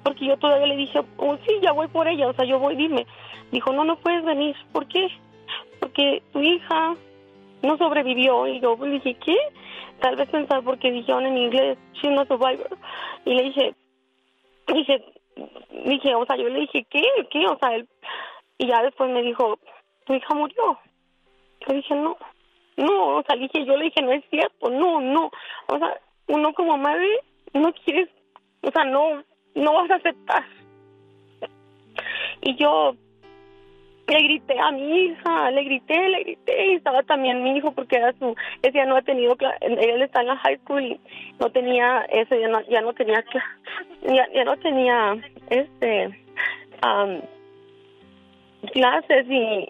porque 0.03 0.25
yo 0.25 0.37
todavía 0.37 0.67
le 0.67 0.77
dije, 0.77 1.01
oh, 1.17 1.37
sí, 1.45 1.59
ya 1.61 1.71
voy 1.71 1.87
por 1.87 2.07
ella, 2.07 2.27
o 2.27 2.33
sea, 2.33 2.45
yo 2.45 2.59
voy, 2.59 2.75
dime. 2.75 3.05
Dijo, 3.51 3.73
no, 3.73 3.83
no 3.83 3.97
puedes 3.97 4.23
venir, 4.23 4.55
¿por 4.71 4.87
qué? 4.87 5.07
Porque 5.79 6.23
tu 6.31 6.41
hija 6.41 6.95
no 7.61 7.77
sobrevivió, 7.77 8.47
y 8.47 8.59
yo 8.59 8.77
le 8.79 8.93
dije, 8.93 9.15
¿qué? 9.15 9.37
Tal 9.99 10.15
vez 10.15 10.29
pensar 10.29 10.63
porque 10.63 10.91
dijeron 10.91 11.25
en 11.25 11.37
inglés, 11.37 11.77
she's 11.93 12.11
not 12.11 12.27
survivor, 12.27 12.77
y 13.25 13.33
le 13.33 13.43
dije, 13.43 13.75
dije, 14.73 15.05
dije, 15.85 16.15
o 16.15 16.25
sea, 16.25 16.35
yo 16.37 16.49
le 16.49 16.61
dije, 16.61 16.85
¿qué? 16.89 17.03
¿Qué? 17.29 17.45
O 17.47 17.57
sea, 17.59 17.75
él, 17.75 17.87
y 18.57 18.67
ya 18.67 18.81
después 18.81 19.09
me 19.11 19.21
dijo, 19.21 19.59
tu 20.05 20.13
hija 20.13 20.33
murió. 20.33 20.79
Le 21.67 21.75
dije, 21.75 21.95
no, 21.95 22.17
no, 22.81 23.17
o 23.17 23.23
sea, 23.23 23.35
dije, 23.35 23.65
yo 23.65 23.77
le 23.77 23.85
dije, 23.85 24.01
no 24.01 24.11
es 24.11 24.23
cierto, 24.29 24.69
no, 24.69 24.99
no. 25.01 25.31
O 25.67 25.77
sea, 25.77 25.99
uno 26.27 26.53
como 26.53 26.77
madre 26.77 27.07
no 27.53 27.73
quieres, 27.73 28.09
o 28.61 28.71
sea, 28.71 28.83
no, 28.85 29.23
no 29.55 29.73
vas 29.73 29.91
a 29.91 29.95
aceptar. 29.95 30.45
Y 32.41 32.55
yo 32.55 32.95
le 34.07 34.23
grité 34.23 34.59
a 34.59 34.71
mi 34.71 35.05
hija, 35.05 35.51
le 35.51 35.63
grité, 35.63 36.09
le 36.09 36.23
grité, 36.23 36.67
y 36.67 36.75
estaba 36.75 37.03
también 37.03 37.43
mi 37.43 37.55
hijo 37.57 37.71
porque 37.71 37.97
era 37.97 38.13
su, 38.13 38.35
ese 38.61 38.71
día 38.71 38.85
no 38.85 38.97
ha 38.97 39.01
tenido, 39.01 39.37
él 39.61 40.01
está 40.01 40.21
en 40.21 40.27
la 40.27 40.37
high 40.37 40.57
school 40.59 40.83
y 40.83 40.99
no 41.39 41.49
tenía, 41.51 42.01
ese 42.09 42.39
ya 42.39 42.47
no, 42.47 42.61
ya 42.67 42.81
no 42.81 42.93
tenía, 42.93 43.23
ya, 44.03 44.27
ya 44.33 44.43
no 44.43 44.57
tenía, 44.57 45.15
este, 45.49 46.09
am, 46.81 47.21
clases 48.73 49.25
y, 49.29 49.69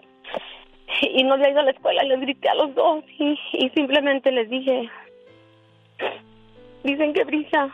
y 1.00 1.22
no 1.24 1.34
había 1.34 1.50
ido 1.50 1.60
a 1.60 1.64
la 1.64 1.70
escuela, 1.70 2.02
les 2.02 2.20
grité 2.20 2.48
a 2.48 2.54
los 2.54 2.74
dos 2.74 3.04
y, 3.18 3.38
y 3.52 3.70
simplemente 3.70 4.30
les 4.30 4.48
dije, 4.48 4.90
dicen 6.84 7.12
que 7.12 7.24
Brisa, 7.24 7.70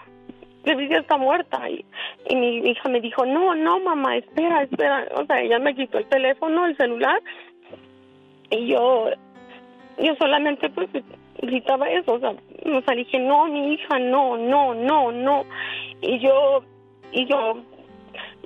que 0.64 0.74
Brisa 0.74 0.98
está 0.98 1.16
muerta 1.16 1.68
y, 1.68 1.84
y 2.28 2.36
mi 2.36 2.56
hija 2.58 2.88
me 2.88 3.00
dijo, 3.00 3.26
no, 3.26 3.54
no 3.54 3.80
mamá, 3.80 4.16
espera, 4.16 4.62
espera, 4.62 5.08
o 5.16 5.24
sea, 5.26 5.40
ella 5.40 5.58
me 5.58 5.74
quitó 5.74 5.98
el 5.98 6.06
teléfono, 6.06 6.66
el 6.66 6.76
celular 6.76 7.20
y 8.50 8.68
yo, 8.68 9.10
yo 9.98 10.14
solamente 10.16 10.70
pues 10.70 10.88
gritaba 11.42 11.88
eso, 11.90 12.14
o 12.14 12.20
sea, 12.20 12.30
o 12.30 12.82
sea, 12.82 12.94
dije, 12.94 13.18
no, 13.18 13.46
mi 13.46 13.74
hija, 13.74 13.98
no, 13.98 14.36
no, 14.36 14.74
no, 14.74 15.12
no, 15.12 15.44
y 16.00 16.18
yo, 16.18 16.62
y 17.12 17.26
yo, 17.26 17.58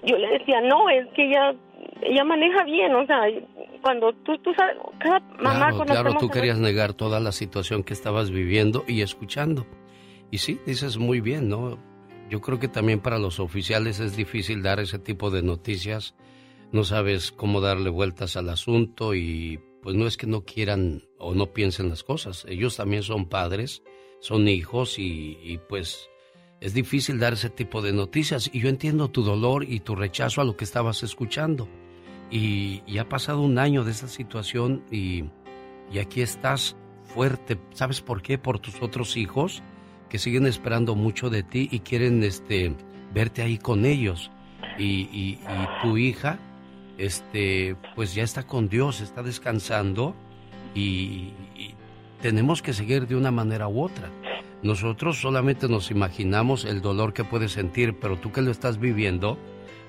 yo 0.05 0.19
le 0.19 0.39
decía, 0.39 0.61
no, 0.61 0.89
es 0.89 1.07
que 1.09 1.25
ella, 1.25 1.55
ella 2.03 2.25
maneja 2.25 2.65
bien, 2.65 2.95
o 2.95 3.07
sea, 3.07 3.23
cuando 3.83 4.13
tú, 4.25 4.39
tú 4.39 4.53
sabes, 4.55 4.77
cada 5.01 5.21
mamá 5.41 5.71
Claro, 5.71 5.85
claro, 5.85 6.15
tú 6.19 6.29
querías 6.29 6.59
negar 6.59 6.95
toda 6.95 7.21
la 7.21 7.33
situación 7.33 7.83
que 7.83 7.93
estabas 7.93 8.31
viviendo 8.31 8.85
y 8.87 9.03
escuchando. 9.03 9.67
Y 10.31 10.39
sí, 10.39 10.59
dices 10.65 10.97
muy 10.97 11.21
bien, 11.21 11.49
¿no? 11.49 11.79
Yo 12.31 12.41
creo 12.41 12.59
que 12.59 12.69
también 12.69 13.01
para 13.01 13.19
los 13.19 13.41
oficiales 13.41 14.01
es 14.01 14.17
difícil 14.17 14.63
dar 14.63 14.81
ese 14.81 14.99
tipo 14.99 15.31
de 15.31 15.43
noticias. 15.43 16.15
No 16.71 16.85
sabes 16.85 17.31
cómo 17.31 17.61
darle 17.61 17.91
vueltas 17.91 18.37
al 18.37 18.49
asunto 18.49 19.15
y 19.15 19.61
pues 19.83 19.97
no 19.97 20.07
es 20.07 20.17
que 20.17 20.27
no 20.27 20.45
quieran 20.45 21.03
o 21.19 21.35
no 21.35 21.53
piensen 21.53 21.91
las 21.91 22.03
cosas. 22.03 22.47
Ellos 22.49 22.77
también 22.77 23.03
son 23.03 23.27
padres, 23.29 23.83
son 24.21 24.49
hijos 24.49 24.99
y, 24.99 25.39
y, 25.43 25.59
pues 25.59 26.09
es 26.61 26.73
difícil 26.73 27.19
dar 27.19 27.35
ese 27.35 27.51
tipo 27.51 27.83
de 27.83 27.93
noticias. 27.93 28.49
Y 28.53 28.61
yo 28.61 28.71
entiendo 28.71 29.11
tu 29.11 29.23
dolor 29.23 29.65
y 29.69 29.81
tu 29.81 29.97
rechazo 29.97 30.41
a 30.41 30.45
lo 30.45 30.57
que 30.57 30.65
estabas 30.65 31.03
escuchando. 31.03 31.69
Y, 32.33 32.83
y 32.87 32.99
ha 32.99 33.09
pasado 33.09 33.43
un 33.43 33.59
año 33.59 33.85
de 33.85 33.91
esa 33.93 34.09
situación 34.09 34.83
y, 34.91 35.25
y 35.93 35.99
aquí 35.99 36.23
estás 36.23 36.77
fuerte. 37.05 37.59
¿Sabes 37.75 38.01
por 38.01 38.23
qué? 38.23 38.39
Por 38.39 38.59
tus 38.59 38.81
otros 38.83 39.17
hijos 39.19 39.63
que 40.09 40.19
siguen 40.19 40.47
esperando 40.47 40.95
mucho 40.95 41.29
de 41.31 41.43
ti 41.43 41.69
y 41.71 41.81
quieren 41.81 42.23
este 42.25 42.75
verte 43.15 43.43
ahí 43.43 43.59
con 43.59 43.85
ellos. 43.85 44.31
Y, 44.79 45.03
y- 45.13 45.39
y 45.47 45.69
tu 45.83 45.99
hija, 45.99 46.39
este, 46.97 47.77
pues 47.95 48.15
ya 48.15 48.23
está 48.23 48.45
con 48.47 48.69
Dios, 48.71 49.01
está 49.03 49.23
descansando 49.23 50.15
y, 50.75 51.33
tenemos 52.23 52.63
que 52.63 52.73
seguir 52.73 53.09
de 53.09 53.17
una 53.17 53.33
manera 53.33 53.67
u 53.69 53.83
otra. 53.83 54.09
Nosotros 54.63 55.21
solamente 55.21 55.69
nos 55.69 55.91
imaginamos 55.91 56.65
el 56.65 56.81
dolor 56.81 57.13
que 57.13 57.25
puedes 57.25 57.51
sentir, 57.51 57.99
pero 57.99 58.17
tú 58.17 58.31
que 58.31 58.43
lo 58.43 58.53
estás 58.53 58.79
viviendo, 58.79 59.37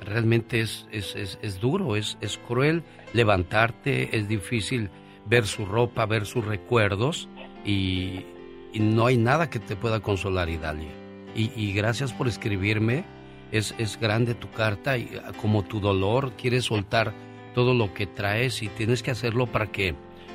realmente 0.03 0.61
es, 0.61 0.87
es, 0.91 1.37
es, 1.41 1.59
duro, 1.59 1.95
es, 1.95 2.17
es 2.21 2.37
cruel 2.37 2.83
levantarte, 3.13 4.15
es 4.15 4.27
difícil 4.27 4.89
ver 5.25 5.45
su 5.45 5.65
ropa, 5.65 6.05
ver 6.05 6.25
sus 6.25 6.45
recuerdos 6.45 7.29
y, 7.65 8.25
no 8.73 9.05
hay 9.05 9.17
nada 9.17 9.51
que 9.51 9.59
te 9.59 9.75
pueda 9.75 9.99
consolar, 9.99 10.49
Idalia. 10.49 10.89
Y, 11.35 11.51
y 11.55 11.73
gracias 11.73 12.11
por 12.11 12.27
escribirme, 12.27 13.05
es, 13.51 13.75
es 13.77 13.99
grande 13.99 14.33
tu 14.33 14.49
carta 14.49 14.97
y 14.97 15.11
como 15.39 15.63
tu 15.63 15.79
dolor, 15.79 16.33
quieres 16.37 16.65
soltar 16.65 17.13
todo 17.53 17.75
lo 17.75 17.93
que 17.93 18.07
traes 18.07 18.63
y 18.63 18.69
tienes 18.69 19.03
que 19.03 19.11
hacerlo 19.11 19.45
para 19.45 19.67
que 19.67 19.93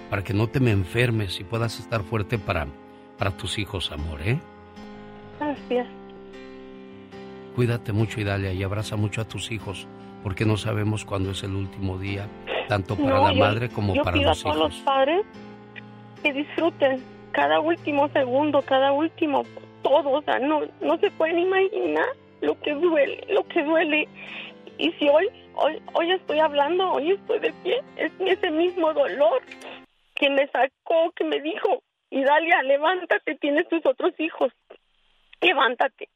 para 0.08 0.24
que 0.24 0.34
no 0.34 0.48
te 0.48 0.60
me 0.60 0.70
enfermes 0.70 1.40
y 1.40 1.44
puedas 1.44 1.78
estar 1.78 2.02
fuerte 2.02 2.38
para, 2.38 2.66
para 3.18 3.36
tus 3.36 3.58
hijos, 3.58 3.92
amor, 3.92 4.20
¿eh? 4.22 4.40
Gracias. 5.38 5.97
Cuídate 7.54 7.92
mucho, 7.92 8.20
Idalia, 8.20 8.52
y 8.52 8.62
abraza 8.62 8.96
mucho 8.96 9.20
a 9.20 9.24
tus 9.24 9.50
hijos, 9.50 9.86
porque 10.22 10.44
no 10.44 10.56
sabemos 10.56 11.04
cuándo 11.04 11.32
es 11.32 11.42
el 11.42 11.54
último 11.54 11.98
día, 11.98 12.28
tanto 12.68 12.96
para 12.96 13.20
la 13.20 13.32
madre 13.32 13.68
como 13.68 13.94
para 13.94 14.16
los 14.16 14.40
hijos. 14.40 14.42
Yo 14.42 14.42
pido 14.42 14.52
a 14.52 14.54
todos 14.54 14.72
los 14.72 14.80
padres 14.82 15.26
que 16.22 16.32
disfruten 16.32 17.02
cada 17.32 17.60
último 17.60 18.08
segundo, 18.08 18.62
cada 18.62 18.92
último 18.92 19.44
todo, 19.82 20.10
o 20.10 20.22
sea, 20.22 20.38
no, 20.38 20.62
no 20.80 20.98
se 20.98 21.10
pueden 21.12 21.38
imaginar 21.38 22.08
lo 22.40 22.58
que 22.60 22.74
duele, 22.74 23.24
lo 23.28 23.44
que 23.44 23.62
duele. 23.62 24.08
Y 24.78 24.92
si 24.92 25.08
hoy, 25.08 25.28
hoy, 25.54 25.82
hoy 25.94 26.12
estoy 26.12 26.38
hablando, 26.38 26.92
hoy 26.92 27.12
estoy 27.12 27.38
de 27.40 27.52
pie, 27.62 27.82
es 27.96 28.12
ese 28.20 28.50
mismo 28.50 28.92
dolor 28.92 29.42
que 30.14 30.30
me 30.30 30.46
sacó, 30.48 31.12
que 31.14 31.24
me 31.24 31.40
dijo, 31.40 31.82
Idalia, 32.10 32.62
levántate, 32.62 33.36
tienes 33.36 33.68
tus 33.68 33.84
otros 33.86 34.12
hijos, 34.18 34.52
levántate, 35.40 36.08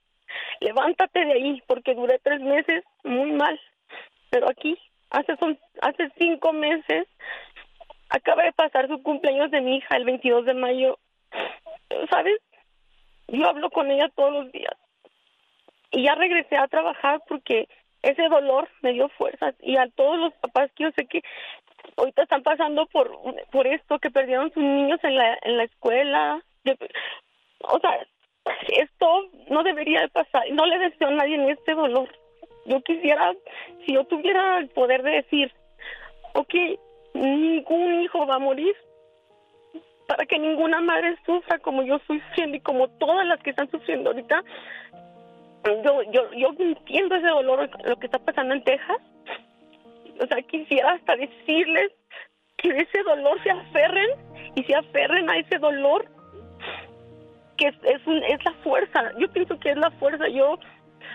levántate 0.62 1.24
de 1.24 1.32
ahí, 1.32 1.62
porque 1.66 1.94
duré 1.94 2.18
tres 2.22 2.40
meses 2.40 2.84
muy 3.04 3.32
mal, 3.32 3.60
pero 4.30 4.48
aquí, 4.48 4.78
hace, 5.10 5.36
son, 5.36 5.58
hace 5.80 6.10
cinco 6.18 6.52
meses, 6.52 7.06
acaba 8.08 8.44
de 8.44 8.52
pasar 8.52 8.88
su 8.88 9.02
cumpleaños 9.02 9.50
de 9.50 9.60
mi 9.60 9.76
hija 9.76 9.96
el 9.96 10.04
22 10.04 10.46
de 10.46 10.54
mayo, 10.54 10.98
¿sabes? 12.10 12.38
Yo 13.28 13.48
hablo 13.48 13.70
con 13.70 13.90
ella 13.90 14.10
todos 14.14 14.32
los 14.32 14.52
días. 14.52 14.74
Y 15.90 16.04
ya 16.04 16.14
regresé 16.14 16.56
a 16.56 16.68
trabajar 16.68 17.20
porque 17.28 17.68
ese 18.02 18.28
dolor 18.28 18.68
me 18.82 18.92
dio 18.92 19.08
fuerzas 19.10 19.54
y 19.60 19.76
a 19.76 19.88
todos 19.88 20.18
los 20.18 20.32
papás 20.34 20.70
que 20.74 20.84
yo 20.84 20.90
sé 20.92 21.06
que 21.06 21.22
ahorita 21.96 22.22
están 22.22 22.42
pasando 22.42 22.86
por 22.86 23.10
por 23.50 23.66
esto 23.66 23.98
que 23.98 24.10
perdieron 24.10 24.52
sus 24.52 24.62
niños 24.62 24.98
en 25.04 25.16
la 25.16 25.38
en 25.42 25.56
la 25.58 25.64
escuela. 25.64 26.42
O 27.60 27.78
sea 27.78 28.06
esto 28.68 29.28
no 29.50 29.62
debería 29.62 30.02
de 30.02 30.08
pasar 30.08 30.42
no 30.52 30.66
le 30.66 30.78
deseo 30.78 31.08
a 31.08 31.12
nadie 31.12 31.36
en 31.36 31.50
este 31.50 31.74
dolor. 31.74 32.08
Yo 32.66 32.80
quisiera 32.82 33.32
si 33.84 33.94
yo 33.94 34.04
tuviera 34.04 34.58
el 34.58 34.68
poder 34.68 35.02
de 35.02 35.10
decir 35.10 35.52
ok 36.34 36.54
ningún 37.14 38.02
hijo 38.02 38.26
va 38.26 38.36
a 38.36 38.40
morir 38.40 38.74
para 40.08 40.26
que 40.26 40.38
ninguna 40.38 40.80
madre 40.80 41.16
sufra 41.24 41.58
como 41.58 41.82
yo 41.82 41.96
estoy 41.96 42.20
sufriendo 42.20 42.56
y 42.56 42.60
como 42.60 42.88
todas 42.88 43.26
las 43.26 43.40
que 43.40 43.50
están 43.50 43.70
sufriendo 43.70 44.10
ahorita 44.10 44.42
yo 45.84 46.02
yo 46.10 46.32
yo 46.32 46.54
entiendo 46.58 47.14
ese 47.14 47.26
dolor 47.26 47.70
lo 47.84 47.96
que 47.96 48.06
está 48.06 48.18
pasando 48.18 48.54
en 48.54 48.64
Texas. 48.64 48.98
O 50.20 50.26
sea, 50.26 50.42
quisiera 50.42 50.92
hasta 50.92 51.16
decirles 51.16 51.92
que 52.56 52.68
ese 52.68 53.02
dolor 53.02 53.42
se 53.42 53.50
aferren 53.50 54.10
y 54.54 54.62
se 54.64 54.74
aferren 54.74 55.28
a 55.30 55.38
ese 55.38 55.58
dolor 55.58 56.06
que 57.62 57.68
es, 57.68 57.74
es, 57.84 58.02
es 58.28 58.44
la 58.44 58.52
fuerza. 58.64 59.12
Yo 59.18 59.30
pienso 59.30 59.58
que 59.58 59.70
es 59.70 59.76
la 59.76 59.90
fuerza. 59.92 60.28
Yo 60.28 60.58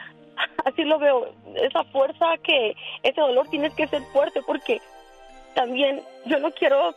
así 0.65 0.83
lo 0.83 0.97
veo. 0.99 1.33
Esa 1.55 1.83
fuerza 1.85 2.25
que 2.43 2.75
ese 3.03 3.19
dolor 3.19 3.47
tienes 3.49 3.73
que 3.73 3.87
ser 3.87 4.01
fuerte 4.13 4.41
porque 4.45 4.79
también 5.55 6.01
yo 6.25 6.39
no 6.39 6.51
quiero 6.51 6.95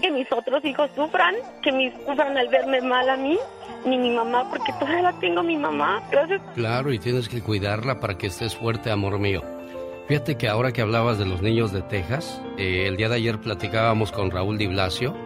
que 0.00 0.10
mis 0.10 0.30
otros 0.30 0.62
hijos 0.64 0.90
sufran, 0.94 1.34
que 1.62 1.72
mis 1.72 1.92
sufran 2.06 2.36
al 2.36 2.48
verme 2.48 2.82
mal 2.82 3.08
a 3.08 3.16
mí, 3.16 3.38
ni 3.86 3.96
mi 3.96 4.10
mamá, 4.10 4.46
porque 4.50 4.72
todavía 4.74 5.02
la 5.02 5.18
tengo 5.18 5.42
mi 5.42 5.56
mamá. 5.56 6.02
Gracias. 6.10 6.42
Claro, 6.54 6.92
y 6.92 6.98
tienes 6.98 7.30
que 7.30 7.40
cuidarla 7.40 7.98
para 7.98 8.18
que 8.18 8.26
estés 8.26 8.54
fuerte, 8.54 8.90
amor 8.90 9.18
mío. 9.18 9.42
Fíjate 10.06 10.36
que 10.36 10.48
ahora 10.48 10.70
que 10.72 10.82
hablabas 10.82 11.18
de 11.18 11.24
los 11.24 11.40
niños 11.40 11.72
de 11.72 11.80
Texas, 11.80 12.42
eh, 12.58 12.84
el 12.86 12.96
día 12.96 13.08
de 13.08 13.16
ayer 13.16 13.40
platicábamos 13.40 14.12
con 14.12 14.30
Raúl 14.30 14.58
Di 14.58 14.66
Blasio 14.66 15.16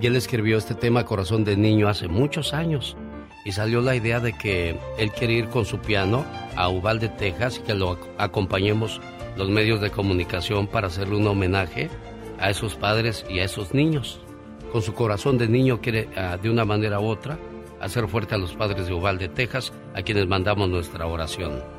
y 0.00 0.06
él 0.06 0.16
escribió 0.16 0.58
este 0.58 0.74
tema 0.74 1.04
Corazón 1.04 1.44
de 1.44 1.56
Niño 1.56 1.88
hace 1.88 2.08
muchos 2.08 2.52
años 2.52 2.96
y 3.44 3.52
salió 3.52 3.80
la 3.80 3.94
idea 3.94 4.20
de 4.20 4.32
que 4.32 4.78
él 4.98 5.12
quiere 5.12 5.34
ir 5.34 5.48
con 5.48 5.64
su 5.64 5.78
piano 5.78 6.24
a 6.56 6.68
Uvalde, 6.68 7.08
Texas 7.08 7.58
y 7.58 7.66
que 7.66 7.74
lo 7.74 7.98
acompañemos 8.18 9.00
los 9.36 9.48
medios 9.48 9.80
de 9.80 9.90
comunicación 9.90 10.66
para 10.66 10.86
hacerle 10.86 11.16
un 11.16 11.26
homenaje 11.26 11.90
a 12.38 12.50
esos 12.50 12.74
padres 12.74 13.24
y 13.28 13.40
a 13.40 13.44
esos 13.44 13.74
niños. 13.74 14.20
Con 14.72 14.82
su 14.82 14.94
corazón 14.94 15.38
de 15.38 15.48
niño 15.48 15.80
quiere 15.80 16.08
ah, 16.16 16.38
de 16.40 16.50
una 16.50 16.64
manera 16.64 17.00
u 17.00 17.06
otra 17.06 17.38
hacer 17.80 18.08
fuerte 18.08 18.34
a 18.34 18.38
los 18.38 18.54
padres 18.54 18.86
de 18.86 18.94
Uvalde, 18.94 19.28
Texas, 19.28 19.72
a 19.94 20.02
quienes 20.02 20.26
mandamos 20.26 20.68
nuestra 20.68 21.06
oración. 21.06 21.73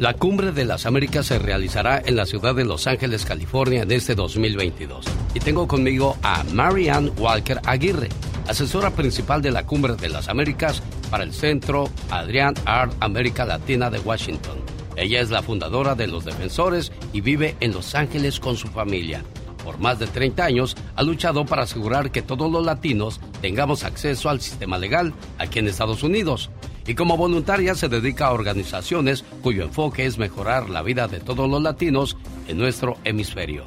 La 0.00 0.14
Cumbre 0.14 0.50
de 0.52 0.64
las 0.64 0.86
Américas 0.86 1.26
se 1.26 1.38
realizará 1.38 2.00
en 2.02 2.16
la 2.16 2.24
ciudad 2.24 2.54
de 2.54 2.64
Los 2.64 2.86
Ángeles, 2.86 3.26
California, 3.26 3.82
en 3.82 3.92
este 3.92 4.14
2022. 4.14 5.04
Y 5.34 5.40
tengo 5.40 5.68
conmigo 5.68 6.16
a 6.22 6.42
Marianne 6.54 7.10
Walker 7.18 7.60
Aguirre, 7.66 8.08
asesora 8.48 8.92
principal 8.92 9.42
de 9.42 9.50
la 9.50 9.66
Cumbre 9.66 9.96
de 9.96 10.08
las 10.08 10.30
Américas 10.30 10.82
para 11.10 11.22
el 11.22 11.34
Centro 11.34 11.90
Adrián 12.10 12.54
Art 12.64 12.94
América 13.00 13.44
Latina 13.44 13.90
de 13.90 13.98
Washington. 13.98 14.56
Ella 14.96 15.20
es 15.20 15.28
la 15.28 15.42
fundadora 15.42 15.94
de 15.94 16.06
Los 16.06 16.24
Defensores 16.24 16.92
y 17.12 17.20
vive 17.20 17.56
en 17.60 17.72
Los 17.72 17.94
Ángeles 17.94 18.40
con 18.40 18.56
su 18.56 18.68
familia. 18.68 19.22
Por 19.62 19.80
más 19.80 19.98
de 19.98 20.06
30 20.06 20.42
años 20.42 20.76
ha 20.96 21.02
luchado 21.02 21.44
para 21.44 21.64
asegurar 21.64 22.10
que 22.10 22.22
todos 22.22 22.50
los 22.50 22.64
latinos 22.64 23.20
tengamos 23.42 23.84
acceso 23.84 24.30
al 24.30 24.40
sistema 24.40 24.78
legal 24.78 25.12
aquí 25.36 25.58
en 25.58 25.68
Estados 25.68 26.02
Unidos 26.02 26.48
y 26.90 26.96
como 26.96 27.16
voluntaria 27.16 27.76
se 27.76 27.88
dedica 27.88 28.26
a 28.26 28.32
organizaciones 28.32 29.22
cuyo 29.44 29.62
enfoque 29.62 30.06
es 30.06 30.18
mejorar 30.18 30.68
la 30.68 30.82
vida 30.82 31.06
de 31.06 31.20
todos 31.20 31.48
los 31.48 31.62
latinos 31.62 32.16
en 32.48 32.58
nuestro 32.58 32.96
hemisferio. 33.04 33.62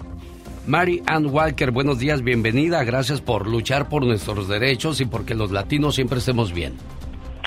Mary 0.67 1.01
Ann 1.07 1.27
Walker, 1.27 1.71
buenos 1.71 1.99
días, 1.99 2.21
bienvenida, 2.21 2.83
gracias 2.83 3.21
por 3.21 3.47
luchar 3.47 3.87
por 3.87 4.05
nuestros 4.05 4.49
derechos 4.49 4.99
y 4.99 5.05
porque 5.05 5.35
los 5.35 5.51
latinos 5.51 5.95
siempre 5.95 6.17
estemos 6.17 6.51
bien. 6.51 6.75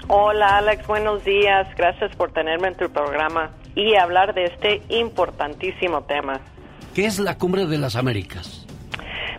Hola 0.08 0.56
Alex, 0.56 0.86
buenos 0.86 1.22
días, 1.26 1.68
gracias 1.76 2.16
por 2.16 2.32
tenerme 2.32 2.68
en 2.68 2.76
tu 2.78 2.88
programa 2.88 3.50
y 3.74 3.96
hablar 3.96 4.32
de 4.32 4.46
este 4.46 4.82
importantísimo 4.88 6.04
tema. 6.04 6.40
¿Qué 6.94 7.04
es 7.04 7.18
la 7.18 7.36
Cumbre 7.36 7.66
de 7.66 7.76
las 7.76 7.96
Américas? 7.96 8.65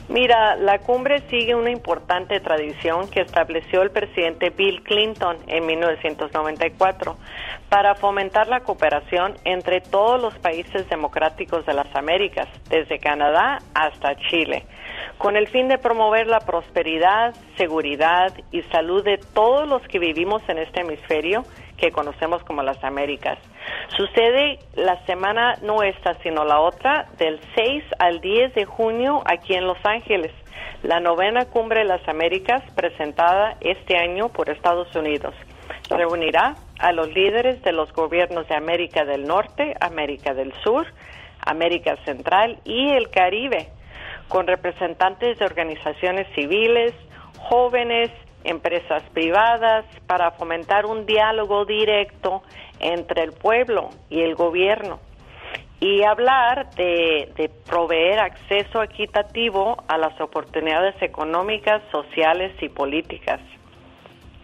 Mira, 0.10 0.56
la 0.56 0.80
cumbre 0.80 1.22
sigue 1.30 1.54
una 1.54 1.70
importante 1.70 2.40
tradición 2.40 3.10
que 3.10 3.20
estableció 3.20 3.82
el 3.82 3.92
presidente 3.92 4.52
Bill 4.52 4.82
Clinton 4.82 5.36
en 5.48 5.66
1994 5.66 7.18
para 7.68 7.94
fomentar 7.96 8.48
la 8.48 8.62
cooperación 8.62 9.34
entre 9.44 9.82
todos 9.82 10.22
los 10.22 10.34
países 10.40 10.88
democráticos 10.90 11.66
de 11.66 11.74
las 11.74 11.94
Américas, 11.94 12.48
desde 12.70 13.00
Canadá 13.00 13.60
hasta 13.74 14.16
Chile, 14.30 14.66
con 15.18 15.36
el 15.36 15.48
fin 15.48 15.68
de 15.68 15.78
promover 15.78 16.28
la 16.28 16.40
prosperidad, 16.40 17.36
seguridad 17.58 18.34
y 18.50 18.62
salud 18.64 19.04
de 19.04 19.18
todos 19.18 19.68
los 19.68 19.82
que 19.90 20.00
vivimos 20.00 20.42
en 20.48 20.60
este 20.60 20.82
hemisferio 20.82 21.44
que 21.78 21.91
conocemos 21.91 22.44
como 22.44 22.64
las 22.64 22.84
Américas. 22.84 23.38
Sucede 23.95 24.60
la 24.76 25.04
semana 25.06 25.58
no 25.62 25.84
esta, 25.84 26.16
sino 26.24 26.44
la 26.44 26.60
otra, 26.60 27.08
del 27.18 27.40
6 27.56 27.84
al 27.99 28.20
10 28.20 28.56
de 28.56 28.66
junio 28.66 29.22
aquí 29.26 29.54
en 29.54 29.66
Los 29.66 29.78
Ángeles, 29.86 30.32
la 30.84 30.99
novena 30.99 31.45
cumbre 31.45 31.80
de 31.80 31.86
las 31.86 32.08
Américas 32.08 32.62
presentada 32.76 33.58
este 33.62 33.98
año 33.98 34.30
por 34.30 34.49
Estados 34.49 34.94
Unidos. 34.95 35.34
Reunirá 35.90 36.56
a 36.80 36.91
los 36.91 37.14
líderes 37.14 37.62
de 37.64 37.72
los 37.72 37.91
gobiernos 37.94 38.48
de 38.48 38.56
América 38.56 39.06
del 39.06 39.26
Norte, 39.26 39.76
América 39.80 40.34
del 40.34 40.54
Sur, 40.64 40.86
América 41.45 41.95
Central 42.06 42.60
y 42.66 42.90
el 42.90 43.10
Caribe, 43.10 43.70
con 44.28 44.48
representantes 44.48 45.40
de 45.40 45.45
organizaciones 45.45 46.28
civiles, 46.36 46.94
jóvenes, 47.40 48.12
empresas 48.48 49.03
privadas 49.14 49.86
para 50.07 50.32
fomentar 50.32 50.86
un 50.86 51.06
diálogo 51.06 51.65
directo 51.65 52.41
entre 52.80 53.24
el 53.24 53.34
pueblo 53.34 53.90
y 54.10 54.22
el 54.22 54.36
gobierno 54.36 54.99
y 55.80 56.03
hablar 56.03 56.74
de, 56.76 57.52
proveer 57.68 58.19
acceso 58.19 58.82
equitativo 58.82 59.84
a 59.88 59.98
las 59.98 60.19
oportunidades 60.19 60.95
económicas, 61.02 61.84
sociales 61.91 62.52
y 62.61 62.69
políticas. 62.69 63.40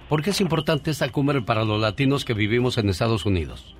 ¿Por 0.09 0.21
qué 0.21 0.29
es 0.29 0.41
importante 0.41 0.91
esta 0.91 1.09
cumbre 1.09 1.41
para 1.41 1.63
los 1.63 1.81
latinos 1.81 2.23
que 2.23 2.33
vivimos 2.33 2.77
en 2.77 2.89
Estados 2.89 3.25
Unidos? 3.25 3.75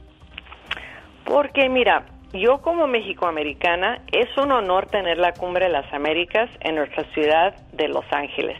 Porque 1.26 1.70
mira, 1.70 2.06
yo 2.34 2.62
como 2.64 2.88
mexicoamericana 2.88 4.02
es 4.12 4.28
un 4.38 4.52
honor 4.52 4.88
tener 4.88 5.20
la 5.20 5.34
Cumbre 5.34 5.68
de 5.68 5.72
las 5.72 5.94
Américas 5.94 6.50
en 6.62 6.76
nuestra 6.76 7.04
ciudad 7.14 7.56
de 7.74 7.88
Los 7.88 8.06
Ángeles, 8.12 8.58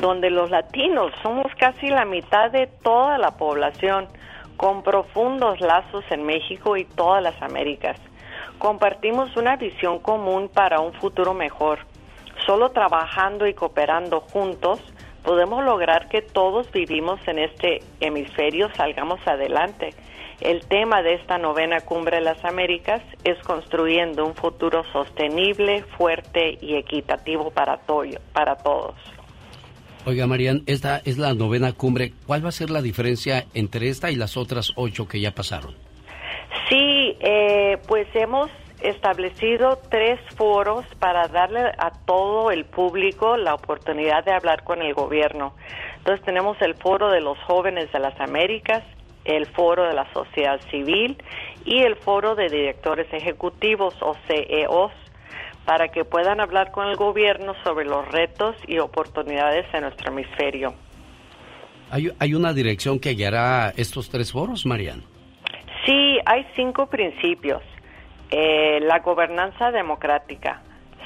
donde 0.00 0.28
los 0.28 0.50
latinos 0.50 1.12
somos 1.22 1.46
casi 1.56 1.86
la 1.86 2.04
mitad 2.04 2.50
de 2.50 2.66
toda 2.66 3.18
la 3.18 3.30
población, 3.36 4.08
con 4.56 4.82
profundos 4.82 5.60
lazos 5.60 6.04
en 6.10 6.24
México 6.24 6.76
y 6.76 6.84
todas 6.84 7.22
las 7.22 7.40
Américas. 7.40 7.96
Compartimos 8.58 9.36
una 9.36 9.56
visión 9.56 10.00
común 10.00 10.48
para 10.52 10.80
un 10.80 10.92
futuro 10.92 11.32
mejor. 11.32 11.78
Solo 12.44 12.70
trabajando 12.70 13.46
y 13.46 13.54
cooperando 13.54 14.20
juntos 14.20 14.80
podemos 15.22 15.64
lograr 15.64 16.08
que 16.08 16.22
todos 16.22 16.70
vivimos 16.72 17.20
en 17.28 17.38
este 17.38 17.82
hemisferio 18.00 18.68
salgamos 18.74 19.20
adelante. 19.26 19.94
El 20.42 20.66
tema 20.66 21.02
de 21.02 21.14
esta 21.14 21.38
novena 21.38 21.80
cumbre 21.82 22.16
de 22.16 22.24
las 22.24 22.44
Américas 22.44 23.00
es 23.22 23.38
construyendo 23.44 24.26
un 24.26 24.34
futuro 24.34 24.82
sostenible, 24.92 25.84
fuerte 25.96 26.58
y 26.60 26.74
equitativo 26.74 27.52
para, 27.52 27.78
para 28.32 28.56
todos. 28.56 28.96
Oiga, 30.04 30.26
Marian, 30.26 30.64
esta 30.66 31.00
es 31.04 31.16
la 31.16 31.32
novena 31.32 31.72
cumbre. 31.72 32.12
¿Cuál 32.26 32.44
va 32.44 32.48
a 32.48 32.52
ser 32.52 32.70
la 32.70 32.82
diferencia 32.82 33.44
entre 33.54 33.88
esta 33.88 34.10
y 34.10 34.16
las 34.16 34.36
otras 34.36 34.72
ocho 34.74 35.06
que 35.06 35.20
ya 35.20 35.30
pasaron? 35.30 35.76
Sí, 36.68 37.16
eh, 37.20 37.78
pues 37.86 38.08
hemos 38.14 38.50
establecido 38.82 39.78
tres 39.90 40.18
foros 40.34 40.84
para 40.98 41.28
darle 41.28 41.60
a 41.78 41.92
todo 42.04 42.50
el 42.50 42.64
público 42.64 43.36
la 43.36 43.54
oportunidad 43.54 44.24
de 44.24 44.32
hablar 44.32 44.64
con 44.64 44.82
el 44.82 44.92
gobierno. 44.92 45.54
Entonces 45.98 46.24
tenemos 46.24 46.60
el 46.62 46.74
foro 46.74 47.10
de 47.10 47.20
los 47.20 47.38
jóvenes 47.46 47.92
de 47.92 48.00
las 48.00 48.18
Américas, 48.20 48.82
el 49.24 49.46
foro 49.46 49.86
de 49.86 49.94
la 49.94 50.12
sociedad 50.12 50.60
civil 50.70 51.16
y 51.64 51.78
el 51.80 51.96
foro 51.96 52.34
de 52.34 52.48
directores 52.48 53.06
ejecutivos 53.12 53.94
o 54.00 54.16
CEOs 54.26 54.92
para 55.64 55.88
que 55.88 56.04
puedan 56.04 56.40
hablar 56.40 56.72
con 56.72 56.88
el 56.88 56.96
gobierno 56.96 57.54
sobre 57.62 57.84
los 57.84 58.06
retos 58.10 58.56
y 58.66 58.78
oportunidades 58.78 59.66
en 59.72 59.82
nuestro 59.82 60.10
hemisferio. 60.10 60.74
¿Hay, 61.90 62.10
hay 62.18 62.34
una 62.34 62.52
dirección 62.52 62.98
que 62.98 63.10
guiará 63.10 63.72
estos 63.76 64.08
tres 64.10 64.32
foros, 64.32 64.66
Marian? 64.66 65.04
Sí, 65.84 66.18
hay 66.24 66.46
cinco 66.56 66.86
principios. 66.86 67.62
Eh, 68.30 68.80
la 68.80 69.00
gobernanza 69.00 69.70
democrática, 69.70 70.62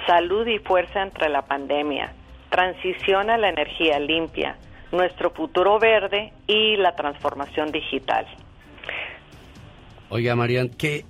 salud 0.06 0.47
y 0.47 0.59
fuerza 0.60 1.02
entre 1.02 1.28
la 1.28 1.43
pandemia, 1.43 2.12
transición 2.51 3.30
a 3.30 3.36
la 3.36 3.48
energía 3.48 3.98
limpia, 3.98 4.56
nuestro 4.97 5.31
futuro 5.31 5.78
verde 5.78 6.32
y 6.47 6.77
la 6.77 6.94
transformación 6.94 7.70
digital. 7.73 8.27
Oiga, 10.09 10.36
Marian, 10.36 10.68
¿qué, 10.68 11.05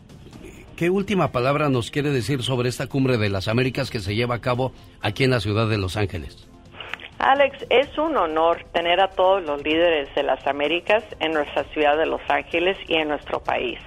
¿qué 0.76 0.90
última 0.90 1.32
palabra 1.32 1.68
nos 1.68 1.90
quiere 1.90 2.10
decir 2.10 2.42
sobre 2.42 2.68
esta 2.68 2.86
cumbre 2.86 3.18
de 3.18 3.28
las 3.28 3.48
Américas 3.48 3.90
que 3.90 4.00
se 4.00 4.14
lleva 4.14 4.36
a 4.36 4.40
cabo 4.40 4.72
aquí 5.02 5.24
en 5.24 5.30
la 5.30 5.40
ciudad 5.40 5.68
de 5.68 5.78
Los 5.78 5.96
Ángeles? 5.96 6.48
Alex, 7.18 7.66
es 7.70 7.96
un 7.96 8.16
honor 8.16 8.64
tener 8.72 9.00
a 9.00 9.08
todos 9.08 9.42
los 9.42 9.62
líderes 9.62 10.14
de 10.14 10.22
las 10.22 10.46
Américas 10.46 11.02
en 11.18 11.32
nuestra 11.32 11.64
ciudad 11.72 11.96
de 11.96 12.06
Los 12.06 12.20
Ángeles 12.28 12.76
y 12.88 12.94
en 12.94 13.08
nuestro 13.08 13.40
país 13.42 13.78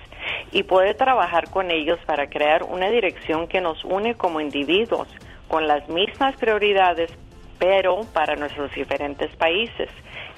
y 0.51 0.63
poder 0.63 0.95
trabajar 0.95 1.49
con 1.49 1.71
ellos 1.71 1.99
para 2.05 2.29
crear 2.29 2.63
una 2.63 2.89
dirección 2.89 3.47
que 3.47 3.61
nos 3.61 3.83
une 3.83 4.15
como 4.15 4.41
individuos 4.41 5.07
con 5.47 5.67
las 5.67 5.87
mismas 5.89 6.35
prioridades, 6.37 7.11
pero 7.59 8.01
para 8.13 8.35
nuestros 8.35 8.73
diferentes 8.73 9.35
países, 9.35 9.89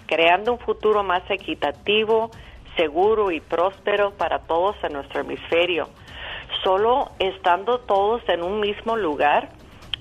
creando 0.08 0.54
un 0.54 0.60
futuro 0.60 1.04
más 1.04 1.24
equitativo, 1.30 2.32
seguro 2.76 3.32
y 3.32 3.40
próspero 3.40 4.12
para 4.12 4.40
todos 4.40 4.76
en 4.84 4.94
nuestro 4.94 5.22
hemisferio. 5.22 5.88
Solo 6.64 7.12
estando 7.20 7.80
todos 7.80 8.22
en 8.28 8.44
un 8.44 8.60
mismo 8.60 8.98
lugar, 8.98 9.50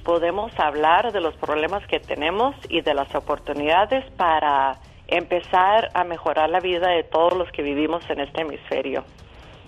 podemos 0.04 0.50
hablar 0.58 1.12
de 1.12 1.20
los 1.20 1.36
problemas 1.36 1.86
que 1.86 2.00
tenemos 2.00 2.56
y 2.68 2.80
de 2.80 2.94
las 2.94 3.14
oportunidades 3.14 4.04
para 4.12 4.78
empezar 5.06 5.90
a 5.94 6.04
mejorar 6.04 6.50
la 6.50 6.60
vida 6.60 6.88
de 6.88 7.02
todos 7.04 7.36
los 7.36 7.50
que 7.52 7.62
vivimos 7.62 8.02
en 8.08 8.20
este 8.20 8.42
hemisferio. 8.42 9.04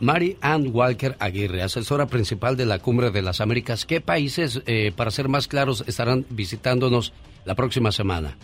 Mary 0.03 0.37
Ann 0.43 0.73
Walker 0.75 1.15
Aguirre, 1.21 1.63
asesora 1.63 2.07
principal 2.07 2.57
de 2.57 2.67
la 2.67 2.81
Cumbre 2.81 3.13
de 3.13 3.23
las 3.23 3.41
Américas. 3.41 3.87
¿Qué 3.87 4.01
países, 4.01 4.61
eh, 4.67 4.91
para 4.97 5.13
ser 5.13 5.29
más 5.29 5.47
claros, 5.47 5.85
estarán 5.87 6.25
visitándonos 6.29 7.13
la 7.45 7.55
próxima 7.55 7.93
semana? 7.93 8.37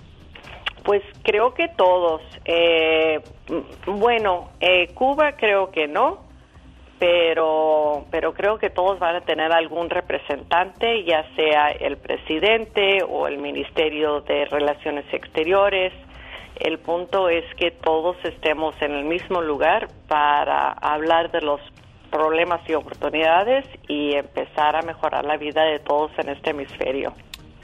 Pues 0.84 1.02
creo 1.24 1.54
que 1.54 1.66
todos. 1.76 2.22
Eh, 2.44 3.20
bueno, 3.86 4.50
eh, 4.60 4.94
Cuba 4.94 5.32
creo 5.32 5.72
que 5.72 5.88
no, 5.88 6.20
pero, 7.00 8.04
pero 8.12 8.34
creo 8.34 8.58
que 8.58 8.70
todos 8.70 9.00
van 9.00 9.16
a 9.16 9.22
tener 9.22 9.50
algún 9.50 9.90
representante, 9.90 11.02
ya 11.02 11.24
sea 11.34 11.70
el 11.70 11.96
presidente 11.96 13.02
o 13.02 13.26
el 13.26 13.38
Ministerio 13.38 14.20
de 14.20 14.44
Relaciones 14.44 15.12
Exteriores 15.12 15.92
el 16.60 16.78
punto 16.78 17.28
es 17.28 17.44
que 17.56 17.70
todos 17.70 18.16
estemos 18.24 18.74
en 18.80 18.92
el 18.92 19.04
mismo 19.04 19.40
lugar 19.40 19.88
para 20.08 20.70
hablar 20.72 21.30
de 21.30 21.40
los 21.40 21.60
problemas 22.10 22.60
y 22.68 22.74
oportunidades 22.74 23.64
y 23.86 24.14
empezar 24.14 24.76
a 24.76 24.82
mejorar 24.82 25.24
la 25.24 25.36
vida 25.36 25.62
de 25.64 25.78
todos 25.78 26.10
en 26.18 26.30
este 26.30 26.50
hemisferio. 26.50 27.12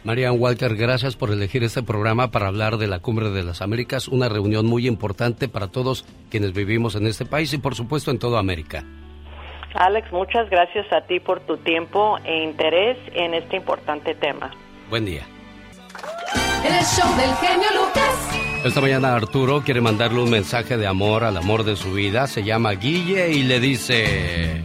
Marian 0.04 0.38
Walker, 0.38 0.76
gracias 0.76 1.16
por 1.16 1.30
elegir 1.30 1.64
este 1.64 1.82
programa 1.82 2.30
para 2.30 2.48
hablar 2.48 2.76
de 2.76 2.86
la 2.86 2.98
Cumbre 2.98 3.30
de 3.30 3.42
las 3.42 3.62
Américas, 3.62 4.06
una 4.06 4.28
reunión 4.28 4.66
muy 4.66 4.86
importante 4.86 5.48
para 5.48 5.68
todos 5.68 6.04
quienes 6.30 6.52
vivimos 6.52 6.94
en 6.94 7.06
este 7.06 7.24
país 7.24 7.54
y 7.54 7.58
por 7.58 7.74
supuesto 7.74 8.10
en 8.10 8.18
toda 8.18 8.38
América. 8.38 8.84
Alex, 9.74 10.12
muchas 10.12 10.48
gracias 10.50 10.86
a 10.92 11.00
ti 11.06 11.20
por 11.20 11.40
tu 11.40 11.56
tiempo 11.56 12.18
e 12.22 12.44
interés 12.44 12.98
en 13.14 13.32
este 13.32 13.56
importante 13.56 14.14
tema. 14.14 14.50
Buen 14.90 15.06
día. 15.06 15.26
El 16.64 16.84
show 16.84 17.16
del 17.16 17.34
genio 17.36 17.68
Lucas. 17.74 18.53
Esta 18.64 18.80
mañana 18.80 19.14
Arturo 19.14 19.62
quiere 19.62 19.82
mandarle 19.82 20.22
un 20.22 20.30
mensaje 20.30 20.78
de 20.78 20.86
amor 20.86 21.22
al 21.22 21.36
amor 21.36 21.64
de 21.64 21.76
su 21.76 21.92
vida. 21.92 22.26
Se 22.26 22.42
llama 22.42 22.72
Guille 22.72 23.30
y 23.30 23.42
le 23.42 23.60
dice... 23.60 24.64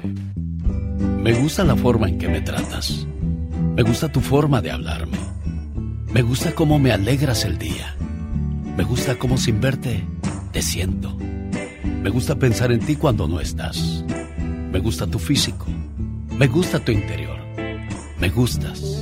Me 1.21 1.33
gusta 1.33 1.65
la 1.65 1.75
forma 1.75 2.07
en 2.07 2.17
que 2.17 2.29
me 2.29 2.39
tratas. 2.39 3.05
Me 3.75 3.83
gusta 3.83 4.09
tu 4.09 4.21
forma 4.21 4.61
de 4.61 4.71
hablarme. 4.71 5.17
Me 6.13 6.21
gusta 6.21 6.55
cómo 6.55 6.79
me 6.79 6.93
alegras 6.93 7.43
el 7.43 7.57
día. 7.57 7.93
Me 8.77 8.85
gusta 8.85 9.15
cómo 9.19 9.37
sin 9.37 9.59
verte 9.59 10.07
te 10.53 10.61
siento. 10.61 11.17
Me 12.01 12.09
gusta 12.09 12.35
pensar 12.35 12.71
en 12.71 12.79
ti 12.79 12.95
cuando 12.95 13.27
no 13.27 13.41
estás. 13.41 14.05
Me 14.71 14.79
gusta 14.79 15.07
tu 15.07 15.19
físico. 15.19 15.65
Me 16.37 16.47
gusta 16.47 16.79
tu 16.79 16.93
interior. 16.93 17.37
Me 18.17 18.29
gustas. 18.29 18.98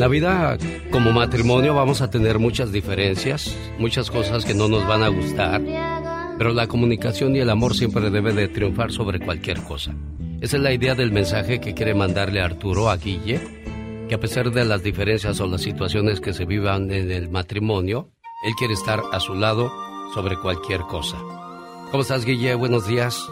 La 0.00 0.08
vida 0.08 0.56
como 0.90 1.12
matrimonio 1.12 1.74
vamos 1.74 2.00
a 2.00 2.08
tener 2.08 2.38
muchas 2.38 2.72
diferencias, 2.72 3.54
muchas 3.78 4.10
cosas 4.10 4.46
que 4.46 4.54
no 4.54 4.66
nos 4.66 4.86
van 4.86 5.02
a 5.02 5.08
gustar, 5.08 5.60
pero 6.38 6.54
la 6.54 6.68
comunicación 6.68 7.36
y 7.36 7.40
el 7.40 7.50
amor 7.50 7.76
siempre 7.76 8.08
debe 8.08 8.32
de 8.32 8.48
triunfar 8.48 8.92
sobre 8.92 9.20
cualquier 9.20 9.62
cosa. 9.62 9.94
Esa 10.40 10.56
es 10.56 10.62
la 10.62 10.72
idea 10.72 10.94
del 10.94 11.12
mensaje 11.12 11.60
que 11.60 11.74
quiere 11.74 11.92
mandarle 11.92 12.40
Arturo 12.40 12.88
a 12.88 12.96
Guille, 12.96 13.42
que 14.08 14.14
a 14.14 14.18
pesar 14.18 14.50
de 14.50 14.64
las 14.64 14.82
diferencias 14.82 15.38
o 15.38 15.46
las 15.46 15.60
situaciones 15.60 16.22
que 16.22 16.32
se 16.32 16.46
vivan 16.46 16.90
en 16.92 17.10
el 17.10 17.28
matrimonio, 17.28 18.08
él 18.46 18.54
quiere 18.56 18.72
estar 18.72 19.02
a 19.12 19.20
su 19.20 19.34
lado 19.34 19.70
sobre 20.14 20.38
cualquier 20.38 20.80
cosa. 20.80 21.18
¿Cómo 21.90 22.00
estás, 22.00 22.24
Guille? 22.24 22.54
Buenos 22.54 22.88
días. 22.88 23.22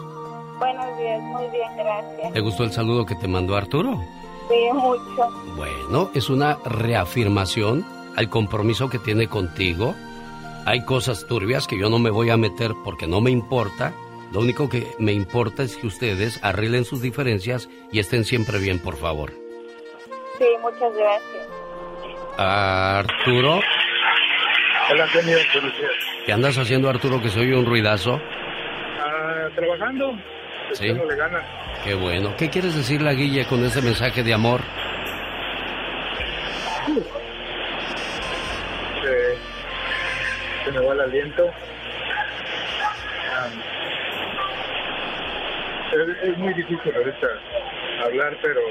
Buenos 0.59 0.97
días, 0.99 1.19
muy 1.19 1.49
bien, 1.49 1.77
gracias. 1.77 2.31
¿Te 2.31 2.39
gustó 2.41 2.63
el 2.63 2.71
saludo 2.71 3.07
que 3.07 3.15
te 3.15 3.27
mandó 3.27 3.55
Arturo? 3.55 3.99
Sí, 4.49 4.69
mucho. 4.73 5.29
Bueno, 5.55 6.09
es 6.13 6.29
una 6.29 6.57
reafirmación 6.65 7.85
al 8.15 8.29
compromiso 8.29 8.89
que 8.89 8.99
tiene 8.99 9.27
contigo. 9.27 9.95
Hay 10.65 10.83
cosas 10.85 11.25
turbias 11.27 11.67
que 11.67 11.77
yo 11.79 11.89
no 11.89 11.99
me 11.99 12.09
voy 12.09 12.29
a 12.29 12.37
meter 12.37 12.71
porque 12.83 13.07
no 13.07 13.21
me 13.21 13.31
importa. 13.31 13.93
Lo 14.31 14.41
único 14.41 14.69
que 14.69 14.87
me 14.99 15.13
importa 15.13 15.63
es 15.63 15.77
que 15.77 15.87
ustedes 15.87 16.39
arreglen 16.43 16.85
sus 16.85 17.01
diferencias 17.01 17.69
y 17.91 17.99
estén 17.99 18.25
siempre 18.25 18.59
bien, 18.59 18.79
por 18.79 18.95
favor. 18.97 19.31
Sí, 20.37 20.45
muchas 20.61 20.93
gracias. 20.95 21.47
Arturo, 22.37 23.59
Hola, 24.91 25.05
días. 25.23 25.47
¿qué 26.25 26.33
andas 26.33 26.57
haciendo, 26.57 26.89
Arturo, 26.89 27.21
que 27.21 27.29
se 27.29 27.39
oye 27.41 27.55
un 27.55 27.65
ruidazo? 27.65 28.19
Ah, 28.99 29.47
trabajando, 29.55 30.11
Sí. 30.73 30.93
Qué 31.83 31.93
bueno. 31.93 32.35
¿Qué 32.37 32.49
quieres 32.49 32.75
decirle 32.75 33.09
a 33.09 33.13
Guille 33.13 33.45
con 33.45 33.63
ese 33.65 33.81
mensaje 33.81 34.23
de 34.23 34.33
amor? 34.33 34.61
Se, 39.01 40.65
se 40.65 40.71
me 40.71 40.85
va 40.85 40.93
el 40.93 40.99
aliento. 41.01 41.51
Es, 45.91 46.29
es 46.29 46.37
muy 46.37 46.53
difícil 46.53 46.95
ahorita 46.95 47.27
hablar, 48.05 48.37
pero 48.41 48.61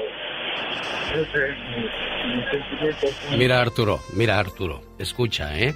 no 1.15 1.25
sé, 1.33 1.55
mis, 1.75 2.35
mis 2.35 2.49
sentimientos. 2.49 3.11
Mira 3.37 3.59
Arturo, 3.59 3.99
mira 4.13 4.39
Arturo, 4.39 4.81
escucha, 4.97 5.57
¿eh? 5.57 5.73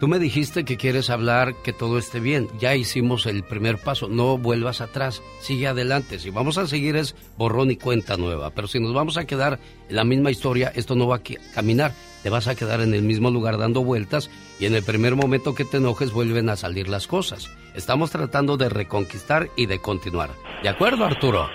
Tú 0.00 0.06
me 0.06 0.20
dijiste 0.20 0.64
que 0.64 0.76
quieres 0.76 1.10
hablar, 1.10 1.54
que 1.64 1.72
todo 1.72 1.98
esté 1.98 2.20
bien. 2.20 2.48
Ya 2.60 2.76
hicimos 2.76 3.26
el 3.26 3.42
primer 3.42 3.78
paso. 3.78 4.08
No 4.08 4.38
vuelvas 4.38 4.80
atrás. 4.80 5.22
Sigue 5.40 5.66
adelante. 5.66 6.20
Si 6.20 6.30
vamos 6.30 6.56
a 6.56 6.68
seguir 6.68 6.94
es 6.94 7.16
borrón 7.36 7.72
y 7.72 7.76
cuenta 7.76 8.16
nueva. 8.16 8.50
Pero 8.50 8.68
si 8.68 8.78
nos 8.78 8.94
vamos 8.94 9.16
a 9.16 9.24
quedar 9.24 9.58
en 9.88 9.96
la 9.96 10.04
misma 10.04 10.30
historia, 10.30 10.70
esto 10.76 10.94
no 10.94 11.08
va 11.08 11.16
a 11.16 11.22
caminar. 11.52 11.92
Te 12.22 12.30
vas 12.30 12.46
a 12.46 12.54
quedar 12.54 12.80
en 12.80 12.94
el 12.94 13.02
mismo 13.02 13.32
lugar 13.32 13.58
dando 13.58 13.82
vueltas 13.82 14.30
y 14.60 14.66
en 14.66 14.76
el 14.76 14.84
primer 14.84 15.16
momento 15.16 15.56
que 15.56 15.64
te 15.64 15.78
enojes 15.78 16.12
vuelven 16.12 16.48
a 16.48 16.54
salir 16.54 16.88
las 16.88 17.08
cosas. 17.08 17.50
Estamos 17.74 18.12
tratando 18.12 18.56
de 18.56 18.68
reconquistar 18.68 19.48
y 19.56 19.66
de 19.66 19.80
continuar. 19.80 20.30
¿De 20.62 20.68
acuerdo, 20.68 21.04
Arturo? 21.06 21.48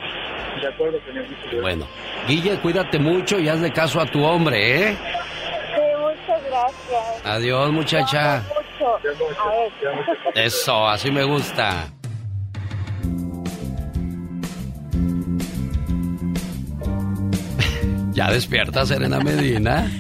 De 0.61 0.68
acuerdo, 0.68 0.98
señor. 1.06 1.61
Bueno, 1.61 1.88
Guille, 2.28 2.60
cuídate 2.60 2.99
mucho 2.99 3.40
y 3.40 3.48
hazle 3.48 3.72
caso 3.72 4.02
a 4.02 4.06
tu 4.06 4.22
hombre, 4.24 4.90
¿eh? 4.90 4.98
Gracias. 6.64 7.26
Adiós, 7.26 7.72
muchacha. 7.72 8.44
Mucho. 8.44 8.95
A 8.95 9.49
ver. 9.49 9.72
Eso, 10.35 10.88
así 10.88 11.11
me 11.11 11.23
gusta. 11.23 11.88
¿Ya 18.14 18.31
despierta 18.31 18.85
Serena 18.85 19.19
Medina? 19.19 19.91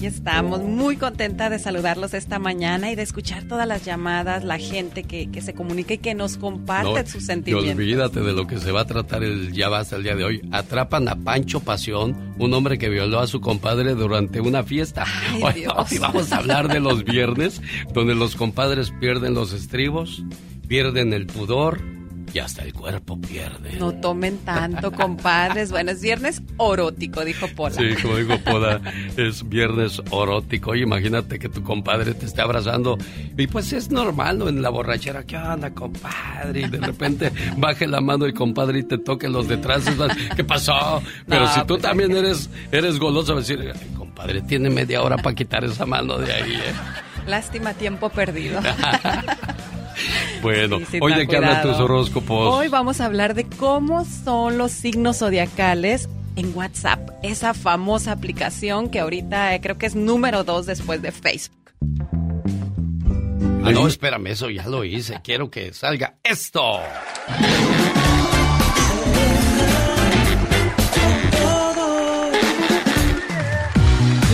Aquí 0.00 0.06
estamos, 0.06 0.62
muy 0.62 0.96
contenta 0.96 1.50
de 1.50 1.58
saludarlos 1.58 2.14
esta 2.14 2.38
mañana 2.38 2.90
y 2.90 2.94
de 2.94 3.02
escuchar 3.02 3.44
todas 3.44 3.68
las 3.68 3.84
llamadas, 3.84 4.44
la 4.44 4.56
gente 4.56 5.04
que, 5.04 5.30
que 5.30 5.42
se 5.42 5.52
comunica 5.52 5.92
y 5.92 5.98
que 5.98 6.14
nos 6.14 6.38
comparte 6.38 7.02
No, 7.02 7.06
sus 7.06 7.22
y 7.22 7.26
sentimientos. 7.26 7.74
olvídate 7.76 8.20
de 8.20 8.32
lo 8.32 8.46
que 8.46 8.58
se 8.60 8.72
va 8.72 8.80
a 8.80 8.86
tratar 8.86 9.22
el 9.24 9.52
ya 9.52 9.68
basta 9.68 9.96
el 9.96 10.02
día 10.02 10.16
de 10.16 10.24
hoy. 10.24 10.40
Atrapan 10.52 11.06
a 11.06 11.16
Pancho 11.16 11.60
Pasión, 11.60 12.34
un 12.38 12.54
hombre 12.54 12.78
que 12.78 12.88
violó 12.88 13.20
a 13.20 13.26
su 13.26 13.42
compadre 13.42 13.94
durante 13.94 14.40
una 14.40 14.62
fiesta. 14.62 15.04
Ay, 15.34 15.42
Hoy, 15.42 15.52
Dios. 15.52 15.74
hoy 15.92 15.98
vamos 15.98 16.32
a 16.32 16.38
hablar 16.38 16.68
de 16.68 16.80
los 16.80 17.04
viernes, 17.04 17.60
donde 17.92 18.14
los 18.14 18.36
compadres 18.36 18.94
pierden 19.00 19.34
los 19.34 19.52
estribos, 19.52 20.24
pierden 20.66 21.12
el 21.12 21.26
pudor 21.26 21.78
y 22.32 22.38
hasta 22.38 22.62
el 22.62 22.72
cuerpo 22.72 23.20
pierde. 23.20 23.76
No 23.78 23.92
tomen 23.92 24.38
tanto, 24.38 24.92
compadres. 24.92 25.70
Bueno, 25.70 25.90
es 25.92 26.00
viernes 26.00 26.42
orótico, 26.56 27.24
dijo 27.24 27.46
Pola. 27.48 27.74
Sí, 27.74 27.94
como 28.02 28.16
digo, 28.16 28.38
Poda, 28.38 28.80
es 29.16 29.48
viernes 29.48 30.00
orótico. 30.10 30.70
Oye, 30.70 30.82
imagínate 30.82 31.38
que 31.38 31.48
tu 31.48 31.62
compadre 31.62 32.14
te 32.14 32.26
esté 32.26 32.42
abrazando. 32.42 32.98
Y 33.36 33.46
pues 33.46 33.72
es 33.72 33.90
normal, 33.90 34.38
¿no? 34.38 34.48
En 34.48 34.62
la 34.62 34.70
borrachera, 34.70 35.24
¿qué 35.24 35.36
onda, 35.36 35.70
compadre? 35.70 36.60
Y 36.62 36.68
de 36.68 36.78
repente 36.78 37.32
baje 37.56 37.86
la 37.86 38.00
mano 38.00 38.24
el 38.26 38.34
compadre 38.34 38.80
y 38.80 38.82
te 38.84 38.98
toque 38.98 39.28
los 39.28 39.48
detrás. 39.48 39.84
¿Qué 40.36 40.44
pasó? 40.44 41.02
Pero 41.26 41.44
No, 41.44 41.52
si 41.54 41.60
tú 41.60 41.66
pues, 41.68 41.82
también 41.82 42.12
eres, 42.16 42.48
eres 42.70 42.98
goloso, 42.98 43.34
vas 43.34 43.48
a 43.50 43.54
decir, 43.54 43.72
"Ay, 43.74 43.94
compadre, 43.96 44.42
tiene 44.42 44.70
media 44.70 45.02
hora 45.02 45.16
para 45.16 45.34
quitar 45.34 45.64
esa 45.64 45.86
mano 45.86 46.18
de 46.18 46.32
ahí, 46.32 46.52
¿eh? 46.52 46.72
Lástima, 47.26 47.74
tiempo 47.74 48.08
perdido. 48.08 48.60
Bueno, 50.42 50.78
Sí, 50.78 50.86
sí, 50.92 50.98
hoy 51.00 51.14
de 51.14 51.26
qué 51.26 51.36
hablan 51.36 51.62
tus 51.62 51.76
horóscopos. 51.76 52.54
Hoy 52.54 52.68
vamos 52.68 53.00
a 53.00 53.06
hablar 53.06 53.34
de 53.34 53.44
cómo 53.44 54.04
son 54.04 54.56
los 54.56 54.72
signos 54.72 55.18
zodiacales 55.18 56.08
en 56.36 56.56
WhatsApp, 56.56 57.10
esa 57.22 57.52
famosa 57.54 58.12
aplicación 58.12 58.88
que 58.88 59.00
ahorita 59.00 59.54
eh, 59.54 59.60
creo 59.60 59.76
que 59.76 59.86
es 59.86 59.94
número 59.94 60.44
dos 60.44 60.64
después 60.66 61.02
de 61.02 61.12
Facebook. 61.12 61.56
Ah, 63.62 63.72
no, 63.72 63.86
espérame, 63.86 64.28
eso 64.28 64.48
ya 64.48 64.66
lo 64.66 64.84
hice. 64.84 65.20
Quiero 65.22 65.50
que 65.50 65.74
salga 65.74 66.14
esto. 66.22 66.80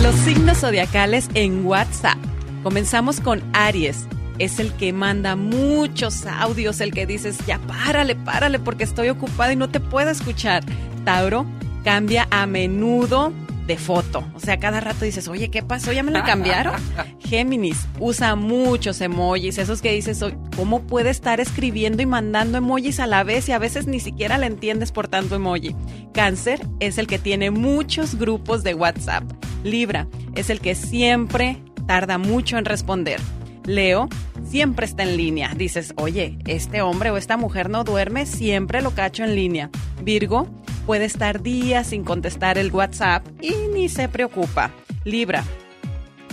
Los 0.01 0.15
signos 0.15 0.59
zodiacales 0.59 1.27
en 1.33 1.65
WhatsApp. 1.65 2.17
Comenzamos 2.63 3.19
con 3.19 3.43
Aries. 3.53 4.07
Es 4.39 4.59
el 4.59 4.73
que 4.73 4.93
manda 4.93 5.35
muchos 5.35 6.25
audios, 6.25 6.81
el 6.81 6.93
que 6.93 7.05
dices, 7.05 7.37
ya 7.47 7.59
párale, 7.59 8.15
párale, 8.15 8.59
porque 8.59 8.83
estoy 8.83 9.09
ocupada 9.09 9.53
y 9.53 9.55
no 9.55 9.69
te 9.69 9.79
puedo 9.79 10.09
escuchar. 10.09 10.63
Tauro 11.05 11.45
cambia 11.83 12.27
a 12.31 12.45
menudo 12.45 13.33
de 13.67 13.77
foto. 13.77 14.23
O 14.33 14.39
sea, 14.39 14.57
cada 14.57 14.79
rato 14.79 15.05
dices, 15.05 15.27
oye, 15.27 15.49
¿qué 15.49 15.61
pasó? 15.61 15.91
¿Ya 15.91 16.01
me 16.01 16.11
la 16.11 16.23
cambiaron? 16.23 16.75
Géminis 17.19 17.85
usa 17.99 18.35
muchos 18.35 19.01
emojis, 19.01 19.57
esos 19.57 19.81
que 19.81 19.91
dices, 19.91 20.21
"Oye, 20.21 20.37
¿cómo 20.55 20.83
puede 20.83 21.09
estar 21.09 21.41
escribiendo 21.41 22.01
y 22.01 22.05
mandando 22.05 22.57
emojis 22.57 22.99
a 23.01 23.07
la 23.07 23.23
vez 23.23 23.49
y 23.49 23.51
a 23.51 23.59
veces 23.59 23.85
ni 23.85 23.99
siquiera 23.99 24.37
le 24.37 24.45
entiendes 24.45 24.93
por 24.93 25.09
tanto 25.09 25.35
emoji? 25.35 25.75
Cáncer 26.13 26.65
es 26.79 26.97
el 26.97 27.07
que 27.07 27.19
tiene 27.19 27.51
muchos 27.51 28.15
grupos 28.15 28.63
de 28.63 28.73
WhatsApp. 28.73 29.23
Libra 29.63 30.07
es 30.35 30.49
el 30.49 30.61
que 30.61 30.73
siempre 30.73 31.61
tarda 31.87 32.17
mucho 32.17 32.57
en 32.57 32.65
responder. 32.65 33.19
Leo 33.67 34.09
siempre 34.49 34.87
está 34.87 35.03
en 35.03 35.17
línea. 35.17 35.51
Dices, 35.55 35.93
oye, 35.97 36.39
este 36.47 36.81
hombre 36.81 37.11
o 37.11 37.17
esta 37.17 37.37
mujer 37.37 37.69
no 37.69 37.83
duerme, 37.83 38.25
siempre 38.25 38.81
lo 38.81 38.91
cacho 38.91 39.23
en 39.23 39.35
línea. 39.35 39.69
Virgo 40.01 40.47
puede 40.87 41.05
estar 41.05 41.43
días 41.43 41.87
sin 41.87 42.03
contestar 42.03 42.57
el 42.57 42.71
WhatsApp 42.71 43.27
y 43.41 43.53
ni 43.73 43.89
se 43.89 44.09
preocupa. 44.09 44.71
Libra 45.03 45.43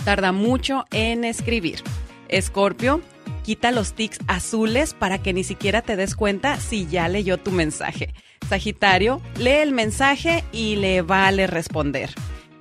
tarda 0.05 0.31
mucho 0.31 0.85
en 0.91 1.25
escribir. 1.25 1.81
Escorpio 2.29 3.01
quita 3.43 3.71
los 3.71 3.93
tics 3.93 4.19
azules 4.27 4.93
para 4.93 5.17
que 5.17 5.33
ni 5.33 5.43
siquiera 5.43 5.81
te 5.81 5.95
des 5.95 6.15
cuenta 6.15 6.57
si 6.57 6.85
ya 6.85 7.09
leyó 7.09 7.37
tu 7.37 7.51
mensaje. 7.51 8.13
Sagitario 8.47 9.21
lee 9.39 9.61
el 9.61 9.71
mensaje 9.71 10.43
y 10.51 10.75
le 10.75 11.01
vale 11.01 11.47
responder. 11.47 12.11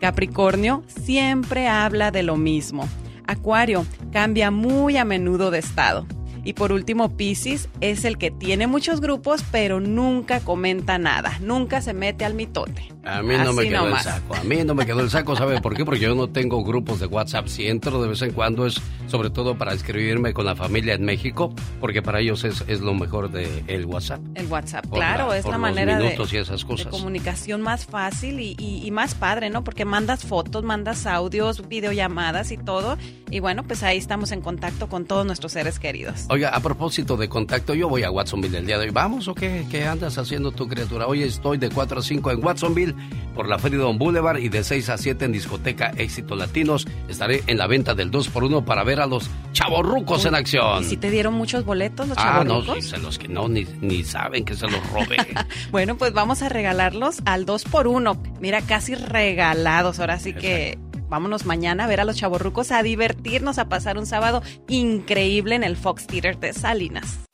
Capricornio 0.01 0.83
siempre 0.89 1.69
habla 1.69 2.11
de 2.11 2.23
lo 2.23 2.37
mismo. 2.37 2.89
Acuario 3.27 3.87
cambia 4.13 4.51
muy 4.51 4.97
a 4.97 5.05
menudo 5.05 5.51
de 5.51 5.59
estado. 5.59 6.07
Y 6.45 6.53
por 6.53 6.73
último, 6.73 7.17
Piscis 7.17 7.69
es 7.81 8.05
el 8.05 8.19
que 8.19 8.31
tiene 8.31 8.67
muchos 8.67 9.01
grupos, 9.01 9.43
pero 9.51 9.81
nunca 9.81 10.41
comenta 10.41 10.99
nada, 10.99 11.39
nunca 11.41 11.81
se 11.81 11.95
mete 11.95 12.25
al 12.25 12.35
mitote. 12.35 12.89
A 13.07 13.23
mí 13.23 13.35
no 13.37 13.53
me 13.53 13.69
quedó 13.69 13.85
nomás. 13.85 14.07
el 14.07 14.13
saco. 14.13 14.35
A 14.35 14.45
mí 14.45 14.57
no 14.65 14.75
me 14.75 14.87
quedó 14.87 15.01
el 15.01 15.11
saco. 15.11 15.37
¿Sabe 15.37 15.61
por 15.61 15.77
qué? 15.77 15.85
Porque 15.85 16.01
yo 16.01 16.15
no 16.15 16.29
tengo 16.29 16.65
grupos 16.65 17.01
de 17.01 17.07
WhatsApp. 17.07 17.49
Si 17.49 17.67
entro 17.69 18.01
de 18.03 18.09
vez 18.09 18.23
en 18.23 18.33
cuando 18.33 18.65
es 18.67 18.81
sobre 19.09 19.29
todo 19.29 19.59
para 19.59 19.75
escribirme 19.75 20.33
con 20.33 20.47
la 20.47 20.57
familia 20.57 20.95
en 20.95 21.05
México, 21.05 21.53
porque 21.81 22.01
para 22.01 22.21
ellos 22.21 22.45
es, 22.45 22.65
es 22.67 22.81
lo 22.81 22.95
mejor 22.95 23.31
del 23.31 23.63
el 23.67 23.85
WhatsApp. 23.85 24.21
El 24.35 24.47
WhatsApp, 24.47 24.87
Por 24.87 24.99
claro, 25.01 25.29
la- 25.29 25.37
es 25.39 25.45
la 25.45 25.59
manera 25.59 25.99
de, 25.99 26.17
y 26.33 26.37
esas 26.39 26.61
de 26.63 26.67
cosas. 26.67 26.87
comunicación 26.87 27.61
más 27.61 27.85
fácil 27.85 28.41
y, 28.41 28.57
y- 28.59 28.87
y 28.87 28.91
más 28.91 29.15
padre, 29.15 29.51
¿no? 29.51 29.65
Porque 29.65 29.85
mandas 29.85 30.25
fotos, 30.25 30.65
mandas 30.65 31.07
audios, 31.07 31.69
videollamadas 31.69 32.53
y 32.53 32.57
todo. 32.57 32.97
Y 33.31 33.41
bueno, 33.41 33.65
pues 33.65 33.83
ahí 33.83 33.99
estamos 33.99 34.33
en 34.33 34.41
contacto 34.41 34.89
con 34.89 35.05
todos 35.05 35.27
nuestros 35.27 35.53
seres 35.53 35.79
queridos. 35.79 36.25
Oiga, 36.35 36.49
a 36.49 36.59
propósito 36.59 37.17
de 37.17 37.29
contacto, 37.29 37.75
yo 37.75 37.89
voy 37.89 38.03
a 38.03 38.11
Watsonville 38.11 38.59
el 38.59 38.67
día 38.67 38.77
de 38.77 38.87
hoy. 38.87 38.91
¿Vamos 38.91 39.29
o 39.29 39.37
qué? 39.37 39.65
¿Qué 39.71 39.85
andas 39.85 40.19
haciendo 40.19 40.51
tu 40.51 40.67
criatura? 40.67 41.07
Hoy 41.07 41.23
estoy 41.23 41.59
de 41.59 41.69
4 41.71 42.01
a 42.01 42.03
5 42.03 42.33
en 42.33 42.45
Watsonville 42.45 42.93
por 43.37 43.49
la 43.49 43.57
Freedom 43.57 43.97
Boulevard 43.97 44.39
y 44.39 44.49
de 44.49 44.65
6 44.65 44.89
a 44.89 44.99
7 44.99 45.27
en 45.27 45.31
Discoteca 45.31 45.93
Éxito 45.97 46.35
Latinos. 46.35 46.89
Estaré 47.07 47.45
en 47.47 47.57
la 47.57 47.69
venta 47.69 47.95
del 47.95 48.11
2x1 48.11 48.65
para 48.65 48.83
ver 48.83 48.99
a 48.99 49.07
los 49.07 49.31
chavorrucos 49.53 50.25
en 50.25 50.35
acción. 50.35 50.83
¿Y 50.83 50.87
si 50.87 50.97
te 50.97 51.09
dieron 51.09 51.35
muchos 51.35 51.65
boletos 51.65 52.09
los 52.09 52.19
Ah, 52.19 52.43
no, 52.45 52.55
chavorrucos? 52.63 52.85
sí, 52.85 52.91
se 52.91 52.99
los 52.99 53.17
que 53.17 53.29
no, 53.29 53.47
ni, 53.47 53.65
ni 53.81 54.03
saben 54.03 54.45
que 54.45 54.55
se 54.57 54.67
los 54.67 54.85
robé. 54.91 55.19
Bueno, 55.71 55.97
pues 55.97 56.15
vamos 56.15 56.43
a 56.43 56.49
regalarlos 56.49 57.19
al 57.27 57.47
2 57.47 57.63
por 57.67 57.87
1 57.87 58.21
Mira, 58.41 58.61
casi 58.61 58.97
regalados. 58.97 60.01
Ahora 60.01 60.19
sí 60.19 60.33
que 60.35 60.79
vámonos 61.09 61.47
mañana 61.47 61.85
a 61.85 61.87
ver 61.87 62.01
a 62.01 62.05
los 62.05 62.17
chavorrucos, 62.17 62.73
a 62.73 62.83
divertirnos, 62.83 63.59
a 63.59 63.69
pasar 63.69 63.99
un 63.99 64.07
sábado 64.07 64.43
increíble 64.69 65.55
en 65.55 65.65
el 65.65 65.77
Fox 65.77 66.07
Theater 66.07 66.39
de 66.39 66.53
Salinas. 66.53 67.25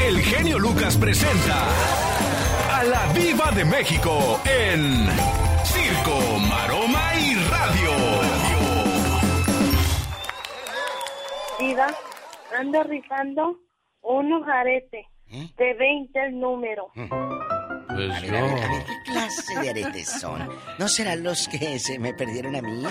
El 0.00 0.20
genio 0.20 0.58
Lucas 0.58 0.96
presenta 0.96 1.66
a 2.72 2.84
la 2.84 3.12
Viva 3.12 3.50
de 3.50 3.64
México 3.64 4.40
en 4.44 5.06
Circo, 5.64 6.38
Maroma 6.48 7.12
y 7.16 7.34
Radio. 7.50 7.90
Diva, 11.58 11.88
ando 12.56 12.82
rifando 12.84 13.58
un 14.02 14.32
ojarete 14.32 15.08
de 15.56 15.74
20 15.74 16.26
el 16.26 16.40
número. 16.40 16.92
Pues 17.98 18.16
A 18.16 18.20
ver, 18.20 18.36
a 18.36 18.42
ver, 18.42 18.64
a 18.64 18.68
ver, 18.68 18.84
¿qué 18.84 19.10
clase 19.10 19.58
de 19.58 19.70
aretes 19.70 20.08
son? 20.20 20.48
¿No 20.78 20.86
serán 20.86 21.24
los 21.24 21.48
que 21.48 21.80
se 21.80 21.98
me 21.98 22.14
perdieron 22.14 22.54
a 22.54 22.62
mí? 22.62 22.80
No 22.80 22.88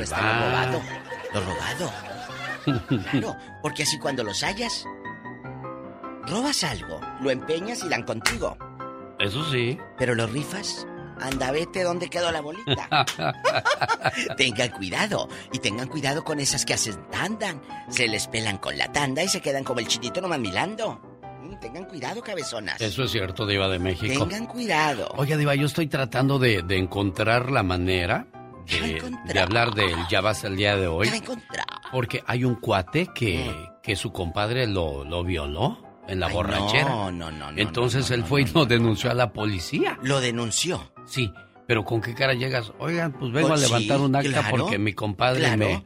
está 0.00 0.32
lo 0.32 0.46
robado. 0.46 0.82
Lo 1.34 1.40
robado. 1.42 1.92
Claro, 3.10 3.36
porque 3.60 3.82
así 3.82 3.98
cuando 3.98 4.24
los 4.24 4.42
hallas, 4.42 4.86
robas 6.22 6.64
algo, 6.64 6.98
lo 7.20 7.30
empeñas 7.30 7.84
y 7.84 7.90
dan 7.90 8.04
contigo. 8.04 8.56
Eso 9.18 9.44
sí. 9.50 9.78
Pero 9.98 10.14
los 10.14 10.32
rifas, 10.32 10.86
anda, 11.20 11.50
vete 11.50 11.82
dónde 11.82 12.08
quedó 12.08 12.32
la 12.32 12.40
bolita. 12.40 13.04
tengan 14.38 14.70
cuidado. 14.70 15.28
Y 15.52 15.58
tengan 15.58 15.88
cuidado 15.88 16.24
con 16.24 16.40
esas 16.40 16.64
que 16.64 16.72
hacen 16.72 17.06
tandan. 17.10 17.60
Se 17.90 18.08
les 18.08 18.28
pelan 18.28 18.56
con 18.56 18.78
la 18.78 18.90
tanda 18.92 19.22
y 19.22 19.28
se 19.28 19.42
quedan 19.42 19.64
como 19.64 19.80
el 19.80 19.88
chinito 19.88 20.22
nomás 20.22 20.38
mirando. 20.38 21.07
Mm, 21.58 21.60
tengan 21.60 21.84
cuidado, 21.84 22.22
cabezonas. 22.22 22.80
Eso 22.80 23.02
es 23.04 23.10
cierto, 23.10 23.46
Diva 23.46 23.68
de 23.68 23.78
México. 23.78 24.26
Tengan 24.26 24.46
cuidado. 24.46 25.08
Oye, 25.16 25.36
Diva, 25.36 25.54
yo 25.54 25.66
estoy 25.66 25.86
tratando 25.86 26.38
de, 26.38 26.62
de 26.62 26.78
encontrar 26.78 27.50
la 27.50 27.62
manera 27.62 28.26
de, 28.66 29.02
de 29.32 29.40
hablar 29.40 29.74
del 29.74 29.94
ya 30.10 30.20
vas 30.20 30.44
el 30.44 30.56
día 30.56 30.76
de 30.76 30.86
hoy. 30.86 31.08
Ya. 31.08 31.64
Porque 31.92 32.22
hay 32.26 32.44
un 32.44 32.56
cuate 32.56 33.08
que, 33.14 33.50
que 33.82 33.96
su 33.96 34.12
compadre 34.12 34.66
lo, 34.66 35.04
lo 35.04 35.24
violó 35.24 35.78
en 36.06 36.20
la 36.20 36.26
Ay, 36.26 36.32
borrachera. 36.34 36.88
no, 36.88 37.10
no, 37.10 37.30
no, 37.30 37.50
Entonces 37.56 38.08
no, 38.10 38.14
él 38.14 38.20
no, 38.22 38.26
fue 38.26 38.42
no, 38.42 38.48
y 38.48 38.52
lo 38.52 38.66
denunció 38.66 39.10
a 39.10 39.14
la 39.14 39.32
policía. 39.32 39.98
¿Lo 40.02 40.20
denunció? 40.20 40.92
Sí, 41.06 41.32
pero 41.66 41.84
¿con 41.84 42.00
qué 42.00 42.14
cara 42.14 42.34
llegas? 42.34 42.72
Oigan, 42.78 43.12
pues 43.12 43.32
vengo 43.32 43.48
Pues 43.48 43.62
a 43.62 43.66
levantar 43.66 43.98
sí, 43.98 44.04
un 44.04 44.16
acta 44.16 44.30
claro, 44.42 44.56
porque 44.56 44.78
mi 44.78 44.92
compadre 44.92 45.40
claro. 45.40 45.56
me... 45.56 45.84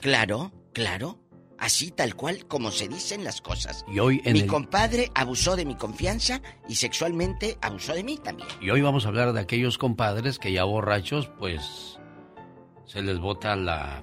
Claro, 0.00 0.52
claro. 0.72 1.18
Así 1.62 1.92
tal 1.92 2.16
cual 2.16 2.44
como 2.48 2.72
se 2.72 2.88
dicen 2.88 3.22
las 3.22 3.40
cosas. 3.40 3.84
Y 3.86 4.00
hoy 4.00 4.20
en 4.24 4.32
mi 4.32 4.40
el- 4.40 4.46
compadre 4.48 5.12
abusó 5.14 5.54
de 5.54 5.64
mi 5.64 5.76
confianza 5.76 6.42
y 6.68 6.74
sexualmente 6.74 7.56
abusó 7.62 7.94
de 7.94 8.02
mí 8.02 8.18
también. 8.18 8.48
Y 8.60 8.70
hoy 8.70 8.80
vamos 8.82 9.04
a 9.04 9.08
hablar 9.08 9.32
de 9.32 9.40
aquellos 9.40 9.78
compadres 9.78 10.40
que 10.40 10.50
ya 10.52 10.64
borrachos, 10.64 11.30
pues 11.38 12.00
se 12.84 13.00
les 13.00 13.20
bota 13.20 13.54
la... 13.54 14.02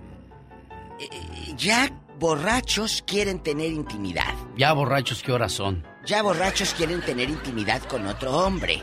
Ya 1.57 1.89
borrachos 2.17 3.03
quieren 3.05 3.39
tener 3.39 3.71
intimidad. 3.71 4.33
Ya 4.57 4.73
borrachos, 4.73 5.21
¿qué 5.23 5.31
horas 5.31 5.51
son? 5.53 5.85
Ya 6.05 6.21
borrachos 6.21 6.73
quieren 6.73 7.01
tener 7.01 7.29
intimidad 7.29 7.81
con 7.83 8.07
otro 8.07 8.37
hombre. 8.37 8.81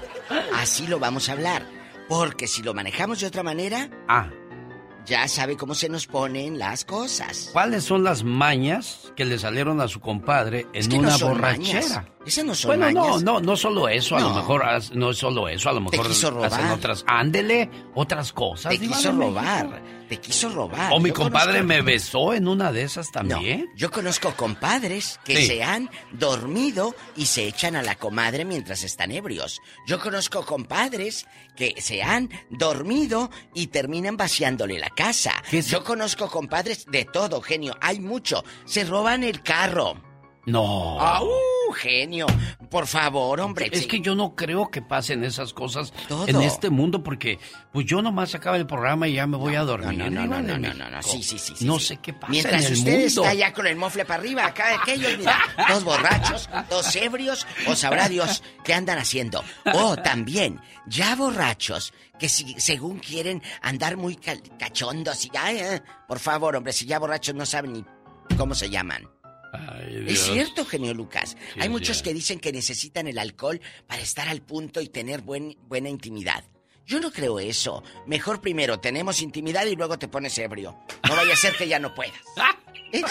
Así 0.55 0.87
lo 0.87 0.99
vamos 0.99 1.29
a 1.29 1.33
hablar. 1.33 1.67
Porque 2.09 2.47
si 2.47 2.63
lo 2.63 2.73
manejamos 2.75 3.21
de 3.21 3.27
otra 3.27 3.43
manera, 3.43 3.91
Ah, 4.09 4.31
ya 5.07 5.27
sabe 5.29 5.57
cómo 5.57 5.75
se 5.75 5.89
nos 5.89 6.07
ponen 6.07 6.59
las 6.59 6.85
cosas. 6.85 7.51
¿cuáles 7.53 7.85
son 7.85 8.05
las 8.05 8.25
mañas 8.25 9.13
que 9.17 9.25
le 9.25 9.39
salieron 9.39 9.81
a 9.81 9.89
su 9.89 10.01
compadre 10.01 10.61
en 10.73 10.81
Es 10.81 10.89
que 10.89 10.97
no 10.99 11.09
una 11.09 11.17
borrachera? 11.17 11.81
mañas. 11.81 12.03
Esas 12.27 12.45
no 12.45 12.55
son 12.55 12.79
bueno, 12.79 12.87
mañas. 13.03 13.23
no, 13.23 13.35
no, 13.35 13.41
no 13.41 13.57
solo 13.57 13.89
eso, 13.89 14.17
a 14.17 14.21
lo 14.21 14.29
No. 14.31 14.35
mejor 14.37 14.65
no 14.95 15.11
es 15.11 15.17
solo 15.19 15.49
eso, 15.49 15.69
a 15.71 15.73
lo 15.73 15.85
Te 15.89 15.97
mejor 15.97 16.09
quiso 16.09 16.31
robar. 16.31 16.53
hacen 16.53 16.67
otras, 16.71 17.05
ándele, 17.07 17.71
otras 17.95 18.33
cosas. 18.33 18.73
Te 18.73 18.79
quiso 18.81 19.13
robar. 19.13 19.97
Te 20.09 20.19
quiso 20.21 20.49
robar. 20.51 20.93
O 20.93 21.01
mi 21.01 21.09
Yo 21.09 21.15
compadre 21.17 21.59
conozco- 21.61 21.67
me 21.67 21.83
besó 21.83 22.33
en 22.33 22.47
una 22.47 22.71
de 22.71 22.83
esas 22.83 23.11
también. 23.11 23.69
Yo 23.77 23.91
conozco 23.91 24.33
compadres 24.37 25.19
que 25.25 25.37
Sí. 25.39 25.47
se 25.49 25.65
han 25.65 25.91
dormido 26.13 26.95
y 27.17 27.27
se 27.27 27.47
echan 27.49 27.75
a 27.75 27.83
la 27.83 27.97
comadre 27.97 28.45
mientras 28.45 28.85
están 28.85 29.11
ebrios. 29.11 29.61
Yo 29.87 29.99
conozco 30.01 30.45
compadres 30.47 31.27
que 31.57 31.81
se 31.81 32.03
han 32.05 32.31
dormido 32.51 33.31
y 33.55 33.67
terminan 33.69 34.17
vaciándole 34.17 34.79
la 34.79 34.91
casa. 34.91 35.33
Yo 35.51 35.83
conozco 35.83 36.29
compadres 36.29 36.87
de 36.87 37.05
todo, 37.05 37.41
genio. 37.41 37.77
Hay 37.81 37.99
mucho. 38.01 38.45
Se 38.65 38.85
roban 38.85 39.25
el 39.25 39.43
carro. 39.43 40.01
No. 40.47 41.01
¡Au, 41.01 41.29
genio! 41.75 42.27
Por 42.71 42.87
favor, 42.87 43.41
hombre. 43.41 43.69
Es 43.73 43.81
sí. 43.83 43.87
que 43.89 44.01
yo 44.01 44.15
no 44.15 44.35
creo 44.35 44.71
que 44.71 44.81
pasen 44.83 45.25
esas 45.25 45.53
cosas 45.53 45.93
Todo. 46.09 46.27
en 46.29 46.41
este 46.43 46.71
mundo 46.71 47.03
porque 47.03 47.39
pues 47.73 47.85
yo 47.87 48.01
nomás 48.03 48.35
acaba 48.35 48.57
el 48.57 48.67
programa 48.67 49.09
y 49.09 49.15
ya 49.15 49.27
me 49.27 49.37
voy 49.37 49.57
a 49.57 49.63
dormir. 49.63 49.99
no, 49.99 50.09
no, 50.11 50.27
no, 50.27 50.41
no, 50.41 50.57
no, 50.59 50.73
no, 50.75 50.91
no, 50.91 51.03
sí, 51.03 51.23
sí, 51.23 51.39
sí, 51.39 51.55
No 51.65 51.79
sí. 51.79 51.87
sé 51.87 51.97
qué 51.99 52.13
pasa 52.13 52.31
Mientras 52.31 52.61
en 52.65 52.73
el 52.73 52.79
usted 52.79 52.93
mundo. 52.93 53.07
está 53.23 53.35
ya 53.35 53.53
con 53.53 53.67
el 53.67 53.77
mofle 53.77 54.05
para 54.05 54.21
arriba, 54.21 54.47
acá 54.47 54.81
aquellos, 54.81 55.19
mira, 55.19 55.39
dos 55.69 55.85
borrachos, 55.85 56.49
dos 56.71 56.95
ebrios, 56.97 57.47
o 57.67 57.75
sabrá 57.77 58.09
Dios 58.09 58.43
qué 58.65 58.73
andan 58.75 58.99
haciendo. 58.99 59.43
O 59.75 59.97
también, 59.97 60.61
ya 60.87 61.15
borrachos, 61.17 61.93
que 62.19 62.29
si, 62.29 62.55
según 62.59 62.99
quieren 63.01 63.43
andar 63.63 63.97
muy 63.97 64.17
cachondos 64.17 65.25
y 65.25 65.31
ya, 65.31 65.53
eh, 65.53 65.83
por 66.07 66.19
favor, 66.21 66.57
hombre, 66.57 66.73
si 66.73 66.87
ya 66.87 66.99
borrachos 66.99 67.35
no 67.35 67.45
saben 67.47 67.73
ni 67.73 67.85
cómo 68.37 68.55
se 68.55 68.71
llaman. 68.71 69.09
Ay, 69.79 70.05
Es 70.09 70.23
cierto, 70.25 70.65
genio 70.65 70.95
Lucas. 70.95 71.37
Sí, 71.55 71.61
Hay 71.61 71.69
muchos 71.69 72.03
que 72.03 72.13
dicen 72.15 72.39
que 72.41 72.53
necesitan 72.53 73.07
el 73.07 73.19
alcohol 73.19 73.61
para 73.87 74.03
estar 74.03 74.29
al 74.29 74.43
punto 74.43 74.81
y 74.81 74.89
tener 74.89 75.23
buen, 75.23 75.57
buena 75.69 75.89
intimidad. 75.89 76.45
Yo 76.87 77.01
no 77.01 77.11
creo 77.11 77.41
eso. 77.41 77.83
Mejor 78.07 78.41
primero 78.41 78.79
tenemos 78.79 79.21
intimidad 79.21 79.67
y 79.67 79.75
luego 79.75 79.99
te 79.99 80.07
pones 80.09 80.39
ebrio. 80.39 80.79
No 81.09 81.17
vaya 81.17 81.33
a 81.33 81.37
ser 81.37 81.55
que 81.57 81.67
ya 81.67 81.79
no 81.79 81.95
puedas. 81.95 82.15
Eh, 82.93 83.03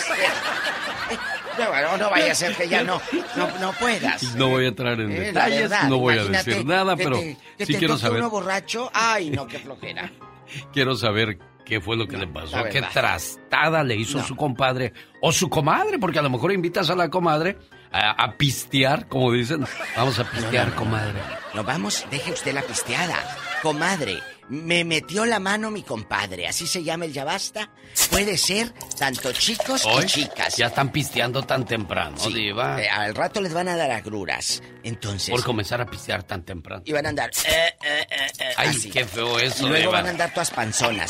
No, 1.59 1.81
no, 1.81 1.97
no 1.97 2.09
vaya 2.09 2.31
a 2.31 2.35
ser 2.35 2.55
que 2.55 2.67
ya 2.67 2.83
no, 2.83 3.01
no, 3.35 3.59
no 3.59 3.73
puedas. 3.73 4.35
No 4.35 4.49
voy 4.49 4.65
a 4.65 4.67
entrar 4.69 4.99
en 4.99 5.11
Eh, 5.11 5.19
detalles, 5.19 5.61
verdad, 5.69 5.89
no 5.89 5.99
voy 5.99 6.17
a 6.17 6.23
decir 6.25 6.65
nada, 6.65 6.95
que 6.95 7.03
pero 7.03 7.19
te- 7.19 7.37
que 7.57 7.65
sí 7.65 7.73
te 7.73 7.79
quiero 7.79 7.97
saber, 7.97 8.19
uno 8.19 8.29
borracho. 8.29 8.89
Ay, 8.93 9.29
no, 9.29 9.45
qué 9.47 9.59
flojera. 9.59 10.11
quiero 10.73 10.95
saber 10.95 11.37
qué 11.65 11.81
fue 11.81 11.97
lo 11.97 12.07
que 12.07 12.17
le 12.17 12.27
pasó, 12.27 12.63
qué 12.71 12.81
trastada 12.81 13.83
le 13.83 13.95
hizo 13.95 14.19
No. 14.19 14.25
su 14.27 14.35
compadre 14.35 14.93
o 15.21 15.31
su 15.31 15.49
comadre, 15.49 15.97
porque 15.99 16.19
a 16.19 16.21
lo 16.21 16.29
mejor 16.29 16.51
invitas 16.53 16.89
a 16.89 16.95
la 16.95 17.09
comadre 17.09 17.57
a, 17.91 18.11
a 18.23 18.37
pistear, 18.37 19.07
como 19.07 19.31
dicen. 19.31 19.65
Vamos 19.95 20.19
a 20.19 20.29
pistear, 20.29 20.69
No, 20.69 20.75
comadre. 20.75 21.19
No, 21.53 21.63
vamos, 21.63 22.05
deje 22.11 22.31
usted 22.31 22.53
la 22.53 22.61
pisteada. 22.61 23.15
Comadre, 23.61 24.19
me 24.49 24.83
metió 24.83 25.25
la 25.25 25.39
mano 25.39 25.71
mi 25.71 25.81
compadre. 25.81 26.45
Así 26.47 26.67
se 26.67 26.83
llama 26.83 27.05
el 27.05 27.13
ya 27.13 27.23
basta. 27.23 27.69
Puede 28.11 28.37
ser 28.37 28.71
tanto 28.99 29.31
chicos 29.31 29.85
Hoy 29.85 30.05
chicas. 30.05 30.57
ya 30.57 30.67
están 30.67 30.89
pisteando 30.91 31.41
tan 31.43 31.65
temprano, 31.65 32.17
Sí, 32.17 32.33
Diva. 32.33 32.79
eh, 32.81 32.89
al 32.89 33.15
rato 33.15 33.41
les 33.41 33.53
van 33.53 33.69
a 33.69 33.77
dar 33.77 33.89
agruras. 33.91 34.61
Entonces. 34.83 35.31
Por 35.31 35.43
comenzar 35.43 35.79
a 35.81 35.85
pistear 35.85 36.23
tan 36.23 36.43
temprano. 36.43 36.83
Y 36.85 36.91
van 36.91 37.05
a 37.05 37.09
andar. 37.09 37.29
eh, 37.47 37.73
eh, 37.81 38.07
eh, 38.09 38.27
eh, 38.39 38.53
Ay, 38.57 38.67
así. 38.69 38.89
qué 38.91 39.05
feo 39.05 39.39
eso, 39.39 39.65
Y 39.65 39.69
luego 39.69 39.81
Diva. 39.89 39.91
van 39.93 40.07
a 40.07 40.09
andar 40.09 40.31
todas 40.33 40.51
panzonas. 40.51 41.09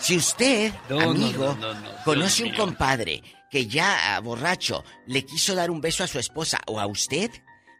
Si 0.00 0.16
usted, 0.16 0.72
No, 0.88 1.10
amigo, 1.10 1.56
no, 1.60 1.74
no, 1.74 1.80
no, 1.80 2.04
conoce 2.04 2.44
un 2.44 2.54
compadre 2.54 3.22
que 3.50 3.66
ya 3.66 4.16
ah, 4.16 4.20
borracho 4.20 4.84
le 5.06 5.24
quiso 5.24 5.54
dar 5.54 5.70
un 5.70 5.80
beso 5.80 6.04
a 6.04 6.06
su 6.06 6.18
esposa 6.18 6.60
o 6.66 6.78
a 6.80 6.86
usted, 6.86 7.30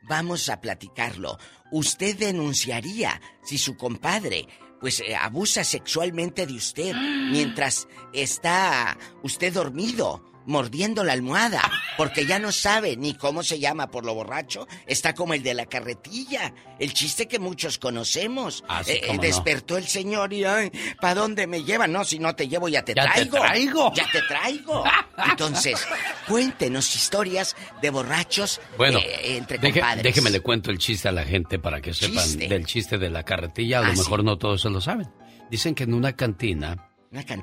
vamos 0.02 0.48
a 0.48 0.60
platicarlo. 0.60 1.38
Usted 1.70 2.16
denunciaría 2.16 3.20
si 3.42 3.58
su 3.58 3.76
compadre 3.76 4.48
pues 4.80 5.00
eh, 5.00 5.14
abusa 5.16 5.64
sexualmente 5.64 6.46
de 6.46 6.54
usted 6.54 6.94
mientras 7.30 7.88
está 8.12 8.96
usted 9.22 9.52
dormido 9.52 10.24
mordiendo 10.48 11.04
la 11.04 11.12
almohada 11.12 11.62
porque 11.96 12.26
ya 12.26 12.38
no 12.40 12.50
sabe 12.50 12.96
ni 12.96 13.14
cómo 13.14 13.42
se 13.44 13.60
llama 13.60 13.90
por 13.90 14.04
lo 14.04 14.14
borracho 14.14 14.66
está 14.86 15.14
como 15.14 15.34
el 15.34 15.42
de 15.44 15.54
la 15.54 15.66
carretilla 15.66 16.52
el 16.80 16.92
chiste 16.94 17.28
que 17.28 17.38
muchos 17.38 17.78
conocemos 17.78 18.64
Ah, 18.68 18.82
Eh, 18.86 19.00
eh, 19.04 19.14
no. 19.14 19.20
despertó 19.22 19.76
el 19.76 19.86
señor 19.86 20.32
y 20.32 20.44
ay 20.44 20.72
¿para 21.00 21.14
dónde 21.14 21.46
me 21.46 21.62
llevan? 21.62 21.92
no 21.92 22.04
si 22.04 22.18
no 22.18 22.34
te 22.34 22.48
llevo 22.48 22.68
ya 22.68 22.82
te 22.82 22.94
Ya 22.94 23.02
te 23.04 23.08
traigo 23.26 23.36
traigo. 23.38 23.92
ya 23.94 24.06
te 24.10 24.22
traigo 24.22 24.84
entonces 25.30 25.86
cuéntenos 26.26 26.96
historias 26.96 27.54
de 27.82 27.90
borrachos 27.90 28.60
Bueno, 28.76 28.98
eh, 28.98 29.36
entre 29.36 29.58
deje- 29.60 29.74
compadres 29.80 30.02
déjeme 30.02 30.30
le 30.30 30.40
cuento 30.40 30.70
el 30.70 30.78
chiste 30.78 31.08
a 31.08 31.12
la 31.12 31.24
gente 31.24 31.58
para 31.58 31.80
que 31.80 31.92
sepan 31.94 32.24
Chiste. 32.24 32.48
del 32.48 32.64
chiste 32.66 32.98
de 32.98 33.10
la 33.10 33.22
carretilla. 33.22 33.80
A 33.80 33.82
lo 33.82 33.88
Ah, 33.88 33.94
sí. 33.96 34.00
mejor 34.02 34.24
no 34.24 34.38
todos 34.38 34.62
se 34.62 34.70
lo 34.70 34.80
saben. 34.80 35.08
Dicen 35.50 35.74
que 35.74 35.84
en 35.84 35.94
una 35.94 36.14
cantina. 36.14 36.88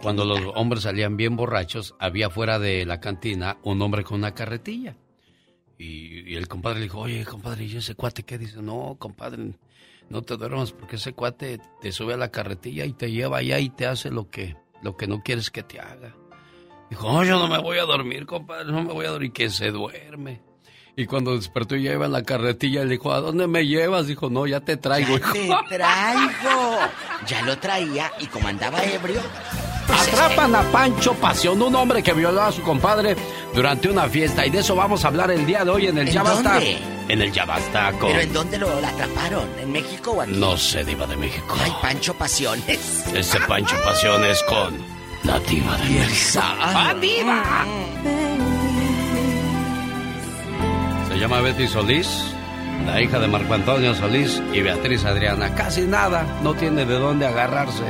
Cuando 0.01 0.25
los 0.25 0.39
hombres 0.55 0.83
salían 0.83 1.17
bien 1.17 1.35
borrachos, 1.35 1.95
había 1.99 2.29
fuera 2.29 2.59
de 2.59 2.85
la 2.85 2.99
cantina 2.99 3.57
un 3.63 3.81
hombre 3.81 4.03
con 4.03 4.19
una 4.19 4.33
carretilla. 4.33 4.95
Y, 5.77 6.31
y 6.31 6.35
el 6.35 6.47
compadre 6.47 6.79
le 6.79 6.83
dijo, 6.85 6.99
oye, 6.99 7.25
compadre, 7.25 7.65
¿y 7.65 7.75
ese 7.75 7.95
cuate 7.95 8.23
qué? 8.23 8.37
Dice, 8.37 8.61
no, 8.61 8.95
compadre, 8.97 9.55
no 10.09 10.21
te 10.21 10.37
duermas 10.37 10.71
porque 10.71 10.97
ese 10.97 11.13
cuate 11.13 11.59
te 11.81 11.91
sube 11.91 12.13
a 12.13 12.17
la 12.17 12.31
carretilla 12.31 12.85
y 12.85 12.93
te 12.93 13.11
lleva 13.11 13.37
allá 13.37 13.59
y 13.59 13.69
te 13.69 13.85
hace 13.85 14.11
lo 14.11 14.29
que, 14.29 14.55
lo 14.81 14.95
que 14.95 15.07
no 15.07 15.21
quieres 15.23 15.49
que 15.49 15.63
te 15.63 15.79
haga. 15.79 16.15
Dijo, 16.89 17.11
no, 17.11 17.23
yo 17.23 17.39
no 17.39 17.47
me 17.47 17.57
voy 17.57 17.79
a 17.79 17.83
dormir, 17.83 18.25
compadre, 18.25 18.71
no 18.71 18.83
me 18.83 18.93
voy 18.93 19.05
a 19.05 19.09
dormir, 19.09 19.31
que 19.31 19.49
se 19.49 19.71
duerme. 19.71 20.41
Y 20.97 21.07
cuando 21.07 21.35
despertó 21.35 21.75
ya 21.75 21.91
iba 21.91 22.05
en 22.05 22.13
la 22.13 22.23
carretilla, 22.23 22.83
le 22.83 22.91
dijo, 22.91 23.11
¿a 23.11 23.19
dónde 23.19 23.47
me 23.47 23.67
llevas? 23.67 24.07
Dijo, 24.07 24.29
no, 24.29 24.47
ya 24.47 24.61
te 24.61 24.77
traigo. 24.77 25.17
hijo". 25.17 25.33
te 25.33 25.75
traigo 25.75 26.79
ya 27.27 27.41
lo 27.41 27.57
traía 27.57 28.11
y 28.19 28.27
como 28.27 28.47
andaba 28.47 28.83
ebrio 28.83 29.19
pues, 29.87 30.07
Atrapan 30.07 30.55
a 30.55 30.61
Pancho 30.71 31.13
Pasión, 31.15 31.61
un 31.61 31.75
hombre 31.75 32.01
que 32.03 32.13
violó 32.13 32.41
a 32.43 32.51
su 32.51 32.61
compadre 32.61 33.15
durante 33.53 33.89
una 33.89 34.07
fiesta. 34.07 34.45
Y 34.45 34.49
de 34.51 34.59
eso 34.59 34.75
vamos 34.75 35.03
a 35.05 35.09
hablar 35.09 35.31
el 35.31 35.45
día 35.45 35.63
de 35.65 35.71
hoy 35.71 35.87
en 35.87 35.97
el 35.97 36.07
¿En 36.07 36.13
Ya 36.13 36.23
Basta. 36.23 36.59
En 37.07 37.21
el 37.21 37.31
Ya 37.31 37.45
Basta 37.45 37.91
con... 37.93 38.09
pero 38.09 38.21
en 38.21 38.33
dónde 38.33 38.57
lo 38.57 38.69
atraparon 38.69 39.47
en 39.59 39.71
México 39.71 40.11
o 40.11 40.21
aquí 40.21 40.31
No 40.33 40.57
sé, 40.57 40.83
Diva 40.83 41.05
de 41.07 41.17
México. 41.17 41.55
ay 41.63 41.73
Pancho 41.81 42.13
Pasiones 42.15 43.05
Ese 43.13 43.39
Pancho 43.41 43.75
Pasión 43.83 44.23
es 44.25 44.41
con 44.43 44.77
la 45.23 45.39
Diva 45.39 45.75
de 45.77 45.89
México. 45.89 46.39
¡Ah, 46.41 46.93
Diva! 46.99 47.43
Se 51.15 51.21
llama 51.21 51.39
Betty 51.39 51.65
Solís, 51.65 52.09
la 52.85 53.01
hija 53.01 53.19
de 53.19 53.29
Marco 53.29 53.53
Antonio 53.53 53.95
Solís 53.95 54.43
y 54.51 54.61
Beatriz 54.61 55.05
Adriana. 55.05 55.55
Casi 55.55 55.83
nada, 55.83 56.25
no 56.43 56.53
tiene 56.55 56.83
de 56.83 56.95
dónde 56.95 57.25
agarrarse 57.25 57.85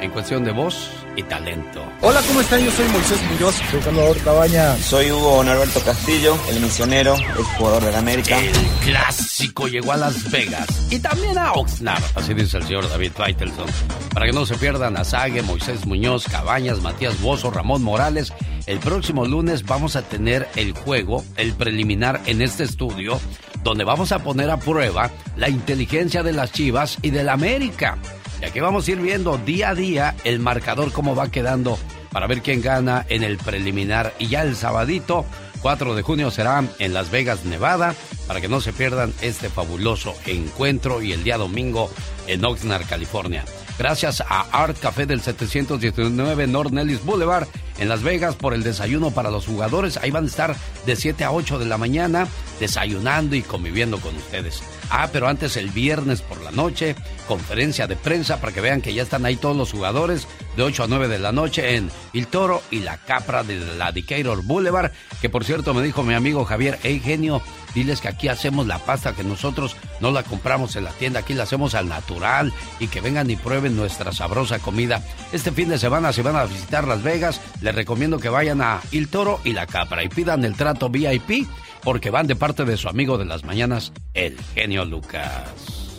en 0.00 0.08
cuestión 0.12 0.44
de 0.44 0.52
voz 0.52 0.88
y 1.16 1.24
talento. 1.24 1.82
Hola, 2.00 2.20
¿cómo 2.28 2.40
están? 2.40 2.64
Yo 2.64 2.70
soy 2.70 2.86
Moisés 2.90 3.20
Muñoz. 3.28 3.56
Soy 3.72 3.82
Salvador 3.82 4.16
Cabaña. 4.22 4.76
Soy 4.76 5.10
Hugo 5.10 5.42
Norberto 5.42 5.80
Castillo, 5.80 6.38
el 6.48 6.60
misionero, 6.60 7.16
el 7.16 7.42
jugador 7.42 7.82
de 7.82 7.90
la 7.90 7.98
América. 7.98 8.38
El 8.38 8.54
clásico 8.84 9.66
llegó 9.66 9.90
a 9.90 9.96
Las 9.96 10.30
Vegas 10.30 10.86
y 10.92 11.00
también 11.00 11.38
a 11.38 11.52
Oxnard, 11.54 12.04
así 12.14 12.34
dice 12.34 12.58
el 12.58 12.62
señor 12.62 12.88
David 12.88 13.10
Faitelson. 13.16 13.66
Para 14.14 14.26
que 14.26 14.32
no 14.32 14.46
se 14.46 14.56
pierdan 14.56 14.96
a 14.96 15.02
Sague, 15.02 15.42
Moisés 15.42 15.86
Muñoz, 15.86 16.26
Cabañas, 16.28 16.80
Matías 16.80 17.20
Bozo, 17.20 17.50
Ramón 17.50 17.82
Morales, 17.82 18.32
el 18.70 18.78
próximo 18.78 19.26
lunes 19.26 19.64
vamos 19.64 19.96
a 19.96 20.02
tener 20.02 20.48
el 20.54 20.74
juego, 20.74 21.24
el 21.36 21.54
preliminar 21.54 22.20
en 22.26 22.40
este 22.40 22.62
estudio, 22.62 23.18
donde 23.64 23.82
vamos 23.82 24.12
a 24.12 24.20
poner 24.20 24.48
a 24.48 24.60
prueba 24.60 25.10
la 25.34 25.48
inteligencia 25.48 26.22
de 26.22 26.32
las 26.32 26.52
Chivas 26.52 26.98
y 27.02 27.10
del 27.10 27.30
América. 27.30 27.98
Y 28.40 28.44
aquí 28.44 28.60
vamos 28.60 28.86
a 28.86 28.92
ir 28.92 29.00
viendo 29.00 29.38
día 29.38 29.70
a 29.70 29.74
día 29.74 30.14
el 30.22 30.38
marcador 30.38 30.92
cómo 30.92 31.16
va 31.16 31.32
quedando 31.32 31.80
para 32.12 32.28
ver 32.28 32.42
quién 32.42 32.62
gana 32.62 33.04
en 33.08 33.24
el 33.24 33.38
preliminar. 33.38 34.14
Y 34.20 34.28
ya 34.28 34.44
el 34.44 34.54
sabadito, 34.54 35.26
4 35.62 35.96
de 35.96 36.02
junio, 36.02 36.30
será 36.30 36.62
en 36.78 36.94
Las 36.94 37.10
Vegas, 37.10 37.44
Nevada, 37.44 37.96
para 38.28 38.40
que 38.40 38.46
no 38.46 38.60
se 38.60 38.72
pierdan 38.72 39.12
este 39.20 39.48
fabuloso 39.48 40.14
encuentro 40.26 41.02
y 41.02 41.10
el 41.10 41.24
día 41.24 41.38
domingo 41.38 41.90
en 42.28 42.44
Oxnard, 42.44 42.86
California. 42.86 43.44
Gracias 43.80 44.20
a 44.20 44.42
Art 44.52 44.78
Café 44.78 45.06
del 45.06 45.22
719 45.22 46.46
North 46.46 46.70
Nellis 46.70 47.04
Boulevard 47.04 47.48
en 47.80 47.88
Las 47.88 48.02
Vegas 48.04 48.36
por 48.36 48.54
el 48.54 48.62
desayuno 48.62 49.10
para 49.10 49.30
los 49.30 49.46
jugadores. 49.46 49.96
Ahí 49.96 50.12
van 50.12 50.24
a 50.24 50.28
estar 50.28 50.56
de 50.86 50.94
7 50.94 51.24
a 51.24 51.32
8 51.32 51.58
de 51.58 51.66
la 51.66 51.78
mañana 51.78 52.28
desayunando 52.60 53.34
y 53.34 53.42
conviviendo 53.42 53.98
con 53.98 54.14
ustedes. 54.14 54.62
Ah, 54.90 55.08
pero 55.12 55.28
antes 55.28 55.56
el 55.56 55.70
viernes 55.70 56.20
por 56.20 56.42
la 56.42 56.50
noche, 56.50 56.96
conferencia 57.26 57.86
de 57.86 57.96
prensa 57.96 58.40
para 58.40 58.52
que 58.52 58.60
vean 58.60 58.82
que 58.82 58.92
ya 58.92 59.02
están 59.02 59.24
ahí 59.24 59.36
todos 59.36 59.56
los 59.56 59.72
jugadores 59.72 60.26
de 60.56 60.64
8 60.64 60.84
a 60.84 60.86
9 60.88 61.08
de 61.08 61.18
la 61.18 61.32
noche 61.32 61.76
en 61.76 61.90
El 62.12 62.26
Toro 62.26 62.60
y 62.70 62.80
la 62.80 62.98
Capra 62.98 63.44
de 63.44 63.58
la 63.76 63.92
Decatur 63.92 64.42
Boulevard, 64.42 64.90
que 65.20 65.30
por 65.30 65.44
cierto 65.44 65.74
me 65.74 65.82
dijo 65.82 66.02
mi 66.02 66.14
amigo 66.14 66.44
Javier, 66.44 66.78
hey 66.82 67.00
genio, 67.02 67.40
diles 67.72 68.00
que 68.00 68.08
aquí 68.08 68.26
hacemos 68.26 68.66
la 68.66 68.78
pasta 68.78 69.14
que 69.14 69.22
nosotros 69.22 69.76
no 70.00 70.10
la 70.10 70.24
compramos 70.24 70.74
en 70.74 70.84
la 70.84 70.90
tienda, 70.90 71.20
aquí 71.20 71.34
la 71.34 71.44
hacemos 71.44 71.74
al 71.74 71.88
natural 71.88 72.52
y 72.80 72.88
que 72.88 73.00
vengan 73.00 73.30
y 73.30 73.36
prueben 73.36 73.76
nuestra 73.76 74.12
sabrosa 74.12 74.58
comida. 74.58 75.04
Este 75.32 75.52
fin 75.52 75.68
de 75.68 75.78
semana 75.78 76.12
si 76.12 76.22
van 76.22 76.36
a 76.36 76.44
visitar 76.44 76.86
Las 76.88 77.02
Vegas, 77.04 77.40
recomiendo 77.72 78.18
que 78.18 78.28
vayan 78.28 78.60
a 78.60 78.80
El 78.92 79.08
Toro 79.08 79.40
y 79.44 79.52
la 79.52 79.66
Capra 79.66 80.02
y 80.02 80.08
pidan 80.08 80.44
el 80.44 80.54
trato 80.54 80.88
VIP 80.88 81.46
porque 81.82 82.10
van 82.10 82.26
de 82.26 82.36
parte 82.36 82.64
de 82.64 82.76
su 82.76 82.88
amigo 82.88 83.18
de 83.18 83.24
las 83.24 83.44
mañanas, 83.44 83.92
el 84.14 84.36
genio 84.54 84.84
Lucas. 84.84 85.90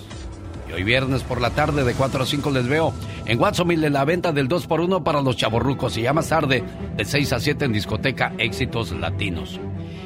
Y 0.70 0.74
hoy 0.74 0.84
viernes 0.84 1.24
por 1.24 1.42
la 1.42 1.50
tarde 1.52 1.84
de 1.84 1.94
4 1.94 2.24
a 2.24 2.26
5 2.26 2.52
les 2.52 2.68
veo 2.68 2.94
en 3.26 3.40
Watsonville 3.40 3.88
en 3.88 3.94
la 3.94 4.06
venta 4.06 4.32
del 4.32 4.48
2x1 4.48 5.04
para 5.04 5.22
los 5.22 5.36
chavorrucos 5.36 5.98
y 5.98 6.04
ya 6.04 6.14
más 6.14 6.30
tarde 6.30 6.64
de 6.96 7.06
6 7.06 7.34
a 7.34 7.40
7 7.40 7.66
en 7.66 7.74
discoteca 7.74 8.34
Éxitos 8.38 8.92
Latinos. 8.92 9.60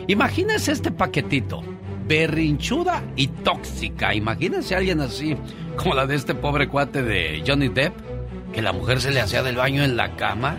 Imagínense 0.07 0.71
este 0.71 0.91
paquetito, 0.91 1.61
berrinchuda 2.07 3.03
y 3.15 3.27
tóxica. 3.27 4.13
Imagínense 4.13 4.75
a 4.75 4.79
alguien 4.79 5.01
así, 5.01 5.35
como 5.77 5.95
la 5.95 6.05
de 6.05 6.15
este 6.15 6.35
pobre 6.35 6.67
cuate 6.67 7.01
de 7.03 7.43
Johnny 7.45 7.69
Depp, 7.69 7.93
que 8.53 8.61
la 8.61 8.71
mujer 8.71 9.01
se 9.01 9.11
le 9.11 9.21
hacía 9.21 9.43
del 9.43 9.55
baño 9.55 9.83
en 9.83 9.97
la 9.97 10.15
cama. 10.15 10.57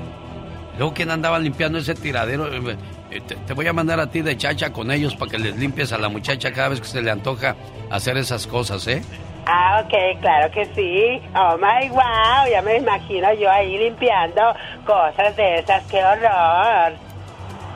Luego 0.78 0.92
quien 0.92 1.10
andaba 1.10 1.38
limpiando 1.38 1.78
ese 1.78 1.94
tiradero, 1.94 2.52
eh, 2.52 2.76
eh, 3.10 3.20
te, 3.20 3.36
te, 3.36 3.54
voy 3.54 3.66
a 3.66 3.72
mandar 3.72 3.98
a 4.00 4.08
ti 4.08 4.20
de 4.20 4.36
chacha 4.36 4.72
con 4.72 4.90
ellos 4.90 5.14
para 5.16 5.30
que 5.30 5.38
les 5.38 5.56
limpies 5.56 5.92
a 5.92 5.98
la 5.98 6.08
muchacha 6.08 6.52
cada 6.52 6.68
vez 6.68 6.80
que 6.80 6.86
se 6.86 7.02
le 7.02 7.10
antoja 7.10 7.56
hacer 7.90 8.16
esas 8.16 8.46
cosas, 8.46 8.86
¿eh? 8.86 9.02
Ah, 9.46 9.80
ok, 9.84 10.20
claro 10.20 10.50
que 10.50 10.64
sí. 10.74 11.22
Oh 11.36 11.56
my 11.56 11.88
wow, 11.90 12.50
ya 12.50 12.60
me 12.62 12.78
imagino 12.78 13.32
yo 13.34 13.50
ahí 13.50 13.78
limpiando 13.78 14.42
cosas 14.84 15.36
de 15.36 15.60
esas, 15.60 15.84
qué 15.84 16.02
horror. 16.04 16.94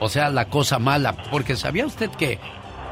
O 0.01 0.09
sea, 0.09 0.31
la 0.31 0.47
cosa 0.47 0.79
mala, 0.79 1.13
porque 1.31 1.55
¿sabía 1.57 1.87
usted 1.87 2.11
que 2.11 2.39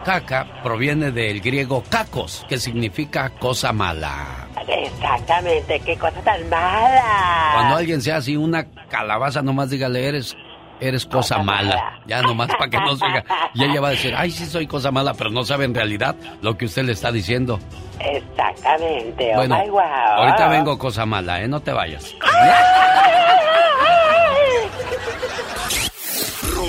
caca 0.05 0.47
proviene 0.63 1.11
del 1.11 1.41
griego 1.41 1.83
kakos, 1.89 2.47
que 2.49 2.59
significa 2.59 3.31
cosa 3.31 3.73
mala? 3.73 4.48
Exactamente, 4.69 5.81
qué 5.81 5.97
cosa 5.97 6.21
tan 6.23 6.49
mala. 6.49 7.51
Cuando 7.55 7.77
alguien 7.77 8.03
sea 8.03 8.17
así 8.17 8.37
una 8.37 8.67
calabaza, 8.91 9.43
nomás 9.43 9.71
dígale, 9.71 10.07
eres 10.07 10.37
eres 10.81 11.07
cosa, 11.07 11.39
mala. 11.43 12.01
Ya 12.07 12.23
nomás 12.23 12.49
para 12.49 12.71
que 12.71 12.79
no 12.79 12.97
se 12.97 13.07
diga. 13.07 13.25
Y 13.55 13.65
ella 13.65 13.81
va 13.81 13.89
a 13.89 13.91
decir, 13.93 14.15
ay, 14.17 14.31
sí 14.31 14.47
soy 14.47 14.67
cosa 14.67 14.91
mala, 14.91 15.15
pero 15.15 15.31
no 15.31 15.45
sabe 15.45 15.65
en 15.65 15.75
realidad 15.75 16.15
lo 16.41 16.57
que 16.57 16.67
usted 16.67 16.85
le 16.85 16.93
está 16.93 17.11
diciendo. 17.11 17.59
Exactamente. 18.01 19.35
Bueno, 19.35 19.57
oh 19.57 19.65
my 19.65 19.71
wow. 19.71 19.81
ahorita 19.81 20.49
vengo 20.49 20.79
cosa 20.79 21.05
mala, 21.05 21.41
¿eh? 21.43 21.49
No 21.49 21.61
te 21.61 21.73
vayas. 21.73 22.15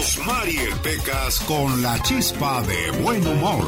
Rosmarie 0.09 0.75
Pecas 0.81 1.39
con 1.41 1.83
la 1.83 2.01
chispa 2.01 2.63
de 2.63 2.89
buen 3.03 3.25
humor. 3.27 3.63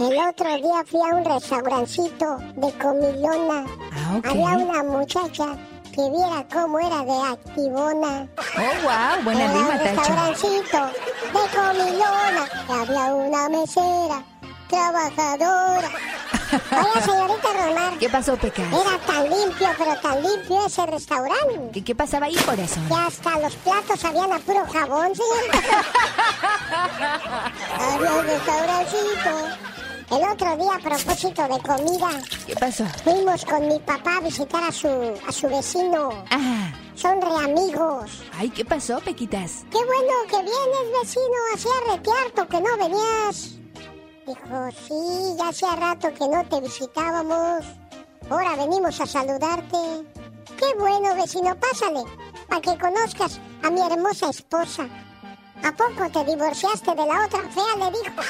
El 0.00 0.18
otro 0.28 0.56
día 0.56 0.82
fui 0.84 1.00
a 1.00 1.14
un 1.14 1.24
restaurancito 1.24 2.38
de 2.56 2.72
comilona. 2.72 3.64
Ah, 3.92 4.16
okay. 4.18 4.30
Había 4.32 4.66
una 4.66 4.82
muchacha 4.82 5.56
que 5.94 6.10
viera 6.10 6.44
cómo 6.52 6.80
era 6.80 7.04
de 7.04 7.32
activona. 7.34 8.28
Oh, 8.36 8.82
wow, 8.82 9.22
buena 9.22 9.44
Era 9.44 9.52
rima, 9.52 9.68
un 9.68 9.78
restaurancito 9.78 10.78
de 11.34 11.56
comilona. 11.56 12.48
Y 12.68 12.72
había 12.72 13.14
una 13.14 13.48
mesera 13.48 14.24
trabajadora. 14.68 15.88
Oiga, 16.70 17.00
señorita 17.04 17.48
Romar. 17.52 17.98
¿Qué 17.98 18.08
pasó, 18.08 18.36
Pecas? 18.36 18.66
Era 18.68 18.98
tan 19.06 19.28
limpio, 19.28 19.68
pero 19.76 19.96
tan 20.00 20.22
limpio 20.22 20.66
ese 20.66 20.86
restaurante. 20.86 21.70
¿Y 21.78 21.82
qué 21.82 21.94
pasaba 21.94 22.26
ahí, 22.26 22.36
corazón? 22.36 22.86
Que 22.86 22.94
hasta 22.94 23.38
los 23.40 23.54
platos 23.56 23.98
sabían 24.00 24.32
a 24.32 24.38
puro 24.38 24.64
jabón, 24.72 25.12
señorita. 25.14 25.84
Había 27.80 28.12
un 28.14 28.26
restaurancito. 28.26 29.30
El 30.10 30.22
otro 30.30 30.56
día, 30.58 30.74
a 30.74 30.78
propósito 30.78 31.42
de 31.42 31.58
comida, 31.62 32.10
¿Qué 32.46 32.54
pasó? 32.54 32.84
fuimos 33.02 33.44
con 33.46 33.66
mi 33.66 33.78
papá 33.80 34.18
a 34.18 34.20
visitar 34.20 34.62
a 34.62 34.70
su, 34.70 34.88
a 35.26 35.32
su 35.32 35.48
vecino. 35.48 36.10
Ah, 36.30 36.70
Son 36.94 37.20
re 37.22 37.34
amigos. 37.44 38.10
ay, 38.38 38.50
¿qué 38.50 38.64
pasó, 38.66 39.00
Pequitas? 39.00 39.64
Qué 39.72 39.78
bueno 39.78 40.12
que 40.28 40.36
vienes, 40.36 41.00
vecino, 41.02 41.34
hacía 41.54 41.72
retiarto 41.94 42.46
que 42.48 42.60
no 42.60 42.76
venías. 42.76 43.54
Dijo, 44.26 44.70
sí, 44.86 45.36
ya 45.38 45.48
hacía 45.48 45.76
rato 45.76 46.08
que 46.14 46.26
no 46.28 46.44
te 46.48 46.60
visitábamos. 46.60 47.64
Ahora 48.30 48.56
venimos 48.56 48.98
a 49.00 49.06
saludarte. 49.06 49.76
Qué 50.56 50.66
bueno, 50.78 51.14
vecino, 51.14 51.54
pásale, 51.56 52.04
para 52.48 52.60
que 52.60 52.78
conozcas 52.78 53.38
a 53.62 53.70
mi 53.70 53.80
hermosa 53.80 54.30
esposa. 54.30 54.88
¿A 55.62 55.72
poco 55.72 56.10
te 56.10 56.24
divorciaste 56.30 56.90
de 56.90 57.06
la 57.06 57.26
otra 57.26 57.48
fea? 57.50 57.76
Le 57.78 57.90
dijo. 57.90 58.22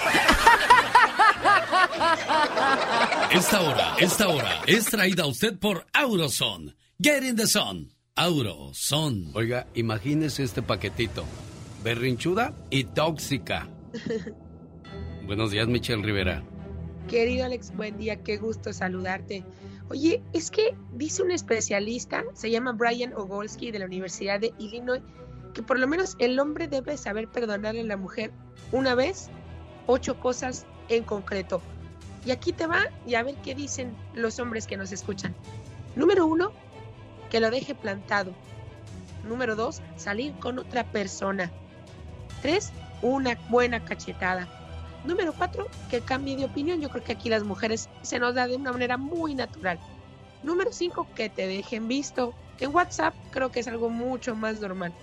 Esta 3.31 3.61
hora, 3.61 3.97
esta 3.99 4.29
hora 4.29 4.63
es 4.67 4.85
traída 4.87 5.25
a 5.25 5.27
usted 5.27 5.59
por 5.59 5.87
Auroson. 5.93 6.75
Get 7.01 7.25
in 7.25 7.37
the 7.37 7.47
sun. 7.47 7.93
Auroson. 8.15 9.33
Oiga, 9.35 9.67
imagínese 9.75 10.45
este 10.45 10.63
paquetito. 10.63 11.25
Berrinchuda 11.83 12.55
y 12.71 12.85
tóxica. 12.85 13.69
Buenos 15.27 15.51
días, 15.51 15.67
Michelle 15.67 16.03
Rivera. 16.03 16.43
Querido 17.09 17.47
Alex, 17.47 17.75
buen 17.75 17.97
día, 17.97 18.23
qué 18.23 18.37
gusto 18.37 18.75
saludarte. 18.75 19.43
Oye, 19.89 20.23
es 20.35 20.51
que 20.51 20.77
dice 20.93 21.23
un 21.23 21.31
especialista, 21.31 22.25
se 22.35 22.51
llama 22.51 22.73
Brian 22.73 23.15
Ogolsky 23.15 23.71
de 23.71 23.79
la 23.79 23.87
Universidad 23.87 24.39
de 24.39 24.53
Illinois, 24.59 25.01
que 25.55 25.63
por 25.63 25.79
lo 25.79 25.87
menos 25.87 26.15
el 26.19 26.39
hombre 26.39 26.69
debe 26.69 26.99
saber 26.99 27.29
perdonarle 27.29 27.81
a 27.81 27.85
la 27.85 27.97
mujer 27.97 28.33
una 28.71 28.95
vez, 28.95 29.31
ocho 29.87 30.21
cosas 30.21 30.67
en 30.91 31.05
concreto. 31.05 31.63
Y 32.27 32.31
aquí 32.31 32.53
te 32.53 32.67
va 32.67 32.91
y 33.07 33.15
a 33.15 33.23
ver 33.23 33.37
qué 33.37 33.55
dicen 33.55 33.97
los 34.13 34.39
hombres 34.39 34.67
que 34.67 34.77
nos 34.77 34.93
escuchan. 34.93 35.35
Número 35.97 36.27
uno, 36.27 36.53
que 37.31 37.41
lo 37.41 37.51
deje 37.51 37.75
plantado. 37.75 38.35
Número 39.27 39.57
dos, 39.57 39.81
salir 39.97 40.35
con 40.35 40.59
otra 40.59 40.85
persona. 40.85 41.51
Tres, 42.43 42.73
una 43.01 43.39
buena 43.49 43.83
cachetada. 43.87 44.64
Número 45.05 45.35
cuatro, 45.37 45.67
que 45.91 46.01
cambie 46.01 46.37
de 46.37 46.47
opinión. 46.47 46.81
Yo 46.81 46.89
creo 46.89 47.05
que 47.05 47.13
aquí 47.13 47.29
las 47.29 47.45
mujeres 47.45 47.89
se 48.03 48.19
nos 48.19 48.35
da 48.35 48.47
de 48.47 48.57
una 48.57 48.73
manera 48.73 48.97
muy 48.97 49.35
natural. 49.35 49.79
Número 50.43 50.73
cinco, 50.73 51.07
que 51.15 51.29
te 51.29 51.47
dejen 51.47 51.89
visto. 51.89 52.35
En 52.59 52.75
WhatsApp 52.75 53.15
creo 53.31 53.51
que 53.51 53.61
es 53.61 53.69
algo 53.69 53.91
mucho 53.91 54.35
más 54.35 54.61
normal. 54.61 54.95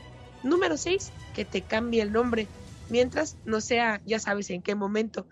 Número 0.43 0.77
seis, 0.77 1.11
que 1.35 1.45
te 1.45 1.61
cambie 1.61 2.01
el 2.01 2.11
nombre. 2.11 2.47
Mientras 2.89 3.37
no 3.45 3.61
sea, 3.61 4.01
ya 4.05 4.19
sabes 4.19 4.49
en 4.49 4.61
qué 4.61 4.75
momento. 4.75 5.27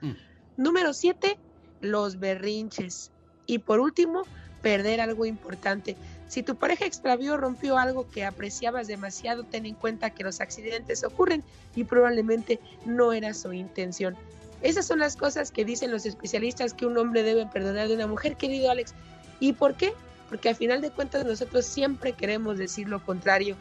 Número 0.55 0.93
siete, 0.93 1.39
los 1.81 2.19
berrinches. 2.19 3.11
Y 3.45 3.59
por 3.59 3.79
último, 3.79 4.23
perder 4.61 5.01
algo 5.01 5.25
importante. 5.25 5.95
Si 6.27 6.43
tu 6.43 6.55
pareja 6.55 6.85
extravió 6.85 7.33
o 7.33 7.37
rompió 7.37 7.77
algo 7.77 8.07
que 8.09 8.23
apreciabas 8.23 8.87
demasiado, 8.87 9.43
ten 9.43 9.65
en 9.65 9.75
cuenta 9.75 10.11
que 10.11 10.23
los 10.23 10.41
accidentes 10.41 11.03
ocurren 11.03 11.43
y 11.75 11.85
probablemente 11.85 12.59
no 12.85 13.13
era 13.13 13.33
su 13.33 13.51
intención. 13.51 14.15
Esas 14.61 14.85
son 14.85 14.99
las 14.99 15.15
cosas 15.15 15.51
que 15.51 15.65
dicen 15.65 15.91
los 15.91 16.05
especialistas 16.05 16.73
que 16.73 16.85
un 16.85 16.97
hombre 16.97 17.23
debe 17.23 17.45
perdonar 17.45 17.87
de 17.87 17.95
una 17.95 18.07
mujer, 18.07 18.35
querido 18.35 18.69
Alex. 18.69 18.93
¿Y 19.39 19.53
por 19.53 19.75
qué? 19.75 19.93
Porque 20.29 20.49
al 20.49 20.55
final 20.55 20.81
de 20.81 20.91
cuentas 20.91 21.25
nosotros 21.25 21.65
siempre 21.65 22.13
queremos 22.13 22.57
decir 22.57 22.89
lo 22.89 23.03
contrario. 23.03 23.55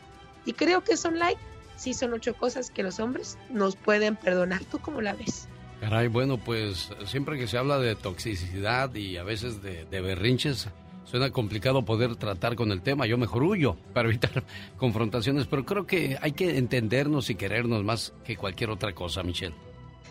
Y 0.44 0.52
creo 0.52 0.82
que 0.82 0.96
son 0.96 1.18
like, 1.18 1.40
sí 1.76 1.94
son 1.94 2.12
ocho 2.12 2.34
cosas 2.34 2.70
que 2.70 2.82
los 2.82 3.00
hombres 3.00 3.38
nos 3.50 3.76
pueden 3.76 4.16
perdonar. 4.16 4.64
¿Tú 4.64 4.78
cómo 4.78 5.00
la 5.00 5.14
ves? 5.14 5.48
Caray, 5.80 6.08
bueno, 6.08 6.38
pues 6.38 6.90
siempre 7.06 7.38
que 7.38 7.46
se 7.46 7.56
habla 7.56 7.78
de 7.78 7.94
toxicidad 7.94 8.92
y 8.94 9.16
a 9.16 9.22
veces 9.22 9.62
de, 9.62 9.84
de 9.84 10.00
berrinches, 10.00 10.68
Suena 11.10 11.30
complicado 11.30 11.86
poder 11.86 12.16
tratar 12.16 12.54
con 12.54 12.70
el 12.70 12.82
tema, 12.82 13.06
yo 13.06 13.16
mejor 13.16 13.42
huyo 13.42 13.78
para 13.94 14.10
evitar 14.10 14.44
confrontaciones, 14.76 15.46
pero 15.46 15.64
creo 15.64 15.86
que 15.86 16.18
hay 16.20 16.32
que 16.32 16.58
entendernos 16.58 17.30
y 17.30 17.34
querernos 17.34 17.82
más 17.82 18.12
que 18.26 18.36
cualquier 18.36 18.68
otra 18.68 18.92
cosa, 18.92 19.22
Michelle. 19.22 19.54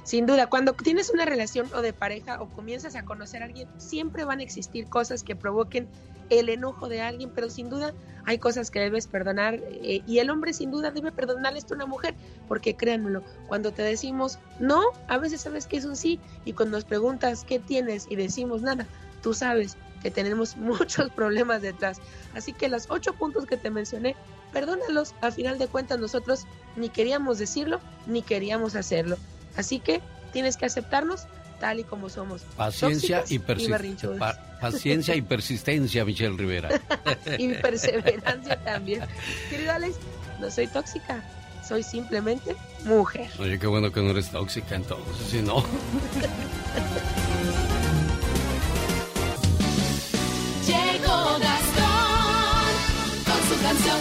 Sin 0.07 0.25
duda, 0.25 0.47
cuando 0.47 0.71
tienes 0.71 1.09
una 1.09 1.25
relación 1.25 1.69
o 1.75 1.81
de 1.81 1.91
pareja 1.91 2.41
o 2.41 2.47
comienzas 2.47 2.95
a 2.95 3.03
conocer 3.03 3.41
a 3.41 3.45
alguien, 3.45 3.67
siempre 3.75 4.23
van 4.23 4.39
a 4.39 4.43
existir 4.43 4.87
cosas 4.87 5.21
que 5.21 5.35
provoquen 5.35 5.89
el 6.29 6.47
enojo 6.47 6.87
de 6.87 7.01
alguien, 7.01 7.29
pero 7.35 7.49
sin 7.49 7.69
duda 7.69 7.93
hay 8.23 8.37
cosas 8.37 8.71
que 8.71 8.79
debes 8.79 9.05
perdonar 9.05 9.55
eh, 9.55 10.01
y 10.07 10.19
el 10.19 10.29
hombre 10.29 10.53
sin 10.53 10.71
duda 10.71 10.91
debe 10.91 11.11
perdonarle 11.11 11.59
esto 11.59 11.73
a 11.73 11.75
una 11.75 11.87
mujer, 11.87 12.15
porque 12.47 12.73
créanmelo, 12.73 13.21
cuando 13.49 13.73
te 13.73 13.81
decimos 13.81 14.39
no, 14.59 14.81
a 15.09 15.17
veces 15.17 15.41
sabes 15.41 15.67
que 15.67 15.75
es 15.75 15.83
un 15.83 15.97
sí 15.97 16.21
y 16.45 16.53
cuando 16.53 16.77
nos 16.77 16.85
preguntas 16.85 17.43
qué 17.43 17.59
tienes 17.59 18.07
y 18.09 18.15
decimos 18.15 18.61
nada, 18.61 18.87
tú 19.21 19.33
sabes 19.33 19.75
que 20.01 20.09
tenemos 20.09 20.55
muchos 20.55 21.09
problemas 21.09 21.61
detrás. 21.61 21.99
Así 22.33 22.53
que 22.53 22.69
los 22.69 22.85
ocho 22.89 23.11
puntos 23.11 23.45
que 23.45 23.57
te 23.57 23.71
mencioné, 23.71 24.15
perdónalos, 24.53 25.15
a 25.19 25.31
final 25.31 25.57
de 25.57 25.67
cuentas 25.67 25.99
nosotros 25.99 26.45
ni 26.77 26.87
queríamos 26.87 27.39
decirlo 27.39 27.81
ni 28.05 28.21
queríamos 28.21 28.77
hacerlo. 28.77 29.17
Así 29.57 29.79
que 29.79 30.01
tienes 30.31 30.55
que 30.55 30.65
aceptarnos 30.65 31.27
tal 31.59 31.79
y 31.79 31.83
como 31.83 32.09
somos. 32.09 32.43
Paciencia 32.55 33.23
y, 33.27 33.39
paciencia 33.39 35.15
y 35.15 35.21
persistencia, 35.21 36.05
Michelle 36.05 36.37
Rivera. 36.37 36.69
y 37.37 37.53
perseverancia 37.55 38.63
también. 38.63 39.03
Querido 39.49 39.73
Alex, 39.73 39.95
no 40.39 40.51
soy 40.51 40.67
tóxica, 40.67 41.23
soy 41.67 41.83
simplemente 41.83 42.55
mujer. 42.85 43.29
Oye, 43.39 43.59
qué 43.59 43.67
bueno 43.67 43.91
que 43.91 44.01
no 44.01 44.11
eres 44.11 44.29
tóxica 44.29 44.75
entonces, 44.75 45.27
si 45.27 45.41
no. 45.41 45.63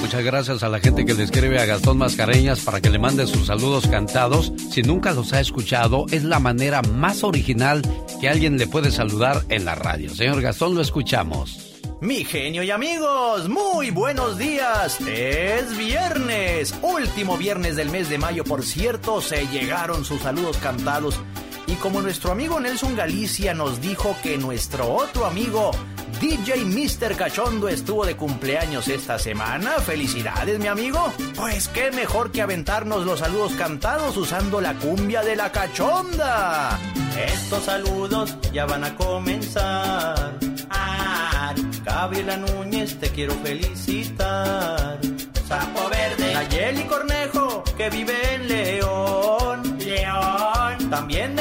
Muchas 0.07 0.23
gracias 0.23 0.63
a 0.63 0.69
la 0.69 0.79
gente 0.79 1.05
que 1.05 1.15
le 1.15 1.25
escribe 1.25 1.59
a 1.59 1.67
Gastón 1.67 1.99
Mascareñas 1.99 2.61
para 2.61 2.81
que 2.81 2.91
le 2.91 2.99
mande 3.01 3.27
sus 3.27 3.49
saludos 3.49 3.89
cantados. 3.89 4.53
Si 4.71 4.83
nunca 4.83 5.13
los 5.13 5.33
ha 5.33 5.41
escuchado, 5.41 6.07
es 6.13 6.23
la 6.23 6.39
manera 6.39 6.81
más 6.81 7.25
original 7.25 7.83
que 8.21 8.29
alguien 8.29 8.57
le 8.57 8.69
puede 8.69 8.93
saludar 8.93 9.43
en 9.49 9.65
la 9.65 9.75
radio. 9.75 10.09
Señor 10.15 10.41
Gastón, 10.43 10.77
lo 10.77 10.81
escuchamos. 10.81 11.81
Mi 12.01 12.23
genio 12.23 12.63
y 12.63 12.71
amigos, 12.71 13.49
muy 13.49 13.91
buenos 13.91 14.39
días. 14.39 15.01
Es 15.01 15.77
viernes, 15.77 16.73
último 16.83 17.37
viernes 17.37 17.75
del 17.75 17.91
mes 17.91 18.09
de 18.09 18.19
mayo, 18.19 18.45
por 18.45 18.63
cierto, 18.63 19.21
se 19.21 19.49
llegaron 19.49 20.05
sus 20.05 20.21
saludos 20.21 20.57
cantados. 20.59 21.19
Y 21.67 21.75
como 21.75 22.01
nuestro 22.01 22.33
amigo 22.33 22.61
Nelson 22.61 22.95
Galicia 22.95 23.55
nos 23.55 23.81
dijo 23.81 24.17
que 24.23 24.39
nuestro 24.39 24.93
otro 24.93 25.27
amigo 25.27 25.73
DJ 26.21 26.65
Mr. 26.65 27.15
Cachondo 27.17 27.69
estuvo 27.69 28.07
de 28.07 28.17
cumpleaños 28.17 28.89
esta 28.89 29.19
semana. 29.19 29.73
Felicidades, 29.81 30.59
mi 30.59 30.67
amigo. 30.69 31.13
Pues 31.35 31.69
qué 31.69 31.91
mejor 31.91 32.31
que 32.31 32.41
aventarnos 32.41 33.05
los 33.05 33.19
saludos 33.19 33.53
cantados 33.53 34.17
usando 34.17 34.61
la 34.61 34.75
cumbia 34.75 35.23
de 35.23 35.37
la 35.37 35.53
cachonda. 35.53 36.79
Estos 37.17 37.65
saludos 37.65 38.37
ya 38.53 38.65
van 38.65 38.85
a 38.85 38.95
comenzar. 38.95 40.39
Ah, 40.71 41.55
Gabriela 41.85 42.37
Núñez, 42.37 42.99
te 42.99 43.11
quiero 43.11 43.35
felicitar. 43.43 44.99
Sapo 45.47 45.89
Verde, 45.91 46.35
Nayeli 46.35 46.85
Cornejo, 46.85 47.63
que 47.77 47.91
vive 47.91 48.35
en 48.35 48.49
León. 48.49 49.79
León. 49.79 50.91
También 50.91 51.36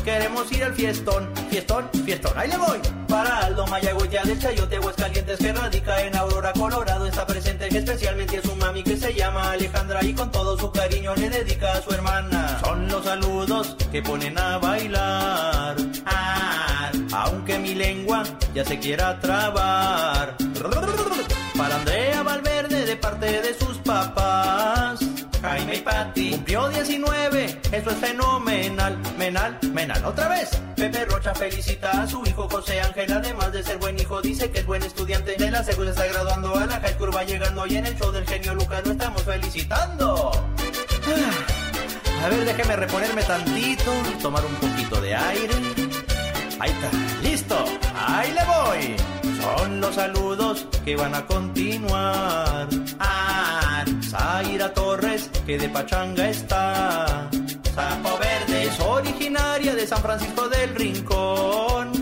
queremos 0.00 0.50
ir 0.52 0.64
al 0.64 0.74
fiestón. 0.74 1.28
Fiestón, 1.50 1.88
fiestón, 2.04 2.32
ahí 2.36 2.48
le 2.48 2.56
voy. 2.56 2.78
Para 3.08 3.38
Aldo 3.38 3.66
Mayagüez 3.66 4.10
del 4.10 4.38
Chayote, 4.38 4.76
Aguascalientes, 4.76 5.38
que 5.38 5.52
radica 5.52 6.00
en 6.02 6.16
Aurora, 6.16 6.52
Colorado, 6.52 7.06
está 7.06 7.26
presente 7.26 7.68
especialmente 7.68 8.38
a 8.38 8.42
su 8.42 8.56
mami 8.56 8.82
que 8.82 8.96
se 8.96 9.12
llama 9.14 9.52
Alejandra 9.52 10.02
y 10.02 10.14
con 10.14 10.30
todo 10.30 10.58
su 10.58 10.70
cariño 10.72 11.14
le 11.16 11.30
dedica 11.30 11.72
a 11.72 11.82
su 11.82 11.90
hermana. 11.90 12.58
Son 12.64 12.88
los 12.88 13.04
saludos 13.04 13.76
que 13.92 14.02
ponen 14.02 14.38
a 14.38 14.58
bailar. 14.58 15.76
Ah, 16.06 16.90
aunque 17.12 17.58
mi 17.58 17.74
lengua 17.74 18.22
ya 18.54 18.64
se 18.64 18.78
quiera 18.78 19.18
trabar. 19.20 20.36
Para 21.56 21.76
Andrea 21.76 22.22
Valverde 22.22 22.84
de 22.86 22.96
parte 22.96 23.40
de 23.40 23.54
sus 23.54 23.76
papás. 23.78 24.98
Jaime 25.44 25.76
y 25.76 25.80
Pati 25.80 26.30
cumplió 26.30 26.68
19, 26.70 27.60
eso 27.70 27.90
es 27.90 27.96
fenomenal, 27.98 28.98
menal, 29.18 29.58
menal. 29.74 30.02
Otra 30.06 30.28
vez, 30.28 30.48
Pepe 30.74 31.04
Rocha 31.04 31.34
felicita 31.34 31.90
a 31.90 32.06
su 32.06 32.24
hijo 32.24 32.48
José 32.48 32.80
Ángel, 32.80 33.12
además 33.12 33.52
de 33.52 33.62
ser 33.62 33.76
buen 33.76 33.98
hijo, 33.98 34.22
dice 34.22 34.50
que 34.50 34.60
es 34.60 34.66
buen 34.66 34.82
estudiante 34.82 35.36
de 35.36 35.50
la 35.50 35.62
segunda 35.62 35.90
está 35.90 36.06
graduando 36.06 36.56
a 36.56 36.64
la 36.64 36.80
high 36.80 36.94
school, 36.94 37.14
va 37.14 37.24
llegando 37.24 37.66
y 37.66 37.76
en 37.76 37.84
el 37.84 37.94
show 37.98 38.10
del 38.10 38.26
genio 38.26 38.54
Lucas 38.54 38.86
lo 38.86 38.92
estamos 38.92 39.22
felicitando. 39.22 40.30
Ah, 40.32 42.24
a 42.24 42.28
ver, 42.30 42.46
déjeme 42.46 42.76
reponerme 42.76 43.22
tantito, 43.22 43.92
tomar 44.22 44.42
un 44.46 44.54
poquito 44.54 44.98
de 45.02 45.14
aire. 45.14 45.54
Ahí 46.58 46.70
está, 46.70 46.90
listo, 47.22 47.64
ahí 47.94 48.32
le 48.32 48.44
voy. 48.44 48.96
Son 49.42 49.78
los 49.82 49.94
saludos 49.94 50.66
que 50.86 50.96
van 50.96 51.14
a 51.14 51.26
continuar. 51.26 52.66
Ah, 52.98 53.84
Zaira 54.16 54.72
Torres, 54.72 55.28
que 55.44 55.58
de 55.58 55.68
Pachanga 55.68 56.28
está. 56.28 57.28
Sapo 57.74 58.16
Verde 58.18 58.62
es 58.62 58.78
originaria 58.78 59.74
de 59.74 59.86
San 59.88 60.00
Francisco 60.00 60.48
del 60.48 60.72
Rincón. 60.76 61.92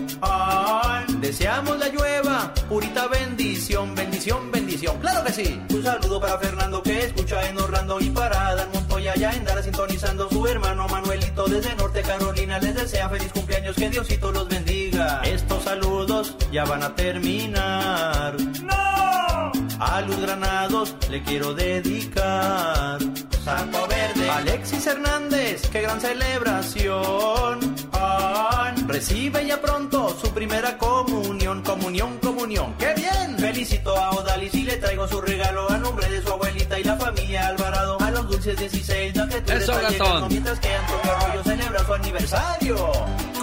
Deseamos 1.19 1.79
la 1.79 1.87
llueva, 1.87 2.53
purita 2.69 3.07
bendición, 3.07 3.95
bendición, 3.95 4.51
bendición. 4.51 4.99
Claro 4.99 5.23
que 5.23 5.33
sí. 5.33 5.59
Un 5.69 5.81
saludo 5.81 6.19
para 6.19 6.37
Fernando 6.37 6.83
que 6.83 7.05
escucha 7.05 7.49
en 7.49 7.57
Orlando 7.59 7.99
y 7.99 8.09
para 8.11 8.53
Dan 8.55 8.69
Montoya 8.73 9.15
ya 9.15 9.31
en 9.31 9.43
Dara 9.43 9.63
sintonizando 9.63 10.29
su 10.29 10.45
hermano 10.45 10.87
Manuelito 10.87 11.45
desde 11.45 11.73
Norte 11.75 12.01
Carolina. 12.03 12.59
Les 12.59 12.75
desea 12.75 13.09
feliz 13.09 13.31
cumpleaños, 13.33 13.75
que 13.75 13.89
Diosito 13.89 14.31
los 14.31 14.47
bendiga. 14.47 15.21
Estos 15.23 15.63
saludos 15.63 16.35
ya 16.51 16.63
van 16.65 16.83
a 16.83 16.93
terminar. 16.93 18.35
A 19.93 20.01
Luz 20.01 20.19
Granados 20.21 20.95
le 21.11 21.21
quiero 21.21 21.53
dedicar. 21.53 22.97
Sapo 23.45 23.85
Verde, 23.87 24.27
Alexis 24.27 24.87
Hernández, 24.87 25.69
qué 25.69 25.81
gran 25.83 26.01
celebración. 26.01 27.75
Recibe 28.87 29.45
ya 29.45 29.61
pronto 29.61 30.17
su 30.19 30.33
primera 30.33 30.79
comunión, 30.79 31.61
comunión, 31.61 32.17
comunión. 32.17 32.73
¡Qué 32.79 32.91
bien! 32.95 33.37
Felicito 33.37 33.95
a 33.95 34.09
Odalis 34.11 34.55
y 34.55 34.63
le 34.63 34.77
traigo 34.77 35.07
su 35.07 35.21
regalo 35.21 35.69
a 35.69 35.77
nombre 35.77 36.09
de 36.09 36.23
su 36.23 36.31
abuelita 36.31 36.79
y 36.79 36.83
la 36.85 36.95
familia 36.95 37.49
Alvarado. 37.49 38.01
A 38.01 38.09
los 38.09 38.27
dulces 38.27 38.57
16, 38.57 39.15
la 39.15 39.29
que 39.29 39.41
tú 39.41 39.51
Eso, 39.51 39.73
Gastón. 39.73 39.91
llegando 39.91 40.29
mientras 40.29 40.59
que 40.59 40.73
Antonio 40.73 41.11
Arroyo 41.11 41.43
celebra 41.43 41.85
su 41.85 41.93
aniversario. 41.93 42.91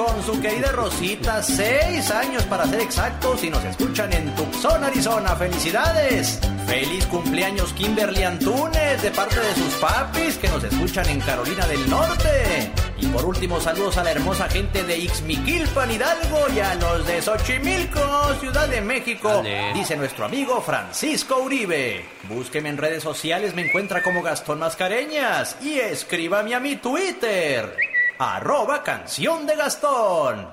Con 0.01 0.25
su 0.25 0.41
querida 0.41 0.73
Rosita, 0.73 1.43
seis 1.43 2.11
años 2.11 2.43
para 2.45 2.65
ser 2.65 2.81
exactos 2.81 3.45
y 3.45 3.51
nos 3.51 3.63
escuchan 3.63 4.11
en 4.15 4.35
Tucson, 4.35 4.83
Arizona. 4.83 5.37
¡Felicidades! 5.37 6.41
¡Feliz 6.67 7.05
cumpleaños 7.05 7.75
Kimberly 7.75 8.23
Antunes 8.23 9.03
de 9.03 9.11
parte 9.11 9.39
de 9.39 9.55
sus 9.57 9.75
papis 9.75 10.39
que 10.39 10.49
nos 10.49 10.65
escuchan 10.65 11.07
en 11.11 11.21
Carolina 11.21 11.67
del 11.67 11.91
Norte! 11.91 12.73
Y 12.97 13.09
por 13.09 13.27
último, 13.27 13.61
saludos 13.61 13.99
a 13.99 14.05
la 14.05 14.13
hermosa 14.13 14.49
gente 14.49 14.85
de 14.85 14.97
Ixmiquilpan, 15.01 15.91
Hidalgo 15.91 16.47
y 16.55 16.61
a 16.61 16.75
los 16.77 17.07
de 17.07 17.21
Xochimilco, 17.21 18.35
Ciudad 18.41 18.69
de 18.69 18.81
México, 18.81 19.43
dice 19.75 19.97
nuestro 19.97 20.25
amigo 20.25 20.63
Francisco 20.63 21.43
Uribe. 21.43 22.07
Búsqueme 22.23 22.71
en 22.71 22.79
redes 22.79 23.03
sociales, 23.03 23.55
me 23.55 23.67
encuentra 23.67 24.03
como 24.03 24.23
Gastón 24.23 24.61
Mascareñas 24.61 25.59
y 25.63 25.79
escríbame 25.79 26.55
a 26.55 26.61
mi 26.61 26.77
Twitter, 26.77 27.75
arroba 28.21 28.83
canción 28.83 29.47
de 29.47 29.57
Gastón. 29.57 30.47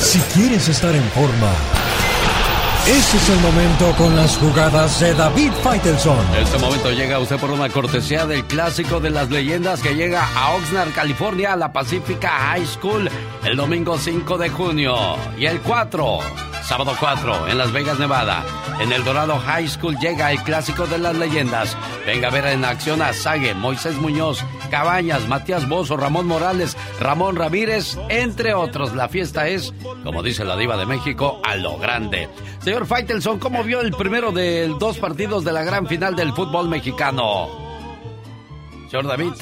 Si 0.00 0.20
quieres 0.32 0.68
estar 0.68 0.94
en 0.94 1.02
forma, 1.10 1.50
ese 2.88 3.16
es 3.18 3.28
el 3.28 3.38
momento 3.40 3.92
con 3.98 4.16
las 4.16 4.38
jugadas 4.38 5.00
de 5.00 5.12
David 5.12 5.52
Faitelson. 5.62 6.18
Este 6.40 6.56
momento 6.56 6.90
llega 6.90 7.18
usted 7.18 7.36
por 7.36 7.50
una 7.50 7.68
cortesía 7.68 8.24
del 8.24 8.44
clásico 8.44 8.98
de 8.98 9.10
las 9.10 9.30
leyendas 9.30 9.82
que 9.82 9.94
llega 9.94 10.26
a 10.34 10.54
Oxnard, 10.54 10.94
California, 10.94 11.52
a 11.52 11.56
la 11.56 11.70
Pacifica 11.70 12.30
High 12.30 12.66
School 12.66 13.10
el 13.44 13.56
domingo 13.56 13.98
5 13.98 14.38
de 14.38 14.48
junio. 14.48 14.96
Y 15.38 15.46
el 15.46 15.60
4, 15.60 16.18
sábado 16.62 16.94
4, 16.98 17.48
en 17.48 17.58
Las 17.58 17.72
Vegas, 17.72 17.98
Nevada. 17.98 18.44
En 18.80 18.92
el 18.92 19.04
Dorado 19.04 19.38
High 19.38 19.68
School 19.68 19.96
llega 19.98 20.30
el 20.30 20.42
clásico 20.42 20.86
de 20.86 20.98
las 20.98 21.16
leyendas. 21.16 21.76
Venga 22.06 22.28
a 22.28 22.30
ver 22.30 22.46
en 22.46 22.64
acción 22.64 23.02
a 23.02 23.12
Sague, 23.12 23.54
Moisés 23.54 23.96
Muñoz, 23.96 24.44
Cabañas, 24.70 25.26
Matías 25.26 25.68
Bozo, 25.68 25.96
Ramón 25.96 26.26
Morales, 26.26 26.76
Ramón 27.00 27.36
Ramírez, 27.36 27.98
entre 28.08 28.54
otros. 28.54 28.94
La 28.94 29.08
fiesta 29.08 29.48
es, 29.48 29.72
como 30.04 30.22
dice 30.22 30.44
la 30.44 30.56
diva 30.56 30.76
de 30.76 30.86
México, 30.86 31.40
a 31.44 31.56
lo 31.56 31.76
grande. 31.78 32.28
Señor 32.60 32.77
Faitelson, 32.86 33.38
¿cómo 33.38 33.64
vio 33.64 33.80
el 33.80 33.92
primero 33.92 34.32
de 34.32 34.68
dos 34.78 34.98
partidos 34.98 35.44
de 35.44 35.52
la 35.52 35.62
gran 35.62 35.86
final 35.86 36.14
del 36.16 36.32
fútbol 36.32 36.68
mexicano? 36.68 37.48
Señor 38.90 39.06
David. 39.06 39.32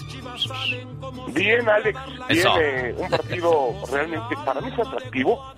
Bien, 1.29 1.69
Alex. 1.69 1.99
Bien, 2.29 2.47
eh, 2.61 2.95
un 2.97 3.09
partido 3.09 3.75
realmente 3.91 4.37
para 4.45 4.61
mí 4.61 4.71
fue 4.75 4.87
atractivo. 4.87 5.55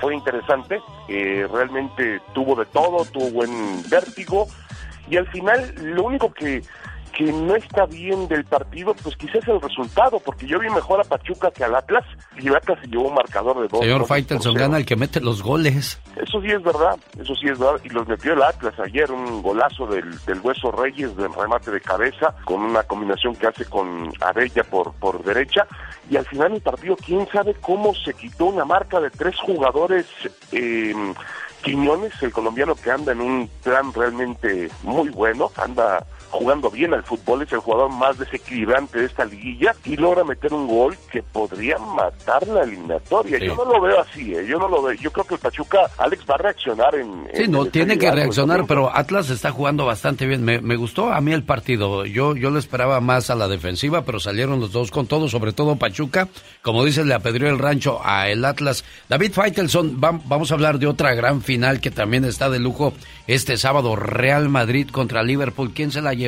fue 0.00 0.14
interesante, 0.14 0.80
eh, 1.08 1.46
realmente 1.52 2.20
tuvo 2.34 2.56
de 2.56 2.66
todo, 2.66 3.04
tuvo 3.04 3.30
buen 3.30 3.88
vértigo 3.88 4.48
y 5.08 5.16
al 5.16 5.28
final 5.28 5.74
lo 5.80 6.04
único 6.04 6.32
que 6.32 6.62
que 7.12 7.32
no 7.32 7.54
está 7.54 7.86
bien 7.86 8.26
del 8.28 8.44
partido, 8.44 8.94
pues 9.02 9.16
quizás 9.16 9.46
el 9.46 9.60
resultado, 9.60 10.18
porque 10.20 10.46
yo 10.46 10.58
vi 10.58 10.68
mejor 10.70 11.00
a 11.00 11.04
Pachuca 11.04 11.50
que 11.50 11.64
al 11.64 11.74
Atlas, 11.74 12.04
y 12.38 12.48
Atlas 12.48 12.78
se 12.82 12.88
llevó 12.88 13.08
un 13.08 13.14
marcador 13.14 13.60
de 13.60 13.68
dos. 13.68 13.80
Señor 13.80 14.06
Faitelson 14.06 14.54
gana 14.54 14.78
el 14.78 14.86
que 14.86 14.96
mete 14.96 15.20
los 15.20 15.42
goles. 15.42 16.00
Eso 16.16 16.40
sí 16.40 16.48
es 16.48 16.62
verdad, 16.62 16.98
eso 17.18 17.34
sí 17.34 17.48
es 17.48 17.58
verdad, 17.58 17.80
y 17.84 17.90
los 17.90 18.08
metió 18.08 18.32
el 18.32 18.42
Atlas 18.42 18.74
ayer, 18.80 19.10
un 19.10 19.42
golazo 19.42 19.86
del, 19.86 20.10
del 20.24 20.40
Hueso 20.40 20.72
Reyes, 20.72 21.16
del 21.16 21.32
remate 21.34 21.70
de 21.70 21.80
cabeza, 21.80 22.34
con 22.44 22.62
una 22.62 22.82
combinación 22.82 23.34
que 23.36 23.46
hace 23.46 23.64
con 23.66 24.12
Abella 24.20 24.64
por, 24.64 24.92
por 24.94 25.22
derecha, 25.22 25.66
y 26.10 26.16
al 26.16 26.26
final 26.26 26.54
el 26.54 26.60
partido, 26.62 26.96
quién 26.96 27.26
sabe 27.28 27.54
cómo 27.60 27.94
se 27.94 28.14
quitó 28.14 28.46
una 28.46 28.64
marca 28.64 29.00
de 29.00 29.10
tres 29.10 29.36
jugadores 29.38 30.06
eh, 30.52 30.94
Quiñones, 31.62 32.12
el 32.22 32.32
colombiano 32.32 32.74
que 32.74 32.90
anda 32.90 33.12
en 33.12 33.20
un 33.20 33.48
plan 33.62 33.92
realmente 33.92 34.68
muy 34.82 35.10
bueno, 35.10 35.50
anda 35.56 36.04
jugando 36.32 36.70
bien 36.70 36.94
al 36.94 37.04
fútbol, 37.04 37.42
es 37.42 37.52
el 37.52 37.58
jugador 37.58 37.90
más 37.90 38.18
desequilibrante 38.18 38.98
de 38.98 39.04
esta 39.04 39.24
liguilla 39.24 39.74
y 39.84 39.96
logra 39.96 40.24
meter 40.24 40.52
un 40.52 40.66
gol 40.66 40.96
que 41.10 41.22
podría 41.22 41.78
matar 41.78 42.46
la 42.48 42.62
eliminatoria. 42.62 43.38
Yo 43.38 43.54
no 43.54 43.64
lo 43.66 43.80
veo 43.80 44.00
así, 44.00 44.34
¿eh? 44.34 44.46
yo 44.48 44.58
no 44.58 44.66
lo 44.66 44.82
veo. 44.82 44.94
Yo 44.94 45.12
creo 45.12 45.26
que 45.26 45.34
el 45.34 45.40
Pachuca, 45.40 45.90
Alex, 45.98 46.24
va 46.28 46.34
a 46.36 46.38
reaccionar 46.38 46.94
en... 46.94 47.28
Sí, 47.34 47.46
no, 47.48 47.66
tiene 47.66 47.98
que 47.98 48.10
reaccionar, 48.10 48.64
pero 48.66 48.94
Atlas 48.94 49.30
está 49.30 49.50
jugando 49.50 49.84
bastante 49.84 50.26
bien. 50.26 50.42
Me, 50.42 50.60
me, 50.60 50.76
gustó 50.76 51.12
a 51.12 51.20
mí 51.20 51.32
el 51.32 51.44
partido. 51.44 52.06
Yo, 52.06 52.34
yo 52.34 52.50
lo 52.50 52.58
esperaba 52.58 53.00
más 53.00 53.28
a 53.28 53.34
la 53.34 53.46
defensiva, 53.46 54.02
pero 54.02 54.18
salieron 54.18 54.58
los 54.58 54.72
dos 54.72 54.90
con 54.90 55.06
todo, 55.06 55.28
sobre 55.28 55.52
todo 55.52 55.76
Pachuca. 55.76 56.28
Como 56.62 56.84
dices, 56.84 57.04
le 57.04 57.14
apedrió 57.14 57.50
el 57.50 57.58
rancho 57.58 58.00
a 58.02 58.28
el 58.28 58.44
Atlas. 58.44 58.84
David 59.08 59.32
Faitelson, 59.32 60.00
vamos 60.00 60.50
a 60.50 60.54
hablar 60.54 60.78
de 60.78 60.86
otra 60.86 61.14
gran 61.14 61.42
final 61.42 61.80
que 61.80 61.90
también 61.90 62.24
está 62.24 62.48
de 62.48 62.58
lujo 62.58 62.94
este 63.26 63.56
sábado, 63.58 63.96
Real 63.96 64.48
Madrid 64.48 64.88
contra 64.90 65.22
Liverpool. 65.22 65.72
¿Quién 65.74 65.92
se 65.92 66.00
la 66.00 66.14
lleva? 66.14 66.21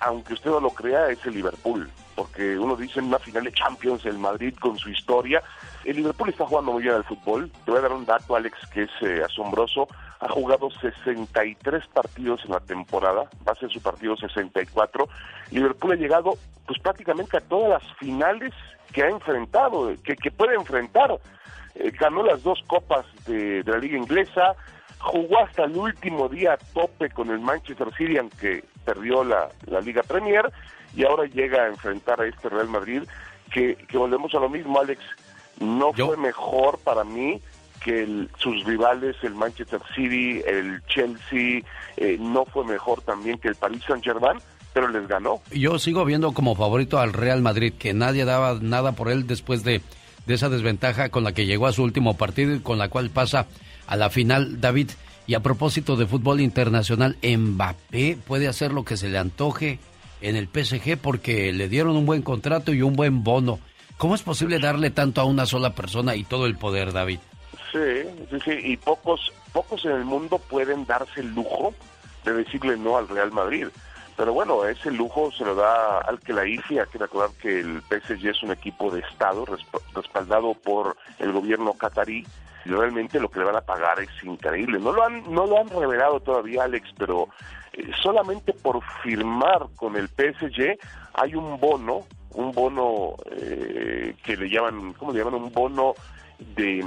Aunque 0.00 0.34
usted 0.34 0.50
no 0.50 0.60
lo 0.60 0.70
crea, 0.70 1.08
es 1.08 1.24
el 1.26 1.34
Liverpool, 1.34 1.88
porque 2.16 2.58
uno 2.58 2.74
dice 2.74 2.98
en 2.98 3.06
una 3.06 3.18
final 3.18 3.44
de 3.44 3.52
Champions, 3.52 4.04
el 4.04 4.18
Madrid 4.18 4.54
con 4.60 4.76
su 4.76 4.90
historia. 4.90 5.42
El 5.84 5.96
Liverpool 5.96 6.28
está 6.28 6.46
jugando 6.46 6.72
muy 6.72 6.82
bien 6.82 6.94
al 6.94 7.04
fútbol. 7.04 7.50
Te 7.64 7.70
voy 7.70 7.78
a 7.78 7.82
dar 7.82 7.92
un 7.92 8.04
dato, 8.04 8.34
Alex, 8.34 8.56
que 8.72 8.82
es 8.82 8.90
eh, 9.02 9.22
asombroso. 9.24 9.88
Ha 10.20 10.28
jugado 10.28 10.70
63 10.70 11.86
partidos 11.88 12.44
en 12.44 12.52
la 12.52 12.60
temporada, 12.60 13.28
va 13.46 13.52
a 13.52 13.56
ser 13.56 13.70
su 13.70 13.80
partido 13.80 14.16
64. 14.16 15.08
Liverpool 15.50 15.92
ha 15.92 15.96
llegado 15.96 16.34
pues 16.66 16.78
prácticamente 16.80 17.36
a 17.36 17.40
todas 17.40 17.82
las 17.82 17.96
finales 17.98 18.52
que 18.92 19.02
ha 19.02 19.08
enfrentado, 19.08 19.92
que, 20.04 20.16
que 20.16 20.30
puede 20.30 20.54
enfrentar. 20.54 21.18
Eh, 21.74 21.90
ganó 21.98 22.22
las 22.22 22.42
dos 22.42 22.62
copas 22.66 23.06
de, 23.26 23.62
de 23.62 23.72
la 23.72 23.78
liga 23.78 23.96
inglesa, 23.96 24.54
jugó 25.02 25.40
hasta 25.40 25.64
el 25.64 25.76
último 25.76 26.28
día 26.28 26.54
a 26.54 26.56
tope 26.56 27.10
con 27.10 27.30
el 27.30 27.40
Manchester 27.40 27.88
City, 27.96 28.16
aunque 28.18 28.64
perdió 28.84 29.24
la, 29.24 29.48
la 29.66 29.80
Liga 29.80 30.02
Premier, 30.02 30.50
y 30.94 31.04
ahora 31.04 31.26
llega 31.26 31.64
a 31.64 31.68
enfrentar 31.68 32.20
a 32.20 32.26
este 32.26 32.48
Real 32.48 32.68
Madrid, 32.68 33.02
que, 33.52 33.74
que 33.74 33.98
volvemos 33.98 34.32
a 34.34 34.38
lo 34.38 34.48
mismo, 34.48 34.80
Alex, 34.80 35.00
no 35.60 35.92
fue 35.92 36.16
mejor 36.16 36.78
para 36.78 37.04
mí 37.04 37.40
que 37.84 38.28
sus 38.38 38.64
rivales, 38.64 39.16
el 39.22 39.34
Manchester 39.34 39.80
City, 39.94 40.40
el 40.46 40.80
Chelsea, 40.86 41.62
eh, 41.96 42.16
no 42.20 42.44
fue 42.44 42.64
mejor 42.64 43.02
también 43.02 43.38
que 43.38 43.48
el 43.48 43.56
Paris 43.56 43.82
Saint-Germain, 43.86 44.38
pero 44.72 44.88
les 44.88 45.06
ganó. 45.08 45.40
Yo 45.50 45.78
sigo 45.80 46.04
viendo 46.04 46.32
como 46.32 46.54
favorito 46.54 47.00
al 47.00 47.12
Real 47.12 47.42
Madrid, 47.42 47.74
que 47.76 47.92
nadie 47.92 48.24
daba 48.24 48.58
nada 48.60 48.92
por 48.92 49.10
él 49.10 49.26
después 49.26 49.64
de, 49.64 49.82
de 50.26 50.34
esa 50.34 50.48
desventaja 50.48 51.08
con 51.08 51.24
la 51.24 51.32
que 51.32 51.44
llegó 51.44 51.66
a 51.66 51.72
su 51.72 51.82
último 51.82 52.16
partido 52.16 52.54
y 52.54 52.60
con 52.60 52.78
la 52.78 52.88
cual 52.88 53.10
pasa 53.10 53.48
a 53.86 53.96
la 53.96 54.10
final, 54.10 54.60
David. 54.60 54.90
Y 55.26 55.34
a 55.34 55.40
propósito 55.40 55.96
de 55.96 56.06
fútbol 56.06 56.40
internacional, 56.40 57.16
Mbappé 57.22 58.18
puede 58.26 58.48
hacer 58.48 58.72
lo 58.72 58.84
que 58.84 58.96
se 58.96 59.08
le 59.08 59.18
antoje 59.18 59.78
en 60.20 60.36
el 60.36 60.48
PSG 60.48 60.98
porque 60.98 61.52
le 61.52 61.68
dieron 61.68 61.96
un 61.96 62.06
buen 62.06 62.22
contrato 62.22 62.72
y 62.72 62.82
un 62.82 62.94
buen 62.94 63.22
bono. 63.22 63.60
¿Cómo 63.98 64.14
es 64.14 64.22
posible 64.22 64.58
darle 64.58 64.90
tanto 64.90 65.20
a 65.20 65.24
una 65.24 65.46
sola 65.46 65.74
persona 65.74 66.16
y 66.16 66.24
todo 66.24 66.46
el 66.46 66.56
poder, 66.56 66.92
David? 66.92 67.20
Sí, 67.70 68.02
sí, 68.30 68.38
sí, 68.44 68.50
y 68.50 68.76
pocos, 68.76 69.32
pocos 69.52 69.84
en 69.84 69.92
el 69.92 70.04
mundo 70.04 70.38
pueden 70.38 70.84
darse 70.86 71.20
el 71.20 71.34
lujo 71.34 71.72
de 72.24 72.32
decirle 72.32 72.76
no 72.76 72.96
al 72.96 73.08
Real 73.08 73.32
Madrid. 73.32 73.68
Pero 74.16 74.34
bueno, 74.34 74.64
ese 74.64 74.90
lujo 74.90 75.32
se 75.32 75.44
lo 75.44 75.54
da 75.54 75.98
al 76.00 76.20
que 76.20 76.32
la 76.32 76.46
IFI. 76.46 76.80
Hay 76.80 76.86
que 76.92 76.98
recordar 76.98 77.30
que 77.40 77.60
el 77.60 77.82
PSG 77.82 78.28
es 78.28 78.42
un 78.42 78.52
equipo 78.52 78.90
de 78.90 79.00
Estado 79.00 79.46
respaldado 79.94 80.54
por 80.54 80.96
el 81.18 81.32
gobierno 81.32 81.72
catarí 81.72 82.26
y 82.64 82.70
realmente 82.70 83.20
lo 83.20 83.30
que 83.30 83.40
le 83.40 83.46
van 83.46 83.56
a 83.56 83.60
pagar 83.60 84.00
es 84.00 84.10
increíble. 84.24 84.78
No 84.78 84.92
lo 84.92 85.04
han, 85.04 85.22
no 85.32 85.46
lo 85.46 85.58
han 85.58 85.68
revelado 85.68 86.20
todavía, 86.20 86.64
Alex, 86.64 86.90
pero 86.98 87.28
eh, 87.72 87.90
solamente 88.02 88.52
por 88.52 88.80
firmar 89.02 89.66
con 89.76 89.96
el 89.96 90.08
PSG 90.08 90.78
hay 91.14 91.34
un 91.34 91.58
bono, 91.58 92.06
un 92.34 92.52
bono 92.52 93.14
eh, 93.30 94.14
que 94.22 94.36
le 94.36 94.48
llaman, 94.48 94.92
¿cómo 94.94 95.12
le 95.12 95.18
llaman? 95.18 95.34
Un 95.34 95.52
bono 95.52 95.94
de, 96.56 96.84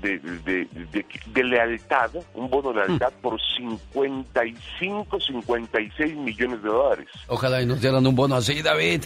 de, 0.00 0.18
de, 0.18 1.06
de, 1.26 1.44
lealtad, 1.44 2.10
un 2.34 2.48
bono 2.48 2.72
de 2.72 2.86
lealtad 2.86 3.12
por 3.20 3.40
55, 3.56 5.20
56 5.20 6.16
millones 6.16 6.62
de 6.62 6.68
dólares. 6.68 7.08
Ojalá 7.28 7.62
y 7.62 7.66
nos 7.66 7.80
dieran 7.80 8.06
un 8.06 8.14
bono 8.14 8.36
así, 8.36 8.62
David. 8.62 9.04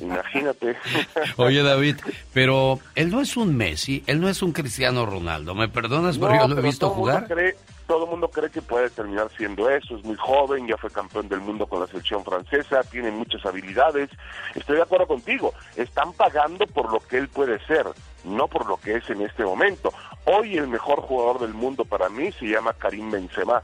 Imagínate. 0.00 0.76
Oye, 1.36 1.62
David, 1.62 1.96
pero 2.32 2.80
él 2.94 3.10
no 3.10 3.20
es 3.20 3.36
un 3.36 3.56
Messi, 3.56 4.02
él 4.06 4.20
no 4.20 4.28
es 4.28 4.42
un 4.42 4.52
Cristiano 4.52 5.06
Ronaldo. 5.06 5.54
¿Me 5.54 5.68
perdonas? 5.68 6.18
Pero 6.18 6.34
yo 6.36 6.48
lo 6.48 6.58
he 6.58 6.62
visto 6.62 6.90
jugar. 6.90 7.26
Cree, 7.26 7.56
todo 7.88 8.04
el 8.04 8.10
mundo 8.10 8.28
cree 8.28 8.50
que 8.50 8.62
puede 8.62 8.90
terminar 8.90 9.30
siendo 9.36 9.68
eso. 9.70 9.96
Es 9.96 10.04
muy 10.04 10.16
joven, 10.16 10.66
ya 10.66 10.76
fue 10.76 10.90
campeón 10.90 11.28
del 11.28 11.40
mundo 11.40 11.66
con 11.66 11.80
la 11.80 11.86
selección 11.86 12.22
francesa, 12.24 12.82
tiene 12.82 13.10
muchas 13.10 13.44
habilidades. 13.46 14.10
Estoy 14.54 14.76
de 14.76 14.82
acuerdo 14.82 15.06
contigo. 15.06 15.54
Están 15.74 16.12
pagando 16.12 16.66
por 16.66 16.92
lo 16.92 17.00
que 17.00 17.16
él 17.16 17.28
puede 17.28 17.58
ser, 17.66 17.86
no 18.24 18.46
por 18.46 18.66
lo 18.66 18.76
que 18.76 18.96
es 18.96 19.08
en 19.10 19.22
este 19.22 19.42
momento. 19.42 19.92
Hoy 20.26 20.58
el 20.58 20.68
mejor 20.68 21.00
jugador 21.00 21.40
del 21.40 21.54
mundo 21.54 21.84
para 21.86 22.10
mí 22.10 22.30
se 22.32 22.46
llama 22.46 22.74
Karim 22.74 23.10
Benzema. 23.10 23.62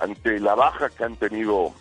Ante 0.00 0.40
la 0.40 0.54
baja 0.54 0.90
que 0.90 1.04
han 1.04 1.16
tenido 1.16 1.72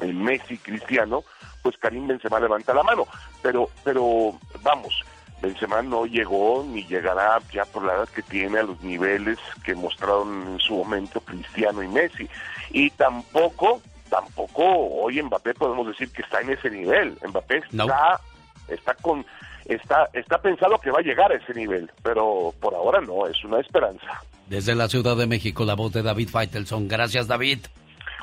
el 0.00 0.14
Messi 0.14 0.56
Cristiano, 0.56 1.24
pues 1.64 1.78
Karim 1.78 2.06
Benzema 2.06 2.38
levanta 2.38 2.74
la 2.74 2.82
mano. 2.82 3.06
Pero, 3.42 3.70
pero 3.82 4.38
vamos, 4.62 5.02
Benzema 5.40 5.80
no 5.80 6.04
llegó 6.04 6.62
ni 6.68 6.84
llegará 6.84 7.38
ya 7.52 7.64
por 7.64 7.84
la 7.84 7.94
edad 7.94 8.08
que 8.10 8.22
tiene 8.22 8.58
a 8.58 8.64
los 8.64 8.80
niveles 8.82 9.38
que 9.64 9.74
mostraron 9.74 10.52
en 10.52 10.60
su 10.60 10.74
momento 10.74 11.20
Cristiano 11.22 11.82
y 11.82 11.88
Messi. 11.88 12.28
Y 12.70 12.90
tampoco, 12.90 13.80
tampoco 14.10 14.62
hoy 14.62 15.22
Mbappé 15.22 15.54
podemos 15.54 15.86
decir 15.86 16.12
que 16.12 16.20
está 16.20 16.42
en 16.42 16.50
ese 16.50 16.70
nivel. 16.70 17.16
Mbappé 17.26 17.62
está, 17.70 18.20
está 18.68 18.94
con, 18.96 19.24
está, 19.64 20.10
está 20.12 20.42
pensado 20.42 20.78
que 20.78 20.90
va 20.90 20.98
a 20.98 21.02
llegar 21.02 21.32
a 21.32 21.36
ese 21.36 21.54
nivel, 21.54 21.90
pero 22.02 22.52
por 22.60 22.74
ahora 22.74 23.00
no, 23.00 23.26
es 23.26 23.42
una 23.42 23.60
esperanza. 23.60 24.22
Desde 24.48 24.74
la 24.74 24.88
Ciudad 24.88 25.16
de 25.16 25.26
México, 25.26 25.64
la 25.64 25.74
voz 25.74 25.94
de 25.94 26.02
David 26.02 26.28
Faitelson. 26.28 26.88
Gracias, 26.88 27.26
David. 27.26 27.60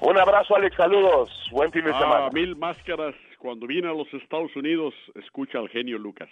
Un 0.01 0.19
abrazo, 0.19 0.55
Alex. 0.55 0.76
Saludos. 0.76 1.31
Buen 1.51 1.72
fin 1.72 1.84
de 1.85 1.91
ah, 1.91 1.99
semana. 1.99 2.30
Mil 2.30 2.55
máscaras 2.55 3.15
cuando 3.41 3.65
viene 3.65 3.88
a 3.89 3.93
los 3.93 4.07
Estados 4.13 4.55
Unidos, 4.55 4.93
escucha 5.15 5.57
al 5.57 5.68
genio 5.69 5.97
Lucas. 5.97 6.30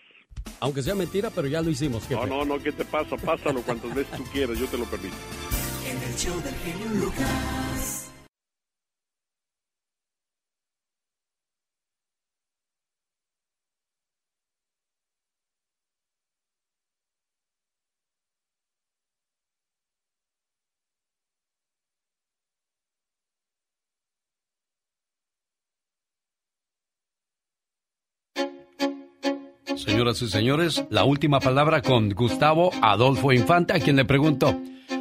Aunque 0.59 0.83
sea 0.83 0.93
mentira, 0.93 1.31
pero 1.33 1.47
ya 1.47 1.61
lo 1.61 1.69
hicimos. 1.71 2.09
No, 2.11 2.25
no, 2.27 2.45
no, 2.45 2.59
¿qué 2.59 2.71
te 2.71 2.85
pasa? 2.85 3.17
Pásalo 3.17 3.61
cuantas 3.63 3.95
veces 3.95 4.15
tú 4.15 4.23
quieras, 4.31 4.59
yo 4.59 4.67
te 4.67 4.77
lo 4.77 4.85
permito. 4.85 5.15
En 5.89 5.97
el 5.97 6.15
show 6.15 6.39
del 6.41 6.53
genio 6.55 7.05
Lucas. 7.05 7.98
Señoras 29.79 30.21
y 30.21 30.27
señores, 30.27 30.85
la 30.89 31.05
última 31.05 31.39
palabra 31.39 31.81
con 31.81 32.09
Gustavo 32.09 32.69
Adolfo 32.81 33.31
Infante, 33.31 33.71
a 33.71 33.79
quien 33.79 33.95
le 33.95 34.03
pregunto, 34.03 34.53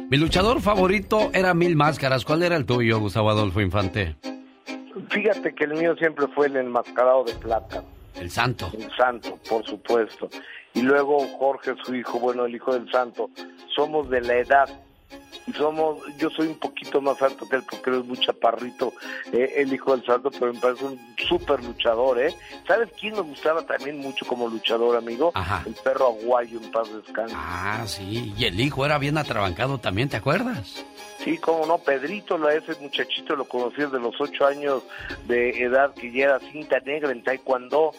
mi 0.09 0.15
luchador 0.15 0.61
favorito 0.61 1.31
era 1.33 1.53
Mil 1.53 1.75
Máscaras, 1.75 2.23
¿cuál 2.23 2.43
era 2.43 2.55
el 2.55 2.65
tuyo, 2.65 2.97
Gustavo 2.97 3.29
Adolfo 3.29 3.59
Infante? 3.59 4.15
Fíjate 5.09 5.53
que 5.53 5.65
el 5.65 5.73
mío 5.73 5.97
siempre 5.97 6.27
fue 6.33 6.47
el 6.47 6.55
enmascarado 6.55 7.25
de 7.25 7.33
plata. 7.33 7.83
El 8.15 8.31
santo. 8.31 8.71
El 8.73 8.89
santo, 8.95 9.37
por 9.49 9.65
supuesto. 9.65 10.29
Y 10.73 10.81
luego 10.81 11.27
Jorge, 11.37 11.73
su 11.83 11.93
hijo, 11.93 12.17
bueno, 12.17 12.45
el 12.45 12.55
hijo 12.55 12.73
del 12.73 12.89
santo, 12.89 13.29
somos 13.75 14.09
de 14.09 14.21
la 14.21 14.37
edad 14.37 14.69
somos, 15.57 15.97
yo 16.17 16.29
soy 16.29 16.47
un 16.47 16.59
poquito 16.59 17.01
más 17.01 17.21
alto 17.21 17.47
que 17.49 17.55
él 17.57 17.63
porque 17.69 17.89
él 17.89 17.99
es 17.99 18.05
muy 18.05 18.17
chaparrito, 18.17 18.93
eh, 19.31 19.53
el 19.57 19.73
hijo 19.73 19.95
del 19.95 20.05
santo, 20.05 20.29
pero 20.31 20.53
me 20.53 20.59
parece 20.59 20.85
un 20.85 20.99
súper 21.27 21.63
luchador, 21.63 22.19
¿eh? 22.21 22.35
¿Sabes 22.67 22.89
quién 22.99 23.13
me 23.13 23.21
gustaba 23.21 23.65
también 23.65 23.97
mucho 23.99 24.25
como 24.25 24.47
luchador, 24.47 24.95
amigo? 24.95 25.31
Ajá. 25.33 25.63
El 25.65 25.73
perro 25.73 26.07
aguayo, 26.07 26.59
en 26.61 26.71
paz 26.71 26.87
descanse. 26.93 27.33
Ah, 27.37 27.83
sí. 27.87 28.33
Y 28.37 28.45
el 28.45 28.59
hijo 28.59 28.85
era 28.85 28.97
bien 28.99 29.17
atrabancado 29.17 29.79
también, 29.79 30.09
¿te 30.09 30.17
acuerdas? 30.17 30.85
Sí, 31.23 31.37
cómo 31.37 31.65
no, 31.65 31.79
Pedrito, 31.79 32.37
la- 32.37 32.53
ese 32.53 32.75
muchachito 32.79 33.35
lo 33.35 33.45
conocí 33.45 33.81
desde 33.81 33.99
los 33.99 34.19
ocho 34.21 34.45
años 34.45 34.83
de 35.27 35.49
edad, 35.63 35.93
que 35.93 36.11
ya 36.11 36.25
era 36.25 36.39
cinta 36.39 36.79
negra 36.79 37.11
en 37.11 37.23
Taekwondo, 37.23 37.91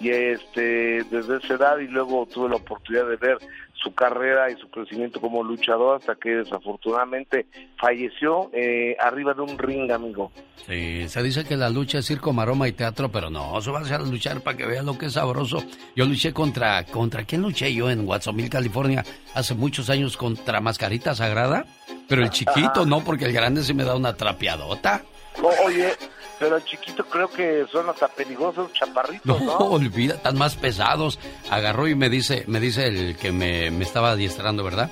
y 0.00 0.10
este, 0.10 1.04
desde 1.04 1.36
esa 1.36 1.54
edad, 1.54 1.78
y 1.78 1.86
luego 1.86 2.26
tuve 2.26 2.48
la 2.48 2.56
oportunidad 2.56 3.06
de 3.06 3.16
ver 3.16 3.38
su 3.84 3.94
carrera 3.94 4.50
y 4.50 4.56
su 4.56 4.68
crecimiento 4.70 5.20
como 5.20 5.44
luchador, 5.44 5.98
hasta 6.00 6.16
que 6.16 6.30
desafortunadamente 6.36 7.46
falleció 7.78 8.50
eh, 8.52 8.96
arriba 8.98 9.34
de 9.34 9.42
un 9.42 9.58
ring, 9.58 9.90
amigo. 9.92 10.32
Sí, 10.66 11.06
se 11.08 11.22
dice 11.22 11.44
que 11.44 11.56
la 11.56 11.68
lucha 11.68 11.98
es 11.98 12.06
circo, 12.06 12.32
maroma 12.32 12.66
y 12.66 12.72
teatro, 12.72 13.10
pero 13.10 13.28
no, 13.30 13.58
eso 13.58 13.72
va 13.72 13.80
a 13.80 13.84
ser 13.84 14.00
luchar 14.00 14.40
para 14.40 14.56
que 14.56 14.66
vean 14.66 14.86
lo 14.86 14.96
que 14.96 15.06
es 15.06 15.12
sabroso. 15.12 15.62
Yo 15.94 16.06
luché 16.06 16.32
contra, 16.32 16.82
¿contra 16.84 17.24
quién 17.24 17.42
luché 17.42 17.72
yo 17.74 17.90
en 17.90 18.08
Watsonville, 18.08 18.48
California? 18.50 19.04
Hace 19.34 19.54
muchos 19.54 19.90
años 19.90 20.16
contra 20.16 20.60
Mascarita 20.60 21.14
Sagrada, 21.14 21.66
pero 22.08 22.22
el 22.22 22.30
chiquito 22.30 22.80
Ajá. 22.80 22.86
no, 22.86 23.04
porque 23.04 23.26
el 23.26 23.32
grande 23.34 23.62
sí 23.62 23.74
me 23.74 23.84
da 23.84 23.94
una 23.94 24.16
trapeadota. 24.16 25.02
O- 25.42 25.66
oye, 25.66 25.92
pero 26.38 26.56
el 26.56 26.64
chiquito 26.64 27.04
creo 27.06 27.28
que 27.28 27.66
son 27.70 27.88
hasta 27.88 28.08
peligrosos, 28.08 28.72
chaparritos, 28.72 29.40
No, 29.40 29.46
¿no? 29.46 29.56
olvida, 29.70 30.14
están 30.14 30.38
más 30.38 30.56
pesados. 30.56 31.18
Agarró 31.50 31.88
y 31.88 31.94
me 31.94 32.08
dice, 32.08 32.44
me 32.46 32.60
dice 32.60 32.86
el 32.86 33.16
que 33.16 33.32
me, 33.32 33.70
me 33.70 33.84
estaba 33.84 34.10
adiestrando, 34.12 34.64
¿verdad? 34.64 34.90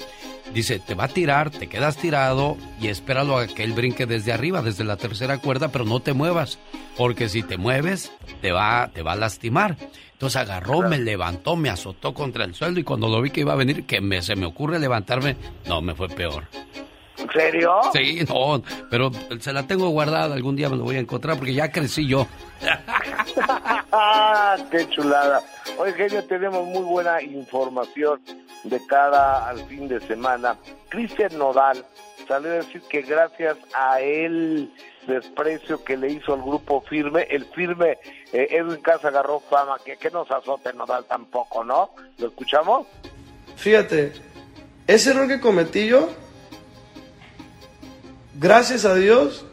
Dice, 0.52 0.78
te 0.78 0.94
va 0.94 1.05
a 1.05 1.09
tirar, 1.09 1.51
te 1.51 1.69
quedas 1.69 1.97
tirado 1.97 2.56
y 2.81 2.89
espéralo 2.89 3.39
a 3.39 3.47
que 3.47 3.64
él 3.64 3.73
brinque 3.73 4.06
desde 4.06 4.32
arriba, 4.32 4.60
desde 4.60 4.85
la 4.85 4.97
tercera 4.97 5.39
cuerda, 5.39 5.69
pero 5.69 5.85
no 5.85 6.01
te 6.01 6.12
muevas, 6.12 6.59
porque 6.97 7.28
si 7.28 7.43
te 7.43 7.56
mueves, 7.56 8.12
te 8.43 8.52
va, 8.52 8.90
te 8.93 9.02
va 9.02 9.12
a 9.12 9.16
lastimar. 9.16 9.77
Entonces 10.12 10.40
agarró, 10.40 10.82
me 10.82 10.98
levantó, 10.98 11.56
me 11.56 11.70
azotó 11.70 12.12
contra 12.12 12.44
el 12.44 12.55
suelo 12.55 12.78
y 12.78 12.85
cuando 12.85 13.09
lo 13.09 13.20
vi 13.23 13.31
que 13.31 13.40
iba 13.40 13.55
a 13.55 13.56
venir, 13.56 13.86
que 13.86 14.01
me, 14.01 14.20
se 14.20 14.36
me 14.36 14.47
ocurre 14.47 14.78
levantarme, 14.78 15.36
no, 15.66 15.81
me 15.81 15.94
fue 15.94 16.09
peor. 16.09 16.44
¿En 17.22 17.30
serio? 17.30 17.80
Sí, 17.92 18.24
no, 18.28 18.62
pero 18.90 19.10
se 19.40 19.52
la 19.52 19.66
tengo 19.66 19.88
guardada, 19.90 20.34
algún 20.34 20.56
día 20.56 20.68
me 20.68 20.76
lo 20.76 20.84
voy 20.84 20.96
a 20.96 21.00
encontrar 21.00 21.36
porque 21.36 21.54
ya 21.54 21.70
crecí 21.70 22.06
yo. 22.06 22.26
¡Qué 24.70 24.88
chulada! 24.90 25.42
Oye, 25.78 25.92
genio, 25.92 26.24
tenemos 26.24 26.66
muy 26.66 26.82
buena 26.82 27.22
información 27.22 28.20
de 28.64 28.84
cara 28.86 29.48
al 29.48 29.64
fin 29.66 29.88
de 29.88 30.00
semana. 30.00 30.56
Cristian 30.88 31.36
Nodal 31.38 31.84
salió 32.26 32.50
a 32.50 32.54
decir 32.54 32.82
que 32.88 33.02
gracias 33.02 33.56
a 33.74 34.00
él 34.00 34.72
desprecio 35.06 35.82
que 35.82 35.96
le 35.96 36.12
hizo 36.12 36.34
al 36.34 36.42
grupo 36.42 36.80
firme, 36.82 37.26
el 37.30 37.44
firme 37.46 37.98
eh, 38.32 38.48
Edwin 38.50 38.80
Casa 38.80 39.08
agarró 39.08 39.40
fama, 39.40 39.76
que, 39.84 39.96
que 39.96 40.10
no 40.10 40.24
se 40.24 40.34
azote 40.34 40.72
Nodal 40.72 41.04
tampoco, 41.06 41.64
¿no? 41.64 41.90
¿Lo 42.18 42.28
escuchamos? 42.28 42.86
Fíjate, 43.56 44.12
ese 44.86 45.10
error 45.10 45.28
que 45.28 45.40
cometí 45.40 45.86
yo, 45.86 46.08
gracias 48.38 48.84
a 48.84 48.94
Dios, 48.94 49.44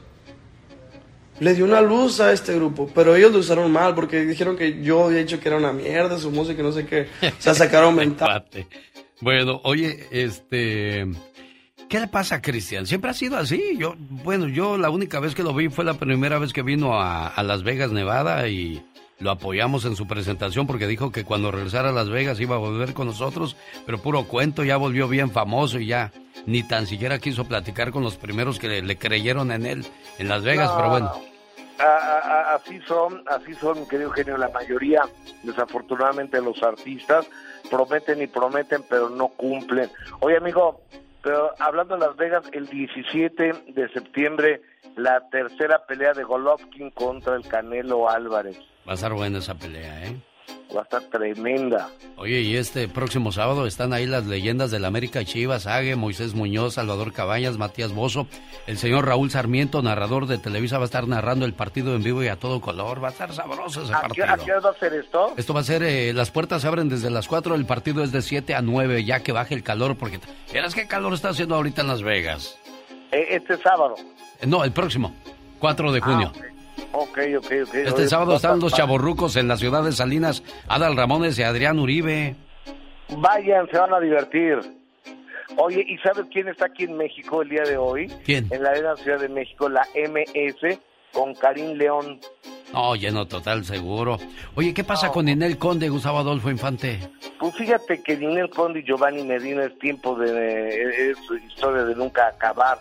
le 1.39 1.53
dio 1.53 1.65
una 1.65 1.81
luz 1.81 2.19
a 2.19 2.34
este 2.34 2.53
grupo, 2.56 2.89
pero 2.93 3.15
ellos 3.15 3.31
lo 3.31 3.39
usaron 3.39 3.72
mal 3.72 3.95
porque 3.95 4.26
dijeron 4.26 4.57
que 4.57 4.81
yo 4.81 5.06
había 5.06 5.19
dicho 5.19 5.39
que 5.39 5.47
era 5.47 5.57
una 5.57 5.73
mierda 5.73 6.18
su 6.18 6.31
música 6.31 6.61
y 6.61 6.64
no 6.64 6.72
sé 6.72 6.85
qué. 6.85 7.07
O 7.23 7.41
sea, 7.41 7.53
sacaron 7.53 7.95
mental. 7.95 8.27
Cuate. 8.27 8.68
Bueno, 9.22 9.61
oye, 9.64 10.06
este... 10.11 11.07
¿Qué 11.89 11.99
le 11.99 12.07
pasa 12.07 12.35
a 12.35 12.41
Cristian? 12.41 12.85
Siempre 12.85 13.10
ha 13.10 13.15
sido 13.15 13.35
así. 13.38 13.76
Yo, 13.77 13.95
bueno, 13.97 14.47
yo 14.47 14.77
la 14.77 14.91
única 14.91 15.19
vez 15.19 15.34
que 15.34 15.41
lo 15.41 15.56
vi 15.56 15.69
fue 15.69 15.84
la 15.84 15.95
primera 15.95 16.38
vez 16.38 16.53
que 16.53 16.61
vino 16.61 17.01
a, 17.01 17.27
a 17.27 17.41
Las 17.41 17.64
Vegas, 17.64 17.91
Nevada, 17.91 18.47
y 18.47 18.84
lo 19.19 19.31
apoyamos 19.31 19.85
en 19.85 19.95
su 19.95 20.07
presentación 20.07 20.68
porque 20.68 20.88
dijo 20.88 21.11
que 21.11 21.26
cuando 21.26 21.51
regresara 21.51 21.89
a 21.89 21.93
Las 21.93 22.10
Vegas 22.10 22.39
iba 22.39 22.56
a 22.56 22.60
volver 22.60 22.93
con 22.93 23.07
nosotros, 23.07 23.56
pero 23.85 24.01
puro 24.01 24.26
cuento, 24.26 24.64
ya 24.64 24.77
volvió 24.77 25.07
bien 25.07 25.31
famoso 25.31 25.80
y 25.80 25.88
ya 25.88 26.11
ni 26.45 26.64
tan 26.64 26.88
siquiera 26.88 27.20
quiso 27.20 27.45
platicar 27.45 27.91
con 27.91 28.03
los 28.03 28.16
primeros 28.18 28.60
que 28.60 28.68
le, 28.68 28.82
le 28.82 28.98
creyeron 28.98 29.52
en 29.52 29.66
él 29.66 29.86
en 30.18 30.28
Las 30.28 30.44
Vegas, 30.44 30.70
No, 30.72 30.78
pero 30.78 30.90
bueno. 30.90 31.11
a- 31.80 31.84
a- 31.84 32.20
a- 32.52 32.56
así 32.56 32.80
son, 32.88 33.24
así 33.28 33.53
son, 33.56 33.88
querido 33.88 34.11
genio, 34.11 34.38
la 34.38 34.49
mayoría, 34.49 35.02
desafortunadamente 35.44 36.41
los 36.41 36.61
artistas 36.64 37.26
prometen 37.70 38.22
y 38.22 38.28
prometen, 38.28 38.84
pero 38.90 39.10
no 39.10 39.28
cumplen. 39.30 39.90
Oye, 40.22 40.38
amigo, 40.38 40.82
pero 41.22 41.52
hablando 41.60 41.95
de 41.98 42.06
Las 42.07 42.16
Vegas, 42.16 42.44
el 42.53 42.68
17 42.68 43.53
de 43.68 43.90
septiembre, 43.94 44.61
la 44.95 45.30
tercera 45.30 45.86
pelea 45.86 46.14
de 46.14 46.24
Golovkin 46.24 46.90
contra 46.91 47.36
el 47.36 47.48
Canelo 47.48 48.10
Álvarez. 48.10 48.57
Va 48.88 48.94
a 48.94 48.95
estar 48.95 49.14
buena 49.14 49.38
esa 49.40 49.56
pelea, 49.56 50.06
¿eh? 50.06 50.16
Va 50.75 50.81
a 50.81 50.83
estar 50.83 51.01
tremenda. 51.03 51.89
Oye, 52.17 52.41
y 52.41 52.55
este 52.55 52.87
próximo 52.87 53.31
sábado 53.31 53.65
están 53.65 53.91
ahí 53.91 54.05
las 54.05 54.27
leyendas 54.27 54.69
del 54.69 54.85
América 54.85 55.25
Chivas, 55.25 55.65
Hague, 55.65 55.95
Moisés 55.95 56.35
Muñoz, 56.35 56.75
Salvador 56.75 57.11
Cabañas, 57.11 57.57
Matías 57.57 57.91
Bozo, 57.91 58.27
el 58.67 58.77
señor 58.77 59.07
Raúl 59.07 59.31
Sarmiento, 59.31 59.81
narrador 59.81 60.27
de 60.27 60.37
Televisa, 60.37 60.77
va 60.77 60.83
a 60.83 60.85
estar 60.85 61.07
narrando 61.07 61.45
el 61.45 61.53
partido 61.53 61.95
en 61.95 62.03
vivo 62.03 62.21
y 62.23 62.27
a 62.27 62.35
todo 62.35 62.61
color. 62.61 63.03
Va 63.03 63.07
a 63.07 63.11
estar 63.11 63.33
sabroso 63.33 63.81
ese 63.81 63.93
¿A 63.93 64.01
qué, 64.13 64.21
partido. 64.21 64.25
a 64.25 64.37
qué 64.37 64.51
va 64.63 64.69
a 64.69 64.73
ser 64.79 64.93
esto? 64.93 65.33
Esto 65.37 65.53
va 65.55 65.61
a 65.61 65.63
ser, 65.63 65.81
eh, 65.81 66.13
las 66.13 66.29
puertas 66.29 66.61
se 66.61 66.67
abren 66.67 66.87
desde 66.87 67.09
las 67.09 67.27
4, 67.27 67.55
el 67.55 67.65
partido 67.65 68.03
es 68.03 68.11
de 68.11 68.21
7 68.21 68.53
a 68.53 68.61
9, 68.61 69.03
ya 69.05 69.21
que 69.21 69.31
baje 69.31 69.55
el 69.55 69.63
calor, 69.63 69.95
porque 69.97 70.19
verás 70.53 70.75
qué 70.75 70.87
calor 70.87 71.13
está 71.13 71.29
haciendo 71.29 71.55
ahorita 71.55 71.81
en 71.81 71.87
Las 71.87 72.03
Vegas. 72.03 72.59
Eh, 73.11 73.25
este 73.31 73.57
sábado. 73.57 73.95
No, 74.45 74.63
el 74.63 74.71
próximo, 74.71 75.15
4 75.59 75.91
de 75.91 75.99
junio. 75.99 76.31
Ok, 76.91 77.20
ok, 77.38 77.45
ok. 77.45 77.52
Este 77.76 77.91
Oye, 77.94 78.07
sábado 78.07 78.34
a 78.34 78.36
están 78.38 78.60
los 78.60 78.72
padre. 78.72 78.84
chavorrucos 78.84 79.36
en 79.36 79.48
la 79.48 79.57
ciudad 79.57 79.84
de 79.84 79.91
Salinas, 79.91 80.44
Adal 80.68 80.95
Ramones 80.95 81.38
y 81.38 81.44
Adrián 81.44 81.80
Uribe. 81.80 82.36
Vayan, 83.18 83.68
se 83.72 83.78
van 83.78 83.94
a 83.94 83.99
divertir. 83.99 84.60
Oye, 85.57 85.84
¿y 85.88 85.98
sabes 85.98 86.26
quién 86.32 86.48
está 86.48 86.66
aquí 86.68 86.84
en 86.84 86.95
México 86.98 87.41
el 87.41 87.49
día 87.49 87.64
de 87.64 87.78
hoy? 87.78 88.07
¿Quién? 88.24 88.48
En 88.52 88.64
la 88.64 88.70
Arena 88.70 88.95
Ciudad 88.98 89.20
de 89.20 89.30
México, 89.30 89.68
la 89.68 89.86
MS, 89.95 90.80
con 91.11 91.34
Karim 91.36 91.74
León. 91.78 92.20
No, 92.72 92.95
lleno 92.95 93.28
total, 93.28 93.66
seguro. 93.66 94.20
Oye, 94.56 94.74
¿qué 94.76 94.84
pasa 94.84 95.10
con 95.10 95.28
Inel 95.28 95.57
Conde, 95.57 95.90
Gustavo 95.90 96.20
Adolfo 96.20 96.52
Infante? 96.52 96.99
Pues 97.40 97.56
fíjate 97.56 98.03
que 98.03 98.16
Ninel 98.16 98.49
Conde 98.52 98.80
y 98.82 98.84
Giovanni 98.84 99.24
Medina 99.24 99.64
es 99.66 99.78
tiempo 99.80 100.16
de... 100.16 101.11
es 101.11 101.18
historia 101.49 101.84
de 101.84 101.95
nunca 101.95 102.28
acabar 102.28 102.78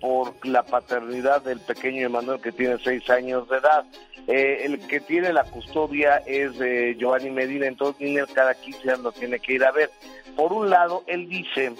por 0.00 0.34
la 0.46 0.62
paternidad 0.62 1.42
del 1.42 1.60
pequeño 1.60 2.06
Emanuel 2.06 2.40
que 2.40 2.52
tiene 2.52 2.78
seis 2.82 3.08
años 3.10 3.48
de 3.48 3.58
edad. 3.58 3.84
Eh, 4.26 4.62
el 4.64 4.86
que 4.86 5.00
tiene 5.00 5.32
la 5.32 5.44
custodia 5.44 6.18
es 6.26 6.52
eh, 6.60 6.96
Giovanni 6.98 7.30
Medina, 7.30 7.66
entonces 7.66 8.00
Ninel 8.00 8.26
cada 8.32 8.54
15 8.54 8.90
años 8.90 9.00
lo 9.00 9.12
tiene 9.12 9.38
que 9.40 9.54
ir 9.54 9.64
a 9.64 9.72
ver. 9.72 9.90
Por 10.36 10.52
un 10.52 10.70
lado, 10.70 11.02
él 11.06 11.28
dice 11.28 11.72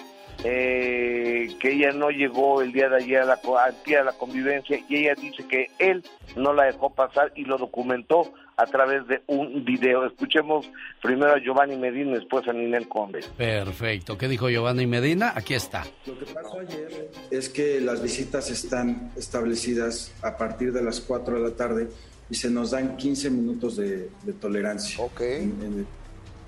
eh, 0.44 1.55
que 1.60 1.72
ella 1.72 1.92
no 1.92 2.10
llegó 2.10 2.62
el 2.62 2.72
día 2.72 2.88
de 2.88 2.97
ayer 2.97 3.20
a 3.20 3.24
la, 3.24 3.40
de 3.84 4.05
la 4.05 4.12
convivencia 4.12 4.80
y 4.88 4.97
ella 4.97 5.14
dice 5.14 5.47
que 5.47 5.70
él 5.78 6.02
no 6.36 6.52
la 6.52 6.64
dejó 6.64 6.90
pasar 6.90 7.32
y 7.34 7.44
lo 7.44 7.59
documentó 7.59 8.32
a 8.60 8.66
través 8.66 9.06
de 9.06 9.22
un 9.26 9.64
video. 9.64 10.04
Escuchemos 10.06 10.68
primero 11.00 11.32
a 11.32 11.38
Giovanni 11.38 11.76
Medina, 11.76 12.12
después 12.16 12.46
a 12.48 12.52
Ninel 12.52 12.88
Conde. 12.88 13.20
Perfecto. 13.36 14.18
¿Qué 14.18 14.28
dijo 14.28 14.48
Giovanni 14.50 14.86
Medina? 14.86 15.32
Aquí 15.34 15.54
está. 15.54 15.84
Lo 16.06 16.18
que 16.18 16.26
pasó 16.26 16.60
ayer 16.60 17.10
es 17.30 17.48
que 17.48 17.80
las 17.80 18.02
visitas 18.02 18.50
están 18.50 19.12
establecidas 19.16 20.12
a 20.22 20.36
partir 20.36 20.72
de 20.72 20.82
las 20.82 21.00
4 21.00 21.36
de 21.36 21.48
la 21.48 21.54
tarde 21.56 21.88
y 22.28 22.34
se 22.34 22.50
nos 22.50 22.70
dan 22.72 22.96
15 22.96 23.30
minutos 23.30 23.76
de, 23.76 24.08
de 24.22 24.32
tolerancia 24.34 25.04
en- 25.20 25.42
en- 25.62 25.86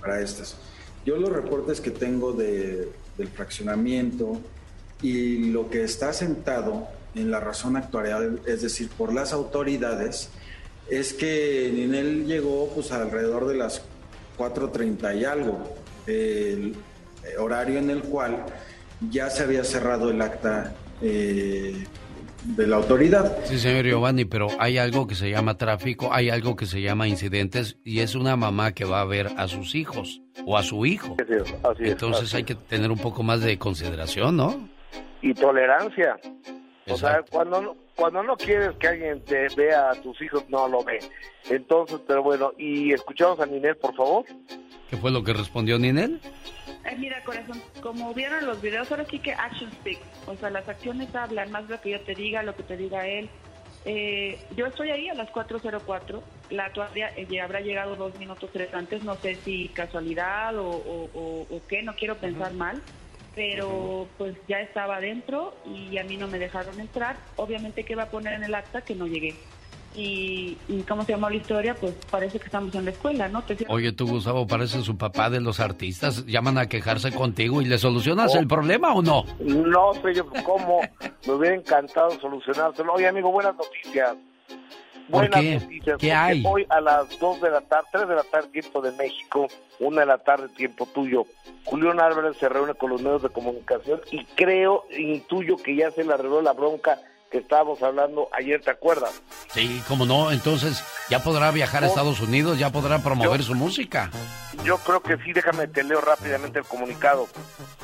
para 0.01 0.21
estas. 0.21 0.57
Yo 1.07 1.17
los 1.17 1.31
reportes 1.33 1.81
que 1.81 1.91
tengo 1.91 2.33
de- 2.33 2.89
del 3.19 3.29
fraccionamiento 3.29 4.41
y 5.01 5.51
lo 5.51 5.69
que 5.71 5.83
está 5.85 6.13
sentado 6.13 6.87
en 7.15 7.31
la 7.31 7.41
razón 7.41 7.77
actuarial, 7.77 8.41
es 8.47 8.63
decir, 8.63 8.89
por 8.97 9.13
las 9.13 9.33
autoridades, 9.33 10.31
es 10.93 11.15
que 11.15 11.71
Ninel 11.73 12.27
llegó 12.27 12.69
pues 12.75 12.93
alrededor 12.93 13.47
de 13.49 13.57
las 13.57 13.83
4.30 14.37 15.19
y 15.19 15.25
algo, 15.25 15.75
el 16.07 16.77
horario 17.39 17.79
en 17.79 17.89
el 17.89 18.03
cual 18.03 18.45
ya 19.11 19.31
se 19.31 19.45
había 19.45 19.65
cerrado 19.65 20.11
el 20.11 20.21
acta 20.21 20.75
eh, 21.01 21.85
de 22.45 22.67
la 22.67 22.77
autoridad. 22.77 23.39
Sí, 23.45 23.59
señor 23.59 23.87
Giovanni, 23.87 24.27
pero 24.27 24.49
hay 24.59 24.77
algo 24.77 25.07
que 25.07 25.15
se 25.15 25.31
llama 25.31 25.57
tráfico, 25.57 26.13
hay 26.13 26.29
algo 26.29 26.57
que 26.57 26.67
se 26.67 26.83
llama 26.83 27.09
incidentes 27.09 27.79
y 27.85 28.01
es 28.01 28.15
una 28.15 28.37
mamá 28.37 28.73
que 28.73 28.85
va 28.85 29.01
a 29.01 29.07
ver 29.07 29.31
a 29.39 29.49
sus 29.49 29.75
hijos 29.75 30.21
o 30.45 30.59
a 30.59 30.63
su 30.63 30.85
hijo. 30.85 31.17
Así 31.63 31.85
es, 31.85 31.93
Entonces 31.93 32.25
así 32.25 32.37
hay 32.37 32.45
que 32.45 32.55
tener 32.55 32.91
un 32.91 32.99
poco 32.99 33.23
más 33.23 33.41
de 33.41 33.59
consideración, 33.59 34.37
¿no? 34.37 34.69
Y 35.23 35.33
tolerancia. 35.33 36.19
O 36.87 36.99
sea, 36.99 37.25
cuando 37.31 37.63
no, 37.63 37.77
cuando 37.97 38.23
no 38.23 38.37
quieres 38.37 38.77
que 38.79 38.89
alguien 38.89 39.21
te 39.25 39.49
vea 39.57 39.91
a 39.91 39.95
tus 39.95 40.21
hijos, 40.23 40.45
no 40.49 40.69
lo 40.69 40.83
ve. 40.83 40.99
Entonces, 41.51 42.01
pero 42.07 42.23
bueno, 42.23 42.53
y 42.59 42.93
escuchamos 42.93 43.41
a 43.41 43.47
Ninel, 43.47 43.77
por 43.77 43.95
favor. 43.95 44.25
¿Qué 44.89 44.97
fue 44.97 45.11
lo 45.11 45.23
que 45.23 45.33
respondió 45.33 45.79
Ninel? 45.79 46.21
Mira, 46.99 47.23
corazón, 47.25 47.63
como 47.81 48.13
vieron 48.13 48.45
los 48.45 48.61
videos, 48.61 48.91
ahora 48.91 49.07
sí 49.11 49.19
que 49.19 49.33
action 49.33 49.71
speaks. 49.73 50.03
O 50.27 50.37
sea, 50.37 50.51
las 50.51 50.69
acciones 50.69 51.15
hablan 51.15 51.51
más 51.51 51.67
de 51.69 51.75
lo 51.77 51.81
que 51.81 51.91
yo 51.91 52.01
te 52.03 52.15
diga, 52.15 52.43
lo 52.43 52.55
que 52.55 52.63
te 52.65 52.77
diga 52.77 53.07
él. 53.07 53.31
Eh, 53.85 54.39
yo 54.57 54.67
estoy 54.67 54.91
ahí 54.91 55.09
a 55.09 55.15
las 55.15 55.31
4.04. 55.31 56.23
La 56.51 56.73
toalla 56.73 57.11
eh, 57.17 57.41
habrá 57.41 57.61
llegado 57.61 57.97
dos 57.97 58.15
minutos 58.17 58.51
tres 58.53 58.73
antes. 58.75 59.03
No 59.03 59.17
sé 59.17 59.37
si 59.45 59.69
casualidad 59.71 60.57
o, 60.59 60.67
o- 60.69 61.11
o- 61.15 61.47
o 61.57 61.67
qué, 61.69 61.83
no 61.83 61.95
quiero 61.95 62.19
pensar 62.19 62.53
mal. 62.53 62.83
Pero 63.35 64.07
pues 64.19 64.37
ya 64.47 64.61
estaba 64.61 64.97
adentro 64.97 65.55
y 65.65 65.97
a 65.99 66.05
mí 66.05 66.17
no 66.17 66.29
me 66.29 66.39
dejaron 66.39 66.79
entrar. 66.79 67.17
Obviamente 67.37 67.85
que 67.85 67.97
va 67.97 68.05
a 68.05 68.11
poner 68.11 68.35
en 68.35 68.45
el 68.45 68.55
acta 68.55 68.83
que 68.83 68.95
no 68.95 69.07
llegué. 69.07 69.35
Y, 69.95 70.57
y 70.69 70.83
¿cómo 70.89 71.05
se 71.05 71.13
llama 71.13 71.29
la 71.29 71.37
historia? 71.37 71.75
Pues 71.75 71.95
parece 72.11 72.39
que 72.39 72.47
estamos 72.47 72.75
en 72.75 72.87
la 72.87 72.93
escuela, 72.93 73.29
¿no? 73.29 73.43
Te 73.43 73.57
Oye, 73.69 73.93
tú, 73.93 74.07
Gustavo, 74.07 74.47
pareces 74.47 74.85
su 74.85 74.97
papá 74.97 75.29
de 75.29 75.41
los 75.41 75.61
artistas. 75.61 76.25
Llaman 76.25 76.57
a 76.57 76.67
quejarse 76.67 77.13
contigo 77.13 77.61
y 77.61 77.67
le 77.67 77.77
solucionas 77.77 78.35
el 78.35 78.47
problema 78.47 78.95
o 78.95 79.03
no? 79.03 79.25
No 79.41 79.93
sé 79.95 80.15
yo 80.15 80.27
cómo, 80.45 80.81
me 81.27 81.33
hubiera 81.35 81.57
encantado 81.57 82.11
solucionárselo. 82.21 82.95
Oye, 82.95 83.07
amigo, 83.07 83.31
buenas 83.31 83.55
noticias. 83.55 84.17
¿Por 85.11 85.29
Buenas 85.29 85.41
qué? 85.41 85.55
noticias. 85.61 85.99
¿Qué 85.99 86.13
hay? 86.13 86.43
Hoy 86.47 86.67
a 86.69 86.81
las 86.81 87.19
2 87.19 87.41
de 87.41 87.51
la 87.51 87.61
tarde, 87.61 87.89
3 87.93 88.09
de 88.09 88.15
la 88.15 88.25
tarde, 88.25 88.49
tiempo 88.49 88.81
de 88.81 88.93
México, 88.93 89.49
1 89.81 90.01
de 90.01 90.07
la 90.07 90.19
tarde, 90.19 90.49
tiempo 90.49 90.87
tuyo. 90.87 91.27
Julián 91.65 92.01
Álvarez 92.01 92.37
se 92.39 92.49
reúne 92.49 92.75
con 92.75 92.91
los 92.91 93.03
medios 93.03 93.23
de 93.23 93.29
comunicación 93.29 94.01
y 94.11 94.25
creo, 94.25 94.85
intuyo 94.97 95.57
que 95.57 95.77
ya 95.77 95.91
se 95.91 96.05
le 96.05 96.13
arregló 96.15 96.43
la 96.43 96.53
bronca 96.53 96.99
que 97.33 97.39
estábamos 97.39 97.83
hablando 97.83 98.29
ayer, 98.33 98.61
¿te 98.61 98.71
acuerdas? 98.71 99.23
Sí, 99.49 99.83
cómo 99.89 100.05
no. 100.05 100.31
Entonces, 100.31 100.85
ya 101.09 101.23
podrá 101.23 101.51
viajar 101.51 101.83
a 101.83 101.87
Estados 101.87 102.21
Unidos, 102.21 102.59
ya 102.59 102.71
podrá 102.71 102.99
promover 102.99 103.43
su 103.43 103.55
música. 103.55 104.11
Yo 104.65 104.77
creo 104.79 105.03
que 105.03 105.17
sí, 105.17 105.33
déjame 105.33 105.67
te 105.67 105.83
leo 105.83 106.03
rápidamente 106.03 106.59
el 106.59 106.67
comunicado. 106.67 107.27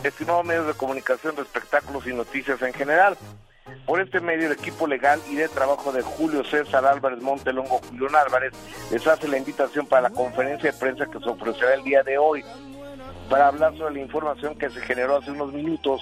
Estimados 0.04 0.44
medios 0.44 0.66
de 0.66 0.74
comunicación 0.74 1.34
de 1.34 1.42
espectáculos 1.42 2.06
y 2.06 2.12
noticias 2.12 2.60
en 2.60 2.74
general, 2.74 3.16
por 3.86 4.00
este 4.00 4.20
medio 4.20 4.46
el 4.46 4.52
equipo 4.52 4.86
legal 4.86 5.20
y 5.30 5.36
de 5.36 5.48
trabajo 5.48 5.92
de 5.92 6.02
Julio 6.02 6.44
César 6.44 6.84
Álvarez 6.84 7.20
Montelongo 7.22 7.80
Julián 7.88 8.16
Álvarez 8.16 8.52
les 8.90 9.06
hace 9.06 9.28
la 9.28 9.38
invitación 9.38 9.86
para 9.86 10.02
la 10.02 10.10
conferencia 10.10 10.72
de 10.72 10.78
prensa 10.78 11.06
que 11.06 11.18
se 11.18 11.28
ofrecerá 11.28 11.74
el 11.74 11.84
día 11.84 12.02
de 12.02 12.18
hoy 12.18 12.44
para 13.28 13.48
hablar 13.48 13.76
sobre 13.76 13.94
la 13.94 14.00
información 14.00 14.56
que 14.56 14.70
se 14.70 14.80
generó 14.80 15.16
hace 15.16 15.30
unos 15.30 15.52
minutos 15.52 16.00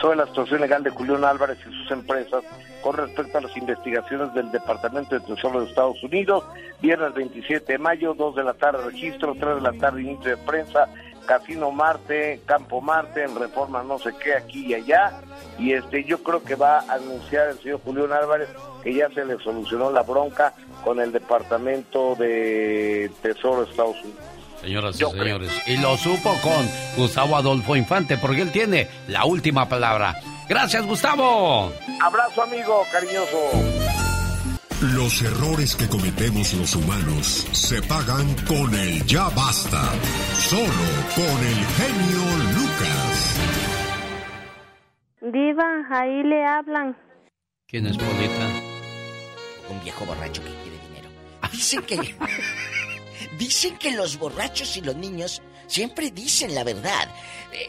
sobre 0.00 0.16
la 0.16 0.26
situación 0.26 0.60
legal 0.60 0.82
de 0.82 0.90
Julián 0.90 1.24
Álvarez 1.24 1.58
y 1.60 1.72
sus 1.72 1.90
empresas 1.90 2.44
con 2.82 2.96
respecto 2.96 3.38
a 3.38 3.40
las 3.40 3.56
investigaciones 3.56 4.32
del 4.34 4.50
Departamento 4.50 5.18
de 5.18 5.26
Tesoro 5.26 5.60
de 5.60 5.66
Estados 5.66 6.02
Unidos. 6.02 6.44
Viernes 6.80 7.14
27 7.14 7.72
de 7.72 7.78
mayo, 7.78 8.14
2 8.14 8.36
de 8.36 8.44
la 8.44 8.54
tarde 8.54 8.84
registro, 8.84 9.34
3 9.34 9.56
de 9.56 9.60
la 9.60 9.72
tarde 9.72 10.02
inicio 10.02 10.36
de 10.36 10.42
prensa, 10.44 10.88
Casino 11.28 11.70
Marte, 11.70 12.40
Campo 12.46 12.80
Marte, 12.80 13.22
en 13.22 13.38
Reforma 13.38 13.82
no 13.82 13.98
sé 13.98 14.14
qué, 14.22 14.34
aquí 14.34 14.64
y 14.68 14.74
allá. 14.74 15.20
Y 15.58 15.74
este 15.74 16.02
yo 16.04 16.22
creo 16.22 16.42
que 16.42 16.54
va 16.54 16.78
a 16.78 16.94
anunciar 16.94 17.50
el 17.50 17.58
señor 17.60 17.82
Julián 17.84 18.12
Álvarez 18.12 18.48
que 18.82 18.94
ya 18.94 19.10
se 19.10 19.26
le 19.26 19.38
solucionó 19.38 19.90
la 19.92 20.02
bronca 20.02 20.54
con 20.82 20.98
el 21.00 21.12
Departamento 21.12 22.14
de 22.14 23.10
Tesoro 23.20 23.62
de 23.64 23.70
Estados 23.70 23.96
Unidos. 24.02 24.24
Señoras 24.62 24.96
y 24.96 24.98
Yo 25.00 25.10
creo. 25.10 25.22
señores. 25.38 25.50
Y 25.66 25.76
lo 25.76 25.96
supo 25.98 26.34
con 26.42 26.66
Gustavo 26.96 27.36
Adolfo 27.36 27.76
Infante, 27.76 28.16
porque 28.16 28.40
él 28.40 28.50
tiene 28.50 28.88
la 29.06 29.26
última 29.26 29.68
palabra. 29.68 30.16
Gracias, 30.48 30.86
Gustavo. 30.86 31.70
Abrazo 32.00 32.42
amigo, 32.42 32.84
cariñoso. 32.90 33.97
Los 34.80 35.22
errores 35.22 35.74
que 35.74 35.88
cometemos 35.88 36.54
los 36.54 36.76
humanos 36.76 37.48
se 37.50 37.82
pagan 37.82 38.32
con 38.46 38.72
el 38.76 39.04
ya 39.06 39.28
basta. 39.30 39.92
Solo 40.34 40.70
con 41.16 41.46
el 41.46 41.66
genio 41.66 42.22
Lucas. 42.54 43.40
Diva, 45.20 45.84
ahí 45.90 46.22
le 46.22 46.46
hablan. 46.46 46.96
¿Quién 47.66 47.88
es 47.88 47.96
Polita? 47.98 48.46
Un 49.68 49.82
viejo 49.82 50.06
borracho 50.06 50.44
que 50.44 50.50
quiere 50.62 50.78
dinero. 50.86 51.10
Dicen 51.50 51.82
que. 51.82 51.96
dicen 53.36 53.76
que 53.78 53.96
los 53.96 54.16
borrachos 54.16 54.76
y 54.76 54.82
los 54.82 54.94
niños 54.94 55.42
siempre 55.66 56.12
dicen 56.12 56.54
la 56.54 56.62
verdad. 56.62 57.08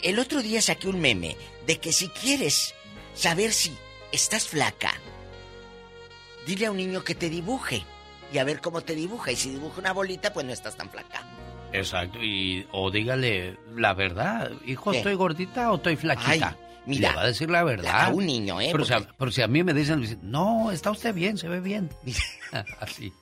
El 0.03 0.19
otro 0.19 0.43
día 0.43 0.61
saqué 0.61 0.87
un 0.87 1.01
meme 1.01 1.35
de 1.65 1.79
que 1.79 1.91
si 1.91 2.09
quieres 2.09 2.75
saber 3.15 3.51
si 3.51 3.75
estás 4.11 4.47
flaca, 4.47 4.93
dile 6.49 6.65
a 6.65 6.71
un 6.71 6.77
niño 6.77 7.03
que 7.03 7.13
te 7.15 7.29
dibuje. 7.29 7.83
Y 8.33 8.37
a 8.39 8.43
ver 8.43 8.59
cómo 8.61 8.81
te 8.81 8.95
dibuja. 8.95 9.31
Y 9.31 9.35
si 9.35 9.49
dibuja 9.51 9.79
una 9.79 9.93
bolita, 9.93 10.33
pues 10.33 10.45
no 10.45 10.51
estás 10.53 10.75
tan 10.75 10.89
flaca. 10.89 11.23
Exacto. 11.73 12.19
Y, 12.21 12.65
o 12.71 12.89
dígale 12.91 13.57
la 13.75 13.93
verdad. 13.93 14.51
Hijo, 14.65 14.91
¿Qué? 14.91 14.97
¿estoy 14.97 15.13
gordita 15.15 15.71
o 15.71 15.75
estoy 15.75 15.95
flaquita? 15.95 16.55
Ay, 16.57 16.81
mira, 16.87 17.09
Le 17.09 17.15
va 17.15 17.21
a 17.23 17.27
decir 17.27 17.49
la 17.49 17.63
verdad. 17.63 18.05
a 18.05 18.09
un 18.09 18.25
niño, 18.25 18.59
¿eh? 18.61 18.69
Pero, 18.71 18.85
si 18.85 18.93
a, 18.93 18.97
Porque- 18.97 19.13
pero 19.17 19.31
si 19.31 19.41
a 19.43 19.47
mí 19.47 19.63
me 19.63 19.73
dicen, 19.73 20.01
dicen, 20.01 20.19
no, 20.23 20.71
está 20.71 20.89
usted 20.91 21.13
bien, 21.13 21.37
se 21.37 21.47
ve 21.47 21.59
bien. 21.59 21.89
Así. 22.79 23.13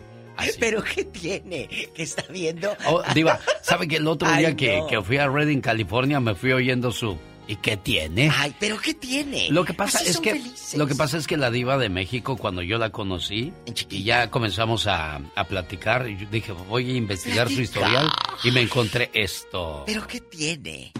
¿Pero 0.59 0.83
qué 0.83 1.03
tiene? 1.05 1.67
¿Qué 1.67 2.03
está 2.03 2.23
viendo? 2.31 2.71
Oh, 2.87 3.01
Diva, 3.15 3.39
¿sabe 3.61 3.87
que 3.87 3.97
el 3.97 4.07
otro 4.07 4.31
día 4.33 4.55
que, 4.55 4.83
que 4.89 5.01
fui 5.01 5.17
a 5.17 5.27
Redding, 5.27 5.61
California, 5.61 6.19
me 6.19 6.35
fui 6.35 6.51
oyendo 6.53 6.91
su... 6.91 7.17
¿Y 7.47 7.55
qué 7.57 7.77
tiene? 7.77 8.29
Ay, 8.35 8.53
¿pero 8.59 8.77
qué 8.79 8.93
tiene? 8.93 9.49
Lo 9.51 9.63
que 9.63 9.73
pasa 9.73 9.99
Así 9.99 10.09
es 10.09 10.19
que 10.19 10.31
felices. 10.31 10.77
lo 10.77 10.85
que 10.85 10.95
pasa 10.95 11.17
es 11.17 11.27
que 11.27 11.37
la 11.37 11.49
diva 11.49 11.77
de 11.77 11.87
México 11.89 12.35
cuando 12.35 12.61
yo 12.61 12.77
la 12.77 12.89
conocí 12.89 13.53
y 13.89 14.03
ya 14.03 14.29
comenzamos 14.29 14.85
a, 14.87 15.21
a 15.35 15.43
platicar, 15.45 16.09
y 16.09 16.17
yo 16.17 16.27
dije 16.29 16.51
voy 16.51 16.91
a 16.91 16.95
investigar 16.95 17.47
su 17.49 17.61
historial 17.61 18.09
y 18.43 18.51
me 18.51 18.61
encontré 18.61 19.09
esto. 19.13 19.83
¿Pero 19.85 20.05
qué 20.05 20.19
tiene? 20.19 20.91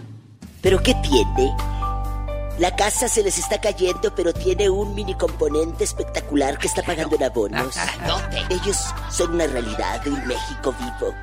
¿Pero 0.62 0.82
qué 0.82 0.94
tiene? 1.02 1.52
La 2.58 2.74
casa 2.74 3.08
se 3.08 3.22
les 3.22 3.38
está 3.38 3.60
cayendo, 3.60 4.12
pero 4.16 4.32
tiene 4.32 4.68
un 4.68 4.92
mini 4.94 5.14
componente 5.14 5.84
espectacular 5.84 6.58
que 6.58 6.66
está 6.66 6.82
pagando 6.82 7.14
en 7.14 7.22
abonos. 7.22 7.76
Ellos 8.50 8.76
son 9.10 9.34
una 9.34 9.46
realidad 9.46 10.02
de 10.02 10.10
un 10.10 10.26
México 10.26 10.74
vivo. 10.80 11.14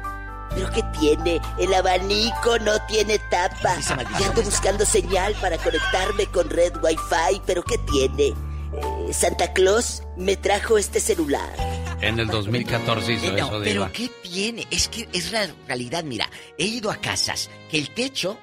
¿Pero 0.56 0.72
qué 0.72 0.84
tiene? 1.00 1.42
El 1.60 1.74
abanico 1.74 2.58
no 2.60 2.74
tiene 2.88 3.20
tapa. 3.20 3.78
Y 4.20 4.24
ando 4.24 4.42
buscando 4.42 4.86
señal 4.86 5.36
para 5.42 5.58
conectarme 5.58 6.26
con 6.28 6.50
red 6.50 6.74
Wi-Fi, 6.82 7.42
pero 7.46 7.64
¿qué 7.64 7.78
tiene? 7.80 8.28
Eh, 8.28 9.14
Santa 9.14 9.54
Claus 9.54 10.02
me 10.18 10.36
trajo 10.38 10.78
este 10.78 11.00
celular. 11.00 11.54
En 12.02 12.20
el 12.20 12.28
2014 12.28 13.14
hizo 13.14 13.26
Eh, 13.28 13.32
no, 13.32 13.38
eso, 13.38 13.50
pero 13.52 13.64
diva. 13.64 13.92
¿qué 13.92 14.10
tiene? 14.24 14.68
Es 14.72 14.88
que 14.88 15.08
es 15.14 15.32
la 15.32 15.48
realidad. 15.68 16.04
Mira, 16.04 16.30
he 16.58 16.66
ido 16.66 16.90
a 16.92 16.98
casas 16.98 17.50
que 17.70 17.78
el 17.78 17.90
techo 17.92 18.38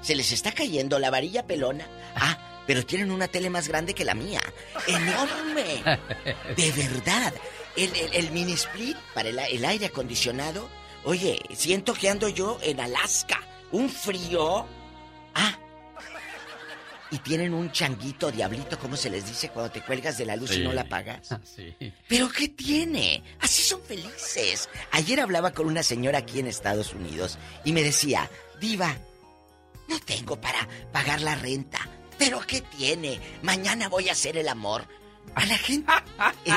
se 0.00 0.14
les 0.14 0.32
está 0.32 0.52
cayendo 0.52 0.98
la 0.98 1.10
varilla 1.10 1.46
pelona. 1.46 1.86
Ah, 2.16 2.62
pero 2.66 2.84
tienen 2.84 3.10
una 3.10 3.28
tele 3.28 3.50
más 3.50 3.68
grande 3.68 3.94
que 3.94 4.04
la 4.04 4.14
mía. 4.14 4.40
¡Enorme! 4.86 5.82
De 6.56 6.72
verdad. 6.72 7.32
El, 7.76 7.94
el- 7.96 8.14
el 8.14 8.30
mini 8.32 8.52
split 8.52 8.96
para 9.14 9.28
el, 9.30 9.38
el 9.38 9.64
aire 9.64 9.86
acondicionado. 9.86 10.68
Oye, 11.04 11.40
siento 11.54 11.94
que 11.94 12.08
ando 12.08 12.28
yo 12.28 12.58
en 12.62 12.80
Alaska. 12.80 13.40
Un 13.72 13.88
frío. 13.88 14.66
Ah. 15.34 15.58
Y 17.10 17.18
tienen 17.18 17.52
un 17.52 17.70
changuito, 17.70 18.30
diablito, 18.30 18.78
¿cómo 18.78 18.96
se 18.96 19.10
les 19.10 19.26
dice 19.26 19.50
cuando 19.50 19.70
te 19.70 19.82
cuelgas 19.82 20.16
de 20.16 20.24
la 20.24 20.34
luz 20.34 20.56
y 20.56 20.60
no 20.60 20.72
la 20.72 20.82
apagas? 20.82 21.28
Sí. 21.44 21.74
¿Pero 22.08 22.30
qué 22.30 22.48
tiene? 22.48 23.22
Así 23.40 23.62
son 23.62 23.82
felices. 23.82 24.70
Ayer 24.92 25.20
hablaba 25.20 25.52
con 25.52 25.66
una 25.66 25.82
señora 25.82 26.18
aquí 26.18 26.38
en 26.38 26.46
Estados 26.46 26.94
Unidos 26.94 27.38
y 27.64 27.72
me 27.72 27.82
decía, 27.82 28.30
Diva, 28.60 28.96
no 29.88 29.98
tengo 30.00 30.40
para 30.40 30.66
pagar 30.90 31.20
la 31.20 31.34
renta. 31.34 31.80
¿Pero 32.16 32.40
qué 32.46 32.62
tiene? 32.62 33.20
Mañana 33.42 33.88
voy 33.88 34.08
a 34.08 34.12
hacer 34.12 34.38
el 34.38 34.48
amor. 34.48 34.86
A 35.34 35.46
la 35.46 35.58
gente... 35.58 35.92
Eh, 36.44 36.50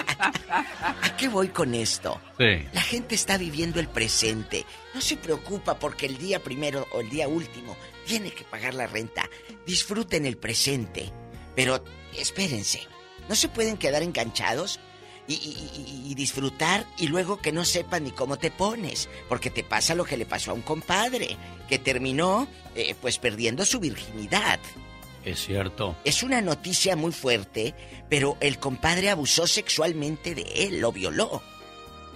¿A, 0.50 1.16
qué 1.18 1.28
voy 1.28 1.50
con 1.50 1.74
esto? 1.76 2.20
Sí. 2.38 2.68
La 2.74 2.82
gente 2.82 3.16
está 3.16 3.38
viviendo 3.38 3.80
el 3.80 3.88
presente. 3.88 4.66
No 4.94 5.02
se 5.02 5.18
preocupa 5.18 5.78
porque 5.80 6.06
el 6.06 6.18
día 6.18 6.42
primero 6.44 6.88
o 6.94 7.02
el 7.02 7.10
día 7.10 7.28
último 7.28 7.76
tiene 8.06 8.32
que 8.32 8.44
pagar 8.44 8.74
la 8.74 8.86
renta. 8.88 9.30
Disfruten 9.66 10.26
el 10.26 10.38
presente. 10.38 11.12
Pero 11.56 11.84
espérense. 12.18 12.82
No 13.30 13.36
se 13.36 13.48
pueden 13.50 13.78
quedar 13.78 14.04
enganchados 14.04 14.80
y, 15.28 15.34
y- 15.34 15.82
y- 16.08 16.12
y 16.12 16.16
disfrutar 16.16 16.86
y 16.98 17.08
luego 17.08 17.38
que 17.42 17.52
no 17.52 17.66
sepan 17.66 18.04
ni 18.04 18.12
cómo 18.12 18.38
te 18.38 18.52
pones. 18.52 19.10
Porque 19.30 19.50
te 19.50 19.64
pasa 19.64 19.96
lo 19.96 20.06
que 20.06 20.18
le 20.18 20.26
pasó 20.26 20.52
a 20.52 20.56
un 20.56 20.62
compadre 20.62 21.38
que 21.68 21.80
terminó 21.80 22.48
eh, 22.76 22.96
pues 23.02 23.18
perdiendo 23.18 23.66
su 23.66 23.80
virginidad. 23.80 24.60
Es 25.26 25.44
cierto. 25.44 25.96
Es 26.04 26.22
una 26.24 26.40
noticia 26.42 26.96
muy 26.96 27.12
fuerte, 27.12 27.74
pero 28.10 28.38
el 28.40 28.60
compadre 28.60 29.10
abusó 29.10 29.48
sexualmente 29.48 30.36
de 30.36 30.44
él, 30.56 30.80
lo 30.80 30.92
violó. 30.92 31.42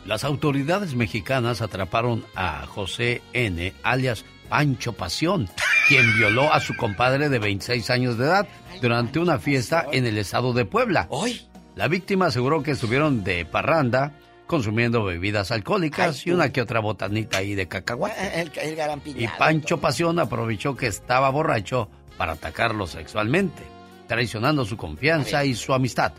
Las 0.05 0.23
autoridades 0.23 0.93
mexicanas 0.95 1.61
atraparon 1.61 2.23
a 2.35 2.65
José 2.67 3.21
N., 3.33 3.73
alias 3.83 4.23
Pancho 4.47 4.93
Pasión, 4.93 5.49
quien 5.87 6.17
violó 6.17 6.53
a 6.53 6.59
su 6.59 6.75
compadre 6.75 7.29
de 7.29 7.39
26 7.39 7.89
años 7.89 8.17
de 8.17 8.25
edad 8.25 8.47
durante 8.81 9.19
una 9.19 9.39
fiesta 9.39 9.85
en 9.91 10.05
el 10.05 10.17
estado 10.17 10.53
de 10.53 10.65
Puebla. 10.65 11.07
¿Hoy? 11.09 11.41
La 11.75 11.87
víctima 11.87 12.27
aseguró 12.27 12.63
que 12.63 12.71
estuvieron 12.71 13.23
de 13.23 13.45
parranda 13.45 14.13
consumiendo 14.47 15.03
bebidas 15.03 15.51
alcohólicas 15.51 16.25
y 16.25 16.31
una 16.31 16.51
que 16.51 16.61
otra 16.61 16.79
botanita 16.79 17.37
ahí 17.37 17.53
de 17.53 17.67
cacahuate. 17.67 18.41
El, 18.41 18.51
el 18.57 19.01
Y. 19.05 19.27
Pancho 19.37 19.79
Pasión 19.79 20.17
aprovechó 20.17 20.75
que 20.75 20.87
estaba 20.87 21.29
borracho 21.29 21.87
para 22.19 22.33
atacarlo 22.33 22.85
sexualmente, 22.85 23.63
traicionando 24.05 24.65
su 24.65 24.75
confianza 24.75 25.45
y 25.45 25.55
su 25.55 25.73
amistad. 25.73 26.11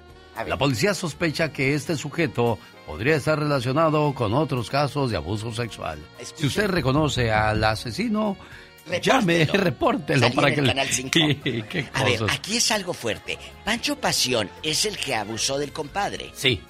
La 0.47 0.56
policía 0.56 0.94
sospecha 0.94 1.52
que 1.52 1.74
este 1.74 1.94
sujeto 1.94 2.59
podría 2.86 3.16
estar 3.16 3.39
relacionado 3.39 4.14
con 4.14 4.32
otros 4.32 4.70
casos 4.70 5.10
de 5.10 5.18
abuso 5.18 5.52
sexual. 5.52 5.98
Si 6.35 6.47
usted 6.47 6.68
reconoce 6.68 7.31
al 7.31 7.62
asesino, 7.62 8.39
llame, 9.02 9.44
repórtelo 9.52 10.32
para 10.32 10.55
que 10.55 10.60
el 10.60 10.66
le- 10.68 10.70
Canal 10.72 10.89
5. 10.89 11.10
¿Qué, 11.12 11.64
qué 11.68 11.90
A 11.93 12.05
ver, 12.05 12.20
aquí 12.31 12.56
es 12.56 12.70
algo 12.70 12.94
fuerte. 12.94 13.39
Pancho 13.66 13.97
Pasión 14.01 14.48
es 14.62 14.86
el 14.86 14.97
que 14.97 15.14
abusó 15.14 15.59
del 15.59 15.72
compadre. 15.74 16.31
Sí. 16.32 16.62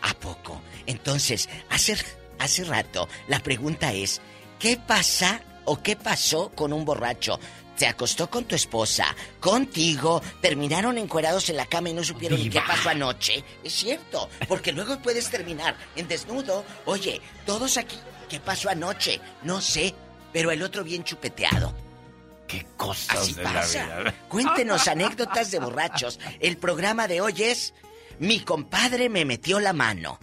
¿A 0.00 0.14
poco? 0.14 0.62
Entonces, 0.86 1.50
hace, 1.68 1.98
hace 2.38 2.64
rato, 2.64 3.10
la 3.26 3.40
pregunta 3.40 3.92
es, 3.92 4.22
¿qué 4.58 4.78
pasa 4.78 5.42
o 5.66 5.82
qué 5.82 5.94
pasó 5.96 6.48
con 6.54 6.72
un 6.72 6.86
borracho? 6.86 7.38
Se 7.78 7.86
acostó 7.86 8.28
con 8.28 8.44
tu 8.44 8.56
esposa, 8.56 9.14
contigo, 9.38 10.20
terminaron 10.42 10.98
encuerados 10.98 11.48
en 11.48 11.56
la 11.56 11.66
cama 11.66 11.90
y 11.90 11.94
no 11.94 12.02
supieron 12.02 12.50
qué 12.50 12.60
pasó 12.60 12.88
anoche. 12.90 13.44
Es 13.62 13.72
cierto, 13.72 14.28
porque 14.48 14.72
luego 14.72 14.98
puedes 15.00 15.30
terminar 15.30 15.76
en 15.94 16.08
desnudo. 16.08 16.64
Oye, 16.86 17.20
todos 17.46 17.76
aquí, 17.76 17.96
¿qué 18.28 18.40
pasó 18.40 18.68
anoche? 18.68 19.20
No 19.44 19.60
sé, 19.60 19.94
pero 20.32 20.50
el 20.50 20.62
otro 20.62 20.82
bien 20.82 21.04
chupeteado. 21.04 21.72
¿Qué 22.48 22.66
cosas 22.76 23.16
Así 23.18 23.34
de 23.34 23.42
la 23.44 23.52
pasa. 23.52 23.84
vida? 23.84 24.14
Cuéntenos 24.28 24.88
anécdotas 24.88 25.52
de 25.52 25.60
borrachos. 25.60 26.18
El 26.40 26.56
programa 26.56 27.06
de 27.06 27.20
hoy 27.20 27.42
es 27.44 27.74
Mi 28.18 28.40
compadre 28.40 29.08
me 29.08 29.24
metió 29.24 29.60
la 29.60 29.72
mano. 29.72 30.18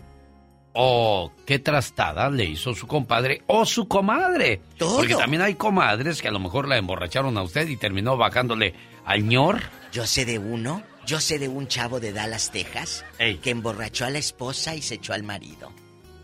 O 0.77 1.31
qué 1.45 1.57
trastada 1.60 2.30
le 2.30 2.43
hizo 2.43 2.73
su 2.73 2.85
compadre 2.85 3.41
o 3.47 3.65
su 3.65 3.88
comadre. 3.88 4.61
Todo. 4.77 4.97
Porque 4.97 5.15
también 5.15 5.41
hay 5.41 5.56
comadres 5.56 6.22
que 6.22 6.27
a 6.27 6.31
lo 6.31 6.39
mejor 6.39 6.68
la 6.68 6.77
emborracharon 6.77 7.38
a 7.38 7.43
usted 7.43 7.68
y 7.69 7.77
terminó 7.77 8.18
bajándole 8.18 8.73
al 9.06 9.23
ñor. 9.23 9.61
Yo 9.93 10.06
sé 10.06 10.26
de 10.26 10.38
uno, 10.38 10.84
yo 11.06 11.22
sé 11.22 11.39
de 11.39 11.47
un 11.47 11.68
chavo 11.68 12.02
de 12.02 12.11
Dallas, 12.11 12.52
Texas, 12.52 13.06
que 13.18 13.49
emborrachó 13.49 14.06
a 14.06 14.10
la 14.10 14.18
esposa 14.19 14.76
y 14.76 14.81
se 14.81 14.95
echó 14.95 15.14
al 15.14 15.23
marido. 15.23 15.72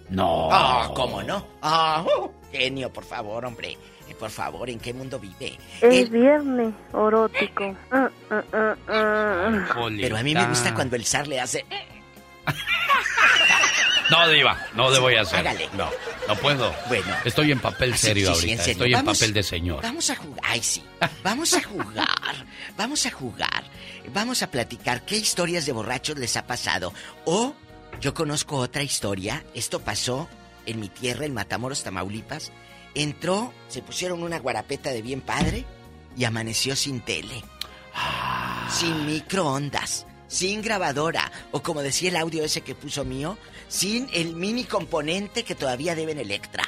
No. 0.09 0.49
Ah, 0.51 0.91
¿cómo 0.93 1.23
no? 1.23 1.47
Ah, 1.61 2.03
uh, 2.03 2.29
genio, 2.51 2.91
por 2.91 3.05
favor, 3.05 3.45
hombre. 3.45 3.77
Eh, 4.09 4.15
Por 4.15 4.29
favor, 4.29 4.69
¿en 4.69 4.77
qué 4.79 4.93
mundo 4.93 5.17
vive? 5.17 5.57
Es 5.79 6.09
viernes 6.09 6.73
erótico. 6.93 7.73
Ah, 7.91 8.09
ah. 8.29 8.75
Pero 9.97 10.17
a 10.17 10.23
mí 10.23 10.33
me 10.33 10.45
gusta 10.47 10.73
cuando 10.73 10.97
el 10.97 11.05
zar 11.05 11.27
le 11.27 11.39
hace... 11.39 11.65
No, 14.11 14.27
Diva, 14.27 14.67
no 14.75 14.91
le 14.91 14.99
voy 14.99 15.15
a 15.15 15.21
hacer. 15.21 15.39
Hágale. 15.39 15.69
No, 15.73 15.89
no 16.27 16.35
puedo. 16.35 16.75
Bueno. 16.89 17.15
Estoy 17.23 17.53
en 17.53 17.59
papel 17.59 17.97
serio 17.97 18.35
sí, 18.35 18.41
sí, 18.41 18.45
en 18.47 18.59
ahorita. 18.59 18.63
serio. 18.65 18.85
Estoy 18.85 18.99
en 18.99 19.05
papel 19.05 19.33
de 19.33 19.43
señor. 19.43 19.81
Vamos 19.81 20.09
a 20.09 20.15
jugar. 20.17 20.41
Ay, 20.43 20.61
sí. 20.61 20.83
Vamos 21.23 21.53
a 21.53 21.63
jugar. 21.63 22.45
Vamos 22.77 23.05
a 23.05 23.11
jugar. 23.11 23.63
Vamos 24.13 24.43
a 24.43 24.51
platicar 24.51 25.05
qué 25.05 25.15
historias 25.15 25.65
de 25.65 25.71
borrachos 25.71 26.19
les 26.19 26.35
ha 26.35 26.45
pasado. 26.45 26.93
O 27.23 27.55
yo 28.01 28.13
conozco 28.13 28.57
otra 28.57 28.83
historia. 28.83 29.45
Esto 29.53 29.79
pasó 29.79 30.27
en 30.65 30.81
mi 30.81 30.89
tierra, 30.89 31.25
en 31.25 31.33
Matamoros, 31.33 31.83
Tamaulipas. 31.83 32.51
Entró, 32.93 33.53
se 33.69 33.81
pusieron 33.81 34.23
una 34.23 34.39
guarapeta 34.39 34.89
de 34.89 35.01
bien 35.01 35.21
padre 35.21 35.63
y 36.17 36.25
amaneció 36.25 36.75
sin 36.75 36.99
tele. 36.99 37.41
Sin 38.69 39.05
microondas. 39.05 40.05
Sin 40.31 40.61
grabadora. 40.61 41.29
O 41.51 41.61
como 41.61 41.81
decía 41.81 42.09
el 42.09 42.15
audio 42.15 42.41
ese 42.43 42.61
que 42.61 42.73
puso 42.73 43.03
mío, 43.03 43.37
sin 43.67 44.07
el 44.13 44.33
mini 44.33 44.63
componente 44.63 45.43
que 45.43 45.55
todavía 45.55 45.93
deben 45.93 46.17
Electra. 46.19 46.63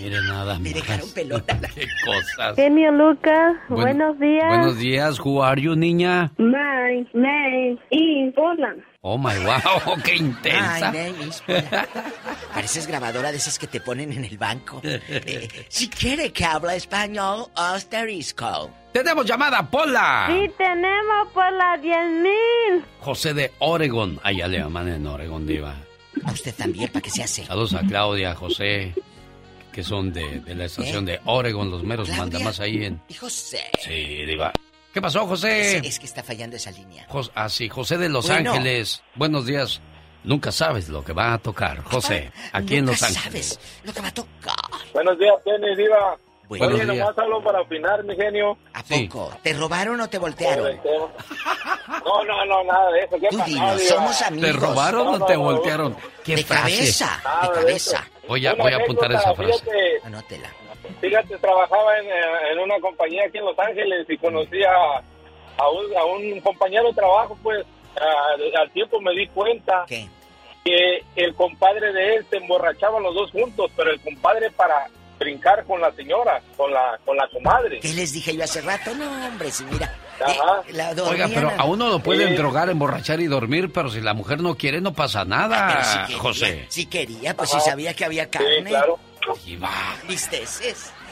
Mire 0.00 0.20
nada 0.22 0.58
Me 0.58 0.70
más. 0.70 0.74
dejaron 0.74 1.10
pelota. 1.12 1.58
Qué 1.74 1.86
cosas. 2.04 2.56
Genio 2.56 2.90
Lucas, 2.92 3.56
Bueno- 3.68 3.82
buenos 3.84 4.18
días. 4.20 4.48
Buenos 4.48 4.78
días, 4.78 5.18
who 5.20 5.42
are 5.42 5.60
you, 5.62 5.76
niña? 5.76 6.30
My 6.36 7.06
name 7.14 7.78
is 7.90 8.34
Poland. 8.34 8.82
Oh 9.10 9.16
my 9.16 9.38
wow, 9.42 9.96
qué 10.04 10.16
intensa. 10.16 10.90
Ay, 10.90 11.12
name 11.12 11.28
is 11.28 11.40
Pola. 11.40 11.88
Pareces 12.52 12.86
grabadora 12.86 13.30
de 13.32 13.38
esas 13.38 13.58
que 13.58 13.66
te 13.66 13.80
ponen 13.80 14.12
en 14.12 14.22
el 14.26 14.36
banco. 14.36 14.82
Eh, 14.84 15.48
si 15.68 15.88
quiere 15.88 16.30
que 16.30 16.44
hable 16.44 16.76
español, 16.76 17.46
asterisco. 17.54 18.70
Tenemos 18.92 19.24
llamada, 19.24 19.62
Pola. 19.70 20.26
Sí, 20.28 20.50
tenemos 20.58 21.28
por 21.32 21.50
las 21.54 21.80
10.000. 21.80 22.84
José 23.00 23.32
de 23.32 23.50
Oregon. 23.60 24.20
Allá 24.22 24.46
le 24.46 24.58
llaman 24.58 24.88
en 24.90 25.06
Oregon, 25.06 25.46
Diva. 25.46 25.74
A 26.24 26.32
usted 26.32 26.54
también, 26.54 26.90
¿para 26.90 27.02
qué 27.02 27.08
se 27.08 27.22
hace? 27.22 27.46
Saludos 27.46 27.72
a 27.76 27.80
Claudia, 27.80 28.34
José, 28.34 28.92
que 29.72 29.82
son 29.82 30.12
de, 30.12 30.40
de 30.40 30.54
la 30.54 30.66
estación 30.66 31.06
de 31.06 31.18
Oregon, 31.24 31.70
los 31.70 31.82
meros 31.82 32.10
manda 32.10 32.38
más 32.40 32.60
ahí 32.60 32.84
en... 32.84 33.00
Y 33.08 33.14
José. 33.14 33.70
Sí, 33.82 34.26
Diva. 34.26 34.52
¿Qué 34.92 35.00
pasó, 35.02 35.26
José? 35.26 35.78
Es, 35.78 35.84
es 35.84 35.98
que 35.98 36.06
está 36.06 36.22
fallando 36.22 36.56
esa 36.56 36.70
línea. 36.70 37.06
Jos- 37.08 37.30
ah, 37.34 37.48
sí, 37.48 37.68
José 37.68 37.98
de 37.98 38.08
Los 38.08 38.26
Bueno. 38.26 38.52
Ángeles. 38.52 39.02
Buenos 39.14 39.46
días. 39.46 39.80
Nunca 40.24 40.50
sabes 40.50 40.88
lo 40.88 41.04
que 41.04 41.12
va 41.12 41.32
a 41.34 41.38
tocar, 41.38 41.82
José, 41.84 42.32
aquí 42.52 42.76
en 42.76 42.86
Los 42.86 43.02
Ángeles. 43.02 43.58
Lo 43.84 43.92
que 43.92 44.00
va 44.00 44.08
a 44.08 44.14
tocar. 44.14 44.54
Buenos 44.92 45.18
días, 45.18 45.34
Tenny, 45.44 45.76
Diva. 45.76 46.16
Buenos 46.48 46.68
Oye, 46.68 46.84
días. 46.84 46.96
nomás 46.96 47.18
hablo 47.18 47.42
para 47.44 47.60
opinar, 47.60 48.02
mi 48.04 48.16
genio. 48.16 48.58
¿A 48.74 48.82
poco? 48.82 49.32
¿Te 49.42 49.52
robaron 49.52 50.00
o 50.00 50.08
te 50.08 50.18
voltearon? 50.18 50.80
No, 52.04 52.24
no, 52.24 52.44
no, 52.46 52.64
nada 52.64 52.90
de 52.92 53.04
eso. 53.04 53.16
¿Qué 53.20 53.28
Tú 53.28 53.38
Diva? 53.46 53.78
somos 53.78 54.20
amigos. 54.22 54.50
¿Te 54.50 54.56
robaron 54.56 55.04
No, 55.04 55.10
o 55.12 55.18
no, 55.18 55.26
te 55.26 55.34
no. 55.34 55.40
voltearon? 55.42 55.96
¿Qué 56.24 56.36
De 56.36 56.44
frase? 56.44 56.62
cabeza, 56.62 57.22
de 57.42 57.48
cabeza. 57.60 58.06
Voy 58.26 58.46
a, 58.46 58.54
voy 58.54 58.72
a 58.72 58.76
apuntar 58.76 59.12
esa 59.12 59.34
frase. 59.34 59.52
fíjate, 59.52 60.00
Anótela. 60.04 60.50
Fíjate, 61.00 61.36
trabajaba 61.38 61.98
en, 61.98 62.06
eh, 62.06 62.52
en 62.52 62.58
una 62.58 62.78
compañía 62.80 63.24
aquí 63.26 63.38
en 63.38 63.44
Los 63.44 63.58
Ángeles 63.58 64.06
y 64.08 64.16
conocí 64.18 64.62
a, 64.64 64.98
a, 65.62 65.68
un, 65.70 65.96
a 65.96 66.04
un 66.04 66.40
compañero 66.40 66.88
de 66.88 66.94
trabajo, 66.94 67.38
pues 67.42 67.64
a- 68.00 68.60
al 68.60 68.70
tiempo 68.72 69.00
me 69.00 69.12
di 69.14 69.26
cuenta 69.28 69.84
que 69.88 71.02
el 71.16 71.34
compadre 71.34 71.92
de 71.92 72.16
él 72.16 72.26
se 72.30 72.36
emborrachaban 72.36 73.02
los 73.02 73.14
dos 73.14 73.30
juntos, 73.30 73.70
pero 73.76 73.90
el 73.90 74.00
compadre 74.00 74.50
para 74.50 74.88
brincar 75.18 75.64
con 75.64 75.80
la 75.80 75.90
señora, 75.92 76.40
con 76.56 76.72
la, 76.72 76.98
con 77.04 77.16
la 77.16 77.26
comadre. 77.28 77.80
¿Qué 77.80 77.92
les 77.92 78.12
dije 78.12 78.36
yo 78.36 78.44
hace 78.44 78.60
rato? 78.60 78.94
No, 78.94 79.26
hombre, 79.26 79.50
si 79.50 79.64
mira. 79.64 79.92
Ajá. 80.20 80.62
eh, 80.68 80.72
la 80.72 80.90
Oiga, 81.04 81.28
pero 81.32 81.50
a 81.56 81.64
uno 81.64 81.88
lo 81.88 82.00
pueden 82.00 82.30
Sí. 82.30 82.34
drogar, 82.36 82.68
emborrachar 82.70 83.20
y 83.20 83.26
dormir, 83.26 83.72
pero 83.72 83.88
si 83.88 84.00
la 84.00 84.14
mujer 84.14 84.40
no 84.40 84.54
quiere, 84.56 84.80
no 84.80 84.92
pasa 84.92 85.20
Pero 85.24 85.30
nada, 85.36 85.82
si 85.84 85.98
quería, 86.00 86.18
José. 86.18 86.66
Si 86.68 86.86
quería, 86.86 87.34
pues 87.34 87.50
Ajá. 87.52 87.60
si 87.60 87.70
sabía 87.70 87.94
que 87.94 88.04
había 88.04 88.28
carne. 88.30 88.64
claro. 88.64 88.98
¿Viste? 90.08 90.42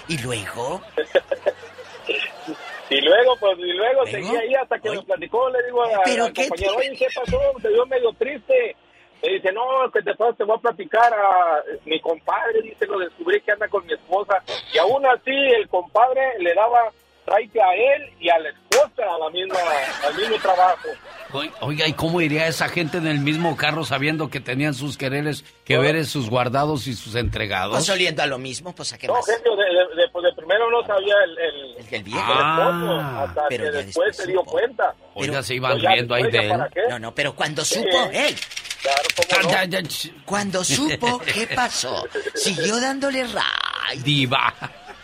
Y 0.09 0.19
luego, 0.23 0.81
Y 2.89 3.01
luego, 3.01 3.37
pues, 3.41 3.59
y 3.59 3.73
luego, 3.73 4.03
¿Luego? 4.05 4.07
seguí 4.07 4.37
ahí 4.37 4.55
hasta 4.55 4.79
que 4.79 4.91
me 4.91 5.03
platicó, 5.03 5.51
le 5.51 5.61
digo 5.65 5.83
a- 5.83 6.03
¿Pero 6.05 6.25
al 6.27 6.33
qué 6.33 6.49
compañero, 6.49 6.77
oye, 6.77 6.97
¿qué 6.97 7.07
pasó? 7.13 7.41
Te 7.61 7.69
vio 7.69 7.87
medio 7.87 8.13
triste. 8.13 8.77
Me 9.23 9.33
dice, 9.33 9.51
no, 9.53 9.91
que 9.93 10.03
después 10.03 10.37
te 10.37 10.45
voy 10.45 10.57
a 10.57 10.61
platicar 10.61 11.13
a 11.13 11.63
mi 11.85 11.99
compadre, 12.01 12.63
dice, 12.63 12.87
lo 12.87 12.99
descubrí 13.01 13.41
que 13.41 13.51
anda 13.51 13.67
con 13.67 13.85
mi 13.87 13.93
esposa. 13.95 14.41
Y 14.73 14.79
aún 14.79 15.05
así, 15.07 15.33
el 15.33 15.69
compadre 15.69 16.39
le 16.39 16.55
daba 16.55 16.93
traite 17.27 17.61
a 17.61 17.75
él 17.75 18.11
y 18.21 18.31
a 18.31 18.39
la 18.39 18.49
esposa 18.51 19.03
a 19.03 19.19
la 19.19 19.31
misma, 19.31 19.59
al 20.07 20.15
mismo 20.15 20.37
trabajo. 20.39 20.89
Oi- 21.33 21.51
Oiga, 21.61 21.87
¿y 21.89 21.93
cómo 21.93 22.21
iría 22.21 22.47
esa 22.47 22.69
gente 22.69 22.99
en 22.99 23.07
el 23.09 23.19
mismo 23.19 23.57
carro 23.57 23.85
sabiendo 23.85 24.29
que 24.31 24.39
tenían 24.41 24.75
sus 24.75 24.97
quereres, 24.97 25.45
que 25.65 25.77
veres 25.77 26.09
sus 26.09 26.31
guardados 26.31 26.87
y 26.87 26.95
sus 26.95 27.15
entregados? 27.17 27.75
pues 27.77 27.91
oliendo 27.91 28.23
a 28.23 28.27
lo 28.27 28.39
mismo, 28.39 28.75
pues 28.75 28.93
a 28.93 28.99
qué 28.99 29.09
No, 29.09 29.15
más. 29.15 29.27
genio, 29.27 29.57
de, 29.57 29.65
de- 29.65 30.03
de- 30.03 30.09
pues, 30.13 30.23
de 30.25 30.33
primero 30.35 30.71
no 30.71 30.87
sabía 30.87 31.15
el, 31.25 31.39
el, 31.39 31.95
el 31.95 32.03
viejo. 32.05 32.21
esposo, 32.21 33.01
Ah, 33.01 33.25
hasta 33.29 33.49
pero 33.49 33.65
que 33.65 33.71
después 33.73 33.87
después 33.87 34.17
se 34.17 34.27
dio 34.29 34.43
cuenta. 34.45 34.95
Oiga, 35.15 35.43
se 35.43 35.55
iban 35.57 35.81
riendo 35.81 36.15
ahí 36.15 36.23
de 36.25 36.33
¿ya 36.33 36.41
él. 36.55 36.61
No, 36.91 36.99
no, 36.99 37.15
pero 37.15 37.35
cuando 37.35 37.65
Sí. 37.65 37.75
supo, 37.75 38.09
¡ey! 38.13 38.37
Claro, 38.83 39.03
cómo 39.17 39.43
no. 39.43 39.79
Cuando 40.25 40.63
supo, 40.65 41.19
¿qué 41.19 41.47
pasó? 41.57 42.07
Siguió 42.35 42.81
dándole 42.81 43.25
ray. 43.25 43.99
Diva. 44.05 44.55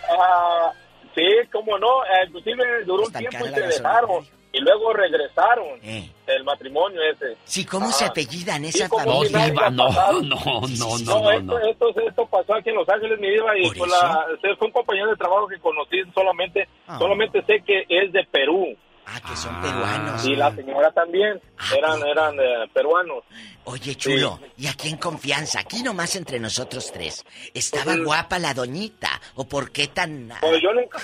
Ah, 0.08 0.72
sí, 1.14 1.22
cómo 1.52 1.78
no, 1.78 2.04
eh, 2.04 2.26
inclusive 2.28 2.84
duró 2.84 3.04
un 3.04 3.12
tiempo 3.12 3.38
y 3.38 3.48
se 3.48 3.60
gasolina. 3.60 3.66
dejaron 3.68 4.26
y 4.54 4.60
luego 4.60 4.92
regresaron 4.92 5.78
Eh. 5.82 6.10
el 6.26 6.44
matrimonio 6.44 7.00
ese. 7.02 7.36
Sí, 7.44 7.64
¿cómo 7.64 7.86
Ah. 7.88 7.92
se 7.92 8.04
apellidan 8.04 8.62
Sí, 8.64 8.68
esa 8.80 8.88
como 8.88 9.04
No, 9.06 9.22
Diva, 9.22 9.70
no, 9.70 9.88
no, 9.88 9.90
no, 9.90 10.20
no, 10.22 10.60
No, 10.68 11.20
no, 11.22 11.30
esto, 11.30 11.42
no. 11.42 11.58
Esto, 11.58 12.00
esto 12.06 12.26
pasó 12.26 12.54
aquí 12.54 12.68
en 12.68 12.76
Los 12.76 12.88
Ángeles, 12.88 13.18
mi 13.18 13.30
diva, 13.30 13.56
y 13.58 13.62
¿Por 13.68 13.78
con 13.78 13.90
la, 13.90 14.26
fue 14.58 14.66
un 14.66 14.72
compañero 14.72 15.10
de 15.10 15.16
trabajo 15.16 15.46
que 15.48 15.58
conocí 15.58 16.02
solamente, 16.14 16.68
Ah. 16.86 16.98
solamente 16.98 17.42
sé 17.46 17.62
que 17.66 17.86
es 17.88 18.12
de 18.12 18.24
Perú. 18.30 18.76
Ah, 19.14 19.20
que 19.28 19.36
son 19.36 19.60
peruanos. 19.60 20.24
Y 20.24 20.36
la 20.36 20.54
señora 20.54 20.90
también. 20.92 21.40
Eran, 21.76 22.02
eran 22.06 22.34
eh, 22.40 22.68
peruanos. 22.72 23.24
Oye, 23.64 23.94
chulo, 23.94 24.40
y 24.56 24.66
aquí 24.66 24.88
en 24.88 24.96
confianza, 24.96 25.60
aquí 25.60 25.82
nomás 25.82 26.16
entre 26.16 26.40
nosotros 26.40 26.90
tres, 26.92 27.24
¿estaba 27.54 27.96
guapa 27.96 28.38
la 28.38 28.54
doñita? 28.54 29.08
¿O 29.34 29.44
por 29.44 29.70
qué 29.70 29.86
tan...? 29.88 30.32
Pues 30.40 30.60
yo 30.60 30.72
nunca, 30.72 30.98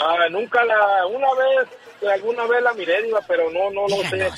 ah, 0.00 0.28
nunca 0.30 0.64
la, 0.64 1.06
una 1.06 1.28
vez, 1.34 2.12
alguna 2.12 2.44
vez 2.46 2.62
la 2.62 2.72
miré, 2.74 3.02
diva, 3.02 3.20
pero 3.28 3.50
no, 3.50 3.70
no, 3.70 3.86
no 3.86 3.96
sé. 4.08 4.30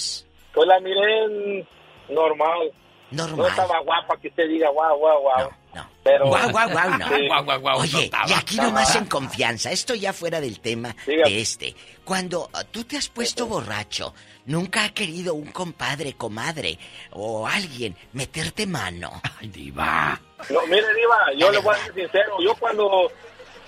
Pues 0.52 0.68
la 0.68 0.80
miré 0.80 1.64
normal. 2.10 2.72
Normal. 3.12 3.36
No 3.38 3.46
estaba 3.46 3.80
guapa 3.80 4.16
que 4.20 4.28
usted 4.28 4.48
diga 4.48 4.68
guau, 4.70 4.98
guau, 4.98 5.20
guau. 5.22 5.50
No, 5.50 5.56
Pero, 6.02 6.26
Guau, 6.26 6.50
guau, 6.50 6.68
guau, 6.70 6.98
no. 6.98 7.08
Sí. 7.08 7.28
Oye, 7.76 8.10
y 8.28 8.32
aquí 8.32 8.56
nomás 8.56 8.94
en 8.96 9.06
confianza, 9.06 9.70
esto 9.70 9.94
ya 9.94 10.12
fuera 10.12 10.40
del 10.40 10.60
tema 10.60 10.94
de 11.06 11.40
este. 11.40 11.74
Cuando 12.04 12.50
uh, 12.52 12.64
tú 12.70 12.84
te 12.84 12.96
has 12.96 13.08
puesto 13.08 13.46
borracho, 13.46 14.12
¿nunca 14.46 14.84
ha 14.84 14.88
querido 14.88 15.34
un 15.34 15.52
compadre, 15.52 16.14
comadre 16.14 16.78
o 17.12 17.46
alguien 17.46 17.96
meterte 18.12 18.66
mano? 18.66 19.20
Ay, 19.40 19.48
diva. 19.48 20.20
No, 20.50 20.66
mire, 20.66 20.92
Diva, 20.94 21.32
yo 21.36 21.52
le 21.52 21.58
voy 21.58 21.76
a 21.76 21.84
ser 21.84 21.94
sincero. 21.94 22.36
Yo 22.42 22.54
cuando 22.56 23.12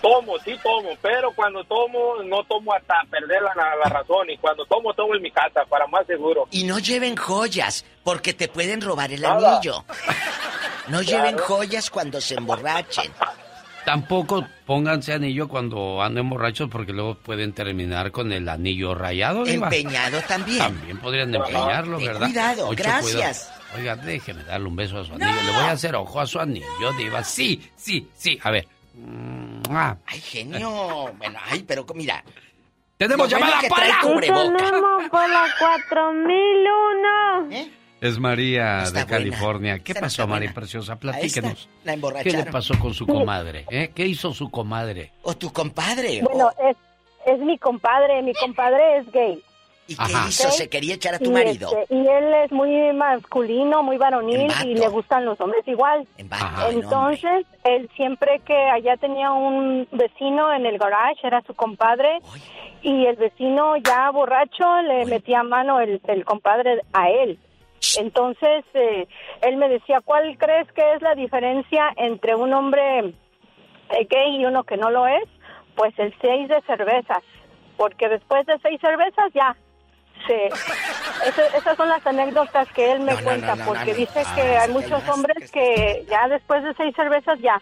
tomo, 0.04 0.38
sí 0.44 0.54
tomo, 0.62 0.90
pero 1.00 1.32
cuando 1.34 1.64
tomo, 1.64 2.22
no 2.24 2.44
tomo 2.44 2.74
hasta 2.74 2.94
perder 3.10 3.40
la, 3.42 3.54
la 3.82 3.88
razón. 3.88 4.28
Y 4.28 4.36
cuando 4.36 4.66
tomo, 4.66 4.92
tomo 4.92 5.14
en 5.14 5.22
mi 5.22 5.30
casa, 5.30 5.64
para 5.68 5.86
más 5.86 6.06
seguro. 6.06 6.46
Y 6.50 6.64
no 6.64 6.78
lleven 6.78 7.16
joyas, 7.16 7.86
porque 8.04 8.34
te 8.34 8.48
pueden 8.48 8.82
robar 8.82 9.10
el 9.12 9.22
Nada. 9.22 9.56
anillo. 9.56 9.82
No 10.88 11.00
lleven 11.00 11.38
joyas 11.38 11.88
cuando 11.88 12.20
se 12.20 12.34
emborrachen. 12.34 13.10
Tampoco 13.86 14.46
pónganse 14.64 15.12
anillo 15.12 15.46
cuando 15.48 16.02
anden 16.02 16.28
borrachos 16.30 16.70
porque 16.70 16.92
luego 16.92 17.16
pueden 17.16 17.52
terminar 17.52 18.12
con 18.12 18.32
el 18.32 18.48
anillo 18.48 18.94
rayado. 18.94 19.46
Empeñado 19.46 20.20
también. 20.22 20.58
También 20.58 20.98
podrían 20.98 21.34
empeñarlo, 21.34 21.98
Ten 21.98 22.06
¿verdad? 22.06 22.26
cuidado, 22.26 22.70
gracias. 22.70 23.50
cuidado. 23.50 23.64
Oiga, 23.76 23.96
déjeme 23.96 24.42
darle 24.44 24.68
un 24.68 24.76
beso 24.76 24.98
a 25.00 25.04
su 25.04 25.12
anillo. 25.14 25.42
Le 25.44 25.50
voy 25.52 25.64
a 25.64 25.70
hacer 25.72 25.94
ojo 25.96 26.18
a 26.20 26.26
su 26.26 26.38
anillo, 26.40 26.92
Diva. 26.96 27.22
Sí, 27.24 27.70
sí, 27.76 28.08
sí. 28.14 28.38
A 28.42 28.50
ver. 28.50 28.66
Ay, 30.06 30.20
genio. 30.20 31.12
Bueno, 31.18 31.38
ay, 31.50 31.62
pero 31.66 31.84
mira. 31.94 32.24
¡Tenemos 32.96 33.28
bueno 33.30 33.46
llamada, 33.46 33.60
cubreboca. 34.02 34.56
Tenemos 34.56 35.08
por 35.10 35.28
la 35.28 35.44
4001. 35.58 37.48
Es 38.00 38.18
María 38.18 38.82
Está 38.82 39.00
de 39.00 39.04
buena. 39.04 39.06
California. 39.06 39.78
¿Qué 39.80 39.94
pasó, 39.94 40.06
está 40.06 40.26
María 40.26 40.48
buena. 40.50 40.54
Preciosa? 40.54 40.96
Platíquenos. 40.96 41.68
la 41.84 41.96
¿Qué 42.22 42.32
le 42.32 42.44
pasó 42.44 42.78
con 42.78 42.92
su 42.94 43.06
comadre? 43.06 43.64
eh? 43.70 43.90
¿Qué 43.94 44.06
hizo 44.06 44.32
su 44.34 44.50
comadre? 44.50 45.12
O 45.22 45.34
tu 45.36 45.52
compadre. 45.52 46.20
Bueno, 46.22 46.50
es, 46.68 46.76
es 47.26 47.38
mi 47.40 47.58
compadre, 47.58 48.22
mi 48.22 48.34
compadre 48.34 48.98
es 48.98 49.10
gay. 49.10 49.42
¿Y 49.86 49.96
qué 49.96 50.02
Ajá. 50.02 50.28
hizo? 50.28 50.50
¿Se 50.50 50.68
quería 50.68 50.94
echar 50.94 51.14
a 51.14 51.18
tu 51.18 51.30
Y, 51.30 51.34
marido? 51.34 51.68
este, 51.78 51.94
y 51.94 52.06
él 52.06 52.34
es 52.44 52.52
muy 52.52 52.92
masculino, 52.94 53.82
muy 53.82 53.98
varonil 53.98 54.50
y 54.64 54.74
le 54.74 54.88
gustan 54.88 55.24
los 55.26 55.38
hombres 55.40 55.66
igual. 55.68 56.06
Ajá. 56.30 56.70
Entonces, 56.70 57.46
él 57.64 57.90
siempre 57.94 58.40
que 58.46 58.56
allá 58.56 58.96
tenía 58.96 59.30
un 59.32 59.86
vecino 59.92 60.52
en 60.54 60.64
el 60.64 60.78
garage, 60.78 61.26
era 61.26 61.42
su 61.42 61.52
compadre, 61.54 62.18
y 62.82 63.04
el 63.06 63.16
vecino 63.16 63.76
ya 63.76 64.10
borracho 64.10 64.64
le 64.82 65.04
metía 65.04 65.42
mano 65.42 65.80
el, 65.80 66.00
el 66.08 66.24
compadre 66.24 66.80
a 66.92 67.10
él. 67.10 67.38
Entonces, 67.98 68.64
eh, 68.72 69.06
él 69.42 69.56
me 69.58 69.68
decía, 69.68 70.00
¿cuál 70.02 70.38
crees 70.38 70.70
que 70.72 70.94
es 70.94 71.02
la 71.02 71.14
diferencia 71.14 71.92
entre 71.96 72.34
un 72.34 72.54
hombre 72.54 73.00
eh, 73.00 74.06
gay 74.08 74.36
y 74.40 74.46
uno 74.46 74.64
que 74.64 74.78
no 74.78 74.90
lo 74.90 75.06
es? 75.06 75.24
Pues 75.76 75.92
el 75.98 76.14
seis 76.22 76.48
de 76.48 76.60
cervezas, 76.62 77.22
porque 77.76 78.08
después 78.08 78.46
de 78.46 78.58
seis 78.62 78.80
cervezas 78.80 79.30
ya 79.34 79.54
se... 80.26 80.46
Esa- 81.28 81.56
esas 81.56 81.76
son 81.76 81.88
las 81.88 82.06
anécdotas 82.06 82.68
que 82.72 82.92
él 82.92 83.00
me 83.00 83.12
No, 83.14 83.20
cuenta, 83.22 83.54
no, 83.54 83.56
no, 83.56 83.64
porque 83.66 83.92
no. 83.92 83.96
dice 83.98 84.22
que 84.34 84.42
hay 84.42 84.70
muchos 84.70 85.02
hombres 85.08 85.50
que 85.50 86.04
ya 86.08 86.28
después 86.28 86.62
de 86.64 86.74
seis 86.74 86.94
cervezas 86.96 87.38
ya, 87.40 87.60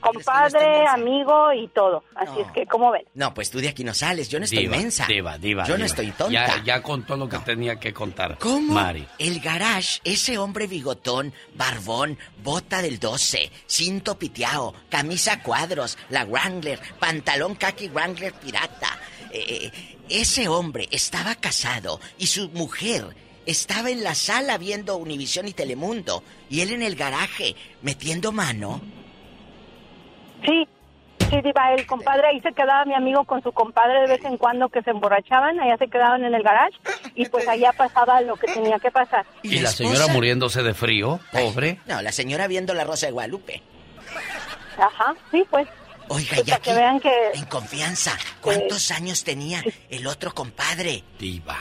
compadre, 0.00 0.86
amigo 0.88 1.52
y 1.52 1.68
todo. 1.68 2.02
Así 2.16 2.40
es 2.40 2.50
que, 2.52 2.66
¿cómo 2.66 2.90
ven? 2.90 3.02
No, 3.14 3.32
pues 3.32 3.50
tú 3.50 3.58
de 3.60 3.68
aquí 3.68 3.84
no 3.84 3.94
sales. 3.94 4.28
Yo 4.28 4.38
no 4.38 4.44
estoy 4.44 4.64
Diva, 4.64 4.76
mensa. 4.76 5.06
Diva, 5.06 5.38
diva, 5.38 5.64
Yo 5.64 5.78
no 5.78 5.84
estoy 5.84 6.10
tonta. 6.10 6.32
Ya, 6.32 6.62
ya 6.64 6.82
contó 6.82 7.16
lo 7.16 7.28
que 7.28 7.38
tenía 7.38 7.78
que 7.78 7.92
contar. 7.92 8.36
¿Cómo? 8.38 8.74
Mari. 8.74 9.06
El 9.18 9.40
garage, 9.40 10.00
ese 10.04 10.38
hombre 10.38 10.66
bigotón, 10.66 11.32
barbón, 11.54 12.18
bota 12.42 12.82
del 12.82 12.98
12, 12.98 13.50
cinto 13.66 14.18
piteado, 14.18 14.74
camisa 14.90 15.40
cuadros, 15.42 15.96
la 16.10 16.24
Wrangler, 16.24 16.80
pantalón 16.98 17.54
khaki 17.54 17.88
Wrangler 17.88 18.32
pirata. 18.32 18.98
Eh, 19.32 19.70
ese 20.08 20.48
hombre 20.48 20.88
estaba 20.90 21.34
casado 21.34 22.00
y 22.18 22.26
su 22.26 22.50
mujer 22.50 23.04
estaba 23.46 23.90
en 23.90 24.04
la 24.04 24.14
sala 24.14 24.58
viendo 24.58 24.96
Univisión 24.96 25.48
y 25.48 25.52
Telemundo 25.52 26.22
y 26.50 26.60
él 26.60 26.72
en 26.72 26.82
el 26.82 26.96
garaje 26.96 27.56
metiendo 27.80 28.30
mano. 28.32 28.80
Sí, 30.44 30.68
sí, 31.30 31.40
Diva, 31.42 31.72
el 31.72 31.86
compadre, 31.86 32.28
ahí 32.28 32.40
se 32.40 32.52
quedaba 32.52 32.84
mi 32.84 32.94
amigo 32.94 33.24
con 33.24 33.42
su 33.42 33.52
compadre 33.52 34.00
de 34.02 34.08
vez 34.08 34.24
en 34.24 34.36
cuando 34.36 34.68
que 34.68 34.82
se 34.82 34.90
emborrachaban, 34.90 35.58
allá 35.60 35.76
se 35.78 35.88
quedaban 35.88 36.24
en 36.24 36.34
el 36.34 36.42
garage 36.42 36.76
y 37.14 37.26
pues 37.26 37.46
allá 37.48 37.72
pasaba 37.72 38.20
lo 38.20 38.36
que 38.36 38.52
tenía 38.52 38.78
que 38.78 38.90
pasar. 38.90 39.24
¿Y 39.42 39.60
la 39.60 39.70
señora 39.70 40.08
muriéndose 40.08 40.62
de 40.62 40.74
frío? 40.74 41.20
Pobre. 41.32 41.78
No, 41.86 42.02
la 42.02 42.12
señora 42.12 42.48
viendo 42.48 42.74
la 42.74 42.84
Rosa 42.84 43.06
de 43.06 43.12
Guadalupe. 43.12 43.62
Ajá, 44.78 45.14
sí, 45.30 45.44
pues. 45.50 45.68
Oiga, 46.14 46.38
y 46.40 46.42
para 46.44 46.56
aquí, 46.56 46.70
que 46.70 46.74
vean 46.74 47.00
que... 47.00 47.30
en 47.34 47.44
confianza, 47.46 48.12
¿cuántos 48.40 48.90
años 48.90 49.24
tenía 49.24 49.62
el 49.90 50.06
otro 50.06 50.32
compadre? 50.34 51.02
Diva. 51.18 51.56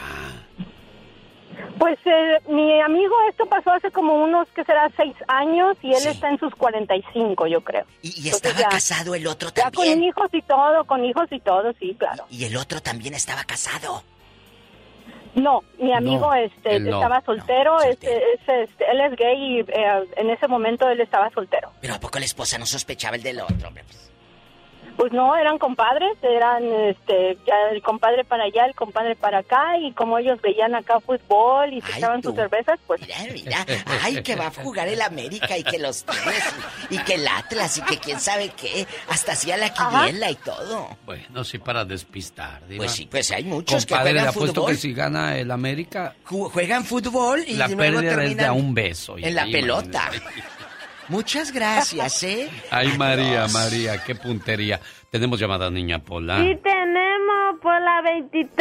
Pues 1.78 1.98
eh, 2.06 2.38
mi 2.48 2.80
amigo, 2.82 3.14
esto 3.30 3.46
pasó 3.48 3.72
hace 3.72 3.92
como 3.92 4.16
unos, 4.24 4.48
que 4.50 4.64
será, 4.64 4.90
seis 4.96 5.16
años 5.28 5.78
y 5.82 5.94
él 5.94 6.06
está 6.08 6.30
en 6.30 6.38
sus 6.40 6.54
45, 6.56 7.48
yo 7.48 7.62
creo. 7.64 7.86
Y, 8.02 8.08
y 8.10 8.12
Entonces 8.30 8.34
estaba 8.36 8.60
ya- 8.60 8.70
casado 8.70 9.16
el 9.16 9.26
otro 9.28 9.50
Ya 9.50 9.70
también. 9.72 9.96
con 9.96 10.04
hijos 10.04 10.30
y 10.34 10.42
todo, 10.44 10.86
con 10.86 11.06
hijos 11.06 11.28
y 11.32 11.40
todo, 11.40 11.74
sí, 11.80 11.96
claro. 11.98 12.26
Y 12.30 12.46
el 12.46 12.56
otro 12.58 12.82
también 12.82 13.14
estaba 13.16 13.44
casado. 13.44 14.04
No, 15.34 15.62
mi 15.80 15.94
amigo 15.94 16.28
No, 16.28 16.34
este 16.36 16.80
no, 16.82 16.98
estaba 16.98 17.22
soltero, 17.22 17.82
este, 17.84 18.16
es, 18.18 18.40
este, 18.70 18.92
él 18.92 19.00
es 19.02 19.16
gay 19.16 19.38
y 19.38 19.60
eh, 19.62 20.10
en 20.18 20.30
ese 20.30 20.48
momento 20.48 20.90
él 20.90 21.00
estaba 21.00 21.30
soltero. 21.32 21.72
Pero 21.80 21.96
¿a 21.96 22.00
poco 22.00 22.20
la 22.20 22.26
esposa 22.26 22.58
no 22.58 22.66
sospechaba 22.66 23.16
el 23.16 23.24
del 23.24 23.40
otro, 23.40 23.70
hombre? 23.70 23.84
Pues, 23.86 24.11
Pues 25.02 25.14
no, 25.14 25.36
eran 25.36 25.58
compadres, 25.58 26.16
eran 26.22 26.64
este, 26.64 27.36
ya 27.48 27.56
el 27.72 27.82
compadre 27.82 28.24
para 28.24 28.44
allá, 28.44 28.66
el 28.68 28.76
compadre 28.76 29.16
para 29.16 29.40
acá 29.40 29.76
y 29.80 29.92
como 29.94 30.20
ellos 30.20 30.40
veían 30.44 30.76
acá 30.76 31.00
fútbol 31.00 31.74
y 31.74 31.82
se 31.82 31.98
echaban 31.98 32.22
sus 32.22 32.36
cervezas, 32.36 32.80
pues... 32.86 33.02
Mira, 33.34 33.66
ay, 34.04 34.22
que 34.22 34.36
va 34.36 34.46
a 34.48 34.52
jugar 34.52 34.88
el 34.90 35.02
América 35.02 35.58
y 35.58 35.64
que 35.64 35.80
los 35.80 36.04
Tigres 36.06 36.44
y, 36.92 36.96
y 36.96 36.98
que 37.00 37.16
el 37.16 37.28
Atlas 37.28 37.80
y 37.80 37.82
que 37.82 37.98
quién 37.98 38.20
sabe 38.20 38.50
qué. 38.50 38.86
Hasta 39.08 39.32
hacía 39.32 39.58
la 39.58 39.74
quiniela 39.74 40.30
y 40.30 40.36
todo. 40.36 40.96
Bueno, 41.08 41.44
sí, 41.46 41.58
para 41.58 41.84
despistar. 41.84 42.62
Diva. 42.68 42.84
Pues 42.84 42.92
sí, 42.92 43.08
pues 43.10 43.32
hay 43.32 43.44
muchos 43.44 43.84
que 43.88 43.96
Compadre, 43.96 44.14
le 44.14 44.20
juegan 44.20 44.36
apuesto 44.36 44.62
fútbol. 44.62 44.72
que 44.76 44.78
si 44.78 44.94
gana 44.94 45.36
el 45.36 45.50
América, 45.50 46.14
Ju- 46.30 46.52
Juegan 46.52 46.86
fútbol 46.86 47.44
y 47.48 47.56
la 47.56 47.68
luego 47.68 48.00
pérdida 48.02 48.24
es 48.24 48.38
de 48.38 48.46
a 48.46 48.54
un 48.54 48.76
beso. 48.76 49.18
en 49.18 49.34
la 49.34 49.48
Imagínate. 49.48 49.62
pelota. 49.62 50.12
Muchas 51.12 51.52
gracias, 51.52 52.24
¿eh? 52.24 52.50
Ay, 52.70 52.98
María. 52.98 53.46
María, 53.50 54.02
qué 54.02 54.16
puntería. 54.16 54.80
Tenemos 55.10 55.42
llamada 55.42 55.70
niña 55.70 56.00
Pola. 56.00 56.40
Y 56.40 56.56
tenemos 56.62 57.60
por 57.62 57.82
la 57.82 58.02
23. 58.02 58.58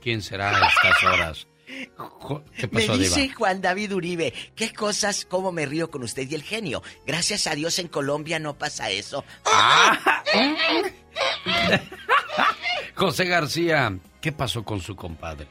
¿Quién 0.00 0.22
será 0.22 0.56
a 0.56 0.68
estas 0.68 1.02
horas? 1.02 1.48
¿Qué 1.66 2.68
Me 2.70 2.86
pasó, 2.86 2.96
dice 2.96 3.22
Diva? 3.22 3.34
Juan 3.34 3.60
David 3.60 3.92
Uribe, 3.92 4.32
qué 4.54 4.72
cosas, 4.72 5.26
cómo 5.28 5.50
me 5.50 5.66
río 5.66 5.90
con 5.90 6.04
usted 6.04 6.30
y 6.30 6.36
el 6.36 6.44
genio. 6.44 6.80
Gracias 7.06 7.48
a 7.48 7.56
Dios 7.56 7.80
en 7.80 7.88
Colombia 7.88 8.38
no 8.38 8.56
pasa 8.56 8.90
eso. 8.90 9.24
José 12.94 13.24
García, 13.24 13.98
¿qué 14.20 14.30
pasó 14.30 14.64
con 14.64 14.80
su 14.80 14.94
compadre? 14.94 15.48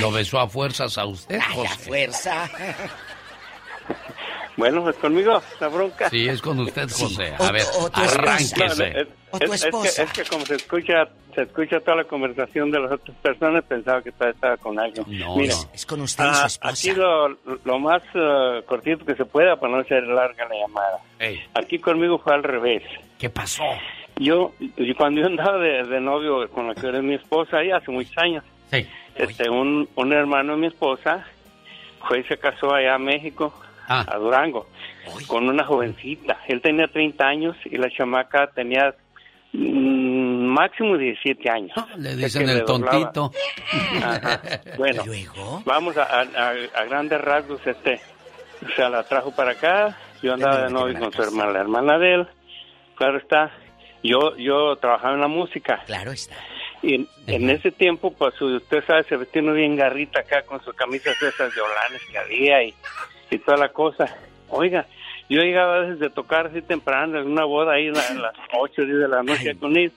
¿Lo 0.00 0.10
besó 0.10 0.40
a 0.40 0.48
fuerzas 0.48 0.98
a 0.98 1.06
usted, 1.06 1.38
Ay, 1.40 1.52
a 1.52 1.54
José? 1.54 1.76
fuerza. 1.84 2.50
Bueno, 4.56 4.82
pues 4.82 4.96
conmigo, 4.96 5.40
la 5.60 5.68
bronca. 5.68 6.08
Sí, 6.08 6.26
es 6.28 6.40
con 6.40 6.58
usted, 6.60 6.88
José. 6.90 7.34
O- 7.38 7.42
A 7.44 7.52
ver, 7.52 7.62
o 7.78 7.90
tu 7.90 8.00
esposa. 8.00 8.18
arránquese. 8.18 8.90
No, 8.92 9.00
es, 9.00 9.08
O 9.32 9.38
tu 9.38 9.44
es- 9.44 9.52
es 9.52 9.60
que, 9.62 9.66
esposa. 9.68 10.02
es 10.04 10.12
que 10.12 10.24
como 10.24 10.46
se 10.46 10.54
escucha, 10.54 10.94
se 11.34 11.42
escucha 11.42 11.80
toda 11.80 11.96
la 11.98 12.04
conversación 12.04 12.70
de 12.70 12.80
las 12.80 12.92
otras 12.92 13.16
personas, 13.18 13.64
pensaba 13.64 14.00
que 14.02 14.12
todavía 14.12 14.34
estaba 14.34 14.56
con 14.56 14.78
alguien. 14.80 15.04
No, 15.18 15.36
Mira, 15.36 15.52
es, 15.52 15.68
es 15.74 15.84
con 15.86 16.00
usted 16.00 16.24
y 16.24 16.28
ah, 16.28 16.34
su 16.34 16.46
esposa. 16.46 16.68
aquí 16.70 16.98
lo, 16.98 17.28
lo 17.64 17.78
más 17.78 18.02
eh, 18.14 18.62
cortito 18.66 19.04
que 19.04 19.14
se 19.14 19.26
pueda 19.26 19.56
para 19.60 19.76
no 19.76 19.84
ser 19.84 20.04
larga 20.04 20.46
la 20.48 20.54
llamada. 20.58 21.00
Aquí 21.54 21.78
conmigo 21.78 22.18
fue 22.18 22.32
al 22.34 22.42
revés. 22.42 22.82
¿Qué 23.18 23.28
pasó? 23.28 23.62
Yo, 24.18 24.52
yo 24.58 24.94
cuando 24.96 25.20
yo 25.20 25.26
andaba 25.26 25.58
de, 25.58 25.82
de 25.84 26.00
novio 26.00 26.48
con 26.50 26.68
la 26.68 26.74
que 26.74 26.86
era 26.86 27.02
mi 27.02 27.14
esposa, 27.16 27.58
ahí 27.58 27.70
hace 27.70 27.90
muchos 27.90 28.16
años, 28.16 28.42
este, 29.14 29.50
un, 29.50 29.86
un 29.94 30.12
hermano 30.14 30.54
de 30.54 30.58
mi 30.60 30.66
esposa 30.68 31.26
fue 32.08 32.20
y 32.20 32.24
se 32.24 32.38
casó 32.38 32.74
allá 32.74 32.94
a 32.94 32.98
México, 32.98 33.52
a 33.88 34.16
Durango, 34.16 34.66
con 35.26 35.48
una 35.48 35.64
jovencita. 35.64 36.38
Él 36.48 36.60
tenía 36.60 36.88
30 36.88 37.26
años 37.26 37.56
y 37.64 37.76
la 37.76 37.90
chamaca 37.90 38.48
tenía 38.48 38.94
mm, 39.52 40.46
máximo 40.46 40.96
17 40.96 41.50
años. 41.50 41.72
Ah, 41.76 41.88
le 41.96 42.16
dicen 42.16 42.48
el 42.48 42.64
tontito. 42.64 43.30
Bueno, 44.76 45.04
vamos 45.64 45.96
a, 45.96 46.20
a, 46.20 46.84
grandes 46.84 47.20
rasgos, 47.20 47.60
este, 47.66 48.00
o 48.64 48.74
sea, 48.74 48.88
la 48.88 49.02
trajo 49.04 49.34
para 49.34 49.52
acá, 49.52 49.96
yo 50.22 50.34
andaba 50.34 50.64
de 50.64 50.70
novio 50.70 50.98
con 50.98 51.12
su 51.12 51.22
hermana, 51.22 51.52
la 51.52 51.60
hermana 51.60 51.98
de 51.98 52.14
él, 52.14 52.28
claro 52.96 53.18
está, 53.18 53.50
yo, 54.02 54.36
yo 54.36 54.76
trabajaba 54.76 55.14
en 55.14 55.20
la 55.20 55.28
música. 55.28 55.82
Claro 55.86 56.12
está. 56.12 56.36
Y 56.82 57.08
en, 57.26 57.50
ese 57.50 57.72
tiempo, 57.72 58.12
pues 58.12 58.40
usted 58.40 58.84
sabe, 58.86 59.04
se 59.04 59.16
vestía 59.16 59.42
bien 59.42 59.76
garrita 59.76 60.20
acá 60.20 60.42
con 60.42 60.62
sus 60.62 60.74
camisas 60.74 61.20
esas 61.20 61.54
de 61.54 61.60
holanes 61.60 62.02
que 62.10 62.18
había 62.18 62.62
y, 62.62 62.74
y 63.30 63.38
toda 63.38 63.56
la 63.56 63.68
cosa. 63.70 64.06
Oiga, 64.48 64.86
yo 65.28 65.40
llegaba 65.40 65.76
a 65.76 65.80
veces 65.80 65.98
de 65.98 66.10
tocar 66.10 66.46
así 66.46 66.62
temprano 66.62 67.18
en 67.18 67.26
una 67.26 67.44
boda 67.44 67.74
ahí 67.74 67.88
a 67.88 68.14
las 68.14 68.34
8 68.52 68.82
10 68.82 68.98
de 68.98 69.08
la 69.08 69.22
noche 69.22 69.56
con 69.56 69.76
él. 69.76 69.92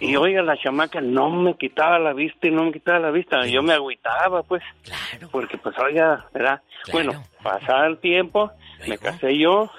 Y, 0.00 0.16
oiga, 0.16 0.42
la 0.42 0.56
chamaca 0.56 1.00
no 1.00 1.30
me 1.30 1.54
quitaba 1.56 1.98
la 1.98 2.12
vista 2.12 2.48
y 2.48 2.50
no 2.50 2.64
me 2.64 2.72
quitaba 2.72 2.98
la 2.98 3.10
vista. 3.12 3.46
Yo 3.46 3.62
me 3.62 3.72
agüitaba, 3.72 4.42
pues. 4.42 4.62
Claro. 4.82 5.28
Porque, 5.30 5.56
pues, 5.56 5.78
oiga, 5.78 6.26
¿verdad? 6.34 6.62
Bueno, 6.90 7.12
pasaba 7.42 7.86
el 7.86 7.98
tiempo, 7.98 8.50
me 8.88 8.98
casé 8.98 9.38
yo. 9.38 9.70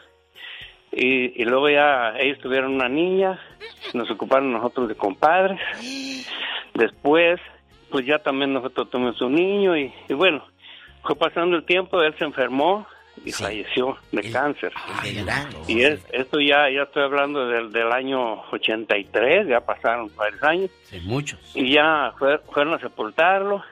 Y, 0.92 1.42
y, 1.42 1.46
luego 1.46 1.70
ya 1.70 2.14
ellos 2.18 2.40
tuvieron 2.40 2.76
una 2.76 2.88
niña, 2.88 3.40
nos 3.94 4.10
ocuparon 4.12 4.54
nosotros 4.54 4.88
de 4.88 4.96
compadres. 4.96 5.60
Después, 6.76 7.42
pues 7.90 8.06
ya 8.06 8.20
también 8.20 8.54
nosotros 8.54 8.90
tuvimos 8.90 9.20
un 9.22 9.36
niño 9.36 9.76
y, 9.76 9.94
y 10.08 10.14
bueno, 10.14 10.46
fue 11.04 11.16
pasando 11.16 11.56
el 11.58 11.66
tiempo, 11.66 12.02
él 12.02 12.16
se 12.18 12.24
enfermó 12.24 12.88
y 13.24 13.32
falleció 13.32 13.98
de 14.12 14.32
cáncer. 14.32 14.74
y 15.68 15.82
es, 15.82 16.02
esto 16.12 16.40
ya 16.40 16.70
ya 16.70 16.84
estoy 16.84 17.04
hablando 17.04 17.48
del, 17.48 17.72
del 17.72 17.92
año 17.92 18.42
83, 18.52 19.48
ya 19.48 19.62
pasaron 19.62 20.12
varios 20.16 20.44
años. 20.44 20.72
muchos. 21.04 21.40
Y 21.54 21.74
ya 21.74 22.14
fueron 22.18 22.74
a 22.74 22.80
sepultarlo 22.80 23.64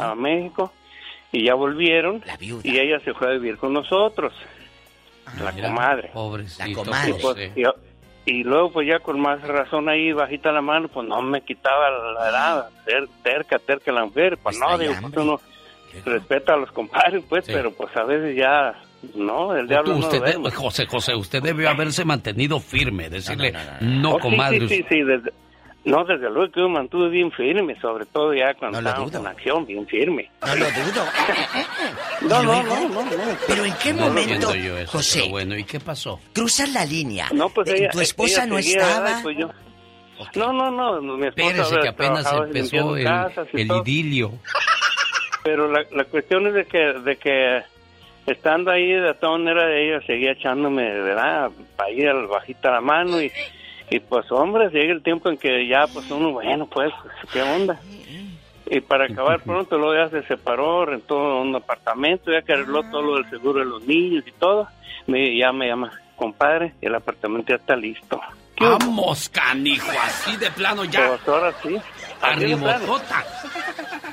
a 0.00 0.14
México 0.14 0.72
y 1.32 1.44
ya 1.44 1.54
volvieron 1.54 2.22
y 2.40 2.78
ella 2.78 3.00
se 3.00 3.12
fue 3.14 3.28
a 3.28 3.32
vivir 3.32 3.58
con 3.58 3.72
nosotros. 3.72 4.32
Ah, 5.26 5.34
la 5.42 5.52
comadre. 5.52 6.10
La 6.58 6.72
comadre. 6.72 7.14
Pues, 7.20 7.52
y, 8.24 8.42
luego 8.42 8.72
pues 8.72 8.88
ya 8.88 8.98
con 8.98 9.20
más 9.20 9.40
razón 9.42 9.88
ahí 9.88 10.12
bajita 10.12 10.50
la 10.50 10.60
mano, 10.60 10.88
pues 10.88 11.06
no 11.06 11.22
me 11.22 11.42
quitaba 11.42 11.90
la 11.90 12.28
edad, 12.28 12.70
terca, 13.22 13.58
terca 13.60 13.92
la 13.92 14.04
mujer, 14.04 14.36
pues 14.38 14.58
no, 14.58 14.76
digo, 14.76 14.94
pues 15.00 15.16
uno 15.16 15.40
respeta 16.04 16.54
a 16.54 16.56
los 16.56 16.70
compadres, 16.72 17.24
pues, 17.28 17.44
pero 17.46 17.72
pues 17.72 17.94
a 17.96 18.04
veces 18.04 18.36
ya 18.36 18.74
no, 19.14 19.54
el 19.54 19.68
diablo 19.68 19.96
usted 19.96 20.38
no 20.38 20.50
José, 20.50 20.86
José, 20.86 21.14
usted 21.14 21.42
debió 21.42 21.68
haberse 21.68 22.04
mantenido 22.04 22.60
firme, 22.60 23.08
decirle, 23.08 23.52
no, 23.80 24.12
oh, 24.12 24.18
comadre. 24.18 24.68
Sí, 24.68 24.76
sí, 24.76 24.86
sí, 24.88 25.02
desde, 25.02 25.32
no, 25.86 26.04
desde 26.04 26.28
luego 26.30 26.50
que 26.50 26.60
yo 26.60 26.68
mantuve 26.68 27.08
bien 27.10 27.30
firme, 27.30 27.78
sobre 27.80 28.06
todo 28.06 28.34
ya 28.34 28.54
cuando 28.54 28.78
estábamos 28.78 29.14
en 29.14 29.26
acción, 29.26 29.66
bien 29.66 29.86
firme. 29.86 30.28
No 30.44 30.56
lo 30.56 30.66
dudo. 30.66 31.04
no, 32.22 32.42
no, 32.42 32.62
no, 32.64 32.88
no, 32.88 33.10
Pero 33.46 33.64
¿en 33.64 33.74
qué 33.74 33.94
momento, 33.94 34.52
José? 34.88 35.28
bueno, 35.30 35.56
¿y 35.56 35.62
qué 35.62 35.78
pasó? 35.78 36.18
Cruzas 36.32 36.72
la 36.72 36.84
línea. 36.84 37.28
No, 37.32 37.48
pues 37.50 37.68
eh, 37.70 37.76
ella, 37.78 37.90
¿Tu 37.90 38.00
esposa 38.00 38.46
no 38.46 38.58
estaba? 38.58 39.20
Pues 39.22 39.36
yo... 39.38 39.48
No, 40.34 40.52
no, 40.52 40.70
no, 40.72 41.00
mi 41.16 41.28
esposa 41.28 41.50
Espérese 41.50 41.76
que 41.80 41.88
apenas 41.88 42.32
empezó 42.32 42.96
el, 42.96 43.06
el 43.52 43.70
idilio. 43.82 44.32
Pero 45.46 45.70
la, 45.70 45.86
la 45.92 46.04
cuestión 46.06 46.48
es 46.48 46.54
de 46.54 46.64
que, 46.64 46.78
de 46.78 47.16
que 47.16 47.62
estando 48.26 48.72
ahí 48.72 48.90
de 48.92 49.14
todas 49.14 49.38
maneras 49.38 49.70
ella 49.72 50.00
seguía 50.04 50.32
echándome, 50.32 50.82
¿verdad? 50.82 51.52
Para 51.76 51.90
ir 51.92 52.08
al 52.08 52.26
bajita 52.26 52.72
la 52.72 52.80
mano 52.80 53.22
y, 53.22 53.30
y 53.88 54.00
pues 54.00 54.28
hombre, 54.32 54.70
llega 54.70 54.92
el 54.92 55.04
tiempo 55.04 55.30
en 55.30 55.36
que 55.36 55.68
ya 55.68 55.86
pues 55.86 56.10
uno, 56.10 56.32
bueno, 56.32 56.66
pues, 56.66 56.92
¿qué 57.32 57.42
onda? 57.42 57.80
Y 58.68 58.80
para 58.80 59.04
acabar 59.04 59.40
pronto, 59.44 59.78
luego 59.78 59.94
ya 59.94 60.08
se 60.10 60.26
separó, 60.26 60.84
rentó 60.84 61.40
un 61.40 61.54
apartamento, 61.54 62.32
ya 62.32 62.42
que 62.42 62.54
arregló 62.54 62.82
todo 62.90 63.02
lo 63.02 63.14
del 63.14 63.30
seguro 63.30 63.60
de 63.60 63.66
los 63.66 63.86
niños 63.86 64.24
y 64.26 64.32
todo. 64.32 64.66
Me, 65.06 65.38
ya 65.38 65.52
me 65.52 65.68
llama, 65.68 65.92
compadre, 66.16 66.72
el 66.80 66.92
apartamento 66.96 67.50
ya 67.50 67.56
está 67.60 67.76
listo. 67.76 68.20
Vamos, 68.58 69.28
canijo, 69.28 69.92
así 70.02 70.36
de 70.38 70.50
plano 70.50 70.84
ya. 70.84 71.06
Pues 71.06 71.28
ahora 71.28 71.52
sí. 71.62 71.76
Arrimotota. 72.20 73.24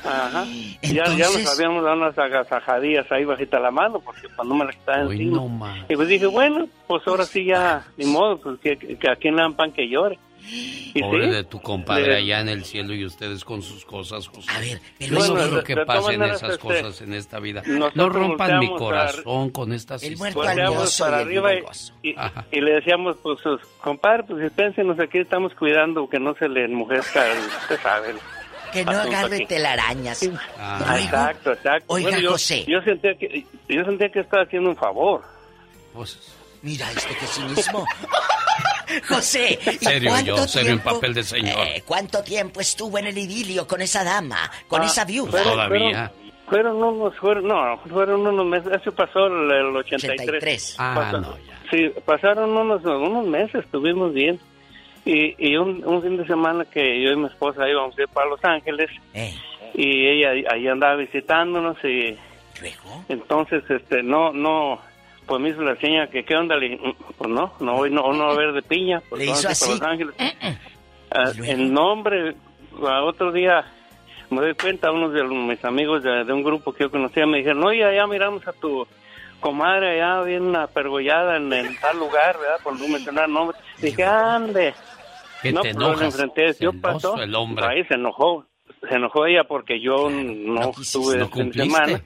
Ajá. 0.04 0.44
Ya, 0.82 1.04
ya 1.16 1.26
nos 1.26 1.46
habíamos 1.46 1.82
dado 1.82 1.96
unas 1.96 2.18
agasajadillas 2.18 3.10
ahí 3.10 3.24
bajita 3.24 3.58
la 3.58 3.70
mano, 3.70 4.00
porque 4.00 4.28
cuando 4.36 4.54
me 4.54 4.66
la 4.66 4.72
quitaban 4.72 5.10
encima. 5.10 5.84
y 5.88 5.96
pues 5.96 6.08
dije, 6.08 6.26
bueno, 6.26 6.68
pues 6.86 7.02
ahora 7.06 7.24
sí 7.24 7.44
ya, 7.44 7.86
ni 7.96 8.06
modo, 8.06 8.38
pues 8.38 8.60
que, 8.60 8.76
que 8.76 9.10
aquí 9.10 9.28
en 9.28 9.54
pan 9.54 9.72
que 9.72 9.88
llore. 9.88 10.18
Y 10.46 11.00
Pobre 11.00 11.28
de 11.28 11.44
tu 11.44 11.60
compadre 11.60 12.16
allá 12.16 12.40
en 12.40 12.48
el 12.48 12.64
cielo 12.64 12.94
y 12.94 13.04
ustedes 13.04 13.44
con 13.44 13.62
sus 13.62 13.84
cosas, 13.84 14.28
José. 14.28 14.50
A 14.50 14.60
ver, 14.60 14.80
pero 14.98 15.14
no 15.14 15.34
quiero 15.34 15.64
que 15.64 15.76
pasen 15.86 16.22
esas 16.22 16.42
este, 16.42 16.58
cosas 16.58 17.00
en 17.00 17.14
esta 17.14 17.40
vida. 17.40 17.62
No 17.94 18.08
rompan 18.08 18.58
mi 18.58 18.68
corazón 18.74 19.50
con 19.50 19.72
estas 19.72 20.02
el 20.02 20.12
historias. 20.12 21.00
para 21.00 21.18
arriba 21.18 21.54
y, 22.02 22.14
y, 22.52 22.60
le 22.60 22.72
decíamos, 22.74 23.16
pues, 23.22 23.38
compadre, 23.80 24.24
pues 24.24 24.44
espérensenos 24.44 24.98
aquí, 25.00 25.18
estamos 25.18 25.54
cuidando 25.54 26.08
que 26.08 26.18
no 26.18 26.34
se 26.34 26.48
le 26.48 26.64
enmujezca, 26.64 27.24
usted 27.62 27.80
sabe. 27.80 28.14
Que 28.72 28.84
no 28.84 28.92
agarre 28.92 29.46
telarañas. 29.46 30.28
Ah, 30.58 30.98
exacto, 31.00 31.52
exacto. 31.52 31.86
Oiga, 31.88 32.18
José. 32.28 32.64
Yo 32.66 32.80
sentía, 32.82 33.14
que, 33.14 33.46
yo 33.68 33.84
sentía 33.84 34.08
que 34.10 34.20
estaba 34.20 34.42
haciendo 34.42 34.70
un 34.70 34.76
favor. 34.76 35.22
Pues... 35.92 36.43
Mira 36.64 36.90
este 36.90 37.14
que 37.14 37.26
cinismo. 37.26 37.86
José, 39.08 39.58
serio 39.80 40.12
yo, 40.24 40.36
serio 40.48 40.72
en 40.72 40.78
papel 40.78 41.12
de 41.12 41.22
señor. 41.22 41.58
Eh, 41.58 41.82
¿Cuánto 41.86 42.22
tiempo 42.22 42.60
estuvo 42.60 42.98
en 42.98 43.06
el 43.06 43.18
idilio 43.18 43.66
con 43.66 43.82
esa 43.82 44.02
dama, 44.02 44.50
con 44.66 44.80
ah, 44.80 44.86
esa 44.86 45.04
viuda? 45.04 45.42
Todavía. 45.42 46.10
Fueron, 46.48 46.82
unos, 46.82 47.14
fueron, 47.16 47.48
no, 47.48 47.78
fueron 47.88 48.26
unos 48.26 48.46
meses, 48.46 48.72
eso 48.80 48.92
pasó 48.92 49.26
el, 49.26 49.50
el 49.50 49.76
83. 49.76 50.76
Ah, 50.78 51.10
no, 51.12 51.36
ya. 51.38 51.60
Sí, 51.70 51.90
pasaron 52.04 52.50
unos, 52.50 52.82
unos 52.84 53.26
meses, 53.26 53.64
estuvimos 53.64 54.14
bien. 54.14 54.40
Y, 55.04 55.34
y 55.38 55.56
un, 55.56 55.84
un, 55.84 56.02
fin 56.02 56.16
de 56.16 56.26
semana 56.26 56.64
que 56.64 57.02
yo 57.02 57.10
y 57.10 57.16
mi 57.16 57.26
esposa 57.26 57.68
íbamos 57.68 57.98
a 57.98 58.02
ir 58.02 58.08
para 58.08 58.30
Los 58.30 58.42
Ángeles. 58.42 58.90
Eh. 59.12 59.34
Y 59.74 60.06
ella 60.06 60.50
ahí 60.50 60.66
andaba 60.66 60.96
visitándonos 60.96 61.76
y... 61.84 62.16
¿Luego? 62.60 63.04
Entonces, 63.08 63.64
este, 63.68 64.02
no, 64.02 64.32
no 64.32 64.80
pues 65.26 65.40
me 65.40 65.50
hizo 65.50 65.62
la 65.62 65.76
seña 65.76 66.08
que 66.08 66.24
qué 66.24 66.36
onda, 66.36 66.56
le 66.56 66.76
mm, 66.76 66.94
pues 67.16 67.30
no, 67.30 67.52
no 67.60 67.74
voy 67.74 67.90
no, 67.90 68.12
no 68.12 68.30
a 68.30 68.36
ver 68.36 68.52
de 68.52 68.62
piña. 68.62 69.02
Pues 69.08 69.24
le 69.24 69.30
hizo 69.30 69.48
así. 69.48 69.72
Ah, 71.10 71.30
el 71.46 71.72
nombre, 71.72 72.34
a 72.82 73.04
otro 73.04 73.30
día 73.30 73.64
me 74.30 74.40
doy 74.40 74.54
cuenta, 74.54 74.90
unos 74.90 75.12
de 75.12 75.22
mis 75.22 75.64
amigos 75.64 76.02
de, 76.02 76.32
un 76.32 76.42
grupo 76.42 76.72
que 76.72 76.84
yo 76.84 76.90
conocía 76.90 77.26
me 77.26 77.38
dijeron, 77.38 77.62
oye, 77.64 77.84
ya 77.94 78.06
miramos 78.06 78.46
a 78.48 78.52
tu 78.52 78.86
comadre 79.40 80.00
allá 80.00 80.22
bien 80.22 80.42
una 80.42 80.66
pergollada 80.66 81.36
en, 81.36 81.50
tal 81.80 81.98
lugar, 81.98 82.38
¿verdad? 82.38 82.58
Por 82.62 82.78
no 82.78 82.88
mencionar 82.88 83.28
nombres. 83.28 83.60
Dije, 83.78 84.04
ande. 84.04 84.74
no, 85.52 85.60
te 85.60 85.74
pues, 85.74 86.00
enfrenté, 86.00 86.54
yo 86.58 86.72
pasó, 86.72 87.20
el 87.22 87.34
hombre. 87.34 87.66
ahí 87.66 87.84
se 87.84 87.94
enojó, 87.94 88.46
se 88.88 88.94
enojó 88.94 89.26
ella 89.26 89.44
porque 89.44 89.80
yo 89.80 90.08
no, 90.10 90.70
estuve 90.70 91.18
no 91.18 91.28
fin 91.28 91.50
de 91.50 91.64
semana. 91.64 92.02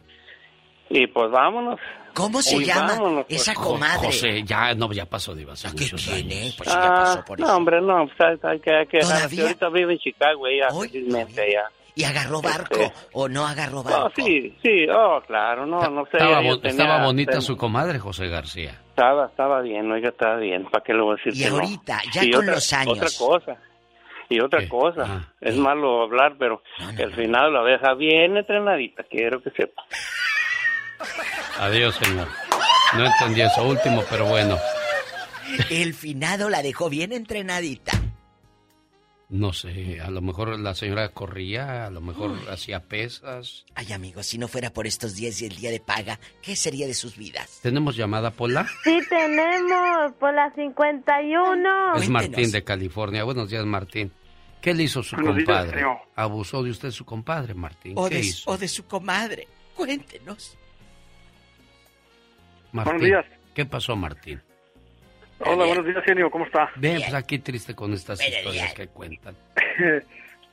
Y 0.90 1.06
pues 1.06 1.30
vámonos. 1.30 1.78
¿Cómo 2.18 2.42
se 2.42 2.58
llama 2.64 3.24
pues, 3.28 3.40
esa 3.42 3.54
comadre? 3.54 4.06
José, 4.06 4.42
ya, 4.42 4.74
no, 4.74 4.92
ya 4.92 5.06
pasó, 5.06 5.36
Diva, 5.36 5.52
hace 5.52 5.68
¿Qué 5.76 5.84
tiene? 5.96 6.52
Pues 6.56 6.68
ya 6.68 6.82
ah, 6.82 6.94
pasó 6.96 7.24
por 7.24 7.38
no, 7.38 7.56
hombre, 7.56 7.80
no, 7.80 8.08
pues 8.08 8.44
hay 8.44 8.58
que, 8.58 8.74
hay 8.74 8.86
que 8.88 8.98
ahorita 9.00 9.68
vive 9.68 9.92
en 9.92 9.98
Chicago, 10.00 10.48
ella, 10.48 10.66
felizmente, 10.68 11.52
ya. 11.52 11.70
¿Y 11.94 12.02
agarró 12.02 12.42
barco 12.42 12.74
este, 12.74 13.08
o 13.12 13.28
no 13.28 13.46
agarró 13.46 13.84
barco? 13.84 14.08
No, 14.08 14.24
sí, 14.24 14.52
sí, 14.62 14.86
oh, 14.92 15.20
claro, 15.28 15.64
no, 15.64 15.80
no 15.90 16.04
sé. 16.06 16.16
Estaba, 16.16 16.40
estaba 16.62 17.04
bonita 17.04 17.40
su 17.40 17.56
comadre, 17.56 18.00
José 18.00 18.26
García. 18.26 18.80
Estaba, 18.90 19.26
estaba 19.26 19.60
bien, 19.62 19.90
oiga, 19.90 20.08
estaba 20.08 20.38
bien, 20.38 20.64
¿para 20.64 20.82
qué 20.82 20.94
lo 20.94 21.04
voy 21.04 21.16
a 21.20 21.24
decir? 21.24 21.40
Y 21.40 21.48
ahorita, 21.48 22.00
ya 22.12 22.22
con 22.32 22.46
los 22.46 22.72
años. 22.72 22.98
Otra 22.98 23.08
cosa, 23.16 23.56
y 24.28 24.40
otra 24.40 24.68
cosa, 24.68 25.04
ah, 25.06 25.32
es 25.40 25.56
malo 25.56 26.02
hablar, 26.02 26.34
pero 26.36 26.62
el 26.98 27.14
final 27.14 27.52
la 27.52 27.62
deja 27.62 27.94
bien 27.94 28.36
entrenadita, 28.36 29.04
quiero 29.04 29.40
que 29.40 29.50
sepa. 29.50 29.84
Adiós, 31.58 31.96
señor. 31.96 32.28
No 32.96 33.04
entendí 33.06 33.40
eso 33.42 33.66
último, 33.66 34.02
pero 34.08 34.26
bueno. 34.26 34.58
El 35.70 35.94
finado 35.94 36.48
la 36.50 36.62
dejó 36.62 36.88
bien 36.88 37.12
entrenadita. 37.12 37.92
No 39.30 39.52
sé, 39.52 40.00
a 40.00 40.08
lo 40.10 40.22
mejor 40.22 40.58
la 40.58 40.74
señora 40.74 41.10
corría, 41.10 41.84
a 41.84 41.90
lo 41.90 42.00
mejor 42.00 42.38
hacía 42.50 42.80
pesas. 42.80 43.66
Ay, 43.74 43.92
amigos, 43.92 44.24
si 44.24 44.38
no 44.38 44.48
fuera 44.48 44.70
por 44.72 44.86
estos 44.86 45.16
días 45.16 45.42
y 45.42 45.46
el 45.46 45.54
día 45.56 45.70
de 45.70 45.80
paga, 45.80 46.18
¿qué 46.40 46.56
sería 46.56 46.86
de 46.86 46.94
sus 46.94 47.18
vidas? 47.18 47.58
¿Tenemos 47.62 47.94
llamada, 47.94 48.30
Pola? 48.30 48.66
Sí, 48.84 48.98
tenemos, 49.10 50.12
Pola 50.18 50.50
51. 50.54 51.96
Es 51.96 52.08
Martín 52.08 52.50
de 52.50 52.64
California. 52.64 53.24
Buenos 53.24 53.50
días, 53.50 53.66
Martín. 53.66 54.10
¿Qué 54.62 54.72
le 54.72 54.84
hizo 54.84 55.02
su 55.02 55.14
compadre? 55.16 55.84
¿Abusó 56.16 56.62
de 56.62 56.70
usted 56.70 56.90
su 56.90 57.04
compadre, 57.04 57.52
Martín? 57.52 57.92
O, 57.96 58.08
¿Qué 58.08 58.14
de, 58.16 58.20
hizo? 58.22 58.50
o 58.50 58.56
de 58.56 58.66
su 58.68 58.86
comadre. 58.86 59.46
Cuéntenos. 59.74 60.56
Martín, 62.84 62.98
buenos 63.00 63.24
días. 63.26 63.40
¿Qué 63.54 63.64
pasó, 63.64 63.94
Martín? 63.96 64.40
Hola, 65.40 65.66
buenos 65.66 65.86
días, 65.86 66.02
genio. 66.04 66.30
¿Cómo 66.30 66.44
está? 66.46 66.70
Bien, 66.76 66.96
pues 67.00 67.14
aquí 67.14 67.38
triste 67.38 67.74
con 67.74 67.92
estas 67.92 68.20
historias 68.20 68.74
que 68.74 68.88
cuentan. 68.88 69.36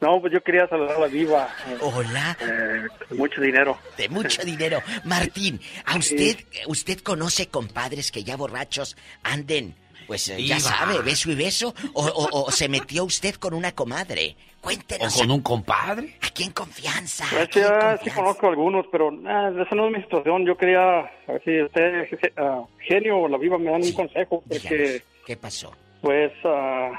No, 0.02 0.19
pues 0.19 0.34
yo 0.34 0.43
quería 0.43 0.68
saludar 0.68 0.97
a 0.97 0.99
la 0.99 1.07
diva. 1.07 1.47
Hola. 1.80 2.38
Eh, 2.41 3.15
mucho 3.15 3.39
dinero. 3.39 3.80
De 3.97 4.10
mucho 4.10 4.43
dinero. 4.45 4.81
Martín, 5.06 5.60
¿a 5.85 5.95
usted, 5.97 6.38
usted 6.68 6.99
conoce 6.99 7.47
compadres 7.47 8.11
que 8.11 8.22
ya 8.26 8.35
borrachos 8.35 8.97
anden, 9.23 9.73
pues 10.06 10.27
eh, 10.27 10.45
ya 10.45 10.60
sabe, 10.60 10.99
beso 11.02 11.31
y 11.31 11.35
beso? 11.35 11.73
O, 11.93 12.06
o- 12.06 12.43
o 12.43 12.52
se 12.52 12.68
metió 12.68 13.06
usted 13.06 13.35
con 13.35 13.53
una 13.53 13.72
comadre? 13.72 14.35
Cuéntenos. 14.60 15.15
¿O 15.15 15.19
con 15.22 15.31
un 15.31 15.41
compadre? 15.41 16.18
Aquí 16.36 16.44
en 16.44 16.52
confianza. 16.52 17.24
Pues 17.32 17.48
sí, 17.53 17.62
ah, 17.64 17.98
sí 18.03 18.10
conozco 18.12 18.48
algunos, 18.49 18.86
pero 18.91 19.10
ah, 19.26 19.53
esa 19.57 19.74
no 19.74 19.88
es 19.88 19.94
mi 19.95 20.02
situación. 20.03 20.45
Yo 20.45 20.57
quería 20.57 20.99
a 20.99 21.12
ver 21.30 21.41
si 21.45 21.62
usted, 21.62 22.10
je- 22.10 22.34
ah, 22.36 22.66
genio 22.80 23.20
o 23.20 23.28
la 23.30 23.38
viva, 23.38 23.57
me 23.57 23.72
dan 23.72 23.84
un 23.84 23.94
consejo. 23.94 24.44
Porque, 24.45 25.02
¿Qué 25.26 25.38
pasó? 25.38 25.72
pues, 26.02 26.34
ah, 26.44 26.91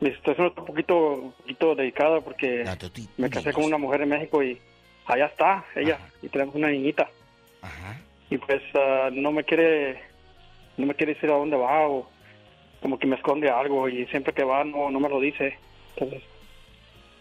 mi 0.00 0.10
situación 0.14 0.48
está 0.48 0.60
un 0.60 0.66
poquito, 0.66 1.12
un 1.14 1.32
poquito 1.32 1.74
delicada 1.74 2.20
porque 2.20 2.64
me 3.16 3.30
casé 3.30 3.50
con 3.54 3.64
una 3.64 3.78
mujer 3.78 4.02
en 4.02 4.10
México 4.10 4.42
y 4.42 4.60
allá 5.06 5.24
está 5.24 5.64
ella 5.74 5.98
y 6.20 6.28
tenemos 6.28 6.54
una 6.54 6.68
niñita. 6.68 7.08
Y 8.28 8.36
pues 8.36 8.60
ah, 8.74 9.08
no 9.10 9.32
me 9.32 9.42
quiere, 9.44 10.02
no 10.76 10.84
me 10.84 10.94
quiere 10.94 11.14
decir 11.14 11.30
a 11.30 11.34
dónde 11.38 11.56
va 11.56 11.88
o 11.88 12.06
como 12.82 12.98
que 12.98 13.06
me 13.06 13.16
esconde 13.16 13.48
algo 13.48 13.88
y 13.88 14.04
siempre 14.08 14.34
que 14.34 14.44
va 14.44 14.64
no, 14.64 14.90
no 14.90 15.00
me 15.00 15.08
lo 15.08 15.18
dice. 15.18 15.56
Entonces, 15.96 16.22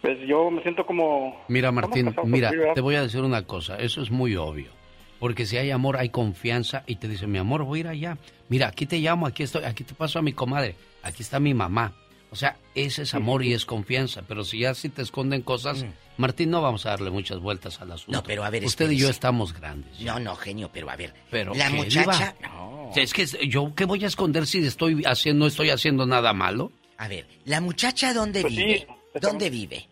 pues 0.01 0.17
yo 0.27 0.49
me 0.51 0.61
siento 0.61 0.85
como... 0.85 1.43
Mira, 1.47 1.71
Martín, 1.71 2.13
mira, 2.25 2.51
sí, 2.51 2.57
te 2.75 2.81
voy 2.81 2.95
a 2.95 3.01
decir 3.01 3.21
una 3.21 3.43
cosa, 3.43 3.77
eso 3.77 4.01
es 4.01 4.11
muy 4.11 4.35
obvio. 4.35 4.71
Porque 5.19 5.45
si 5.45 5.57
hay 5.57 5.71
amor, 5.71 5.97
hay 5.97 6.09
confianza 6.09 6.83
y 6.85 6.97
te 6.97 7.07
dice, 7.07 7.25
mi 7.25 7.39
amor, 7.39 7.63
voy 7.63 7.79
a 7.79 7.81
ir 7.81 7.87
allá. 7.87 8.17
Mira, 8.49 8.67
aquí 8.67 8.85
te 8.85 8.99
llamo, 8.99 9.25
aquí 9.25 9.43
estoy, 9.43 9.63
aquí 9.63 9.83
te 9.83 9.93
paso 9.95 10.19
a 10.19 10.21
mi 10.21 10.33
comadre, 10.33 10.75
aquí 11.01 11.23
está 11.23 11.39
mi 11.39 11.53
mamá. 11.53 11.93
O 12.29 12.35
sea, 12.35 12.57
ese 12.75 13.03
es 13.03 13.13
amor 13.13 13.43
y 13.43 13.53
es 13.53 13.65
confianza. 13.65 14.21
Pero 14.27 14.43
si 14.43 14.59
ya 14.59 14.73
si 14.73 14.89
te 14.89 15.01
esconden 15.01 15.41
cosas, 15.41 15.85
Martín, 16.17 16.49
no 16.49 16.61
vamos 16.61 16.85
a 16.85 16.89
darle 16.89 17.09
muchas 17.09 17.39
vueltas 17.39 17.79
al 17.81 17.91
asunto. 17.91 18.11
Mm. 18.11 18.15
No, 18.15 18.23
pero 18.23 18.43
a 18.43 18.49
ver, 18.49 18.65
Usted 18.65 18.91
y 18.91 18.97
yo 18.97 19.09
estamos 19.09 19.53
grandes. 19.53 19.99
No, 20.01 20.19
no, 20.19 20.35
genio, 20.35 20.69
pero 20.71 20.89
a 20.89 20.95
ver. 20.95 21.13
Pero 21.31 21.53
la 21.55 21.69
¿qué, 21.69 21.75
muchacha. 21.77 22.35
diva? 22.39 22.49
No. 22.53 22.91
Es 22.95 23.13
que 23.13 23.25
yo, 23.47 23.73
¿qué 23.73 23.85
voy 23.85 24.03
a 24.03 24.07
esconder 24.07 24.45
si 24.45 24.59
estoy 24.59 25.03
haciendo, 25.05 25.45
no 25.45 25.47
estoy 25.47 25.69
haciendo 25.69 26.05
nada 26.05 26.33
malo? 26.33 26.71
A 26.97 27.07
ver, 27.07 27.27
¿la 27.45 27.61
muchacha 27.61 28.13
dónde 28.13 28.41
Pues 28.41 28.55
sí, 28.55 28.63
vive? 28.63 28.87
¿Dónde 29.21 29.49
vive? 29.49 29.87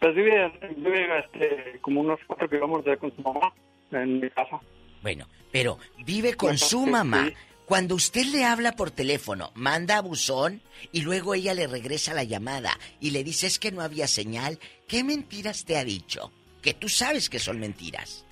Pues 0.00 0.14
vive, 0.14 0.52
vive 0.76 1.18
este, 1.18 1.78
como 1.80 2.00
unos 2.00 2.20
cuatro 2.26 2.48
kilómetros 2.48 2.98
con 2.98 3.14
su 3.16 3.22
mamá 3.22 3.52
en 3.92 4.20
mi 4.20 4.30
casa. 4.30 4.60
Bueno, 5.02 5.26
pero 5.50 5.78
vive 6.04 6.34
con 6.34 6.58
su 6.58 6.86
mamá. 6.86 7.30
Cuando 7.64 7.96
usted 7.96 8.24
le 8.26 8.44
habla 8.44 8.72
por 8.72 8.92
teléfono, 8.92 9.50
manda 9.54 9.96
a 9.96 10.02
buzón 10.02 10.60
y 10.92 11.02
luego 11.02 11.34
ella 11.34 11.52
le 11.52 11.66
regresa 11.66 12.14
la 12.14 12.22
llamada 12.22 12.70
y 13.00 13.10
le 13.10 13.24
dice 13.24 13.48
es 13.48 13.58
que 13.58 13.72
no 13.72 13.82
había 13.82 14.06
señal. 14.06 14.58
¿Qué 14.86 15.02
mentiras 15.02 15.64
te 15.64 15.76
ha 15.76 15.84
dicho? 15.84 16.30
Que 16.62 16.74
tú 16.74 16.88
sabes 16.88 17.28
que 17.28 17.40
son 17.40 17.58
mentiras. 17.58 18.24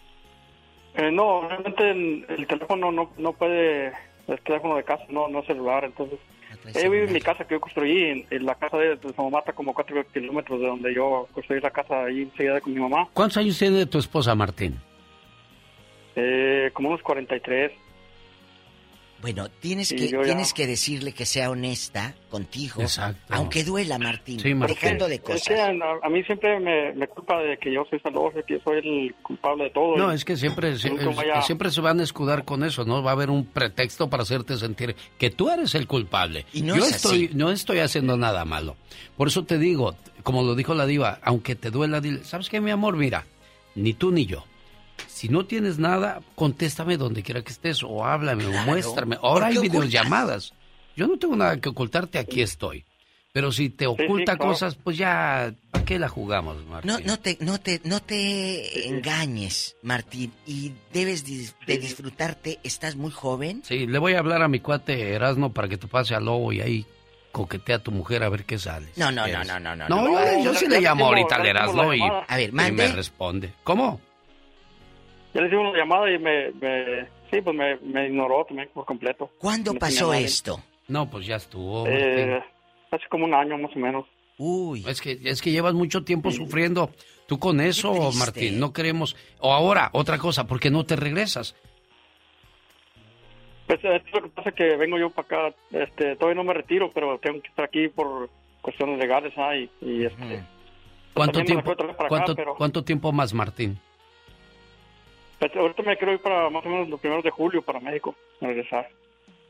Eh, 0.94 1.10
no, 1.10 1.48
realmente 1.48 1.90
el, 1.90 2.24
el 2.28 2.46
teléfono 2.46 2.92
no, 2.92 3.10
no 3.18 3.32
puede, 3.32 3.92
el 4.28 4.40
teléfono 4.44 4.76
de 4.76 4.84
casa, 4.84 5.04
no, 5.08 5.26
no 5.28 5.42
celular, 5.42 5.84
entonces... 5.84 6.18
Ella 6.74 6.88
vive 6.88 7.04
en 7.04 7.12
mi 7.12 7.20
casa 7.20 7.44
que 7.46 7.54
yo 7.54 7.60
construí, 7.60 8.04
en, 8.04 8.26
en 8.30 8.46
la 8.46 8.54
casa 8.54 8.78
de, 8.78 8.96
de 8.96 9.12
su 9.12 9.22
mamá 9.22 9.40
está 9.40 9.52
como 9.52 9.74
cuatro 9.74 10.02
kilómetros 10.12 10.60
de 10.60 10.66
donde 10.66 10.94
yo 10.94 11.28
construí 11.32 11.60
la 11.60 11.70
casa 11.70 12.04
ahí 12.04 12.22
enseguida 12.22 12.60
con 12.60 12.72
mi 12.72 12.80
mamá, 12.80 13.08
¿Cuántos 13.12 13.36
años 13.38 13.58
tiene 13.58 13.84
tu 13.86 13.98
esposa, 13.98 14.34
Martín? 14.34 14.76
eh, 16.16 16.70
como 16.72 16.88
unos 16.90 17.02
43. 17.02 17.72
Bueno, 19.24 19.48
tienes 19.48 19.88
que 19.90 20.10
ya- 20.10 20.20
tienes 20.20 20.52
que 20.52 20.66
decirle 20.66 21.12
que 21.14 21.24
sea 21.24 21.48
honesta 21.48 22.14
contigo. 22.28 22.82
Exacto. 22.82 23.22
Aunque 23.30 23.64
duela, 23.64 23.98
Martín. 23.98 24.38
Sí, 24.38 24.52
Martín. 24.54 24.76
Dejando 24.78 25.08
de 25.08 25.14
Es 25.14 25.20
cosas. 25.22 25.48
que 25.48 25.54
a, 25.58 25.70
a 26.02 26.08
mí 26.10 26.22
siempre 26.24 26.60
me, 26.60 26.92
me 26.92 27.08
culpa 27.08 27.40
de 27.40 27.56
que 27.56 27.72
yo 27.72 27.86
soy 27.88 27.98
celoso, 28.00 28.36
que 28.46 28.58
yo 28.58 28.60
soy 28.62 28.76
el 28.86 29.14
culpable 29.22 29.64
de 29.64 29.70
todo. 29.70 29.96
No, 29.96 30.12
es 30.12 30.26
que 30.26 30.36
siempre, 30.36 30.76
se- 30.76 30.90
vaya- 30.90 31.40
siempre 31.40 31.70
se 31.70 31.80
van 31.80 32.00
a 32.00 32.02
escudar 32.02 32.44
con 32.44 32.64
eso, 32.64 32.84
¿no? 32.84 33.02
Va 33.02 33.12
a 33.12 33.14
haber 33.14 33.30
un 33.30 33.46
pretexto 33.46 34.10
para 34.10 34.24
hacerte 34.24 34.58
sentir 34.58 34.94
que 35.16 35.30
tú 35.30 35.48
eres 35.48 35.74
el 35.74 35.86
culpable. 35.86 36.44
Y 36.52 36.60
no 36.60 36.76
Yo 36.76 36.84
es 36.84 36.96
estoy, 36.96 37.24
así. 37.28 37.34
no 37.34 37.50
estoy 37.50 37.78
haciendo 37.78 38.18
nada 38.18 38.44
malo. 38.44 38.76
Por 39.16 39.28
eso 39.28 39.44
te 39.46 39.56
digo, 39.56 39.96
como 40.22 40.42
lo 40.42 40.54
dijo 40.54 40.74
la 40.74 40.84
diva, 40.84 41.18
aunque 41.22 41.54
te 41.54 41.70
duela, 41.70 42.02
dile, 42.02 42.24
¿sabes 42.24 42.50
qué, 42.50 42.60
mi 42.60 42.72
amor? 42.72 42.98
Mira, 42.98 43.24
ni 43.74 43.94
tú 43.94 44.10
ni 44.10 44.26
yo. 44.26 44.44
Si 45.06 45.28
no 45.28 45.46
tienes 45.46 45.78
nada, 45.78 46.20
contéstame 46.34 46.96
donde 46.96 47.22
quiera 47.22 47.42
que 47.42 47.52
estés 47.52 47.82
o 47.82 48.04
háblame 48.04 48.46
o 48.46 48.52
muéstrame. 48.66 49.16
¿Por 49.16 49.24
Ahora 49.26 49.46
hay 49.46 49.56
ocultas? 49.56 49.72
videollamadas. 49.80 50.54
Yo 50.96 51.06
no 51.06 51.18
tengo 51.18 51.36
nada 51.36 51.60
que 51.60 51.68
ocultarte, 51.68 52.18
aquí 52.18 52.42
estoy. 52.42 52.84
Pero 53.32 53.50
si 53.50 53.68
te 53.68 53.88
oculta 53.88 54.36
claro. 54.36 54.52
cosas, 54.52 54.76
pues 54.76 54.96
ya, 54.96 55.52
¿para 55.72 55.84
qué 55.84 55.98
la 55.98 56.08
jugamos, 56.08 56.64
Martín? 56.66 56.92
No, 56.92 57.00
no 57.00 57.18
te, 57.18 57.36
no 57.40 57.58
te, 57.58 57.80
no 57.82 58.00
te 58.00 58.88
engañes, 58.88 59.74
Martín, 59.82 60.32
y 60.46 60.72
debes 60.92 61.24
de 61.26 61.78
disfrutarte. 61.78 62.60
Estás 62.62 62.94
muy 62.94 63.10
joven. 63.10 63.62
Sí, 63.64 63.88
le 63.88 63.98
voy 63.98 64.14
a 64.14 64.20
hablar 64.20 64.42
a 64.42 64.46
mi 64.46 64.60
cuate 64.60 65.14
Erasmo 65.14 65.52
para 65.52 65.66
que 65.66 65.76
te 65.76 65.88
pase 65.88 66.14
al 66.14 66.26
lobo 66.26 66.52
y 66.52 66.60
ahí 66.60 66.86
coquetea 67.32 67.76
a 67.76 67.78
tu 67.80 67.90
mujer 67.90 68.22
a 68.22 68.28
ver 68.28 68.44
qué 68.44 68.56
sale. 68.56 68.90
No, 68.94 69.10
no, 69.10 69.26
no, 69.26 69.42
no, 69.42 69.58
no, 69.58 69.74
no. 69.74 69.88
No, 69.88 70.44
yo, 70.44 70.54
sí 70.54 70.68
le 70.68 70.80
llamo 70.80 71.06
ahorita 71.06 71.34
al 71.34 71.46
Erasmo 71.46 71.92
y. 71.92 72.00
A 72.02 72.36
ver, 72.36 72.52
mande. 72.52 72.86
me 72.86 72.92
responde. 72.94 73.52
¿Cómo? 73.64 74.00
Ya 75.34 75.40
le 75.40 75.48
hicimos 75.48 75.70
una 75.70 75.78
llamada 75.78 76.10
y 76.10 76.18
me, 76.18 76.50
me- 76.52 77.02
sí, 77.30 77.40
pues 77.42 77.56
me, 77.56 77.76
me 77.78 78.06
ignoró 78.06 78.44
también 78.44 78.68
por 78.72 78.84
completo. 78.84 79.30
¿Cuándo 79.38 79.72
No 79.72 79.78
pasó 79.80 80.14
esto? 80.14 80.60
No, 80.88 81.10
pues 81.10 81.26
ya 81.26 81.36
estuvo. 81.36 81.86
Eh, 81.88 82.40
hace 82.90 83.04
como 83.10 83.24
un 83.24 83.34
año 83.34 83.58
más 83.58 83.74
o 83.74 83.78
menos. 83.78 84.06
Uy. 84.38 84.84
Es 84.86 85.00
que, 85.00 85.18
es 85.24 85.42
que 85.42 85.50
llevas 85.50 85.74
mucho 85.74 86.04
tiempo 86.04 86.30
sufriendo. 86.30 86.90
Tú 87.26 87.38
con 87.38 87.60
eso. 87.60 88.10
Martín, 88.18 88.60
no 88.60 88.72
queremos. 88.72 89.16
O 89.40 89.52
ahora, 89.52 89.90
otra 89.92 90.18
cosa, 90.18 90.46
¿por 90.46 90.60
qué 90.60 90.70
no 90.70 90.84
te 90.84 90.94
regresas? 90.96 91.56
Pues 93.66 93.80
eh, 93.82 94.02
lo 94.12 94.22
que 94.24 94.28
pasa 94.28 94.50
es 94.50 94.54
que 94.54 94.76
vengo 94.76 94.98
yo 94.98 95.08
para 95.10 95.48
acá, 95.48 95.56
este, 95.72 96.16
todavía 96.16 96.34
no 96.42 96.44
me 96.44 96.52
retiro, 96.52 96.90
pero 96.92 97.18
tengo 97.18 97.40
que 97.40 97.48
estar 97.48 97.64
aquí 97.64 97.88
por 97.88 98.28
cuestiones 98.60 98.98
legales, 98.98 99.32
¿ah? 99.38 99.56
Y, 99.56 99.70
y, 99.80 100.04
este, 100.04 100.44
¿Cuánto 101.14 101.38
me 101.38 101.44
la 101.44 101.46
tiempo, 101.46 101.74
para 101.76 101.92
acá, 101.92 102.08
cuánto, 102.08 102.34
pero- 102.34 102.54
cuánto 102.56 102.84
tiempo 102.84 103.10
más, 103.12 103.32
Martín? 103.32 103.78
Ahorita 105.54 105.82
me 105.82 105.96
quiero 105.96 106.12
ir 106.12 106.20
para 106.20 106.48
más 106.50 106.64
o 106.64 106.68
menos 106.68 106.88
los 106.88 107.00
primeros 107.00 107.24
de 107.24 107.30
julio 107.30 107.62
para 107.62 107.80
México, 107.80 108.14
regresar. 108.40 108.88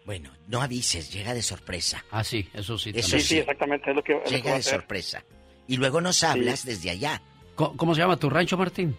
Bueno, 0.04 0.30
no 0.48 0.60
avises, 0.60 1.12
llega 1.12 1.32
de 1.34 1.42
sorpresa. 1.42 2.04
Ah, 2.10 2.22
sí, 2.24 2.48
eso 2.52 2.76
sí. 2.78 2.92
Eso 2.94 3.18
Sí, 3.18 3.20
sí, 3.20 3.38
exactamente, 3.38 3.90
es 3.90 3.96
lo 3.96 4.02
que, 4.02 4.12
es 4.12 4.18
lo 4.18 4.24
que 4.24 4.30
Llega 4.36 4.50
de 4.52 4.58
hacer. 4.58 4.74
sorpresa. 4.74 5.24
Y 5.66 5.76
luego 5.78 6.00
nos 6.00 6.22
hablas 6.24 6.64
desde 6.66 6.90
allá. 6.90 7.22
¿Cómo, 7.54 7.76
cómo 7.76 7.94
se 7.94 8.02
llama 8.02 8.16
tu 8.18 8.28
rancho, 8.28 8.56
Martín? 8.58 8.96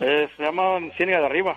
Eh, 0.00 0.28
se 0.36 0.42
llama 0.42 0.78
Ciénaga 0.96 1.20
de 1.20 1.26
Arriba. 1.26 1.56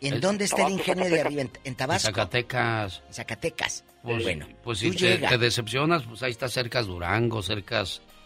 ¿En 0.00 0.14
El- 0.14 0.20
dónde 0.20 0.44
está 0.44 0.66
el 0.66 0.76
Tabasco, 0.76 0.78
ingenio 0.92 1.04
de 1.04 1.10
Zacatecas. 1.10 1.26
arriba? 1.26 1.42
¿En, 1.42 1.50
en 1.64 1.74
Tabasco? 1.74 2.06
Zacatecas. 2.06 3.02
En 3.08 3.14
Zacatecas. 3.14 3.84
Pues, 4.02 4.22
bueno, 4.22 4.46
pues 4.62 4.78
si 4.78 4.90
te, 4.90 4.96
llega. 4.98 5.28
te 5.30 5.38
decepcionas, 5.38 6.02
pues 6.04 6.22
ahí 6.22 6.30
está 6.30 6.48
cerca 6.48 6.82
Durango, 6.82 7.42
cerca 7.42 7.84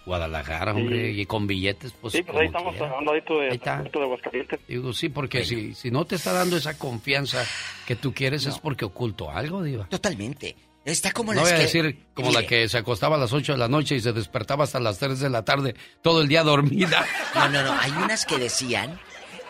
Guadalajara, 0.08 0.72
hombre, 0.74 1.10
y 1.12 1.26
con 1.26 1.46
billetes, 1.46 1.92
pues 2.00 2.14
sí, 2.14 2.22
pues 2.22 2.38
ahí 2.38 2.46
estamos 2.46 2.74
quiera. 2.74 2.92
a 2.92 2.98
un 2.98 3.04
ladito 3.04 3.38
de, 3.38 3.50
de 3.50 4.02
Aguascalientes. 4.02 4.60
Digo, 4.66 4.92
sí, 4.94 5.10
porque 5.10 5.44
si, 5.44 5.74
si 5.74 5.90
no 5.90 6.06
te 6.06 6.16
está 6.16 6.32
dando 6.32 6.56
esa 6.56 6.78
confianza 6.78 7.44
que 7.86 7.94
tú 7.94 8.14
quieres 8.14 8.46
es 8.46 8.58
porque 8.58 8.86
oculto 8.86 9.30
algo, 9.30 9.62
Diva. 9.62 9.86
Totalmente. 9.88 10.56
Está 10.84 11.12
como 11.12 11.34
No 11.34 11.42
las 11.42 11.50
voy 11.50 11.52
a 11.52 11.56
que... 11.56 11.62
decir 11.64 12.06
como 12.14 12.28
Mire, 12.30 12.40
la 12.42 12.48
que 12.48 12.66
se 12.68 12.78
acostaba 12.78 13.16
a 13.16 13.18
las 13.18 13.34
8 13.34 13.52
de 13.52 13.58
la 13.58 13.68
noche 13.68 13.96
y 13.96 14.00
se 14.00 14.14
despertaba 14.14 14.64
hasta 14.64 14.80
las 14.80 14.98
3 14.98 15.20
de 15.20 15.28
la 15.28 15.44
tarde, 15.44 15.74
todo 16.02 16.22
el 16.22 16.28
día 16.28 16.42
dormida. 16.42 17.04
No, 17.34 17.48
no, 17.50 17.62
no. 17.62 17.72
Hay 17.78 17.90
unas 17.92 18.24
que 18.24 18.38
decían, 18.38 18.98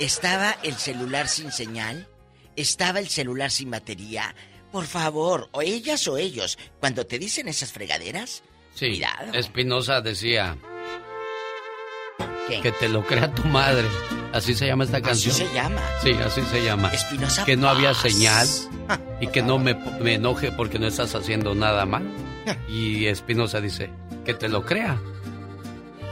estaba 0.01 0.57
el 0.65 0.75
celular 0.75 1.28
sin 1.28 1.53
señal, 1.53 2.09
estaba 2.57 2.99
el 2.99 3.09
celular 3.09 3.53
sin 3.53 3.70
batería. 3.70 4.35
Por 4.73 4.85
favor, 4.87 5.49
o 5.53 5.62
ellas 5.62 6.07
o 6.09 6.19
ellos, 6.19 6.59
cuando 6.81 7.07
te 7.07 7.19
dicen 7.20 7.47
esas 7.49 7.73
fregaderas, 7.73 8.43
Sí, 8.79 8.91
Cuidado. 8.91 9.33
Espinosa 9.33 10.01
decía 10.01 10.57
¿qué? 12.47 12.61
que 12.61 12.71
te 12.71 12.89
lo 12.89 13.05
crea 13.05 13.33
tu 13.35 13.43
madre. 13.49 13.89
Así 14.33 14.55
se 14.55 14.67
llama 14.67 14.85
esta 14.85 14.99
Así 14.99 15.07
canción. 15.07 15.35
se 15.35 15.53
llama. 15.53 15.81
Sí, 16.03 16.13
así 16.25 16.43
se 16.43 16.63
llama. 16.63 16.89
Espinosa 16.93 17.45
Que 17.45 17.57
no 17.57 17.69
había 17.69 17.93
señal 17.95 18.47
y 19.21 19.27
que 19.27 19.43
no 19.43 19.59
me, 19.59 19.75
me 19.75 20.15
enoje 20.15 20.53
porque 20.53 20.79
no 20.79 20.87
estás 20.87 21.15
haciendo 21.17 21.55
nada 21.57 21.87
mal. 21.87 22.05
Y 22.69 23.07
Espinosa 23.07 23.61
dice, 23.61 23.91
que 24.25 24.33
te 24.35 24.49
lo 24.49 24.65
crea. 24.65 24.97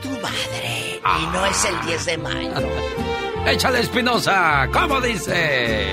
Tu 0.02 0.08
madre. 0.08 1.00
Y 1.20 1.26
no 1.32 1.46
es 1.46 1.64
el 1.66 1.86
10 1.86 2.06
de 2.06 2.18
mayo. 2.18 2.50
Échale 3.46 3.78
Espinosa, 3.80 4.68
¿cómo 4.72 5.00
dice? 5.00 5.86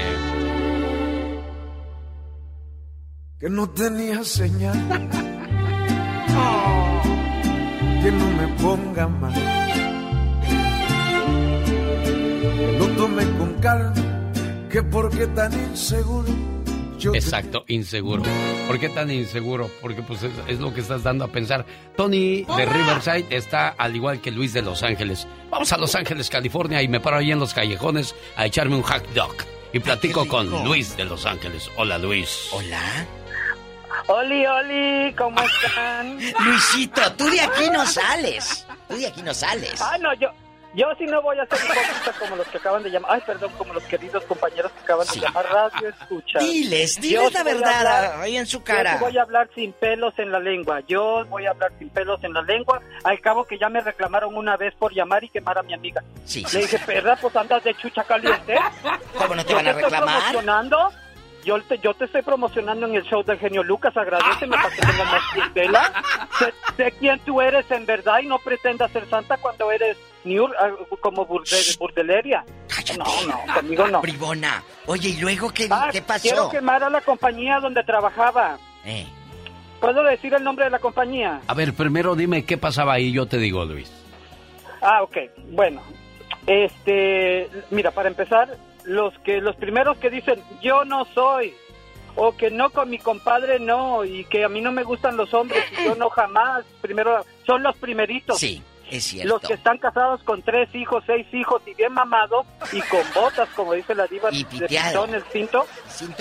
que 3.39 3.49
no 3.49 3.69
tenía 3.69 4.23
señal. 4.23 5.39
que 8.01 8.11
no 8.11 8.27
me 8.37 8.47
ponga 8.61 9.07
mal. 9.07 9.33
Que 12.43 12.77
lo 12.79 12.87
tome 12.89 13.23
con 13.37 13.53
calma, 13.61 13.93
que 14.69 14.83
porque 14.83 15.27
tan 15.27 15.53
inseguro 15.53 16.53
yo 17.03 17.13
Exacto, 17.13 17.65
inseguro. 17.67 18.23
¿Por 18.65 18.79
qué 18.79 18.87
tan 18.87 19.11
inseguro? 19.11 19.69
Porque 19.81 20.01
pues 20.01 20.21
es, 20.47 20.59
lo 20.59 20.73
que 20.73 20.79
estás 20.79 21.03
dando 21.03 21.25
a 21.25 21.27
pensar. 21.27 21.65
Tony 21.97 22.43
de 22.43 22.65
Riverside 22.65 23.25
está 23.29 23.69
al 23.69 23.93
igual 23.93 24.21
que 24.21 24.31
Luis 24.31 24.53
de 24.53 24.61
Los 24.61 24.83
Ángeles. 24.83 25.27
Vamos 25.49 25.73
a 25.73 25.77
Los 25.77 25.95
Ángeles, 25.95 26.29
California 26.29 26.81
y 26.81 26.87
me 26.87 27.01
paro 27.01 27.17
ahí 27.17 27.31
en 27.31 27.39
los 27.39 27.53
callejones 27.53 28.15
a 28.37 28.45
echarme 28.45 28.77
un 28.77 28.83
hot 28.83 29.05
dog. 29.13 29.35
Y 29.73 29.79
platico 29.79 30.25
con 30.27 30.49
Luis 30.63 30.95
de 30.95 31.03
Los 31.03 31.25
Ángeles. 31.25 31.69
Hola 31.75 31.97
Luis. 31.97 32.47
Hola. 32.53 33.05
Oli, 34.07 34.45
Oli, 34.45 35.13
¿cómo 35.17 35.39
están? 35.41 36.19
Luisito, 36.45 37.13
tú 37.13 37.29
de 37.29 37.41
aquí 37.41 37.69
no 37.71 37.85
sales. 37.85 38.65
Tú 38.87 38.97
de 38.97 39.07
aquí 39.07 39.21
no 39.21 39.33
sales. 39.33 39.81
Ah, 39.81 39.97
no, 39.97 40.13
yo, 40.15 40.29
yo 40.75 40.87
sí 40.97 41.05
no 41.05 41.21
voy 41.21 41.37
a 41.39 41.45
ser 41.45 41.59
hipócrita 41.63 42.11
como 42.19 42.35
los 42.35 42.47
que 42.47 42.57
acaban 42.57 42.83
de 42.83 42.89
llamar. 42.89 43.11
Ay, 43.13 43.21
perdón, 43.25 43.51
como 43.57 43.73
los 43.73 43.83
queridos 43.83 44.23
compañeros 44.25 44.71
que 44.73 44.79
acaban 44.81 45.07
de 45.07 45.19
llamar 45.19 45.45
radio 45.45 45.89
escucha. 45.89 46.39
Diles, 46.39 46.99
diles 46.99 47.33
la 47.33 47.43
verdad 47.43 48.21
ahí 48.21 48.35
en 48.35 48.45
su 48.45 48.61
cara. 48.61 48.95
Yo 48.95 49.05
voy 49.05 49.17
a 49.17 49.21
hablar 49.21 49.49
sin 49.55 49.71
pelos 49.71 50.13
en 50.17 50.31
la 50.31 50.39
lengua. 50.39 50.81
Yo 50.87 51.23
voy 51.29 51.45
a 51.45 51.51
hablar 51.51 51.71
sin 51.79 51.89
pelos 51.89 52.21
en 52.23 52.33
la 52.33 52.41
lengua. 52.41 52.81
Al 53.05 53.21
cabo 53.21 53.45
que 53.45 53.57
ya 53.57 53.69
me 53.69 53.81
reclamaron 53.81 54.35
una 54.35 54.57
vez 54.57 54.73
por 54.75 54.93
llamar 54.93 55.23
y 55.23 55.29
quemar 55.29 55.57
a 55.59 55.63
mi 55.63 55.73
amiga. 55.73 56.03
Sí. 56.25 56.45
Le 56.51 56.59
dije, 56.59 56.79
perra, 56.79 57.15
pues 57.15 57.35
andas 57.35 57.63
de 57.63 57.73
chucha 57.75 58.03
caliente. 58.03 58.57
¿Cómo 59.17 59.35
no 59.35 59.45
te 59.45 59.53
van 59.53 59.67
a 59.67 59.73
reclamar? 59.73 60.35
Yo 61.43 61.61
te, 61.61 61.77
yo 61.79 61.93
te 61.93 62.05
estoy 62.05 62.21
promocionando 62.21 62.87
en 62.87 62.95
el 62.95 63.03
show 63.03 63.23
del 63.23 63.37
genio 63.37 63.63
Lucas, 63.63 63.95
agradeceme 63.97 64.55
para 64.55 64.69
que 64.69 64.81
tengas 64.81 65.11
más 65.11 65.21
clientela. 65.33 66.03
Sé, 66.39 66.53
sé, 66.77 66.91
quién 66.99 67.19
tú 67.19 67.41
eres 67.41 67.69
en 67.69 67.85
verdad 67.85 68.19
y 68.21 68.27
no 68.27 68.39
pretendas 68.39 68.91
ser 68.91 69.09
santa 69.09 69.37
cuando 69.37 69.71
eres 69.71 69.97
ah, 70.59 70.69
como 71.01 71.25
burdeleria. 71.25 72.45
No, 72.97 73.05
no, 73.27 73.53
conmigo 73.53 73.87
no. 73.87 74.01
Bribona. 74.01 74.63
Oye, 74.85 75.09
¿y 75.09 75.17
luego 75.19 75.49
qué, 75.51 75.67
ah, 75.69 75.89
qué 75.91 76.01
pasó? 76.01 76.21
Quiero 76.21 76.49
quemar 76.49 76.83
a 76.83 76.89
la 76.89 77.01
compañía 77.01 77.59
donde 77.59 77.83
trabajaba. 77.83 78.57
Eh. 78.85 79.05
¿Puedo 79.79 80.01
decir 80.03 80.33
el 80.33 80.43
nombre 80.43 80.65
de 80.65 80.71
la 80.71 80.79
compañía? 80.79 81.41
A 81.45 81.53
ver, 81.53 81.73
primero 81.73 82.15
dime 82.15 82.45
qué 82.45 82.57
pasaba 82.57 82.93
ahí, 82.93 83.11
yo 83.11 83.25
te 83.25 83.37
digo, 83.37 83.65
Luis. 83.65 83.91
Ah, 84.81 85.03
ok. 85.03 85.17
Bueno, 85.49 85.81
este, 86.47 87.49
mira, 87.69 87.91
para 87.91 88.09
empezar, 88.09 88.57
los 88.85 89.17
que 89.19 89.41
los 89.41 89.55
primeros 89.55 89.97
que 89.97 90.09
dicen 90.09 90.41
yo 90.61 90.85
no 90.85 91.05
soy 91.13 91.53
o 92.15 92.35
que 92.35 92.51
no 92.51 92.69
con 92.69 92.89
mi 92.89 92.99
compadre 92.99 93.59
no 93.59 94.03
y 94.03 94.25
que 94.25 94.43
a 94.43 94.49
mí 94.49 94.61
no 94.61 94.71
me 94.71 94.83
gustan 94.83 95.17
los 95.17 95.33
hombres 95.33 95.63
y 95.71 95.85
yo 95.85 95.95
no 95.95 96.09
jamás 96.11 96.63
primero 96.81 97.25
son 97.45 97.63
los 97.63 97.75
primeritos 97.77 98.39
sí 98.39 98.61
es 98.89 99.03
cierto 99.03 99.33
los 99.33 99.41
que 99.41 99.53
están 99.53 99.77
casados 99.77 100.21
con 100.23 100.41
tres 100.41 100.73
hijos 100.75 101.03
seis 101.07 101.25
hijos 101.33 101.61
y 101.65 101.73
bien 101.73 101.93
mamados 101.93 102.45
y 102.71 102.81
con 102.81 103.01
botas 103.15 103.49
como 103.55 103.73
dice 103.73 103.95
la 103.95 104.07
diva 104.07 104.29
y 104.31 104.43
de 104.43 104.67
pitón 104.67 105.13
el 105.13 105.23
cinto, 105.31 105.65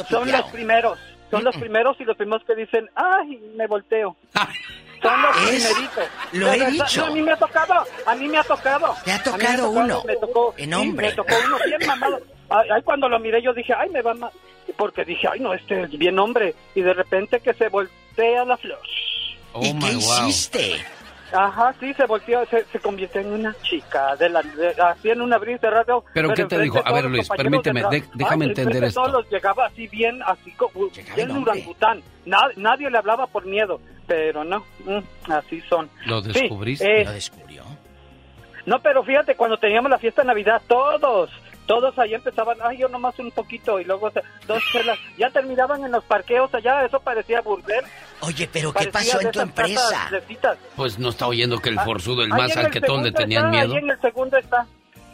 son 0.09 0.31
los 0.31 0.43
primeros 0.51 0.99
son 1.31 1.45
los 1.45 1.57
primeros 1.57 1.99
y 2.01 2.05
los 2.05 2.17
primeros 2.17 2.45
que 2.45 2.55
dicen 2.55 2.89
ay 2.95 3.39
me 3.57 3.67
volteo 3.67 4.17
son 5.03 5.23
los 5.23 5.37
primeritos. 5.37 6.05
Lo 6.33 6.53
he 6.53 6.71
dicho. 6.71 7.05
a 7.05 7.11
mí 7.11 7.23
me 7.23 7.33
ha 7.33 7.37
tocado, 7.37 7.85
a 8.07 8.15
mí 8.15 8.29
me 8.29 8.39
ha 8.39 8.45
tocado. 8.45 8.97
Te 9.05 9.13
ha 9.13 9.23
tocado, 9.23 9.71
uno. 9.71 10.03
Me 10.07 10.17
tocó, 10.17 10.55
en 10.57 10.75
hombre. 10.75 11.09
me 11.09 11.13
tocó 11.13 11.35
uno 11.45 11.59
bien 11.67 11.81
mamado. 11.87 12.21
Ay, 12.49 12.83
cuando 12.83 13.09
lo 13.09 13.19
miré 13.19 13.43
yo 13.43 13.53
dije, 13.53 13.73
ay, 13.77 13.89
me 13.91 14.03
va 14.03 14.15
mal. 14.15 14.31
Porque 14.77 15.05
dije, 15.05 15.29
ay, 15.31 15.41
no, 15.41 15.55
este 15.55 15.83
es 15.83 15.91
bien 15.91 16.19
hombre. 16.19 16.55
Y 16.75 16.83
de 16.83 16.95
repente 16.95 17.41
que 17.41 17.55
se 17.55 17.69
voltea 17.69 18.45
la 18.45 18.57
flor. 18.57 18.79
¿Y 19.61 19.71
oh, 19.71 19.79
qué 19.81 19.93
hiciste? 19.93 20.77
Ajá, 21.33 21.75
sí, 21.81 21.95
se 21.95 22.05
volteó, 22.05 22.45
se, 22.47 22.65
se 22.67 22.79
convirtió 22.79 23.21
en 23.23 23.33
una 23.33 23.57
chica, 23.63 24.15
de 24.17 24.29
la, 24.29 24.43
así 24.91 25.09
en 25.09 25.23
una 25.23 25.39
brisa 25.39 25.69
de 25.69 25.71
radio. 25.71 26.05
¿Pero, 26.13 26.35
qué 26.35 26.45
te 26.45 26.59
dijo? 26.61 26.83
A 26.85 26.93
ver, 26.93 27.07
Luis, 27.07 27.29
permíteme, 27.29 27.83
déjame 28.15 28.47
entender 28.47 28.85
esto. 28.85 29.03
todos 29.03 29.31
llegaba 29.31 29.67
así 29.67 29.89
bien, 29.89 30.23
así 30.25 30.53
como, 30.53 30.91
bien 31.17 31.31
urangután. 31.31 32.03
nadie 32.27 32.91
le 32.91 32.99
hablaba 32.99 33.27
por 33.27 33.47
miedo, 33.47 33.81
pero 34.07 34.45
no, 34.45 34.59
mm, 34.85 35.33
así 35.33 35.63
son. 35.63 35.89
¿Lo 36.05 36.21
descubriste? 36.21 37.01
Eh, 37.01 37.05
¿Lo 37.05 37.13
descubrió? 37.13 37.63
No, 38.67 38.81
pero 38.81 39.03
fíjate, 39.03 39.35
cuando 39.35 39.57
teníamos 39.57 39.91
la 39.91 39.99
fiesta 39.99 40.23
de 40.23 40.29
Navidad, 40.29 40.61
todos, 40.69 41.31
todos 41.67 41.99
ahí 41.99 42.15
empezaban, 42.15 42.59
ay, 42.63 42.79
yo 42.79 42.89
nomás 42.89 43.19
un 43.19 43.31
poquito, 43.31 43.81
y 43.81 43.85
luego 43.85 44.11
dos 44.47 44.63
chelas, 44.73 44.99
ya 45.17 45.31
terminaban 45.31 45.85
en 45.85 45.93
los 45.93 46.05
parqueos 46.05 46.53
allá, 46.55 46.85
eso 46.85 47.01
parecía 47.01 47.41
burdel. 47.41 47.85
Oye, 48.21 48.49
pero 48.53 48.73
¿qué 48.73 48.89
pasó 48.89 49.21
en 49.21 49.31
tu 49.31 49.41
empresa? 49.41 50.11
Pues 50.77 50.99
no 50.99 51.11
está 51.11 51.27
oyendo 51.27 51.59
que 51.59 51.71
el 51.71 51.79
ah, 51.79 51.85
forzudo, 51.85 52.23
el 52.23 52.29
más 52.29 52.57
alquetón, 52.57 53.03
le 53.03 53.13
tenían 53.13 53.51
miedo. 53.51 53.75
Ahí 53.75 53.79
en 53.79 53.91
el 53.91 54.01
segundo 54.01 54.37
está. 54.37 54.67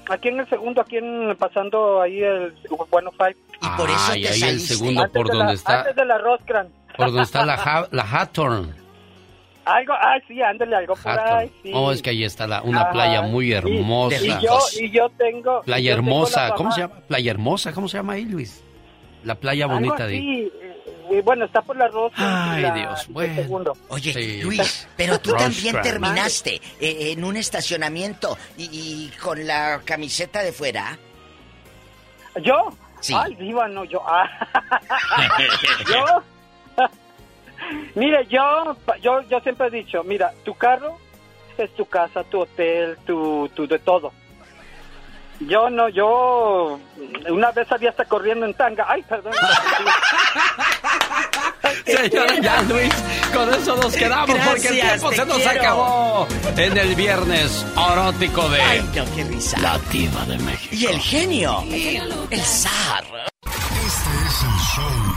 Aquí 0.08 0.28
en 0.28 0.40
el 0.40 0.48
segundo, 0.48 0.80
aquí 0.80 0.96
en, 0.96 1.36
pasando 1.36 2.00
ahí 2.00 2.22
el 2.22 2.54
bueno 2.90 3.10
five. 3.12 3.36
Y 3.62 3.76
por 3.76 3.90
eso 3.90 4.12
te 4.12 4.28
ahí 4.28 4.42
el 4.42 4.60
segundo 4.60 5.08
por 5.10 5.30
donde 5.30 5.54
está. 5.54 5.80
Antes 5.80 5.96
de 5.96 6.04
la 6.04 6.18
Roscran. 6.18 6.68
Por 6.96 7.06
donde 7.06 7.22
está 7.22 7.44
la, 7.44 7.88
la 7.90 8.02
Hattorn. 8.02 8.74
Algo, 9.68 9.92
ay, 10.00 10.20
sí, 10.26 10.40
ándale, 10.40 10.76
algo 10.76 10.94
por 10.96 11.18
ahí, 11.20 11.52
sí. 11.62 11.72
Oh, 11.74 11.92
es 11.92 12.00
que 12.00 12.10
ahí 12.10 12.24
está 12.24 12.46
la, 12.46 12.62
una 12.62 12.90
playa 12.90 13.20
muy 13.22 13.52
hermosa. 13.52 14.16
Y, 14.16 14.28
yo, 14.42 14.58
y 14.80 14.90
yo 14.90 15.10
tengo... 15.10 15.60
Playa 15.60 15.92
hermosa, 15.92 16.54
¿cómo 16.54 16.72
se 16.72 16.80
llama? 16.80 16.94
Playa 17.06 17.30
hermosa, 17.30 17.72
¿cómo 17.72 17.86
se 17.86 17.98
llama 17.98 18.14
ahí, 18.14 18.24
Luis? 18.24 18.64
La 19.24 19.34
playa 19.34 19.66
bonita 19.66 20.06
de 20.06 20.14
ahí. 20.14 20.52
Eh, 21.10 21.22
bueno, 21.22 21.44
está 21.44 21.60
por 21.62 21.76
la 21.76 21.88
rosa. 21.88 22.14
Ay, 22.16 22.80
Dios, 22.80 23.06
bueno. 23.08 23.72
Oye, 23.88 24.42
Luis, 24.42 24.88
pero 24.96 25.18
tú 25.18 25.32
también 25.32 25.80
terminaste 25.82 26.60
eh, 26.80 27.12
en 27.12 27.24
un 27.24 27.36
estacionamiento 27.36 28.36
y, 28.56 29.10
con 29.22 29.46
la 29.46 29.80
camiseta 29.84 30.42
de 30.42 30.52
fuera. 30.52 30.98
¿Yo? 32.42 32.70
Sí. 33.00 33.14
Ay, 33.16 33.34
viva, 33.34 33.68
no, 33.68 33.84
yo. 33.84 34.02
Ah. 34.06 34.28
¿Yo? 35.88 36.22
Mire, 37.94 38.26
yo, 38.26 38.76
yo, 39.02 39.22
yo 39.22 39.40
siempre 39.40 39.68
he 39.68 39.70
dicho, 39.70 40.02
mira, 40.04 40.32
tu 40.44 40.54
carro 40.54 40.98
es 41.56 41.74
tu 41.74 41.86
casa, 41.86 42.24
tu 42.24 42.40
hotel, 42.40 42.96
tu, 43.06 43.48
tu 43.54 43.66
de 43.66 43.78
todo. 43.78 44.12
Yo 45.40 45.70
no, 45.70 45.88
yo 45.88 46.80
una 47.30 47.52
vez 47.52 47.70
había 47.70 47.90
hasta 47.90 48.04
corriendo 48.04 48.44
en 48.44 48.54
tanga. 48.54 48.86
Ay, 48.88 49.02
perdón. 49.02 49.32
Señora, 51.86 52.40
ya 52.40 52.62
Luis, 52.62 52.92
con 53.32 53.54
eso 53.54 53.76
nos 53.76 53.94
quedamos 53.94 54.36
porque 54.46 54.68
el 54.68 54.80
tiempo 54.80 55.12
se 55.12 55.24
nos 55.24 55.46
acabó 55.46 56.26
en 56.56 56.76
el 56.76 56.94
viernes 56.96 57.64
erótico 57.92 58.48
de 58.48 58.60
Ay, 58.60 58.90
no, 58.94 59.04
qué 59.14 59.24
risa. 59.24 59.58
La 59.60 59.78
Diva 59.90 60.24
de 60.24 60.38
México. 60.38 60.74
Y 60.74 60.86
el 60.86 61.00
genio, 61.00 61.62
el 61.70 62.40
zar. 62.40 63.04
Este 63.44 64.10
es 64.26 64.42
el 64.42 64.58
show 64.74 65.07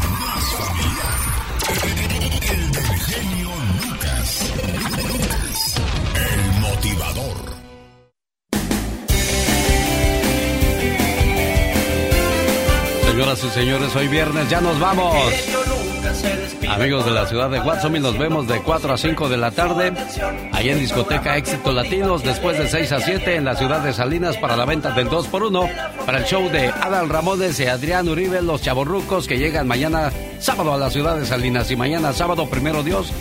Señoras 13.11 13.43
y 13.43 13.49
señores, 13.49 13.93
hoy 13.93 14.07
viernes 14.07 14.49
ya 14.49 14.61
nos 14.61 14.79
vamos. 14.79 15.13
Amigos 16.69 17.03
de 17.03 17.11
la 17.11 17.27
ciudad 17.27 17.49
de 17.49 17.59
Watson, 17.59 18.01
nos 18.01 18.17
vemos 18.17 18.47
de 18.47 18.61
4 18.61 18.93
a 18.93 18.97
5 18.97 19.27
de 19.27 19.35
la 19.35 19.51
tarde, 19.51 19.91
ahí 20.53 20.69
en 20.69 20.79
Discoteca 20.79 21.35
Éxito 21.35 21.73
Latinos, 21.73 22.23
después 22.23 22.57
de 22.57 22.69
6 22.69 22.89
a 22.93 23.01
7 23.01 23.35
en 23.35 23.43
la 23.43 23.57
ciudad 23.57 23.81
de 23.81 23.91
Salinas 23.91 24.37
para 24.37 24.55
la 24.55 24.63
venta 24.63 24.91
del 24.91 25.09
2 25.09 25.27
por 25.27 25.43
1 25.43 25.69
para 26.05 26.19
el 26.19 26.23
show 26.23 26.49
de 26.49 26.69
Adal 26.69 27.09
Ramones 27.09 27.59
y 27.59 27.65
Adrián 27.65 28.07
Uribe, 28.07 28.41
los 28.41 28.61
chavorrucos 28.61 29.27
que 29.27 29.37
llegan 29.37 29.67
mañana 29.67 30.09
sábado 30.39 30.73
a 30.73 30.77
la 30.77 30.89
ciudad 30.89 31.17
de 31.17 31.25
Salinas 31.25 31.69
y 31.69 31.75
mañana 31.75 32.13
sábado, 32.13 32.49
primero 32.49 32.81
Dios, 32.81 33.11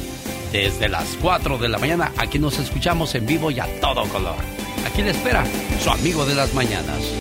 desde 0.52 0.88
las 0.88 1.18
4 1.20 1.58
de 1.58 1.68
la 1.68 1.78
mañana. 1.78 2.12
Aquí 2.16 2.38
nos 2.38 2.60
escuchamos 2.60 3.12
en 3.16 3.26
vivo 3.26 3.50
y 3.50 3.58
a 3.58 3.66
todo 3.80 4.04
color. 4.04 4.36
Aquí 4.86 5.02
le 5.02 5.10
espera 5.10 5.44
su 5.82 5.90
amigo 5.90 6.24
de 6.26 6.36
las 6.36 6.54
mañanas. 6.54 7.12